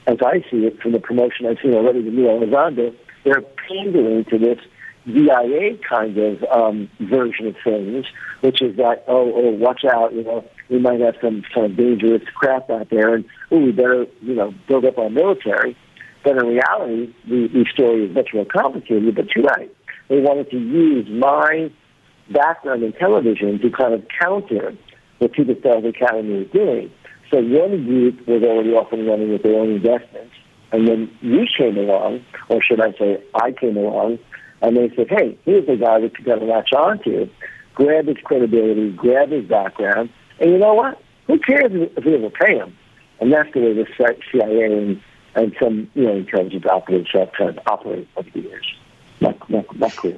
as 0.06 0.18
I 0.24 0.46
see 0.52 0.66
it 0.68 0.80
from 0.80 0.92
the 0.92 1.00
promotion 1.00 1.48
I've 1.48 1.58
seen 1.62 1.74
already 1.74 2.02
with 2.02 2.14
Neil 2.14 2.40
Elizondo, 2.40 2.96
they're 3.24 3.42
pandering 3.68 4.26
to 4.26 4.38
this 4.38 4.60
DIA 5.06 5.78
kind 5.88 6.18
of 6.18 6.44
um, 6.44 6.90
version 7.00 7.48
of 7.48 7.56
things, 7.64 8.06
which 8.42 8.62
is 8.62 8.78
that 8.78 9.04
oh 9.08 9.34
oh 9.34 9.50
watch 9.50 9.84
out 9.86 10.14
you 10.14 10.24
know 10.24 10.46
we 10.72 10.80
might 10.80 11.02
have 11.02 11.16
some 11.22 11.44
kind 11.54 11.70
of 11.70 11.78
dangerous 11.78 12.24
craft 12.34 12.70
out 12.72 12.90
there 12.90 13.14
and 13.14 13.26
oh 13.52 13.60
we 13.60 13.72
better 13.72 14.06
you 14.22 14.34
know 14.34 14.54
build 14.68 14.86
up 14.86 14.98
our 14.98 15.10
military. 15.10 15.78
But 16.24 16.38
in 16.38 16.46
reality, 16.46 17.14
the, 17.28 17.48
the 17.48 17.66
story 17.74 18.06
is 18.06 18.16
much 18.16 18.30
more 18.34 18.46
complicated. 18.46 19.16
But 19.16 19.36
you're 19.36 19.46
right; 19.46 19.76
they 20.08 20.20
wanted 20.20 20.50
to 20.52 20.58
use 20.58 21.08
my 21.10 21.72
background 22.32 22.84
in 22.84 22.94
television 22.94 23.60
to 23.60 23.70
kind 23.70 23.94
of 23.94 24.04
counter 24.20 24.76
what 25.20 25.34
To 25.34 25.44
the 25.44 25.58
Stars 25.60 25.84
Academy 25.86 26.40
was 26.40 26.48
doing. 26.54 26.92
So 27.32 27.38
one 27.42 27.86
group 27.86 28.28
was 28.28 28.44
already 28.44 28.72
off 28.72 28.92
and 28.92 29.08
running 29.08 29.32
with 29.32 29.44
their 29.44 29.60
own 29.60 29.72
investments, 29.72 30.34
and 30.72 30.88
then 30.88 31.12
we 31.22 31.50
came 31.58 31.78
along, 31.78 32.24
or 32.50 32.62
should 32.62 32.82
I 32.82 32.92
say, 32.98 33.24
I 33.34 33.52
came 33.52 33.78
along 33.78 34.20
and 34.62 34.78
they 34.78 34.94
said, 34.96 35.08
hey, 35.10 35.38
here's 35.44 35.66
the 35.66 35.76
guy 35.76 36.00
that 36.02 36.12
you 36.18 36.26
got 36.26 36.36
to 36.36 36.46
latch 36.46 36.72
on 36.74 37.04
to. 37.04 37.30
Grab 37.74 38.08
his 38.08 38.18
credibility, 38.24 38.92
grab 38.92 39.32
his 39.32 39.46
background, 39.46 40.10
and 40.42 40.52
you 40.52 40.58
know 40.58 40.74
what? 40.74 41.02
Who 41.28 41.40
cares 41.40 41.72
if 41.72 42.04
we 42.04 42.16
ever 42.16 42.30
pay 42.30 42.58
them? 42.58 42.76
And 43.20 43.32
that's 43.32 43.54
the 43.54 43.60
way 43.60 43.74
the 43.74 43.86
CIA 44.32 44.78
and, 44.78 45.02
and 45.36 45.56
some 45.62 45.90
you 45.94 46.04
know 46.04 46.16
intelligence 46.16 46.66
operators 46.66 47.10
have 47.14 47.32
kind 47.34 47.52
of 47.52 47.60
operated 47.68 48.08
over 48.18 48.30
the 48.32 48.42
years. 48.42 48.76
Not, 49.22 49.50
not, 49.50 49.78
not 49.78 49.96
clear. 49.96 50.18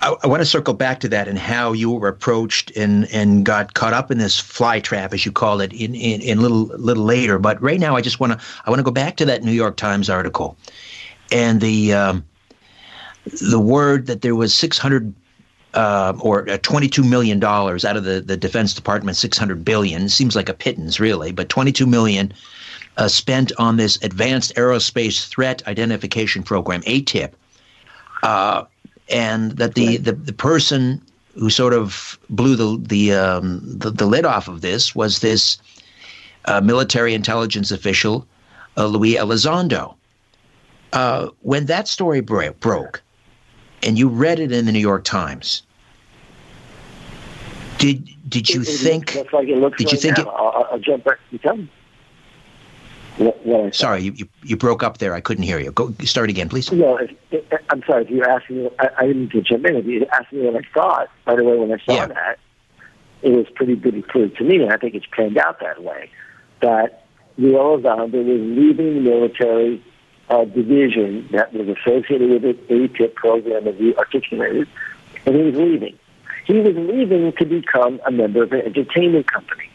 I, 0.00 0.14
I, 0.22 0.26
want 0.28 0.40
to 0.40 0.46
circle 0.46 0.74
back 0.74 1.00
to 1.00 1.08
that 1.08 1.26
and 1.26 1.36
how 1.36 1.72
you 1.72 1.90
were 1.90 2.06
approached 2.06 2.70
and, 2.76 3.12
and 3.12 3.44
got 3.44 3.74
caught 3.74 3.92
up 3.92 4.12
in 4.12 4.18
this 4.18 4.38
fly 4.38 4.78
trap, 4.78 5.12
as 5.12 5.26
you 5.26 5.32
call 5.32 5.60
it, 5.60 5.72
in, 5.72 5.96
in, 5.96 6.20
in 6.20 6.40
little 6.40 6.66
little 6.66 7.02
later. 7.02 7.40
But 7.40 7.60
right 7.60 7.80
now, 7.80 7.96
I 7.96 8.00
just 8.00 8.20
want 8.20 8.34
to 8.34 8.46
I 8.64 8.70
want 8.70 8.78
to 8.78 8.84
go 8.84 8.92
back 8.92 9.16
to 9.16 9.24
that 9.24 9.42
New 9.42 9.50
York 9.52 9.76
Times 9.76 10.08
article 10.08 10.56
and 11.32 11.60
the 11.60 11.92
um, 11.92 12.24
the 13.50 13.58
word 13.58 14.06
that 14.06 14.22
there 14.22 14.36
was 14.36 14.54
600 14.54 15.12
uh, 15.78 16.12
or 16.20 16.50
uh, 16.50 16.58
22 16.58 17.04
million 17.04 17.38
dollars 17.38 17.84
out 17.84 17.96
of 17.96 18.02
the, 18.02 18.20
the 18.20 18.36
Defense 18.36 18.74
Department 18.74 19.16
600 19.16 19.64
billion 19.64 20.08
seems 20.08 20.34
like 20.34 20.48
a 20.48 20.54
pittance 20.54 20.98
really, 20.98 21.30
but 21.30 21.48
22 21.48 21.86
million 21.86 22.34
uh, 22.96 23.06
spent 23.06 23.52
on 23.58 23.76
this 23.76 23.96
Advanced 24.02 24.52
Aerospace 24.56 25.28
Threat 25.28 25.62
Identification 25.68 26.42
Program 26.42 26.82
(ATIP), 26.82 27.30
uh, 28.24 28.64
and 29.08 29.52
that 29.52 29.76
the, 29.76 29.98
the 29.98 30.14
the 30.14 30.32
person 30.32 31.00
who 31.34 31.48
sort 31.48 31.72
of 31.72 32.18
blew 32.28 32.56
the 32.56 32.76
the 32.88 33.12
um, 33.14 33.60
the, 33.64 33.92
the, 33.92 34.06
lid 34.06 34.24
off 34.24 34.48
of 34.48 34.62
this 34.62 34.96
was 34.96 35.20
this 35.20 35.58
uh, 36.46 36.60
military 36.60 37.14
intelligence 37.14 37.70
official, 37.70 38.26
uh, 38.76 38.86
Luis 38.86 39.16
Elizondo. 39.16 39.94
when 41.42 41.66
that 41.66 41.86
story 41.86 42.20
bro- 42.20 42.52
broke, 42.54 43.00
and 43.84 43.96
you 43.96 44.08
read 44.08 44.40
it 44.40 44.50
in 44.50 44.66
the 44.66 44.72
New 44.72 44.80
York 44.80 45.04
Times. 45.04 45.62
Did 47.78 48.08
did 48.28 48.48
you 48.50 48.60
it, 48.62 48.68
it 48.68 48.78
think? 48.78 49.14
Looks 49.14 49.32
like 49.32 49.48
it 49.48 49.56
looks 49.58 49.78
did 49.78 49.84
right 49.86 49.92
you 49.92 49.98
think 49.98 50.18
now. 50.18 50.24
it? 50.24 50.28
I'll, 50.28 50.68
I'll 50.72 50.78
jump 50.78 51.04
back. 51.04 51.18
You 51.30 51.38
tell 51.38 51.56
me. 51.56 51.70
What, 53.18 53.44
what 53.44 53.74
sorry, 53.74 54.02
you, 54.02 54.12
you, 54.12 54.28
you 54.44 54.56
broke 54.56 54.82
up 54.84 54.98
there. 54.98 55.12
I 55.14 55.20
couldn't 55.20 55.42
hear 55.42 55.58
you. 55.58 55.72
Go 55.72 55.92
start 56.04 56.30
again, 56.30 56.48
please. 56.48 56.70
No, 56.70 56.98
if, 56.98 57.42
I'm 57.70 57.82
sorry. 57.84 58.04
If 58.04 58.10
you 58.10 58.22
asked 58.24 58.48
me, 58.48 58.70
I, 58.78 58.88
I 58.98 59.06
didn't 59.08 59.30
to 59.30 59.42
jump 59.42 59.66
in. 59.66 59.76
If 59.76 59.86
you 59.86 60.06
asked 60.12 60.32
me 60.32 60.42
what 60.42 60.54
I 60.56 60.68
thought, 60.72 61.08
by 61.24 61.34
the 61.34 61.42
way, 61.42 61.56
when 61.56 61.72
I 61.72 61.78
saw 61.84 61.94
Yeah. 61.94 62.06
that, 62.06 62.38
it 63.22 63.30
was 63.30 63.46
pretty 63.54 63.74
pretty 63.74 64.02
clear 64.02 64.28
to 64.28 64.44
me, 64.44 64.62
and 64.62 64.72
I 64.72 64.76
think 64.76 64.94
it's 64.94 65.06
panned 65.10 65.36
out 65.38 65.58
that 65.60 65.82
way. 65.82 66.10
That 66.60 67.04
Lue 67.38 67.52
Elizondo 67.54 68.12
was 68.12 68.40
leaving 68.58 68.94
the 68.94 69.00
military 69.00 69.82
uh, 70.28 70.44
division 70.44 71.28
that 71.32 71.52
was 71.52 71.68
associated 71.68 72.30
with 72.30 72.42
the 72.42 72.74
ATIP 72.74 73.14
program 73.14 73.64
that 73.64 73.80
we 73.80 73.96
articulated, 73.96 74.68
and 75.26 75.34
he 75.34 75.42
was 75.42 75.54
leaving. 75.56 75.98
He 76.48 76.54
was 76.54 76.74
leaving 76.74 77.30
to 77.34 77.44
become 77.44 78.00
a 78.06 78.10
member 78.10 78.42
of 78.42 78.52
an 78.52 78.62
entertainment 78.62 79.30
company. 79.30 79.68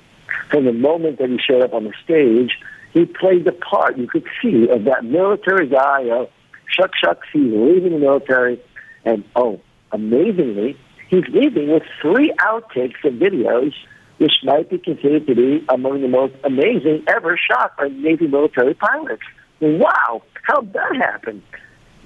From 0.49 0.65
the 0.65 0.73
moment 0.73 1.19
that 1.19 1.29
he 1.29 1.37
showed 1.37 1.61
up 1.61 1.71
on 1.71 1.83
the 1.83 1.93
stage, 2.03 2.57
he 2.93 3.05
played 3.05 3.45
the 3.45 3.51
part, 3.51 3.95
you 3.95 4.07
could 4.07 4.25
see, 4.41 4.67
of 4.69 4.83
that 4.85 5.05
military 5.05 5.67
guy, 5.67 6.09
uh, 6.09 6.25
shuck 6.67 6.95
shucks, 6.95 7.27
he's 7.31 7.43
leaving 7.43 7.91
the 7.91 7.99
military, 7.99 8.59
and 9.05 9.23
oh, 9.35 9.61
amazingly, 9.91 10.75
he's 11.09 11.25
leaving 11.27 11.71
with 11.71 11.83
three 12.01 12.33
outtakes 12.39 13.05
of 13.05 13.13
videos 13.13 13.73
which 14.17 14.33
might 14.43 14.67
be 14.71 14.79
considered 14.79 15.27
to 15.27 15.35
be 15.35 15.63
among 15.69 16.01
the 16.01 16.07
most 16.07 16.33
amazing 16.43 17.03
ever 17.07 17.37
shot 17.37 17.77
by 17.77 17.89
Navy 17.89 18.25
military 18.25 18.73
pilots. 18.73 19.21
Wow, 19.59 20.23
how'd 20.41 20.73
that 20.73 20.95
happen? 20.95 21.43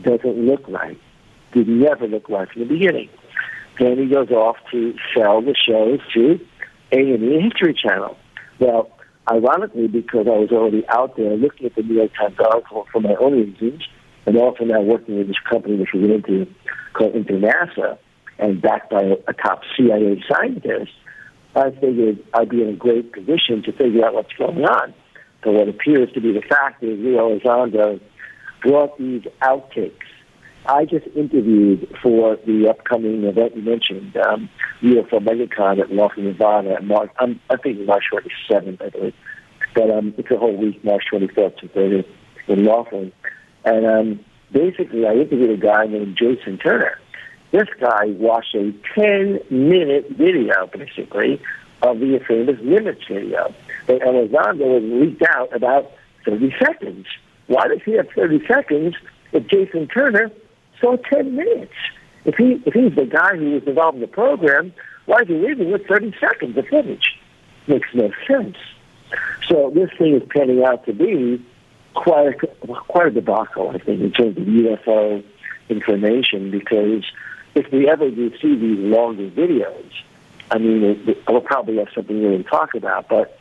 Doesn't 0.02 0.46
look 0.46 0.68
right. 0.68 1.00
Did 1.54 1.70
never 1.70 2.06
look 2.06 2.28
right 2.28 2.50
from 2.50 2.64
the 2.64 2.68
beginning. 2.68 3.10
Then 3.80 3.98
he 3.98 4.08
goes 4.08 4.32
off 4.32 4.58
to 4.72 4.96
sell 5.16 5.42
the 5.42 5.56
shows 5.56 6.00
to 6.14 6.40
A&E 6.92 7.42
History 7.42 7.74
Channel. 7.74 8.18
Well, 8.60 8.90
ironically, 9.30 9.88
because 9.88 10.28
I 10.28 10.38
was 10.38 10.50
already 10.52 10.88
out 10.90 11.16
there 11.16 11.36
looking 11.38 11.68
at 11.68 11.76
the 11.76 11.84
New 11.84 11.96
York 11.96 12.12
Times 12.20 12.38
article 12.40 12.88
for 12.92 13.02
my 13.02 13.16
own 13.20 13.34
reasons, 13.34 13.84
and 14.26 14.38
also 14.38 14.64
now 14.64 14.82
working 14.82 15.18
with 15.18 15.28
this 15.28 15.40
company 15.50 15.76
which 15.76 15.90
we 15.94 16.02
get 16.02 16.12
into 16.12 16.48
called 16.94 17.14
Internasa, 17.14 17.98
and 18.40 18.62
backed 18.62 18.90
by 18.92 19.02
a, 19.28 19.34
top 19.34 19.62
CIA 19.76 20.22
scientist, 20.30 20.92
I 21.56 21.72
figured 21.72 22.24
I'd 22.34 22.50
be 22.50 22.62
in 22.62 22.70
a 22.70 22.76
great 22.76 23.12
position 23.12 23.64
to 23.64 23.72
figure 23.72 24.06
out 24.06 24.14
what's 24.14 24.34
going 24.34 24.64
on. 24.64 24.94
So 25.44 25.52
what 25.52 25.68
appears 25.68 26.12
to 26.14 26.22
be 26.22 26.34
the 26.34 26.42
fact 26.42 26.84
is 26.84 27.00
Lue 27.00 27.18
Elizondo 27.18 28.00
brought 28.62 28.98
these 28.98 29.24
outtakes. 29.42 30.06
I 30.68 30.84
just 30.84 31.08
interviewed 31.16 31.88
for 32.04 32.38
the 32.46 32.68
upcoming 32.70 33.24
event 33.24 33.56
you 33.56 33.62
mentioned, 33.62 34.18
um, 34.18 34.50
UFO 34.82 35.20
MegaCon 35.20 35.80
at 35.80 35.92
Laughlin, 35.92 36.26
Nevada. 36.26 36.82
March, 36.82 37.10
I'm, 37.20 37.40
I 37.50 37.56
think 37.56 37.80
March 37.86 38.04
27th, 38.14 38.82
I 38.82 38.90
believe. 38.90 39.14
But 39.74 39.90
um, 39.92 40.14
it's 40.18 40.30
a 40.30 40.38
whole 40.38 40.58
week, 40.58 40.84
March 40.84 41.04
24th 41.12 41.58
to 41.60 41.68
30th 41.70 42.08
in 42.48 42.66
Laughlin. 42.66 43.14
And 43.64 43.86
um, 43.86 44.26
basically, 44.52 45.06
I 45.06 45.14
interviewed 45.14 45.52
a 45.52 45.58
guy 45.58 45.86
named 45.86 46.18
Jason 46.18 46.58
Turner. 46.58 47.00
This 47.52 47.68
guy 47.80 48.08
watched 48.08 48.54
a 48.54 48.74
10-minute 48.98 50.10
video, 50.18 50.68
basically, 50.68 51.42
of 51.82 52.00
the 52.00 52.20
famous 52.28 52.60
Nimitz 52.60 53.08
video. 53.08 53.54
And 53.88 54.02
Elizondo 54.02 54.82
was 54.82 54.84
leaked 54.84 55.24
out 55.30 55.56
about 55.56 55.92
30 56.26 56.54
seconds. 56.60 57.06
Why 57.48 57.70
does 57.70 57.80
he 57.86 57.94
have 57.94 58.08
30 58.14 58.46
seconds 58.48 58.96
if 59.32 59.48
Jason 59.48 59.88
Turner 59.88 60.30
saw 60.80 60.96
10 60.98 61.36
minutes? 61.36 61.74
If 62.26 62.36
he 62.36 62.62
if 62.66 62.74
he's 62.74 62.96
the 62.96 63.06
guy 63.06 63.38
who 63.38 63.52
was 63.52 63.64
involved 63.64 63.96
in 63.96 64.02
the 64.02 64.08
program, 64.08 64.74
why 65.06 65.22
is 65.22 65.28
he 65.28 65.36
leaving 65.36 65.72
with 65.72 65.88
30 65.88 66.14
seconds 66.20 66.58
of 66.58 66.68
footage? 66.68 67.18
Makes 67.68 67.90
no 67.94 68.12
sense. 68.28 68.58
So 69.48 69.72
this 69.74 69.90
thing 69.98 70.14
is 70.16 70.24
panning 70.30 70.64
out 70.66 70.86
to 70.86 70.94
be 70.94 71.44
quite 71.94 72.28
a, 72.28 72.68
quite 72.68 73.08
a 73.08 73.12
debacle, 73.12 73.70
I 73.70 73.78
think, 73.80 74.02
in 74.02 74.12
terms 74.12 74.38
of 74.38 74.44
UFO 74.44 75.24
information, 75.70 76.52
because 76.52 77.04
if 77.56 77.72
we 77.72 77.90
ever 77.90 78.10
do 78.10 78.30
see 78.42 78.56
these 78.56 78.80
longer 78.80 79.30
videos, 79.30 79.92
I 80.52 80.58
mean, 80.58 81.16
we'll 81.28 81.42
probably 81.42 81.78
have 81.78 81.88
something 81.96 82.22
really 82.22 82.44
to 82.44 82.50
talk 82.50 82.74
about, 82.76 83.10
but 83.10 83.38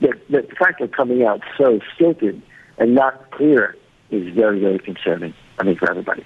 the, 0.00 0.12
the 0.30 0.46
fact 0.58 0.78
they're 0.78 0.88
coming 0.88 1.24
out 1.24 1.40
so 1.56 1.80
stilted 1.94 2.40
and 2.78 2.94
not 2.94 3.30
clear 3.30 3.76
is 4.10 4.34
very, 4.34 4.60
very 4.60 4.78
concerning, 4.78 5.34
I 5.58 5.64
think, 5.64 5.78
for 5.78 5.90
everybody. 5.90 6.24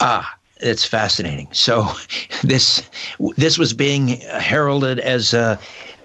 Ah, 0.00 0.36
it's 0.58 0.84
fascinating. 0.84 1.48
So 1.52 1.88
this 2.42 2.88
this 3.36 3.58
was 3.58 3.72
being 3.72 4.20
heralded 4.20 4.98
as 5.00 5.34
uh, 5.34 5.58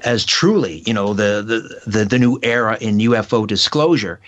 as 0.04 0.26
truly, 0.26 0.84
you 0.86 0.94
know, 0.94 1.14
the, 1.14 1.44
the 1.46 2.00
the 2.00 2.06
the 2.06 2.20
new 2.20 2.40
era 2.44 2.78
in 2.82 2.98
UFO 2.98 3.46
disclosure, 3.46 4.20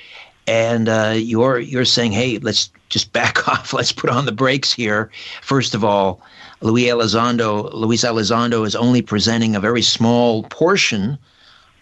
and 0.48 0.90
uh, 0.90 1.14
you're 1.16 1.60
you're 1.60 1.86
saying, 1.86 2.12
hey, 2.12 2.40
let's 2.40 2.72
just 2.90 3.14
back 3.14 3.48
off. 3.48 3.74
Let's 3.74 3.92
put 3.92 4.10
on 4.10 4.26
the 4.26 4.32
brakes 4.32 4.72
here. 4.72 5.12
First 5.42 5.74
of 5.74 5.84
all, 5.84 6.22
Luis 6.62 6.90
Elizondo, 6.90 7.72
Luis 7.74 8.04
Elizondo 8.04 8.66
is 8.66 8.76
only 8.76 9.02
presenting 9.02 9.56
a 9.56 9.60
very 9.60 9.82
small 9.82 10.44
portion 10.44 11.18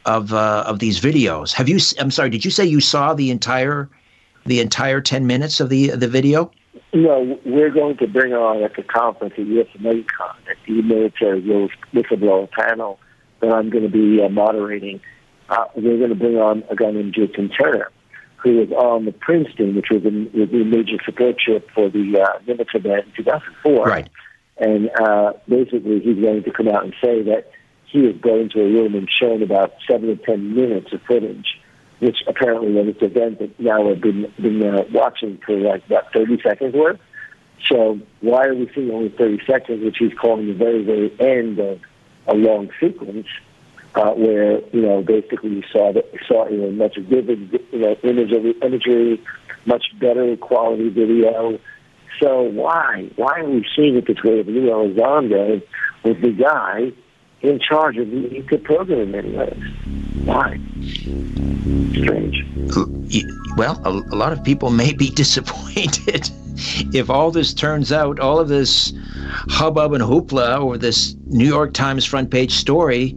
of 0.06 0.34
uh, 0.34 0.64
of 0.66 0.80
these 0.80 1.00
videos. 1.00 1.52
Have 1.54 1.68
you? 1.70 1.80
I'm 2.00 2.12
sorry. 2.12 2.30
Did 2.30 2.46
you 2.46 2.52
say 2.52 2.66
you 2.66 2.80
saw 2.80 3.14
the 3.14 3.32
entire 3.32 3.90
the 4.46 4.60
entire 4.60 5.02
ten 5.02 5.28
minutes 5.28 5.60
of 5.60 5.70
the 5.70 5.90
the 5.90 6.08
video? 6.08 6.52
No, 6.94 7.40
we're 7.46 7.72
going 7.72 7.98
to 7.98 8.08
bring 8.08 8.34
on 8.34 8.64
at 8.64 8.76
the 8.76 8.84
conference 8.84 9.34
at 9.38 9.46
UFO 9.46 9.78
MegaCon 9.78 10.36
at 10.50 10.58
the 10.68 10.82
military 10.82 11.42
whistleblower 11.42 12.50
panel 12.52 13.00
that 13.42 13.52
I'm 13.52 13.70
going 13.70 13.84
to 13.84 13.90
be 13.90 14.24
uh, 14.24 14.30
moderating. 14.30 15.02
Uh, 15.50 15.66
we're 15.76 15.98
going 15.98 16.10
to 16.10 16.16
bring 16.16 16.38
on 16.38 16.64
a 16.70 16.76
guy 16.76 16.92
named 16.92 17.14
Jason 17.14 17.50
Turner, 17.50 17.92
who 18.38 18.58
was 18.58 18.72
on 18.72 19.06
the 19.06 19.12
Princeton, 19.12 19.76
which 19.76 19.90
was 19.90 20.04
was 20.04 20.50
a 20.52 20.66
major 20.66 20.98
support 21.04 21.38
ship 21.42 21.70
for 21.74 21.90
the 21.90 22.22
uh, 22.22 22.40
Nimitz 22.48 22.76
event 22.76 23.06
in 23.08 23.24
2004. 23.24 23.86
Right. 23.86 24.10
And 24.58 24.90
uh, 25.00 25.34
basically, 25.48 26.02
he's 26.02 26.22
going 26.22 26.44
to 26.44 26.52
come 26.52 26.68
out 26.68 26.84
and 26.84 26.94
say 27.04 27.24
that 27.24 27.52
he 27.86 28.00
is 28.00 28.20
going 28.22 28.50
to 28.50 28.62
a 28.62 28.66
room 28.66 28.94
and 28.94 29.10
shown 29.10 29.42
about 29.42 29.74
seven 29.90 30.10
to 30.10 30.18
ten 30.18 30.54
minutes 30.54 30.92
of 30.94 31.02
footage, 31.04 31.60
which 32.00 32.18
apparently 32.28 32.72
was 32.72 32.94
this 32.94 33.02
event 33.02 33.40
that 33.40 33.60
now 33.60 33.88
have 33.90 34.02
been 34.02 34.32
been 34.42 34.64
uh, 34.64 34.84
watching 34.92 35.40
for 35.46 35.58
like 35.58 35.86
about 35.88 36.12
thirty 36.14 36.40
seconds 36.42 36.74
worth. 36.74 37.00
So 37.66 38.00
why 38.22 38.46
are 38.46 38.56
we 38.56 38.70
seeing 38.74 38.92
only 38.92 39.10
30 39.10 39.46
seconds, 39.46 39.84
which 39.84 39.98
he's 39.98 40.14
calling 40.14 40.48
the 40.48 40.54
very, 40.54 40.84
very 40.84 41.14
end 41.20 41.60
of 41.60 41.80
a 42.28 42.34
long 42.34 42.70
sequence, 42.80 43.28
uh, 43.96 44.12
where 44.12 44.62
you 44.70 44.82
know 44.82 45.02
basically 45.02 45.50
you 45.50 45.64
saw 45.72 45.92
that 45.94 46.06
saw 46.28 46.48
you 46.48 46.58
know 46.58 46.72
much 46.72 46.98
vivid 46.98 47.60
you 47.72 47.80
know 47.80 47.96
image 48.04 48.32
of 48.32 48.46
imagery, 48.64 49.22
much 49.66 49.86
better 50.00 50.36
quality 50.38 50.90
video. 50.90 51.60
So 52.22 52.42
why 52.42 53.10
why 53.16 53.40
are 53.40 53.50
we 53.50 53.66
seeing 53.76 53.96
it 53.98 54.08
this 54.08 54.24
way 54.24 54.40
of 54.40 54.48
Lue 54.48 54.70
Elizondo 54.70 55.62
with 56.04 56.22
the 56.22 56.32
guy 56.32 56.92
in 57.42 57.60
charge 57.60 57.98
of 57.98 58.10
the 58.10 58.18
ECA 58.18 58.64
program 58.64 59.00
in 59.00 59.12
many 59.12 59.32
ways? 59.32 59.64
Why? 60.26 60.60
Strange. 61.92 62.46
Well, 63.58 63.82
a, 63.86 63.90
a 63.90 64.16
lot 64.16 64.34
of 64.34 64.44
people 64.44 64.70
may 64.70 64.94
be 64.94 65.10
disappointed 65.24 66.30
if 66.94 67.10
all 67.10 67.32
this 67.32 67.54
turns 67.54 67.92
out, 67.92 68.20
all 68.20 68.40
of 68.40 68.50
this 68.50 68.94
hubbub 69.50 69.94
and 69.94 70.04
hoopla 70.04 70.62
or 70.64 70.78
this 70.78 71.16
New 71.28 71.48
York 71.48 71.74
Times 71.74 72.06
front 72.06 72.32
page 72.32 72.52
story 72.52 73.16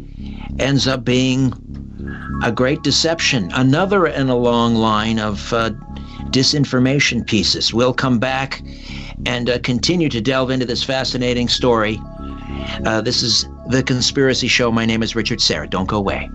ends 0.58 0.86
up 0.86 1.04
being 1.04 1.52
a 2.42 2.52
great 2.52 2.82
deception. 2.82 3.50
Another 3.52 4.06
in 4.06 4.28
a 4.28 4.36
long 4.36 4.74
line 4.74 5.18
of 5.18 5.52
uh, 5.52 5.70
disinformation 6.30 7.26
pieces. 7.26 7.74
We'll 7.74 7.94
come 7.94 8.18
back 8.18 8.62
and 9.26 9.50
uh, 9.50 9.58
continue 9.60 10.08
to 10.08 10.20
delve 10.20 10.50
into 10.50 10.66
this 10.66 10.82
fascinating 10.82 11.48
story. 11.48 12.00
Uh, 12.84 13.00
this 13.00 13.22
is 13.22 13.46
The 13.72 13.82
Conspiracy 13.82 14.48
Show. 14.48 14.70
My 14.70 14.84
name 14.84 15.02
is 15.02 15.16
Richard 15.16 15.38
Syrett. 15.38 15.70
Don't 15.70 15.88
go 15.88 15.96
away. 15.96 16.28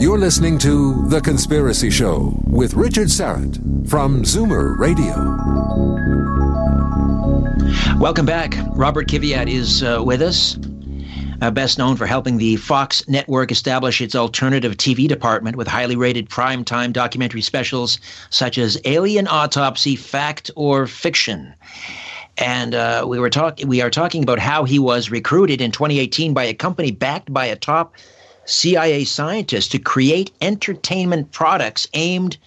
You're 0.00 0.16
listening 0.16 0.58
to 0.58 1.08
The 1.08 1.20
Conspiracy 1.20 1.90
Show 1.90 2.40
with 2.46 2.74
Richard 2.74 3.08
Syrett 3.08 3.88
from 3.88 4.22
Zoomer 4.22 4.78
Radio. 4.78 5.12
Welcome 7.98 8.26
back. 8.26 8.54
Robert 8.76 9.08
Kiviat 9.08 9.50
is 9.52 9.82
uh, 9.82 10.00
with 10.04 10.22
us, 10.22 10.56
uh, 11.42 11.50
best 11.50 11.78
known 11.78 11.96
for 11.96 12.06
helping 12.06 12.38
the 12.38 12.54
Fox 12.56 13.08
network 13.08 13.50
establish 13.50 14.00
its 14.00 14.14
alternative 14.14 14.76
TV 14.76 15.08
department 15.08 15.56
with 15.56 15.66
highly 15.66 15.96
rated 15.96 16.30
primetime 16.30 16.92
documentary 16.92 17.42
specials 17.42 17.98
such 18.30 18.56
as 18.56 18.80
Alien 18.84 19.26
Autopsy, 19.26 19.96
Fact 19.96 20.52
or 20.54 20.86
Fiction. 20.86 21.52
And 22.38 22.74
uh, 22.74 23.04
we 23.06 23.18
were 23.18 23.30
talking. 23.30 23.68
We 23.68 23.82
are 23.82 23.90
talking 23.90 24.22
about 24.22 24.38
how 24.38 24.64
he 24.64 24.78
was 24.78 25.10
recruited 25.10 25.60
in 25.60 25.72
2018 25.72 26.32
by 26.32 26.44
a 26.44 26.54
company 26.54 26.90
backed 26.90 27.32
by 27.32 27.46
a 27.46 27.56
top 27.56 27.94
CIA 28.46 29.04
scientist 29.04 29.70
to 29.72 29.78
create 29.78 30.32
entertainment 30.40 31.32
products 31.32 31.86
aimed 31.94 32.38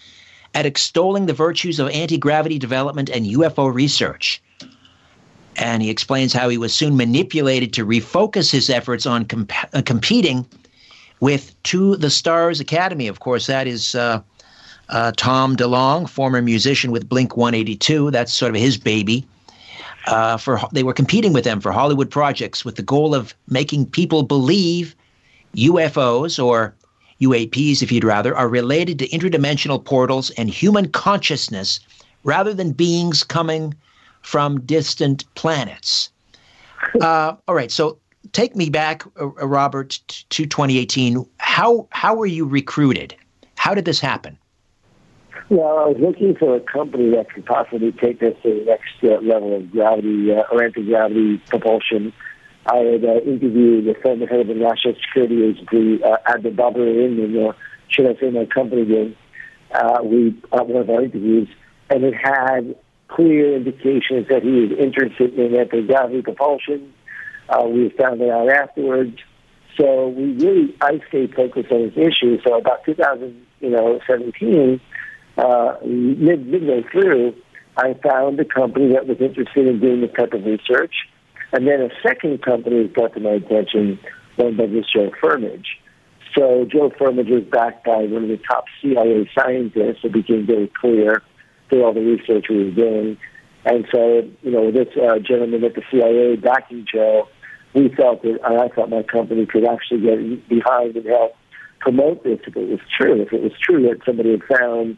at 0.53 0.65
extolling 0.65 1.25
the 1.25 1.33
virtues 1.33 1.79
of 1.79 1.89
anti 1.89 2.17
gravity 2.17 2.59
development 2.59 3.09
and 3.09 3.25
UFO 3.25 3.73
research. 3.73 4.41
And 5.55 5.83
he 5.83 5.89
explains 5.89 6.33
how 6.33 6.49
he 6.49 6.57
was 6.57 6.73
soon 6.73 6.97
manipulated 6.97 7.73
to 7.73 7.85
refocus 7.85 8.51
his 8.51 8.69
efforts 8.69 9.05
on 9.05 9.25
comp- 9.25 9.75
uh, 9.75 9.81
competing 9.83 10.45
with 11.19 11.55
To 11.63 11.95
the 11.95 12.09
Stars 12.09 12.59
Academy. 12.59 13.07
Of 13.07 13.19
course, 13.19 13.45
that 13.47 13.67
is 13.67 13.93
uh, 13.95 14.21
uh, 14.89 15.11
Tom 15.15 15.55
DeLonge, 15.55 16.09
former 16.09 16.41
musician 16.41 16.91
with 16.91 17.07
Blink 17.07 17.37
182. 17.37 18.11
That's 18.11 18.33
sort 18.33 18.55
of 18.55 18.61
his 18.61 18.77
baby. 18.77 19.25
Uh, 20.07 20.37
for 20.37 20.59
they 20.73 20.83
were 20.83 20.93
competing 20.93 21.31
with 21.31 21.45
them 21.45 21.61
for 21.61 21.71
Hollywood 21.71 22.11
projects 22.11 22.65
with 22.65 22.75
the 22.75 22.83
goal 22.83 23.15
of 23.15 23.33
making 23.47 23.85
people 23.85 24.23
believe 24.23 24.95
UFOs, 25.55 26.43
or 26.43 26.75
UAPs 27.21 27.81
if 27.81 27.91
you'd 27.91 28.03
rather, 28.03 28.35
are 28.35 28.49
related 28.49 28.99
to 28.99 29.07
interdimensional 29.09 29.83
portals 29.83 30.29
and 30.31 30.49
human 30.49 30.89
consciousness 30.89 31.79
rather 32.23 32.53
than 32.53 32.71
beings 32.71 33.23
coming 33.23 33.73
from 34.21 34.59
distant 34.61 35.23
planets. 35.35 36.09
Uh, 37.01 37.35
all 37.47 37.55
right, 37.55 37.71
so 37.71 37.97
take 38.31 38.55
me 38.55 38.69
back, 38.69 39.03
uh, 39.19 39.25
uh 39.25 39.47
Robert, 39.47 39.99
to 40.29 40.45
2018. 40.45 41.25
How 41.37 41.87
how 41.91 42.15
were 42.15 42.25
you 42.25 42.45
recruited? 42.45 43.15
How 43.55 43.73
did 43.73 43.85
this 43.85 43.99
happen? 43.99 44.37
Well, 45.53 45.77
I 45.77 45.85
was 45.89 45.97
looking 45.99 46.33
for 46.35 46.55
a 46.55 46.59
company 46.59 47.11
that 47.11 47.31
could 47.31 47.45
possibly 47.45 47.91
take 47.91 48.23
us 48.23 48.33
to 48.41 48.49
the 48.49 48.65
next 48.65 48.95
uh, 49.03 49.21
level 49.21 49.55
of 49.55 49.69
gravity 49.69 50.31
uh, 50.31 50.41
or 50.51 50.63
anti 50.63 50.83
gravity 50.83 51.37
propulsion 51.47 52.11
I 52.65 52.77
had 52.77 53.05
uh, 53.05 53.21
interviewed 53.21 53.85
the 53.85 53.93
former 54.01 54.25
head 54.25 54.39
of 54.39 54.47
the 54.47 54.55
National 54.55 54.95
Security 54.95 55.43
Agency 55.43 56.03
uh, 56.03 56.17
the 56.41 56.49
Babur 56.49 56.89
and 56.89 57.37
uh, 57.37 57.53
should 57.89 58.07
I 58.07 58.19
say 58.19 58.31
my 58.31 58.45
company 58.45 58.83
did. 58.83 59.15
Uh, 59.71 59.99
we 60.03 60.35
at 60.51 60.67
one 60.67 60.81
of 60.81 60.89
our 60.89 61.03
interviews, 61.03 61.47
and 61.91 62.03
it 62.03 62.15
had 62.15 62.75
clear 63.09 63.55
indications 63.55 64.27
that 64.29 64.41
he 64.41 64.49
was 64.49 64.71
interested 64.79 65.37
in 65.37 65.55
anti-gravity 65.55 66.23
propulsion. 66.23 66.91
Uh, 67.47 67.67
we 67.67 67.89
found 67.89 68.21
that 68.21 68.31
out 68.31 68.49
afterwards. 68.49 69.19
So 69.77 70.07
we 70.07 70.33
really, 70.33 70.75
I 70.81 70.99
stayed 71.09 71.35
focused 71.35 71.71
on 71.71 71.91
this 71.93 71.97
issue. 71.97 72.39
So 72.43 72.57
about 72.57 72.85
2017, 72.85 74.81
uh, 75.37 75.75
mid, 75.85 76.47
midway 76.47 76.83
through, 76.91 77.33
I 77.77 77.95
found 78.03 78.39
a 78.39 78.45
company 78.45 78.93
that 78.93 79.07
was 79.07 79.17
interested 79.19 79.67
in 79.67 79.79
doing 79.79 80.01
this 80.01 80.11
type 80.17 80.33
of 80.33 80.45
research. 80.45 80.93
And 81.51 81.67
then 81.67 81.81
a 81.81 81.89
second 82.01 82.41
company 82.41 82.87
brought 82.87 83.13
to 83.13 83.19
my 83.19 83.31
attention, 83.31 83.99
one 84.35 84.57
by 84.57 84.67
this 84.67 84.85
Joe 84.93 85.11
Firmage. 85.21 85.65
So 86.37 86.65
Joe 86.65 86.89
Firmage 86.89 87.29
was 87.29 87.43
backed 87.51 87.85
by 87.85 88.05
one 88.05 88.23
of 88.23 88.29
the 88.29 88.39
top 88.49 88.65
CIA 88.81 89.29
scientists. 89.37 90.03
It 90.03 90.13
became 90.13 90.45
very 90.47 90.71
clear 90.79 91.21
through 91.69 91.83
all 91.83 91.93
the 91.93 92.01
research 92.01 92.47
we 92.49 92.65
were 92.65 92.71
doing. 92.71 93.17
And 93.65 93.85
so, 93.93 94.21
you 94.41 94.51
know, 94.51 94.71
this 94.71 94.89
uh, 94.97 95.19
gentleman 95.19 95.63
at 95.63 95.75
the 95.75 95.83
CIA 95.91 96.35
backing 96.35 96.85
Joe, 96.91 97.27
we 97.73 97.89
felt 97.95 98.23
that, 98.23 98.39
I 98.43 98.67
thought 98.73 98.89
my 98.89 99.03
company 99.03 99.45
could 99.45 99.65
actually 99.67 100.01
get 100.01 100.49
behind 100.49 100.95
and 100.95 101.05
help 101.05 101.35
promote 101.79 102.23
this 102.23 102.39
if 102.47 102.55
it 102.55 102.69
was 102.69 102.79
true. 102.99 103.21
If 103.21 103.31
it 103.31 103.41
was 103.41 103.53
true 103.61 103.83
that 103.83 103.99
somebody 104.05 104.31
had 104.31 104.43
found 104.43 104.97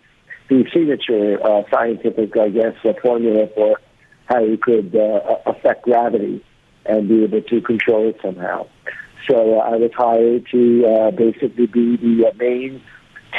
the 0.50 0.66
signature 0.74 1.40
uh, 1.44 1.64
scientific, 1.72 2.38
I 2.38 2.50
guess, 2.50 2.76
uh, 2.84 2.94
formula 3.02 3.48
for 3.56 3.80
how 4.26 4.44
you 4.44 4.58
could 4.58 4.96
uh, 4.96 5.38
affect 5.46 5.84
gravity 5.84 6.44
and 6.86 7.08
be 7.08 7.24
able 7.24 7.42
to 7.42 7.62
control 7.62 8.10
it 8.10 8.18
somehow. 8.22 8.68
So 9.30 9.60
uh, 9.60 9.64
I 9.64 9.76
was 9.78 9.92
hired 9.96 10.48
to 10.52 10.86
uh, 10.86 11.12
basically 11.12 11.68
be 11.68 11.98
the 11.98 12.28
uh, 12.28 12.34
main 12.38 12.82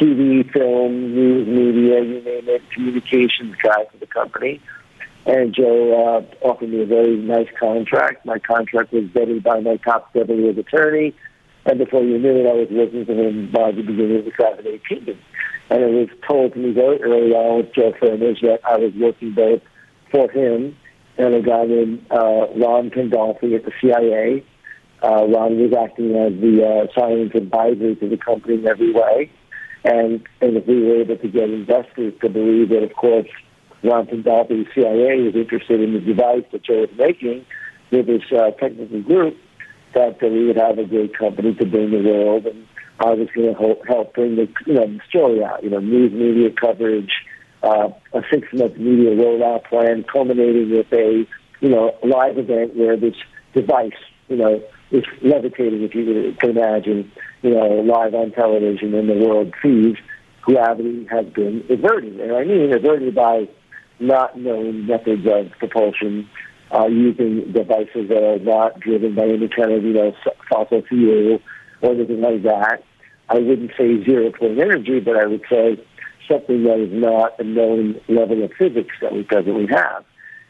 TV, 0.00 0.50
film, 0.52 1.14
news, 1.14 1.46
media, 1.46 2.02
you 2.02 2.22
name 2.22 2.48
it, 2.48 2.62
communications 2.70 3.56
guy 3.62 3.84
for 3.90 3.98
the 3.98 4.06
company. 4.06 4.60
And 5.26 5.54
Joe 5.54 6.22
uh, 6.42 6.46
offered 6.46 6.70
me 6.70 6.82
a 6.82 6.86
very 6.86 7.16
nice 7.16 7.48
contract. 7.58 8.24
My 8.26 8.38
contract 8.38 8.92
was 8.92 9.04
vetted 9.04 9.42
by 9.42 9.60
my 9.60 9.76
top 9.76 10.12
seven 10.12 10.46
attorney. 10.58 11.14
And 11.64 11.78
before 11.78 12.04
you 12.04 12.18
knew 12.18 12.36
it, 12.36 12.46
I 12.46 12.52
was 12.52 12.68
working 12.70 13.04
for 13.04 13.12
him 13.12 13.50
by 13.50 13.72
the 13.72 13.82
beginning 13.82 14.18
of 14.18 14.24
2018. 14.24 15.18
And 15.70 15.82
it 15.82 15.92
was 15.92 16.08
told 16.26 16.52
to 16.54 16.58
me 16.58 16.72
very 16.72 17.02
early 17.02 17.32
on 17.32 17.58
with 17.58 17.74
Joe 17.74 17.92
Firmage 18.00 18.40
that 18.42 18.60
I 18.64 18.76
was 18.76 18.92
working 18.94 19.32
both 19.32 19.62
for 20.10 20.30
him 20.30 20.76
and 21.18 21.34
a 21.34 21.42
guy 21.42 21.64
named 21.64 22.06
uh, 22.10 22.46
Ron 22.56 22.90
Pandolfi 22.90 23.54
at 23.56 23.64
the 23.64 23.72
CIA. 23.80 24.44
Uh, 25.02 25.26
Ron 25.26 25.58
was 25.58 25.72
acting 25.72 26.14
as 26.14 26.32
the 26.40 26.64
uh, 26.64 26.98
science 26.98 27.32
advisor 27.34 27.94
to 27.94 28.08
the 28.08 28.16
company 28.16 28.54
in 28.54 28.66
every 28.66 28.92
way. 28.92 29.30
And, 29.84 30.26
and 30.40 30.56
if 30.56 30.66
we 30.66 30.82
were 30.82 31.00
able 31.00 31.16
to 31.16 31.28
get 31.28 31.50
investors 31.50 32.12
to 32.20 32.28
believe 32.28 32.70
that, 32.70 32.82
of 32.82 32.92
course, 32.94 33.28
Ron 33.82 34.06
Pandolfi, 34.06 34.48
the 34.48 34.66
CIA, 34.74 35.22
was 35.22 35.34
interested 35.34 35.80
in 35.80 35.94
the 35.94 36.00
device 36.00 36.44
that 36.52 36.64
Joe 36.64 36.80
was 36.80 36.90
making 36.98 37.44
with 37.90 38.08
his 38.08 38.22
uh, 38.32 38.50
technical 38.52 39.02
group, 39.02 39.36
that 39.94 40.22
uh, 40.22 40.26
we 40.26 40.46
would 40.46 40.56
have 40.56 40.78
a 40.78 40.84
great 40.84 41.16
company 41.16 41.54
to 41.54 41.64
bring 41.64 41.90
the 41.90 42.02
world. 42.02 42.46
And 42.46 42.66
I 42.98 43.12
was 43.12 43.28
going 43.34 43.54
to 43.54 43.84
help 43.86 44.14
bring 44.14 44.36
the, 44.36 44.48
you 44.66 44.74
know, 44.74 44.86
the 44.86 45.00
story 45.08 45.44
out, 45.44 45.62
you 45.62 45.70
know, 45.70 45.80
news 45.80 46.12
media 46.12 46.50
coverage, 46.50 47.12
uh, 47.62 47.88
a 48.12 48.22
six-month 48.30 48.76
media 48.76 49.10
rollout 49.10 49.64
plan, 49.64 50.04
culminating 50.10 50.70
with 50.70 50.92
a 50.92 51.26
you 51.60 51.68
know 51.68 51.94
live 52.04 52.38
event 52.38 52.76
where 52.76 52.96
this 52.96 53.14
device 53.54 53.92
you 54.28 54.36
know 54.36 54.62
is 54.90 55.04
levitating, 55.22 55.82
if 55.82 55.94
you 55.94 56.34
can 56.38 56.50
imagine, 56.50 57.10
you 57.42 57.50
know, 57.50 57.80
live 57.80 58.14
on 58.14 58.30
television, 58.32 58.94
and 58.94 59.08
the 59.08 59.14
world 59.14 59.52
sees 59.62 59.96
gravity 60.42 61.06
has 61.10 61.26
been 61.26 61.64
averted, 61.68 62.20
and 62.20 62.32
I 62.32 62.44
mean 62.44 62.72
averted 62.72 63.14
by 63.14 63.48
not 63.98 64.38
known 64.38 64.86
methods 64.86 65.26
of 65.26 65.50
propulsion. 65.58 66.28
Uh, 66.68 66.88
using 66.88 67.52
devices 67.52 68.08
that 68.08 68.24
are 68.24 68.40
not 68.40 68.80
driven 68.80 69.14
by 69.14 69.22
any 69.22 69.48
kind 69.48 69.70
of, 69.70 69.84
you 69.84 69.92
know, 69.92 70.12
fossil 70.50 70.82
fuel 70.88 71.38
or 71.82 71.92
anything 71.92 72.20
like 72.20 72.42
that. 72.42 72.82
I 73.28 73.38
wouldn't 73.38 73.72
say 73.76 74.04
zero 74.04 74.30
point 74.32 74.58
energy, 74.58 75.00
but 75.00 75.16
I 75.16 75.26
would 75.26 75.42
say 75.50 75.82
something 76.28 76.64
that 76.64 76.78
is 76.78 76.92
not 76.92 77.38
a 77.38 77.44
known 77.44 78.00
level 78.08 78.42
of 78.44 78.52
physics 78.58 78.94
that 79.00 79.12
we 79.12 79.22
presently 79.22 79.66
have. 79.68 80.04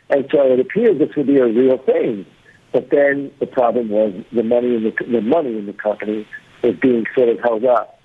And 0.09 0.27
so 0.31 0.53
it 0.53 0.61
appeared 0.61 0.99
this 0.99 1.15
would 1.17 1.27
be 1.27 1.39
a 1.39 1.47
real 1.47 1.79
thing. 1.79 2.25
But 2.73 2.91
then 2.91 3.31
the 3.41 3.47
problem 3.47 3.89
was 3.89 4.13
the 4.33 4.43
money 4.43 4.75
in 4.77 4.85
the, 4.85 4.93
the 5.11 5.21
money 5.21 5.57
in 5.59 5.67
the 5.67 5.73
company 5.73 6.27
was 6.63 6.77
being 6.77 7.05
sort 7.15 7.29
of 7.29 7.41
held 7.41 7.65
up. 7.65 7.99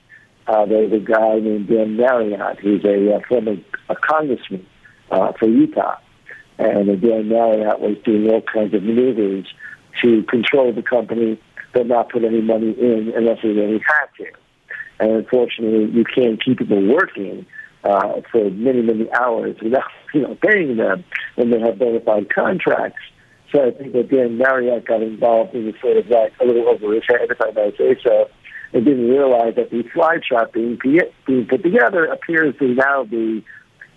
uh, 0.48 0.66
there's 0.66 0.92
a 0.92 1.00
guy 1.00 1.40
named 1.40 1.68
Dan 1.68 1.98
Marriott, 1.98 2.60
who's 2.60 2.84
a 2.84 3.16
uh, 3.16 3.20
former 3.28 3.56
a 3.90 3.96
congressman 3.96 4.66
uh, 5.10 5.32
for 5.34 5.48
Utah. 5.48 5.98
And 6.58 6.88
Dan 7.02 7.30
Marriott 7.30 7.80
was 7.80 7.98
doing 8.04 8.30
all 8.30 8.42
kinds 8.42 8.74
of 8.74 8.84
maneuvers 8.84 9.48
to 10.02 10.24
control 10.24 10.74
the 10.74 10.82
company 10.82 11.40
but 11.74 11.88
not 11.88 12.10
put 12.10 12.24
any 12.24 12.42
money 12.42 12.72
in 12.78 13.14
unless 13.16 13.40
they 13.44 13.50
really 13.50 13.82
had 13.86 14.08
to. 14.18 14.32
And 15.00 15.12
unfortunately, 15.12 15.92
you 15.92 16.04
can't 16.04 16.44
keep 16.44 16.60
people 16.60 16.86
working 16.88 17.46
uh, 17.84 18.22
for 18.32 18.50
many, 18.52 18.82
many 18.82 19.12
hours 19.14 19.58
without 19.62 19.90
you 20.14 20.22
know 20.22 20.38
paying 20.42 20.78
them 20.78 21.04
when 21.36 21.50
they 21.50 21.60
have 21.60 21.80
bona 21.80 22.00
fide 22.02 22.34
contracts. 22.34 23.00
So 23.52 23.68
I 23.68 23.72
think 23.72 23.94
that 23.94 24.10
Dan 24.10 24.38
Marriott 24.38 24.88
got 24.88 25.02
involved 25.02 25.54
in 25.54 25.74
sort 25.82 25.98
of 25.98 26.08
like 26.08 26.34
a 26.40 26.46
little 26.46 26.70
over 26.70 26.94
his 26.94 27.04
head, 27.10 27.30
if 27.30 27.42
I 27.42 27.52
may 27.52 27.76
say 27.78 27.98
so, 28.02 28.30
and 28.72 28.86
didn't 28.86 29.10
realize 29.10 29.56
that 29.56 29.72
the 29.72 29.84
trap 30.26 30.54
being, 30.54 30.80
being 31.28 31.46
put 31.48 31.62
together 31.62 32.06
appears 32.06 32.56
to 32.60 32.68
now 32.70 33.04
be 33.04 33.44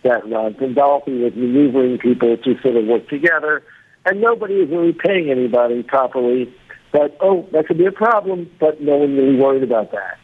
that 0.02 0.28
Ron 0.28 0.54
Pandolfi 0.54 1.22
was 1.22 1.32
maneuvering 1.34 1.98
people 1.98 2.36
to 2.36 2.60
sort 2.62 2.76
of 2.76 2.86
work 2.86 3.08
together, 3.08 3.62
and 4.04 4.20
nobody 4.20 4.54
is 4.54 4.70
really 4.70 4.92
paying 4.92 5.30
anybody 5.30 5.82
properly. 5.82 6.52
But 6.94 7.16
oh, 7.20 7.48
that 7.50 7.66
could 7.66 7.76
be 7.76 7.86
a 7.86 7.92
problem, 7.92 8.48
but 8.60 8.80
no 8.80 8.98
one 8.98 9.16
really 9.16 9.34
worried 9.34 9.64
about 9.64 9.90
that. 9.90 10.16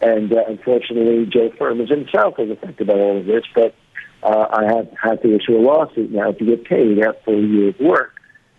And 0.00 0.32
uh, 0.32 0.44
unfortunately, 0.48 1.26
Joe 1.26 1.50
Firmage 1.50 1.90
himself 1.90 2.38
was 2.38 2.48
affected 2.48 2.86
by 2.86 2.94
all 2.94 3.18
of 3.18 3.26
this, 3.26 3.42
but 3.54 3.74
uh, 4.22 4.46
I 4.50 4.64
have 4.64 4.88
had 5.00 5.20
to 5.20 5.36
issue 5.36 5.54
a 5.54 5.60
lawsuit 5.60 6.10
now 6.10 6.32
to 6.32 6.44
get 6.46 6.64
paid 6.64 6.98
after 7.00 7.34
a 7.34 7.40
year's 7.40 7.74
work. 7.78 8.12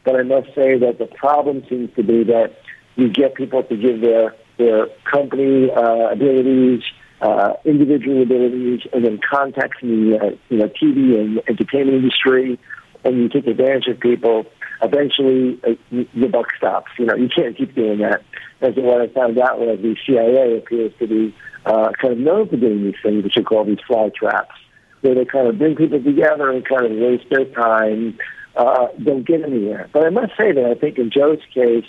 But 0.03 0.15
I 0.15 0.21
must 0.21 0.49
say 0.53 0.77
that 0.77 0.97
the 0.99 1.07
problem 1.07 1.63
seems 1.67 1.89
to 1.95 2.03
be 2.03 2.23
that 2.25 2.55
you 2.97 3.09
get 3.09 3.33
people 3.33 3.63
to 3.63 3.75
give 3.75 3.99
their 3.99 4.35
their 4.59 4.85
company 5.11 5.71
uh, 5.71 6.11
abilities, 6.11 6.83
uh, 7.21 7.53
individual 7.65 8.21
abilities, 8.21 8.81
and 8.93 9.03
then 9.03 9.19
contacts 9.27 9.77
in 9.81 10.11
the 10.11 10.17
uh, 10.19 10.29
you 10.49 10.57
know 10.59 10.67
TV 10.67 11.19
and 11.19 11.41
entertainment 11.49 11.97
industry, 11.97 12.59
and 13.03 13.17
you 13.17 13.27
take 13.27 13.47
advantage 13.47 13.87
of 13.87 13.99
people. 13.99 14.45
Eventually, 14.81 15.60
uh, 15.64 15.76
the 15.91 16.27
buck 16.27 16.47
stops. 16.57 16.91
You 16.99 17.06
know, 17.06 17.15
you 17.15 17.30
can't 17.30 17.57
keep 17.57 17.76
doing 17.76 17.99
that. 17.99 18.22
As 18.61 18.73
what 18.76 19.02
I 19.02 19.07
found 19.07 19.38
out 19.38 19.60
was 19.60 19.80
the 19.81 19.95
CIA 20.06 20.57
appears 20.57 20.93
to 20.99 21.07
be 21.07 21.35
uh, 21.65 21.91
kind 22.02 22.14
of 22.14 22.19
known 22.19 22.49
for 22.49 22.57
doing 22.57 22.84
these 22.84 22.95
things, 23.02 23.23
which 23.23 23.38
are 23.38 23.43
called 23.43 23.68
these 23.68 23.80
fly 23.88 24.10
traps, 24.18 24.56
where 25.02 25.15
they 25.15 25.26
kind 25.26 25.47
of 25.47 25.57
bring 25.57 25.76
people 25.76 26.02
together 26.02 26.49
and 26.52 26.65
kind 26.65 26.85
of 26.85 26.91
waste 26.91 27.30
their 27.30 27.45
time, 27.45 28.18
uh, 28.56 28.88
don't 29.03 29.26
get 29.27 29.43
anywhere. 29.43 29.89
But 29.91 30.06
I 30.06 30.10
must 30.10 30.31
say 30.38 30.52
that 30.52 30.65
I 30.65 30.80
think 30.80 30.97
in 30.97 31.11
Joe's 31.11 31.41
case, 31.53 31.85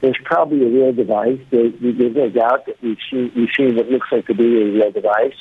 there's 0.00 0.18
probably 0.24 0.62
a 0.64 0.68
real 0.68 0.92
device. 0.92 1.40
There, 1.50 1.70
there's 1.70 2.14
no 2.14 2.30
doubt 2.30 2.66
that 2.66 2.82
we've 2.82 2.98
seen, 3.10 3.32
we've 3.34 3.48
seen 3.56 3.76
what 3.76 3.88
looks 3.88 4.08
like 4.12 4.26
to 4.26 4.34
be 4.34 4.62
a 4.62 4.72
real 4.72 4.92
device. 4.92 5.34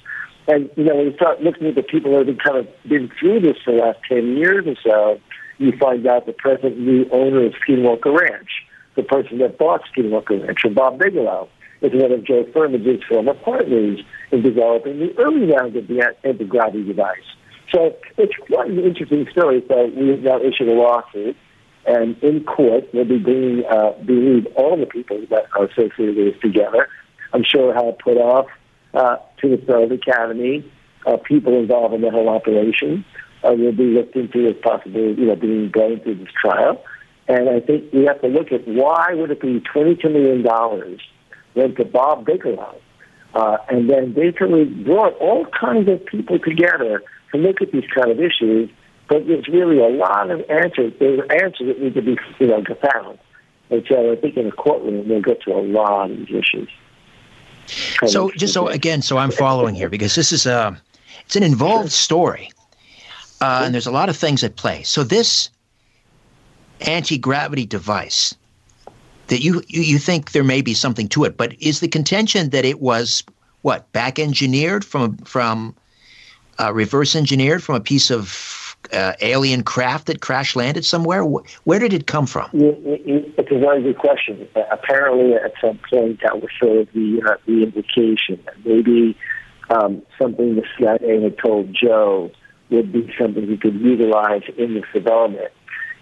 And, 0.47 0.69
you 0.75 0.85
know, 0.85 0.95
when 0.95 1.07
you 1.07 1.15
start 1.15 1.41
looking 1.41 1.67
at 1.67 1.75
the 1.75 1.83
people 1.83 2.11
that 2.11 2.19
have 2.19 2.27
been 2.27 2.37
kind 2.37 2.57
of 2.57 2.67
been 2.87 3.11
through 3.19 3.41
this 3.41 3.57
for 3.63 3.73
the 3.73 3.79
last 3.79 3.99
10 4.09 4.37
years 4.37 4.65
or 4.65 4.75
so, 4.83 5.21
you 5.57 5.71
find 5.79 6.05
out 6.07 6.25
the 6.25 6.33
present 6.33 6.77
new 6.79 7.07
owner 7.11 7.45
of 7.45 7.53
Skinwalker 7.53 8.17
Ranch, 8.17 8.49
the 8.95 9.03
person 9.03 9.39
that 9.39 9.57
bought 9.57 9.81
Skinwalker 9.95 10.45
Ranch, 10.45 10.59
and 10.63 10.75
Bob 10.75 10.99
Bigelow, 10.99 11.49
is 11.81 11.91
one 11.93 12.11
of 12.11 12.23
Joe 12.23 12.45
Firmage's 12.53 13.03
former 13.07 13.33
partners 13.33 13.99
in 14.31 14.41
developing 14.41 14.99
the 14.99 15.13
early 15.17 15.51
round 15.51 15.75
of 15.75 15.87
the 15.87 16.13
anti-gravity 16.23 16.83
device. 16.83 17.17
So 17.73 17.95
it's 18.17 18.33
quite 18.47 18.69
an 18.69 18.79
interesting 18.79 19.27
story. 19.31 19.63
So 19.67 19.85
we 19.95 20.09
have 20.09 20.21
now 20.21 20.39
issued 20.39 20.69
a 20.69 20.73
lawsuit 20.73 21.35
and 21.87 22.21
in 22.21 22.43
court, 22.43 22.85
we'll 22.93 23.05
be 23.05 23.17
bringing, 23.17 23.63
uh, 23.65 23.91
believe 24.05 24.45
all 24.55 24.77
the 24.77 24.85
people 24.85 25.25
that 25.29 25.45
are 25.55 25.65
associated 25.65 26.17
with 26.17 26.33
this 26.33 26.41
together. 26.41 26.89
I'm 27.33 27.43
sure 27.43 27.73
Hal 27.73 27.95
Puthoff 28.05 28.47
uh, 28.93 29.17
to 29.41 29.55
the 29.55 29.63
Stars 29.63 29.91
Academy, 29.91 30.69
uh, 31.05 31.17
people 31.17 31.57
involved 31.57 31.93
in 31.95 32.01
the 32.01 32.11
whole 32.11 32.27
operation 32.27 33.05
uh, 33.43 33.53
will 33.53 33.71
be 33.71 33.85
looked 33.85 34.15
into 34.15 34.47
as 34.47 34.55
possibly, 34.61 35.13
you 35.13 35.25
know, 35.25 35.35
being 35.35 35.69
going 35.69 35.99
through 35.99 36.15
this 36.15 36.29
trial. 36.41 36.83
And 37.27 37.49
I 37.49 37.59
think 37.59 37.91
we 37.91 38.05
have 38.05 38.21
to 38.21 38.27
look 38.27 38.51
at 38.51 38.67
why 38.67 39.13
would 39.13 39.31
it 39.31 39.41
be 39.41 39.59
$22 39.59 40.11
million 40.11 40.99
went 41.55 41.75
to 41.75 41.85
Bob 41.85 42.25
Bigelow 42.25 42.79
uh, 43.33 43.57
and 43.69 43.89
then 43.89 44.13
basically 44.13 44.65
brought 44.65 45.13
all 45.15 45.45
kinds 45.45 45.89
of 45.89 46.05
people 46.05 46.39
together 46.39 47.03
to 47.31 47.37
look 47.37 47.61
at 47.61 47.71
these 47.71 47.85
kind 47.93 48.11
of 48.11 48.19
issues 48.19 48.69
but 49.07 49.25
there's 49.27 49.47
really 49.47 49.79
a 49.79 49.87
lot 49.87 50.29
of 50.31 50.41
answers. 50.49 50.93
There's 50.99 51.21
answers 51.29 51.67
that 51.67 51.81
need 51.81 51.93
to 51.93 52.01
be, 52.01 52.17
you 52.39 52.47
know, 52.47 52.63
found. 52.93 53.19
And 53.69 53.85
so 53.87 54.11
I 54.11 54.15
think 54.15 54.37
in 54.37 54.47
a 54.47 54.51
courtroom 54.51 55.07
we'll 55.07 55.21
get 55.21 55.41
to 55.43 55.53
a 55.53 55.61
lot 55.61 56.11
of 56.11 56.17
these 56.17 56.29
issues. 56.29 56.69
Kind 57.97 58.11
so 58.11 58.31
just 58.31 58.53
so 58.53 58.67
again, 58.67 59.01
so 59.01 59.17
I'm 59.17 59.31
following 59.31 59.75
here 59.75 59.89
because 59.89 60.15
this 60.15 60.31
is 60.31 60.45
a, 60.45 60.81
it's 61.25 61.35
an 61.35 61.43
involved 61.43 61.91
story, 61.91 62.49
uh, 63.41 63.61
and 63.65 63.73
there's 63.73 63.87
a 63.87 63.91
lot 63.91 64.09
of 64.09 64.17
things 64.17 64.43
at 64.43 64.55
play. 64.55 64.83
So 64.83 65.03
this 65.03 65.49
anti-gravity 66.81 67.65
device 67.65 68.35
that 69.27 69.41
you, 69.41 69.61
you 69.67 69.81
you 69.81 69.99
think 69.99 70.31
there 70.31 70.43
may 70.43 70.61
be 70.61 70.73
something 70.73 71.07
to 71.09 71.23
it, 71.25 71.37
but 71.37 71.53
is 71.61 71.79
the 71.79 71.87
contention 71.87 72.49
that 72.51 72.65
it 72.65 72.79
was 72.79 73.23
what 73.61 73.91
back 73.91 74.19
engineered 74.19 74.85
from 74.85 75.17
from 75.17 75.75
uh, 76.59 76.73
reverse 76.73 77.15
engineered 77.15 77.63
from 77.63 77.75
a 77.75 77.81
piece 77.81 78.09
of 78.09 78.75
uh, 78.93 79.13
alien 79.21 79.63
craft 79.63 80.07
that 80.07 80.21
crash 80.21 80.55
landed 80.55 80.85
somewhere? 80.85 81.23
Where 81.23 81.79
did 81.79 81.93
it 81.93 82.07
come 82.07 82.25
from? 82.25 82.49
It's 82.53 83.51
a 83.51 83.59
very 83.59 83.83
good 83.83 83.97
question. 83.97 84.47
Apparently, 84.71 85.33
at 85.33 85.53
some 85.59 85.79
point, 85.89 86.21
that 86.23 86.41
was 86.41 86.49
sort 86.61 86.77
of 86.77 86.87
the 86.93 87.21
uh, 87.25 87.35
the 87.45 87.63
indication 87.63 88.41
that 88.45 88.65
maybe 88.65 89.17
um, 89.69 90.01
something 90.17 90.55
the 90.55 90.63
CIA 90.77 91.21
had 91.21 91.37
told 91.37 91.73
Joe 91.73 92.31
would 92.69 92.91
be 92.91 93.13
something 93.19 93.47
he 93.47 93.57
could 93.57 93.75
utilize 93.75 94.43
in 94.57 94.73
this 94.73 94.83
development. 94.93 95.51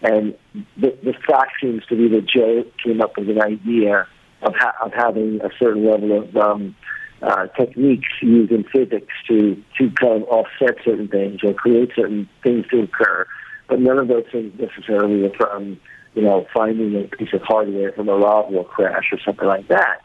And 0.01 0.35
the, 0.77 0.97
the 1.03 1.13
fact 1.27 1.53
seems 1.61 1.85
to 1.87 1.95
be 1.95 2.07
that 2.09 2.27
Joe 2.27 2.65
came 2.83 3.01
up 3.01 3.17
with 3.17 3.29
an 3.29 3.41
idea 3.41 4.07
of, 4.41 4.53
ha- 4.55 4.75
of 4.83 4.93
having 4.93 5.39
a 5.41 5.49
certain 5.57 5.85
level 5.85 6.19
of 6.19 6.35
um, 6.35 6.75
uh, 7.21 7.47
techniques 7.57 8.09
used 8.21 8.51
in 8.51 8.65
physics 8.65 9.13
to, 9.27 9.55
to 9.77 9.89
kind 9.99 10.21
of 10.21 10.29
offset 10.29 10.75
certain 10.83 11.07
things 11.07 11.39
or 11.43 11.53
create 11.53 11.91
certain 11.95 12.29
things 12.43 12.65
to 12.71 12.81
occur. 12.81 13.25
But 13.67 13.79
none 13.79 13.97
of 13.97 14.07
those 14.07 14.25
things 14.31 14.53
necessarily 14.59 15.25
are 15.25 15.33
from, 15.35 15.79
you 16.13 16.21
know, 16.21 16.45
finding 16.53 16.95
a 16.95 17.07
piece 17.15 17.33
of 17.33 17.41
hardware 17.41 17.91
from 17.93 18.09
a 18.09 18.15
Roswell 18.15 18.65
crash 18.65 19.09
or 19.11 19.19
something 19.25 19.47
like 19.47 19.67
that. 19.69 20.01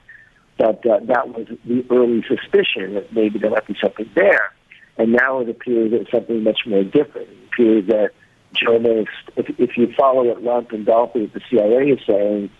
But 0.57 0.87
uh, 0.87 1.01
that 1.05 1.29
was 1.29 1.47
the 1.65 1.85
early 1.91 2.23
suspicion 2.29 2.95
that 2.95 3.13
maybe 3.13 3.39
there 3.39 3.51
might 3.51 3.67
be 3.67 3.77
something 3.81 4.09
there. 4.15 4.53
And 5.01 5.13
now 5.13 5.41
it 5.41 5.49
appears 5.49 5.93
that 5.93 6.11
something 6.11 6.43
much 6.43 6.61
more 6.67 6.85
different. 6.85 7.31
It 7.31 7.39
appears 7.51 7.87
that 7.87 8.11
may, 8.83 9.07
if, 9.35 9.47
if 9.59 9.79
you 9.79 9.91
follow 9.97 10.25
what 10.25 10.45
Ron 10.45 10.67
Pandolfi 10.67 11.25
at 11.25 11.33
the 11.33 11.41
CIA 11.49 11.93
is 11.93 12.01
saying, 12.07 12.51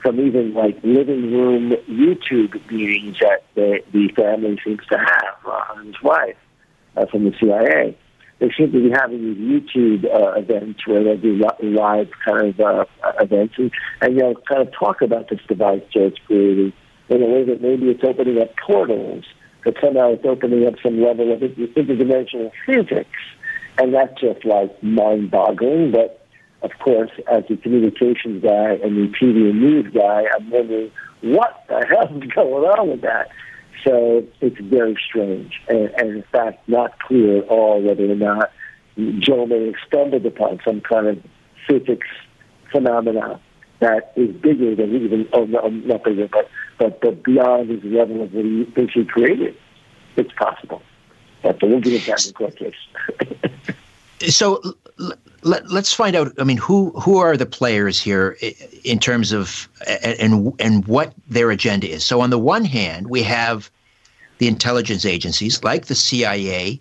from 0.00 0.18
even 0.18 0.54
like 0.54 0.78
living 0.82 1.30
room 1.30 1.72
YouTube 1.90 2.54
meetings 2.72 3.18
that 3.20 3.44
the, 3.54 3.80
the 3.92 4.08
family 4.16 4.58
seems 4.64 4.80
to 4.90 4.96
have, 4.96 5.76
and 5.76 5.88
his 5.88 6.02
wife 6.02 6.38
uh, 6.96 7.04
from 7.04 7.26
the 7.26 7.34
CIA. 7.38 7.94
They 8.38 8.50
seem 8.56 8.72
to 8.72 8.80
be 8.80 8.90
having 8.90 9.34
these 9.34 9.60
YouTube 9.60 10.06
uh, 10.06 10.40
events 10.40 10.86
where 10.86 11.04
they 11.04 11.18
do 11.18 11.42
live 11.60 12.08
kind 12.24 12.58
of 12.58 12.60
uh, 12.60 12.84
events 13.20 13.56
and, 13.58 13.70
and 14.00 14.14
you 14.14 14.20
know 14.20 14.34
kind 14.48 14.66
of 14.66 14.72
talk 14.72 15.02
about 15.02 15.28
this 15.28 15.40
device 15.46 15.82
Joe's 15.92 16.14
created 16.26 16.72
in 17.10 17.22
a 17.22 17.26
way 17.26 17.44
that 17.44 17.60
maybe 17.60 17.90
it's 17.90 18.02
opening 18.02 18.40
up 18.40 18.54
portals, 18.56 19.26
but 19.64 19.76
somehow 19.80 20.12
it's 20.12 20.24
opening 20.24 20.66
up 20.66 20.74
some 20.82 21.00
level 21.00 21.32
of 21.32 21.40
interdimensional 21.40 22.50
physics, 22.66 23.18
and 23.78 23.94
that's 23.94 24.20
just 24.20 24.44
like 24.44 24.82
mind-boggling. 24.82 25.92
But 25.92 26.24
of 26.62 26.70
course, 26.78 27.10
as 27.30 27.44
a 27.50 27.56
communications 27.56 28.42
guy 28.42 28.74
and 28.82 28.96
the 28.96 29.16
TV 29.16 29.50
and 29.50 29.60
news 29.60 29.92
guy, 29.92 30.24
I'm 30.34 30.50
wondering 30.50 30.90
what 31.22 31.64
the 31.68 31.84
hell 31.88 32.16
is 32.16 32.30
going 32.30 32.64
on 32.64 32.90
with 32.90 33.02
that. 33.02 33.28
So 33.84 34.26
it's 34.40 34.60
very 34.60 34.96
strange, 35.08 35.58
and, 35.68 35.90
and 35.96 36.10
in 36.16 36.24
fact, 36.30 36.68
not 36.68 36.98
clear 36.98 37.38
at 37.38 37.48
all 37.48 37.80
whether 37.80 38.10
or 38.10 38.14
not 38.14 38.52
Joe 39.18 39.46
may 39.46 39.66
have 39.66 39.74
stumbled 39.86 40.26
upon 40.26 40.60
some 40.66 40.82
kind 40.82 41.06
of 41.06 41.22
physics 41.66 42.06
phenomena 42.70 43.40
that 43.80 44.12
is 44.16 44.34
bigger 44.36 44.74
than 44.74 44.94
even, 44.94 45.28
oh, 45.32 45.44
no, 45.44 45.68
not 45.68 46.04
bigger, 46.04 46.28
but, 46.30 46.48
but, 46.80 47.00
but 47.02 47.22
beyond 47.22 47.68
his 47.68 47.84
level 47.84 48.22
of 48.22 48.32
what 48.32 48.44
he 48.44 48.64
thinks 48.64 48.94
he 48.94 49.04
created. 49.04 49.54
It's 50.16 50.32
possible. 50.32 50.82
But 51.42 51.62
we'll 51.62 51.80
get 51.80 51.92
into 51.92 52.06
that 52.06 52.26
in 52.26 52.32
court 52.32 52.56
case. 52.56 52.74
so 54.34 54.62
let, 55.42 55.64
us 55.70 55.92
find 55.92 56.16
out. 56.16 56.32
I 56.38 56.44
mean, 56.44 56.56
who 56.56 56.90
who 56.92 57.18
are 57.18 57.36
the 57.36 57.46
players 57.46 58.00
here 58.00 58.36
in 58.82 58.98
terms 58.98 59.32
of 59.32 59.68
and 60.02 60.52
and 60.58 60.86
what 60.86 61.14
their 61.28 61.50
agenda 61.50 61.88
is? 61.88 62.04
So 62.04 62.20
on 62.20 62.30
the 62.30 62.38
one 62.38 62.64
hand, 62.64 63.08
we 63.08 63.22
have 63.22 63.70
the 64.38 64.48
intelligence 64.48 65.04
agencies 65.04 65.62
like 65.62 65.86
the 65.86 65.94
CIA, 65.94 66.80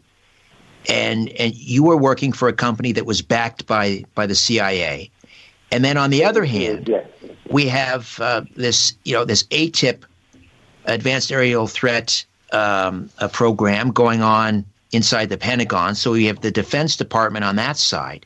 and 0.87 1.29
and 1.29 1.53
you 1.55 1.83
were 1.83 1.97
working 1.97 2.33
for 2.33 2.47
a 2.47 2.53
company 2.53 2.91
that 2.93 3.05
was 3.05 3.21
backed 3.21 3.65
by 3.67 4.03
by 4.15 4.25
the 4.25 4.35
CIA, 4.35 5.11
and 5.71 5.85
then 5.85 5.97
on 5.97 6.09
the 6.09 6.23
other 6.23 6.43
hand, 6.45 6.93
we 7.49 7.67
have 7.67 8.19
uh, 8.19 8.41
this 8.55 8.93
you 9.05 9.13
know 9.13 9.25
this 9.25 9.43
ATIP, 9.43 10.03
Advanced 10.85 11.31
Aerial 11.31 11.67
Threat 11.67 12.25
um, 12.51 13.09
a 13.19 13.29
program 13.29 13.91
going 13.91 14.21
on 14.21 14.65
inside 14.91 15.29
the 15.29 15.37
Pentagon. 15.37 15.95
So 15.95 16.13
you 16.13 16.27
have 16.27 16.41
the 16.41 16.51
Defense 16.51 16.95
Department 16.95 17.45
on 17.45 17.55
that 17.57 17.77
side. 17.77 18.25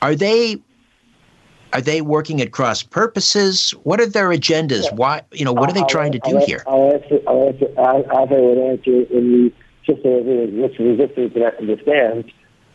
Are 0.00 0.14
they 0.14 0.60
are 1.72 1.80
they 1.80 2.02
working 2.02 2.40
at 2.42 2.52
cross 2.52 2.82
purposes? 2.82 3.70
What 3.82 4.00
are 4.00 4.06
their 4.06 4.28
agendas? 4.28 4.84
Yeah. 4.84 4.94
Why 4.94 5.22
you 5.32 5.44
know 5.44 5.52
what 5.52 5.70
are 5.70 5.74
they 5.74 5.84
trying 5.84 6.12
to 6.12 6.18
do 6.20 6.36
I'll, 6.36 6.46
here? 6.46 6.64
I'll 6.66 6.92
answer. 6.92 7.20
I'll 7.26 7.48
answer. 7.48 7.66
I'll, 7.78 8.04
I'll 8.10 8.70
answer 8.70 9.02
in 9.10 9.32
the 9.32 9.52
just 9.84 10.02
so 10.02 10.18
everyone 10.18 10.60
listening 10.60 10.96
to 10.96 11.40
that 11.40 11.58
understands. 11.58 12.28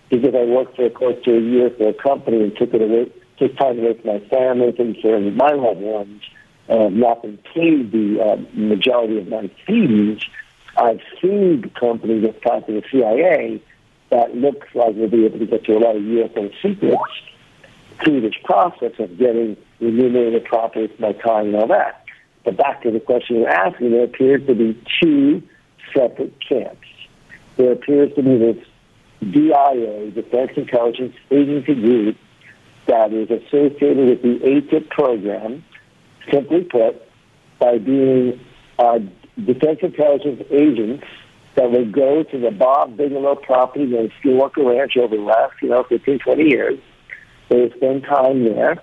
Because 0.09 0.33
I 0.35 0.45
worked 0.45 0.77
for 0.77 0.89
close 0.89 1.21
to 1.25 1.35
a 1.35 1.41
year 1.41 1.69
for 1.77 1.89
a 1.89 1.93
company 1.93 2.41
and 2.41 2.55
took 2.55 2.73
it 2.73 2.81
away, 2.81 3.11
took 3.37 3.57
time 3.57 3.79
away 3.79 3.99
from 3.99 4.13
my 4.13 4.19
family, 4.27 4.71
taking 4.71 5.01
care 5.01 5.15
of 5.15 5.33
my 5.33 5.51
loved 5.51 5.81
ones, 5.81 6.21
um, 6.69 6.99
not 6.99 7.21
been 7.21 7.39
the 7.55 8.21
uh, 8.21 8.35
majority 8.53 9.19
of 9.19 9.27
my 9.27 9.49
fees. 9.65 10.19
I've 10.75 11.01
sued 11.19 11.73
companies 11.79 12.23
that 12.23 12.41
talk 12.41 12.67
to 12.67 12.73
the 12.73 12.83
CIA 12.91 13.61
that 14.09 14.35
looks 14.35 14.67
like 14.73 14.95
we'll 14.95 15.09
be 15.09 15.25
able 15.25 15.39
to 15.39 15.45
get 15.45 15.65
to 15.65 15.73
a 15.73 15.79
lot 15.79 15.95
of 15.95 16.01
UFO 16.01 16.51
secrets 16.61 17.01
through 18.03 18.21
this 18.21 18.35
process 18.43 18.93
of 18.99 19.17
getting 19.17 19.57
remunerated 19.79 20.45
properly 20.45 20.87
for 20.87 21.01
my 21.01 21.13
time 21.13 21.47
and 21.47 21.55
all 21.55 21.67
that. 21.67 22.03
But 22.43 22.57
back 22.57 22.83
to 22.83 22.91
the 22.91 22.99
question 22.99 23.37
you're 23.37 23.49
asking, 23.49 23.91
there 23.91 24.05
appears 24.05 24.45
to 24.47 24.55
be 24.55 24.81
two 25.01 25.43
separate 25.93 26.33
camps. 26.47 26.87
There 27.57 27.71
appears 27.71 28.13
to 28.15 28.23
be 28.23 28.37
this 28.37 28.65
DIA, 29.31 30.11
Defense 30.11 30.51
Intelligence 30.55 31.15
Agency 31.31 31.75
group, 31.75 32.17
that 32.87 33.13
is 33.13 33.29
associated 33.29 34.09
with 34.09 34.21
the 34.21 34.39
AATIP 34.45 34.89
program, 34.89 35.63
simply 36.31 36.63
put, 36.63 37.01
by 37.59 37.77
being 37.77 38.39
uh, 38.79 38.99
defense 39.45 39.79
intelligence 39.81 40.43
agents 40.51 41.03
that 41.55 41.71
would 41.71 41.91
go 41.91 42.23
to 42.23 42.39
the 42.39 42.51
Bob 42.51 42.97
Bigelow 42.97 43.35
property 43.35 43.83
in 43.83 44.11
Skinwalker 44.21 44.65
Ranch 44.65 44.95
over 44.97 45.15
the 45.15 45.21
last, 45.21 45.53
you 45.61 45.69
know, 45.69 45.83
15, 45.89 46.19
20 46.19 46.43
years 46.43 46.79
they 47.49 47.61
would 47.61 47.73
spend 47.75 48.03
time 48.03 48.43
there. 48.43 48.81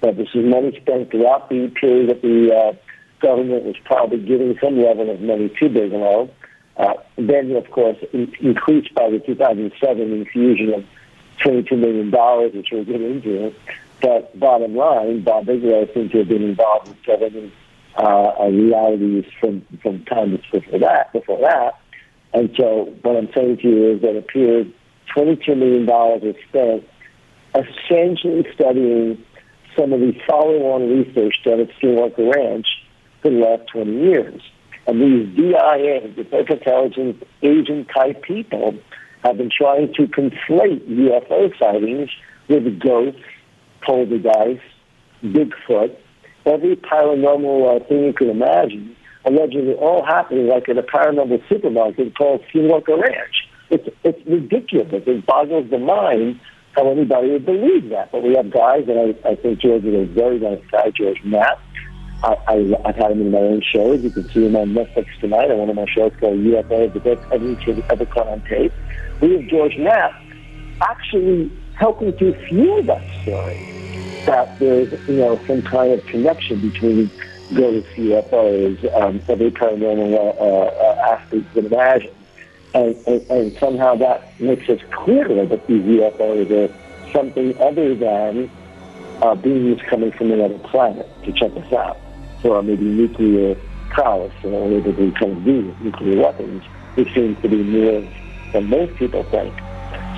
But 0.00 0.16
this 0.16 0.28
is 0.34 0.44
money 0.44 0.76
spent 0.80 1.10
throughout 1.10 1.48
the 1.48 1.68
period 1.78 2.10
that 2.10 2.22
the 2.22 2.54
uh, 2.54 2.72
government 3.20 3.64
was 3.64 3.76
probably 3.84 4.18
giving 4.18 4.56
some 4.62 4.80
level 4.80 5.10
of 5.10 5.20
money 5.20 5.52
to 5.60 5.68
Bigelow. 5.68 6.30
Uh, 6.76 6.94
then, 7.16 7.50
of 7.52 7.70
course, 7.70 7.98
in- 8.12 8.32
increased 8.40 8.94
by 8.94 9.10
the 9.10 9.18
2007 9.18 10.12
infusion 10.12 10.72
of 10.74 10.84
$22 11.44 11.78
million, 11.78 12.10
which 12.56 12.68
we'll 12.72 12.84
get 12.84 13.00
into. 13.00 13.54
But 14.00 14.38
bottom 14.38 14.76
line, 14.76 15.22
Bob 15.22 15.46
Bigelow 15.46 15.88
seems 15.92 16.12
to 16.12 16.18
have 16.18 16.28
been 16.28 16.42
involved 16.42 16.88
in 16.88 16.96
seven 17.04 17.52
uh, 17.96 18.32
realities 18.50 19.24
from, 19.38 19.66
from 19.82 20.04
time 20.04 20.40
before 20.52 20.78
that. 20.78 21.12
Before 21.12 21.40
that, 21.40 21.80
and 22.32 22.50
so 22.56 22.94
what 23.02 23.16
I'm 23.16 23.28
saying 23.34 23.58
to 23.58 23.68
you 23.68 23.94
is 23.94 24.02
that 24.02 24.16
a 24.16 24.22
period 24.22 24.72
$22 25.16 25.56
million 25.56 25.86
was 25.86 26.36
spent 26.48 26.84
essentially 27.54 28.46
studying 28.54 29.24
some 29.76 29.92
of 29.92 30.00
the 30.00 30.12
follow-on 30.28 30.88
research 30.88 31.34
done 31.44 31.60
at 31.60 31.68
Skinwalker 31.80 32.34
Ranch 32.34 32.66
for 33.22 33.30
the 33.30 33.36
last 33.36 33.68
20 33.72 33.92
years. 33.92 34.42
And 34.86 35.00
these 35.00 35.36
DIA, 35.36 36.08
Defense 36.08 36.48
Intelligence 36.50 37.22
Agent 37.42 37.88
type 37.94 38.22
people, 38.22 38.74
have 39.22 39.36
been 39.36 39.50
trying 39.50 39.92
to 39.94 40.06
conflate 40.06 40.88
UFO 40.88 41.58
sightings 41.58 42.10
with 42.48 42.80
ghosts, 42.80 43.20
poltergeists, 43.86 44.64
Bigfoot, 45.22 45.94
every 46.46 46.76
paranormal 46.76 47.76
uh, 47.76 47.84
thing 47.86 48.04
you 48.04 48.12
can 48.12 48.30
imagine, 48.30 48.96
allegedly 49.24 49.74
all 49.74 50.04
happening 50.04 50.48
like 50.48 50.68
in 50.68 50.78
a 50.78 50.82
paranormal 50.82 51.46
supermarket 51.48 52.16
called 52.16 52.42
Skinwalker 52.52 53.00
Ranch. 53.00 53.48
It's, 53.68 53.88
it's 54.02 54.26
ridiculous. 54.26 54.88
It 54.92 55.26
boggles 55.26 55.70
the 55.70 55.78
mind 55.78 56.40
how 56.74 56.90
anybody 56.90 57.30
would 57.32 57.46
believe 57.46 57.90
that. 57.90 58.10
But 58.12 58.22
we 58.22 58.34
have 58.34 58.50
guys, 58.50 58.84
and 58.88 58.98
I, 59.24 59.28
I 59.28 59.34
think 59.36 59.60
George 59.60 59.84
is 59.84 59.94
a 59.94 60.12
very 60.12 60.38
nice 60.38 60.62
guy, 60.70 60.90
George 60.90 61.20
Knapp. 61.24 61.60
I, 62.22 62.36
I, 62.48 62.54
I've 62.84 62.96
had 62.96 63.12
him 63.12 63.20
in 63.22 63.30
my 63.30 63.38
own 63.38 63.62
shows. 63.62 64.02
You 64.02 64.10
can 64.10 64.28
see 64.30 64.46
him 64.46 64.56
on 64.56 64.70
Netflix 64.70 65.06
tonight 65.20 65.50
on 65.50 65.58
one 65.58 65.70
of 65.70 65.76
my 65.76 65.86
shows 65.86 66.12
called 66.20 66.38
UFO, 66.38 66.92
the 66.92 67.00
best 67.00 67.20
evidence 67.32 67.60
you've 67.66 67.78
ever 67.90 68.06
caught 68.06 68.28
on 68.28 68.42
tape. 68.42 68.72
Have 69.20 69.46
George 69.48 69.76
Knapp 69.76 70.12
actually 70.82 71.50
helping 71.74 72.16
to 72.18 72.32
fuel 72.48 72.82
that 72.84 73.02
story 73.22 73.70
that 74.26 74.58
there's, 74.58 74.92
you 75.08 75.16
know, 75.16 75.40
some 75.46 75.62
kind 75.62 75.92
of 75.92 76.04
connection 76.06 76.60
between 76.60 77.10
ghosts, 77.54 77.90
UFOs, 77.96 79.02
um, 79.02 79.20
every 79.28 79.50
paranormal 79.50 80.14
uh, 80.14 80.40
uh, 80.40 81.20
you 81.32 81.44
can 81.52 81.66
imagine. 81.66 82.14
And, 82.74 82.96
and, 83.06 83.30
and 83.30 83.58
somehow 83.58 83.96
that 83.96 84.40
makes 84.40 84.68
us 84.68 84.80
clearer 84.92 85.44
that 85.46 85.66
these 85.66 85.82
UFOs 85.82 86.50
are 86.50 87.12
something 87.12 87.58
other 87.60 87.94
than 87.94 88.50
uh, 89.22 89.34
beings 89.34 89.80
coming 89.88 90.12
from 90.12 90.30
another 90.30 90.58
planet 90.58 91.08
to 91.24 91.32
check 91.32 91.54
us 91.56 91.72
out, 91.72 91.98
or 92.44 92.62
maybe 92.62 92.84
nuclear 92.84 93.56
prowess, 93.90 94.32
you 94.42 94.50
know, 94.50 94.66
able 94.70 94.92
kind 95.12 95.32
of 95.32 95.46
nuclear 95.80 96.22
weapons, 96.22 96.64
which 96.94 97.12
seems 97.12 97.40
to 97.42 97.48
be 97.48 97.62
more 97.62 98.08
than 98.52 98.68
most 98.68 98.94
people 98.96 99.22
think. 99.24 99.54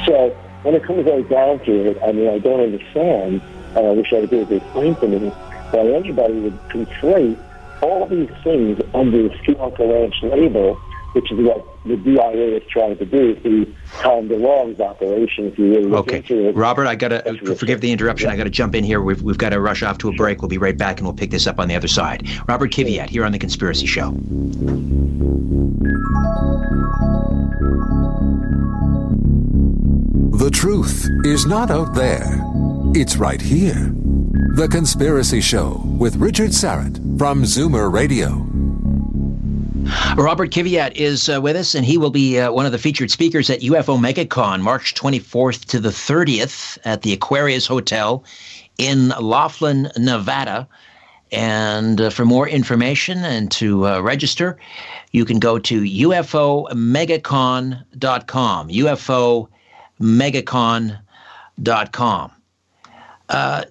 So 0.07 0.37
when 0.63 0.75
it 0.75 0.85
comes 0.85 1.07
right 1.07 1.29
down 1.29 1.59
to 1.61 1.91
it, 1.91 1.99
I 2.03 2.13
mean, 2.13 2.29
I 2.29 2.39
don't 2.39 2.61
understand, 2.61 3.43
and 3.77 3.87
I 3.87 3.91
wish 3.91 4.13
I 4.13 4.21
could 4.21 4.33
able 4.33 4.47
to 4.47 4.57
explain 4.57 4.95
to 4.97 5.09
me 5.09 5.29
why 5.29 5.81
anybody 5.81 6.41
would 6.41 6.59
conflate 6.69 7.39
all 7.83 8.07
these 8.07 8.31
things 8.45 8.81
under 8.95 9.29
the 9.29 9.35
Skinwalker 9.37 9.89
Ranch 9.89 10.23
label 10.23 10.81
which 11.13 11.31
is 11.31 11.39
what 11.41 11.67
the 11.85 11.97
DIA 11.97 12.57
is 12.57 12.63
trying 12.69 12.97
to 12.97 13.05
do 13.05 13.37
through 13.41 13.67
Tom 14.01 14.29
DeLonge's 14.29 14.81
operation. 14.81 15.47
If 15.47 15.59
you 15.59 15.71
really 15.71 15.93
okay. 15.93 16.25
it, 16.27 16.57
Robert, 16.57 16.87
I 16.87 16.95
got 16.95 17.09
to 17.09 17.29
uh, 17.29 17.55
forgive 17.55 17.81
the 17.81 17.93
interruption. 17.93 18.29
Yeah. 18.29 18.35
I 18.35 18.37
got 18.37 18.45
to 18.45 18.51
jump 18.51 18.75
in 18.75 18.85
here. 18.85 19.01
We've, 19.01 19.21
we've 19.23 19.39
got 19.39 19.51
to 19.51 19.61
rush 19.61 19.83
off 19.83 19.99
to 19.99 20.09
a 20.09 20.13
break. 20.13 20.41
We'll 20.41 20.49
be 20.49 20.59
right 20.59 20.77
back, 20.77 20.99
and 20.99 21.07
we'll 21.07 21.17
pick 21.17 21.31
this 21.31 21.47
up 21.47 21.61
on 21.61 21.69
the 21.69 21.77
other 21.77 21.89
side. 21.89 22.29
Robert 22.49 22.73
Kiviat 22.73 23.11
here 23.11 23.25
on 23.25 23.33
the 23.33 23.39
Conspiracy 23.39 23.87
Show. 23.87 24.11
The 30.43 30.51
truth 30.51 31.07
is 31.25 31.47
not 31.47 31.71
out 31.71 31.95
there. 31.95 32.43
It's 32.97 33.17
right 33.17 33.41
here. 33.41 33.95
The 34.57 34.67
Conspiracy 34.69 35.41
Show 35.41 35.81
with 35.85 36.17
Richard 36.17 36.51
Syrett 36.51 36.97
from 37.17 37.45
Zoomer 37.45 37.93
Radio. 37.93 38.45
Robert 40.17 40.51
Kiviat 40.51 40.97
is 40.97 41.29
uh, 41.29 41.41
with 41.41 41.55
us, 41.55 41.77
and 41.77 41.87
he 41.87 41.97
will 41.97 42.11
be 42.11 42.41
uh, 42.41 42.51
one 42.51 42.67
of 42.67 42.73
the 42.73 42.79
featured 42.79 43.13
speakers 43.13 43.51
at 43.51 43.61
UFO 43.61 43.97
MegaCon, 43.97 44.63
March 44.63 44.97
24th 44.97 45.67
to 45.67 45.79
the 45.79 45.91
30th 45.91 46.77
at 46.85 47.03
the 47.03 47.13
Aquarius 47.13 47.69
Hotel 47.69 48.25
in 48.79 49.11
Laughlin, 49.11 49.93
Nevada. 49.97 50.67
And 51.31 52.01
uh, 52.01 52.11
for 52.11 52.25
more 52.25 52.49
information 52.49 53.19
and 53.19 53.49
to 53.53 53.87
uh, 53.87 54.01
register, 54.01 54.59
you 55.13 55.25
can 55.25 55.39
go 55.39 55.61
to 55.61 55.83
ufomegacon.com. 55.83 58.69
ufomegacon.com. 60.03 62.33
Uh, 63.29 63.65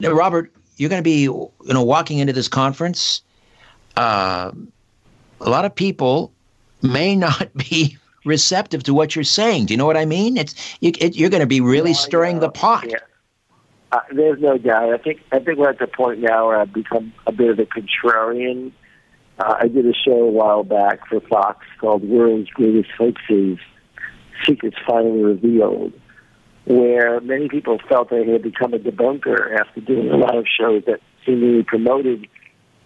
Robert, 0.00 0.52
you're 0.76 0.90
going 0.90 1.00
to 1.00 1.04
be, 1.04 1.22
you 1.22 1.50
know, 1.68 1.82
walking 1.82 2.18
into 2.18 2.32
this 2.32 2.48
conference. 2.48 3.22
Uh, 3.96 4.52
a 5.40 5.48
lot 5.48 5.64
of 5.64 5.74
people 5.74 6.32
may 6.82 7.16
not 7.16 7.52
be 7.54 7.96
receptive 8.24 8.82
to 8.84 8.94
what 8.94 9.14
you're 9.14 9.24
saying. 9.24 9.66
Do 9.66 9.74
you 9.74 9.78
know 9.78 9.86
what 9.86 9.96
I 9.96 10.04
mean? 10.04 10.36
It's 10.36 10.76
you, 10.80 10.90
are 11.24 11.28
going 11.28 11.40
to 11.40 11.46
be 11.46 11.60
really 11.60 11.94
stirring 11.94 12.40
the 12.40 12.50
pot. 12.50 12.86
Yeah. 12.88 12.96
Uh, 13.92 14.00
there's 14.12 14.40
no 14.40 14.58
doubt. 14.58 14.92
I 14.92 14.98
think 14.98 15.22
I 15.30 15.38
think 15.38 15.58
we're 15.58 15.70
at 15.70 15.78
the 15.78 15.86
point 15.86 16.18
now 16.18 16.48
where 16.48 16.58
I've 16.58 16.72
become 16.72 17.12
a 17.24 17.30
bit 17.32 17.50
of 17.50 17.60
a 17.60 17.66
contrarian. 17.66 18.72
Uh, 19.38 19.54
I 19.60 19.68
did 19.68 19.86
a 19.86 19.94
show 19.94 20.24
a 20.24 20.30
while 20.30 20.64
back 20.64 21.06
for 21.08 21.20
Fox 21.20 21.64
called 21.80 22.02
"World's 22.02 22.50
Greatest 22.50 22.90
Hoaxes: 22.98 23.58
Secrets 24.44 24.76
Finally 24.86 25.22
Revealed," 25.22 25.92
where 26.64 27.20
many 27.20 27.48
people 27.48 27.78
felt 27.88 28.10
they 28.10 28.26
had 28.26 28.42
become 28.42 28.74
a 28.74 28.78
debunker 28.78 29.58
after 29.58 29.80
doing 29.80 30.10
a 30.10 30.16
lot 30.16 30.36
of 30.36 30.46
shows 30.46 30.82
that 30.86 31.00
seemingly 31.24 31.62
promoted 31.62 32.26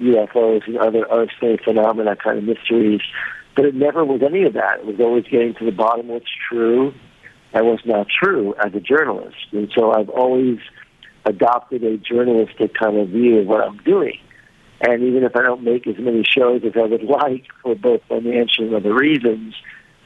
UFOs 0.01 0.66
and 0.66 0.78
other 0.78 1.10
unexplained 1.10 1.60
phenomena 1.64 2.16
kind 2.16 2.39
of 2.39 2.44
mysteries. 2.44 3.01
But 3.56 3.66
it 3.66 3.74
never 3.74 4.05
was 4.05 4.22
any 4.22 4.44
of 4.44 4.55
that. 4.55 4.81
It 4.81 4.86
was 4.86 5.01
always 5.01 5.24
getting 5.24 5.55
to 5.55 5.64
the 5.64 5.72
bottom 5.72 6.06
of 6.06 6.14
what's 6.14 6.31
true 6.48 6.94
and 7.52 7.66
what's 7.66 7.85
not 7.85 8.06
true 8.09 8.55
as 8.64 8.74
a 8.74 8.81
journalist. 8.81 9.36
And 9.52 9.70
so 9.77 9.93
I've 9.93 10.09
always 10.09 10.59
adopted 11.27 11.85
a 11.85 11.98
journalistic 11.98 12.74
kind 12.74 12.97
of 12.97 13.09
view 13.09 13.39
of 13.40 13.47
what 13.47 13.62
I'm 13.62 13.78
doing. 13.78 14.18
And 14.81 15.02
even 15.02 15.24
if 15.24 15.36
I 15.36 15.43
don't 15.43 15.62
make 15.62 15.86
as 15.86 15.97
many 15.98 16.24
shows 16.24 16.62
as 16.64 16.72
I 16.77 16.86
would 16.86 17.02
like 17.22 17.47
for 17.62 17.74
both 17.74 18.01
financial 18.09 18.66
and 18.66 18.74
other 18.74 18.94
reasons, 18.94 19.55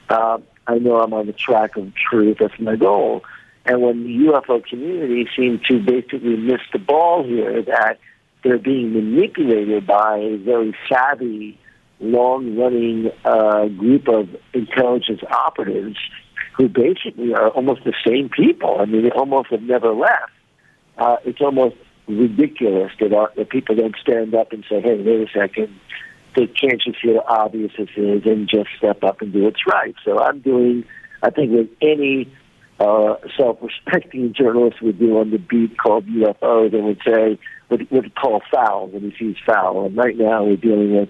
uh, 0.09 0.39
I 0.67 0.79
know 0.79 1.01
I'm 1.01 1.13
on 1.13 1.27
the 1.27 1.33
track 1.33 1.77
of 1.77 1.93
truth. 1.95 2.39
That's 2.41 2.59
my 2.59 2.77
goal. 2.77 3.25
And 3.67 3.81
when 3.81 4.05
the 4.05 4.33
UFO 4.33 4.65
community 4.65 5.29
seemed 5.37 5.65
to 5.69 5.81
basically 5.81 6.37
miss 6.37 6.61
the 6.73 6.79
ball 6.79 7.25
here, 7.25 7.63
that 7.63 7.99
they're 8.43 8.59
being 8.59 8.93
manipulated 8.93 9.87
by 9.87 10.19
a 10.19 10.37
very 10.37 10.77
savvy 10.89 11.59
long-running 12.01 13.11
uh, 13.25 13.69
group 13.69 14.09
of 14.09 14.29
intelligence 14.53 15.23
operatives 15.31 15.97
who 16.57 16.69
basically 16.69 17.35
are 17.35 17.49
almost 17.51 17.85
the 17.85 17.95
same 18.07 18.29
people. 18.29 18.77
I 18.81 18.85
mean, 18.85 19.03
they 19.03 19.11
almost 19.11 19.51
have 19.51 19.63
never 19.63 19.93
left. 19.93 20.33
Uh, 20.99 21.17
it's 21.25 21.41
almost 21.41 21.77
ridiculous 22.07 22.93
that, 23.01 23.13
our, 23.13 23.33
that 23.37 23.49
people 23.49 23.75
don't 23.75 23.97
stand 24.01 24.35
up 24.35 24.53
and 24.53 24.65
say, 24.69 24.81
"Hey, 24.81 25.01
wait 25.01 25.29
a 25.29 25.33
second, 25.33 25.75
can't 26.35 26.83
you 26.87 26.93
see 27.03 27.19
obvious 27.27 27.73
this 27.79 27.89
is?" 27.97 28.25
and 28.25 28.49
just 28.49 28.69
step 28.77 29.03
up 29.03 29.21
and 29.21 29.33
do 29.33 29.45
what's 29.45 29.67
right. 29.67 29.95
So 30.05 30.19
I'm 30.19 30.41
doing, 30.41 30.85
I 31.23 31.31
think, 31.31 31.53
with 31.53 31.69
any 31.81 32.33
uh, 32.81 33.15
self-respecting 33.37 34.35
journalist 34.39 34.83
would 34.83 34.99
do 34.99 35.19
on 35.19 35.31
the 35.31 35.39
beat 35.39 35.77
called 35.79 36.07
UFOs 36.07 36.75
and 36.75 36.85
would 36.85 37.01
say, 37.07 37.39
would, 37.71 37.91
would 37.91 38.15
call 38.15 38.43
foul 38.53 38.89
when 38.89 39.11
he 39.11 39.17
sees 39.19 39.37
foul. 39.47 39.87
And 39.87 39.97
right 39.97 40.17
now 40.17 40.45
we're 40.45 40.57
dealing 40.57 40.97
with 40.97 41.09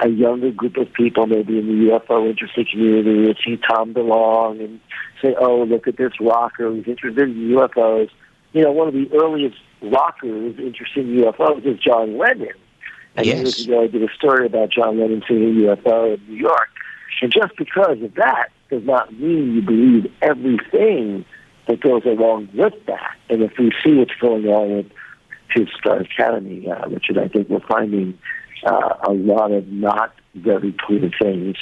a 0.00 0.08
younger 0.08 0.50
group 0.50 0.76
of 0.76 0.92
people, 0.92 1.26
maybe 1.26 1.58
in 1.58 1.66
the 1.66 1.90
UFO 1.92 2.28
interested 2.28 2.68
community, 2.68 3.26
would 3.26 3.38
see 3.44 3.58
Tom 3.68 3.94
DeLonge 3.94 4.64
and 4.64 4.80
say, 5.22 5.34
oh, 5.38 5.62
look 5.62 5.86
at 5.86 5.96
this 5.96 6.12
rocker 6.20 6.70
who's 6.70 6.86
interested 6.86 7.28
in 7.28 7.50
UFOs. 7.50 8.10
You 8.52 8.62
know, 8.62 8.72
one 8.72 8.88
of 8.88 8.94
the 8.94 9.08
earliest 9.14 9.56
rockers 9.82 10.58
interested 10.58 11.06
in 11.06 11.22
UFOs 11.22 11.64
is 11.64 11.78
John 11.78 12.18
Lennon. 12.18 12.48
And 13.16 13.26
yes. 13.26 13.36
years 13.36 13.66
ago, 13.66 13.84
I 13.84 13.86
did 13.86 14.02
a 14.02 14.12
story 14.14 14.46
about 14.46 14.70
John 14.70 14.98
Lennon 14.98 15.22
seeing 15.28 15.42
a 15.42 15.76
UFO 15.76 16.14
in 16.14 16.26
New 16.28 16.36
York. 16.36 16.68
And 17.22 17.32
just 17.32 17.56
because 17.56 18.02
of 18.02 18.14
that 18.14 18.48
does 18.70 18.84
not 18.84 19.12
mean 19.12 19.54
you 19.54 19.62
believe 19.62 20.12
everything 20.20 21.24
that 21.68 21.80
goes 21.80 22.04
along 22.04 22.48
with 22.54 22.74
that. 22.86 23.16
And 23.30 23.42
if 23.42 23.52
we 23.58 23.72
see 23.82 23.94
what's 23.94 24.14
going 24.20 24.46
on 24.46 24.76
with 24.76 24.86
To 25.54 25.64
the 25.64 25.70
Stars 25.78 26.06
Academy, 26.12 26.68
uh, 26.68 26.88
Richard, 26.88 27.18
I 27.18 27.28
think 27.28 27.48
we're 27.48 27.60
finding 27.60 28.18
uh, 28.66 28.94
a 29.02 29.12
lot 29.12 29.52
of 29.52 29.68
not 29.68 30.14
very 30.34 30.74
clear 30.78 31.10
things. 31.20 31.56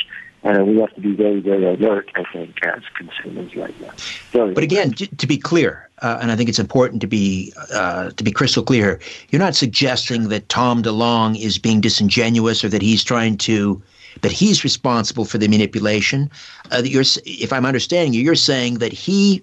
And 0.44 0.66
we 0.66 0.81
have 0.81 0.93
to 0.94 1.01
be 1.01 1.14
very, 1.14 1.40
very 1.40 1.64
alert, 1.64 2.10
I 2.16 2.24
think, 2.32 2.64
as 2.64 2.82
consumers 2.97 3.55
right 3.55 3.81
now. 3.81 3.93
Very 4.32 4.55
but 4.55 4.64
again, 4.64 4.93
to 4.93 5.27
be 5.27 5.39
clear, 5.39 5.89
uh, 6.01 6.19
and 6.20 6.32
I 6.32 6.36
think 6.36 6.48
it's 6.48 6.59
important 6.59 7.01
to 7.02 7.06
be 7.06 7.52
uh, 7.73 8.10
to 8.10 8.24
be 8.24 8.32
crystal 8.32 8.64
clear, 8.64 9.01
you're 9.31 9.39
not 9.39 9.55
suggesting 9.55 10.28
that 10.31 10.48
Tom 10.48 10.82
DeLonge 10.82 11.40
is 11.40 11.59
being 11.59 11.81
disingenuous 11.81 12.64
or 12.64 12.69
that 12.70 12.82
he's 12.82 13.05
trying 13.05 13.39
to 13.39 13.81
that 14.20 14.32
he's 14.32 14.64
responsible 14.64 15.24
for 15.24 15.39
the 15.39 15.48
manipulation. 15.48 16.28
Uh, 16.70 16.82
that 16.82 16.90
you're, 16.90 17.05
if 17.24 17.52
I'm 17.52 17.64
understanding 17.64 18.12
you, 18.12 18.20
you're 18.20 18.35
saying 18.35 18.78
that 18.78 18.93
he 18.93 19.43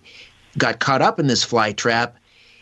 got 0.58 0.80
caught 0.80 1.02
up 1.02 1.20
in 1.20 1.28
this 1.28 1.44
fly 1.44 1.72
trap. 1.72 2.18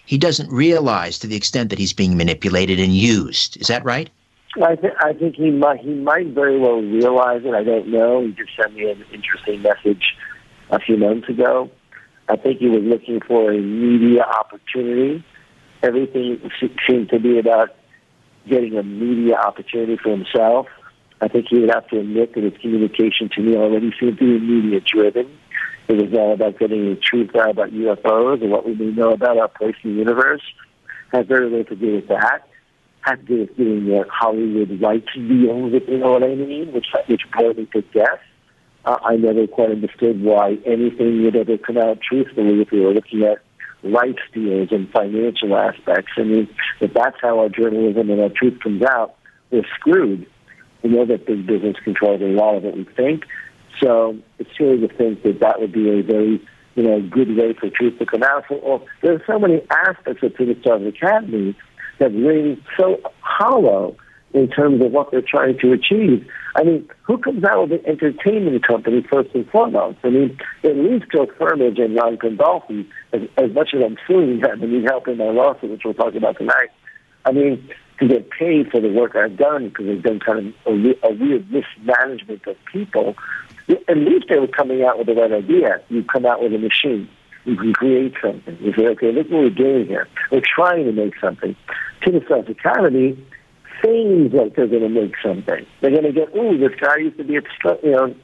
He 0.05 0.17
doesn't 0.17 0.49
realize 0.49 1.19
to 1.19 1.27
the 1.27 1.35
extent 1.35 1.69
that 1.69 1.79
he's 1.79 1.91
being 1.91 2.15
manipulated 2.15 2.79
and 2.79 2.95
used. 2.95 3.57
Is 3.57 3.67
that 3.67 3.83
right? 3.83 4.09
I, 4.55 4.75
th- 4.75 4.93
I 4.99 5.13
think 5.13 5.35
he 5.35 5.51
might 5.51 5.81
he 5.81 5.93
might 5.93 6.27
very 6.27 6.59
well 6.59 6.81
realize 6.81 7.41
it. 7.43 7.53
I 7.53 7.63
don't 7.63 7.89
know. 7.89 8.21
He 8.25 8.31
just 8.31 8.55
sent 8.59 8.73
me 8.73 8.89
an 8.89 9.03
interesting 9.13 9.61
message 9.61 10.15
a 10.71 10.79
few 10.79 10.97
months 10.97 11.29
ago. 11.29 11.69
I 12.29 12.37
think 12.37 12.59
he 12.59 12.67
was 12.67 12.81
looking 12.83 13.19
for 13.21 13.51
a 13.51 13.59
media 13.59 14.23
opportunity. 14.23 15.23
Everything 15.83 16.41
seemed 16.87 17.09
to 17.09 17.19
be 17.19 17.39
about 17.39 17.69
getting 18.49 18.77
a 18.77 18.83
media 18.83 19.35
opportunity 19.35 19.97
for 20.01 20.09
himself. 20.09 20.67
I 21.21 21.27
think 21.27 21.47
he 21.49 21.59
would 21.59 21.69
have 21.69 21.87
to 21.89 21.99
admit 21.99 22.33
that 22.35 22.43
his 22.43 22.53
communication 22.61 23.29
to 23.35 23.41
me 23.41 23.55
already 23.55 23.91
seemed 23.99 24.17
to 24.19 24.39
be 24.39 24.45
media 24.45 24.79
driven. 24.81 25.29
It 25.87 25.93
was 25.93 26.13
all 26.17 26.33
about 26.33 26.59
getting 26.59 26.89
the 26.89 26.99
truth 26.99 27.35
out 27.35 27.51
about 27.51 27.71
UFOs 27.71 28.41
and 28.41 28.51
what 28.51 28.65
we 28.65 28.75
may 28.75 28.91
know 28.91 29.11
about 29.11 29.37
our 29.37 29.47
place 29.47 29.75
in 29.83 29.93
the 29.93 29.99
universe. 29.99 30.41
Had 31.11 31.27
very 31.27 31.49
little 31.49 31.65
to 31.65 31.75
do 31.75 31.95
with 31.95 32.07
that 32.09 32.46
had 33.07 33.25
to 33.25 33.25
do 33.25 33.39
with 33.39 33.57
getting 33.57 33.85
the 33.85 34.05
Hollywood 34.11 34.81
rights 34.81 35.07
deals, 35.15 35.73
if 35.73 35.87
you 35.87 35.97
know 35.97 36.13
what 36.13 36.23
I 36.23 36.35
mean, 36.35 36.71
which 36.73 36.87
which 37.07 37.21
brought 37.31 37.57
me 37.57 37.67
to 37.73 37.81
death. 37.81 38.19
Uh, 38.85 38.97
I 39.03 39.15
never 39.17 39.47
quite 39.47 39.71
understood 39.71 40.21
why 40.21 40.57
anything 40.65 41.23
would 41.23 41.35
ever 41.35 41.57
come 41.57 41.77
out 41.77 41.99
truthfully 42.01 42.61
if 42.61 42.71
we 42.71 42.79
were 42.81 42.93
looking 42.93 43.23
at 43.23 43.39
rights 43.83 44.21
deals 44.33 44.69
and 44.71 44.89
financial 44.91 45.55
aspects. 45.57 46.11
I 46.17 46.23
mean, 46.23 46.47
if 46.79 46.93
that's 46.93 47.17
how 47.21 47.39
our 47.39 47.49
journalism 47.49 48.09
and 48.09 48.21
our 48.21 48.29
truth 48.29 48.59
comes 48.61 48.83
out, 48.83 49.15
we're 49.51 49.63
screwed. 49.75 50.25
We 50.83 50.89
know 50.91 51.05
that 51.05 51.25
big 51.25 51.45
business 51.47 51.75
controls 51.83 52.21
a 52.21 52.25
lot 52.25 52.55
of 52.55 52.63
what 52.63 52.77
we 52.77 52.85
think. 52.95 53.25
So 53.81 54.17
it's 54.39 54.49
silly 54.57 54.79
to 54.79 54.87
think 54.87 55.23
that 55.23 55.39
that 55.41 55.59
would 55.59 55.71
be 55.71 55.89
a 55.89 56.01
very, 56.01 56.41
you 56.75 56.83
know, 56.83 57.01
good 57.01 57.35
way 57.35 57.53
for 57.53 57.69
truth 57.69 57.99
to 57.99 58.05
come 58.05 58.23
out. 58.23 58.45
So, 58.49 58.59
well, 58.63 58.85
there's 59.01 59.21
so 59.27 59.37
many 59.37 59.61
aspects 59.69 60.23
of 60.23 60.35
To 60.37 60.45
the 60.45 60.57
Stars 60.61 60.87
Academy 60.87 61.55
that 61.99 62.13
ring 62.13 62.61
so 62.77 62.99
hollow 63.21 63.95
in 64.33 64.49
terms 64.49 64.81
of 64.83 64.91
what 64.91 65.11
they're 65.11 65.21
trying 65.21 65.57
to 65.59 65.71
achieve. 65.71 66.27
I 66.55 66.63
mean, 66.63 66.87
who 67.03 67.17
comes 67.17 67.43
out 67.43 67.69
with 67.69 67.79
an 67.79 67.85
entertainment 67.87 68.65
company 68.65 69.05
first 69.09 69.33
and 69.33 69.49
foremost? 69.49 69.97
I 70.03 70.09
mean, 70.09 70.37
at 70.63 70.75
least 70.75 71.05
Joe 71.11 71.27
Firmage 71.39 71.81
and 71.81 71.95
Ron 71.95 72.17
Pandolfi, 72.17 72.87
as, 73.13 73.21
as 73.37 73.51
much 73.53 73.69
as 73.73 73.81
I'm 73.83 73.97
suing 74.05 74.41
them 74.41 74.61
and 74.61 74.71
need 74.71 74.85
help 74.85 75.07
in 75.07 75.17
my 75.17 75.25
lawsuit, 75.25 75.71
which 75.71 75.81
we'll 75.85 75.93
talk 75.93 76.15
about 76.15 76.37
tonight, 76.37 76.69
I 77.25 77.31
mean, 77.31 77.69
to 77.99 78.07
get 78.07 78.29
paid 78.29 78.69
for 78.69 78.79
the 78.79 78.89
work 78.89 79.15
I've 79.15 79.37
done 79.37 79.69
because 79.69 79.85
they've 79.85 80.03
done 80.03 80.19
kind 80.19 80.47
of 80.47 80.53
a, 80.65 81.07
a 81.07 81.13
weird 81.13 81.49
mismanagement 81.51 82.45
of 82.47 82.57
people, 82.71 83.15
at 83.69 83.97
least 83.97 84.25
they 84.29 84.39
were 84.39 84.47
coming 84.47 84.83
out 84.83 84.97
with 84.97 85.07
the 85.07 85.13
right 85.13 85.31
idea. 85.31 85.81
You 85.89 86.03
come 86.03 86.25
out 86.25 86.41
with 86.41 86.53
a 86.53 86.59
machine 86.59 87.09
you 87.47 87.55
can 87.55 87.73
create 87.73 88.13
something. 88.21 88.57
You 88.59 88.73
say, 88.73 88.87
okay, 88.87 89.11
look 89.13 89.29
what 89.29 89.39
we're 89.39 89.49
doing 89.49 89.87
here. 89.87 90.07
We're 90.31 90.41
trying 90.41 90.83
to 90.83 90.91
make 90.91 91.13
something. 91.19 91.55
To 92.03 92.11
the 92.11 92.21
Stars 92.25 92.45
Academy 92.49 93.17
seems 93.83 94.33
like 94.33 94.55
they're 94.55 94.67
going 94.67 94.81
to 94.81 94.89
make 94.89 95.13
something. 95.23 95.65
They're 95.81 95.91
going 95.91 96.03
to 96.03 96.11
get, 96.11 96.35
ooh, 96.35 96.57
this 96.57 96.77
guy 96.79 96.97
used 96.97 97.17
to 97.17 97.23
be 97.23 97.37
at, 97.37 97.43
you 97.83 97.91
know, 97.91 98.15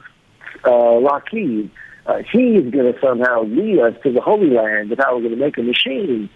uh, 0.64 1.00
Lockheed. 1.00 1.70
Uh, 2.06 2.18
he's 2.30 2.70
going 2.70 2.92
to 2.92 2.94
somehow 3.02 3.44
lead 3.44 3.78
us 3.80 3.94
to 4.02 4.12
the 4.12 4.20
Holy 4.20 4.50
Land 4.50 4.92
of 4.92 4.98
how 4.98 5.14
we're 5.14 5.22
going 5.22 5.36
to 5.38 5.44
make 5.44 5.56
a 5.58 5.62
machine. 5.62 6.28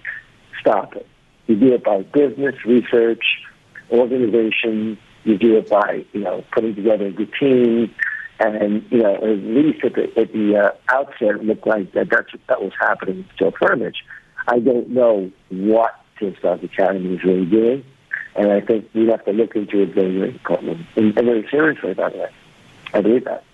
Stop 0.60 0.97
it. 0.97 1.06
You 1.47 1.56
do 1.56 1.74
it 1.74 1.85
by 1.85 2.02
business, 2.02 2.55
research, 2.65 3.24
organization. 3.90 4.98
You 5.24 5.36
do 5.36 5.59
it 5.59 5.69
by, 5.69 6.05
you 6.12 6.20
know, 6.20 6.44
putting 6.52 6.74
together 6.74 7.06
a 7.06 7.12
good 7.12 7.32
team, 7.39 7.94
and 8.40 8.85
you 8.90 8.98
know, 8.98 9.15
at 9.15 9.23
least 9.23 9.85
at 9.85 9.94
the 9.94 10.05
at 10.19 10.32
the 10.32 10.56
uh, 10.56 10.70
outset, 10.94 11.36
it 11.36 11.44
looked 11.44 11.66
like 11.66 11.93
that 11.93 12.09
that's 12.10 12.31
that 12.48 12.62
was 12.62 12.73
happening 12.81 13.19
with 13.19 13.36
Joe 13.39 13.51
Firmage. 13.51 13.97
I 14.47 14.59
don't 14.59 14.90
know 14.90 15.31
what 15.51 16.01
To 16.19 16.31
the 16.31 16.36
Stars 16.36 16.62
Academy 16.62 17.15
is 17.15 17.23
really 17.23 17.45
doing, 17.45 17.85
and 18.35 18.51
I 18.51 18.61
think 18.61 18.89
we 18.95 19.07
have 19.07 19.24
to 19.24 19.32
look 19.32 19.55
into 19.55 19.82
it 19.82 19.95
very, 19.95 20.19
very 20.19 20.40
and, 20.49 20.86
and 20.97 21.15
very 21.15 21.47
seriously. 21.51 21.93
The 21.95 22.03
way, 22.03 22.31
I 22.93 23.01
believe 23.01 23.24
that. 23.24 23.45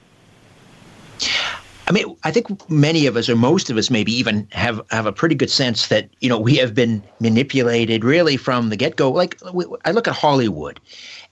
I 1.86 1.92
mean, 1.92 2.16
I 2.24 2.30
think 2.30 2.70
many 2.70 3.06
of 3.06 3.16
us, 3.16 3.28
or 3.28 3.36
most 3.36 3.68
of 3.68 3.76
us, 3.76 3.90
maybe 3.90 4.12
even 4.12 4.48
have 4.52 4.80
have 4.90 5.04
a 5.04 5.12
pretty 5.12 5.34
good 5.34 5.50
sense 5.50 5.88
that 5.88 6.08
you 6.20 6.28
know 6.28 6.38
we 6.38 6.56
have 6.56 6.74
been 6.74 7.02
manipulated 7.20 8.04
really 8.04 8.38
from 8.38 8.70
the 8.70 8.76
get 8.76 8.96
go. 8.96 9.10
Like 9.10 9.38
I 9.84 9.90
look 9.90 10.08
at 10.08 10.14
Hollywood, 10.14 10.80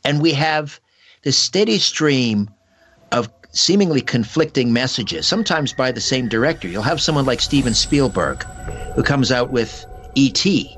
and 0.04 0.20
we 0.20 0.32
have 0.32 0.78
this 1.22 1.38
steady 1.38 1.78
stream 1.78 2.50
of 3.12 3.30
seemingly 3.52 4.00
conflicting 4.00 4.72
messages, 4.72 5.26
sometimes 5.26 5.72
by 5.72 5.92
the 5.92 6.00
same 6.00 6.28
director. 6.28 6.68
You'll 6.68 6.82
have 6.82 7.00
someone 7.00 7.24
like 7.24 7.40
Steven 7.40 7.74
Spielberg, 7.74 8.44
who 8.94 9.02
comes 9.02 9.32
out 9.32 9.50
with 9.50 9.86
E.T. 10.14 10.76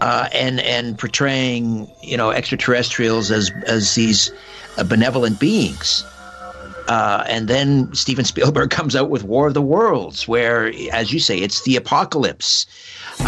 Uh, 0.00 0.28
and 0.32 0.60
and 0.60 0.96
portraying 0.96 1.90
you 2.02 2.16
know 2.16 2.30
extraterrestrials 2.30 3.32
as 3.32 3.50
as 3.66 3.94
these 3.94 4.30
uh, 4.76 4.84
benevolent 4.84 5.40
beings. 5.40 6.04
Uh, 6.86 7.22
and 7.28 7.48
then 7.48 7.92
Steven 7.94 8.24
Spielberg 8.24 8.70
comes 8.78 8.96
out 8.96 9.10
with 9.10 9.22
War 9.22 9.48
of 9.48 9.54
the 9.54 9.62
Worlds, 9.62 10.26
where, 10.26 10.72
as 10.92 11.12
you 11.12 11.20
say, 11.20 11.38
it's 11.38 11.62
the 11.64 11.76
apocalypse. 11.76 12.66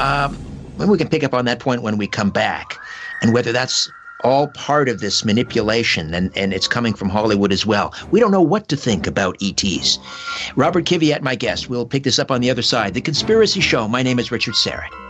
Um, 0.01 0.39
we 0.79 0.97
can 0.97 1.09
pick 1.09 1.23
up 1.23 1.35
on 1.35 1.45
that 1.45 1.59
point 1.59 1.83
when 1.83 1.99
we 1.99 2.07
come 2.07 2.31
back, 2.31 2.79
and 3.21 3.35
whether 3.35 3.53
that's 3.53 3.91
all 4.25 4.49
part 4.49 4.89
of 4.89 5.01
this 5.01 5.25
manipulation, 5.25 6.15
and, 6.15 6.37
and 6.37 6.53
it's 6.53 6.69
coming 6.69 6.95
from 6.95 7.09
Hollywood 7.09 7.53
as 7.53 7.67
well. 7.67 7.95
We 8.11 8.21
don't 8.21 8.31
know 8.31 8.43
what 8.43 8.69
to 8.69 8.77
think 8.77 9.07
about 9.07 9.37
ETs. 9.43 9.99
Robert 10.57 10.85
Kiviat, 10.85 11.23
my 11.23 11.35
guest. 11.35 11.69
We'll 11.69 11.87
pick 11.87 12.05
this 12.05 12.19
up 12.19 12.31
on 12.31 12.41
the 12.41 12.51
other 12.51 12.63
side. 12.63 12.95
The 12.95 13.01
Conspiracy 13.01 13.61
Show. 13.61 13.89
My 13.89 14.03
name 14.03 14.19
is 14.19 14.31
Richard 14.31 14.55
Syrett. 14.55 15.10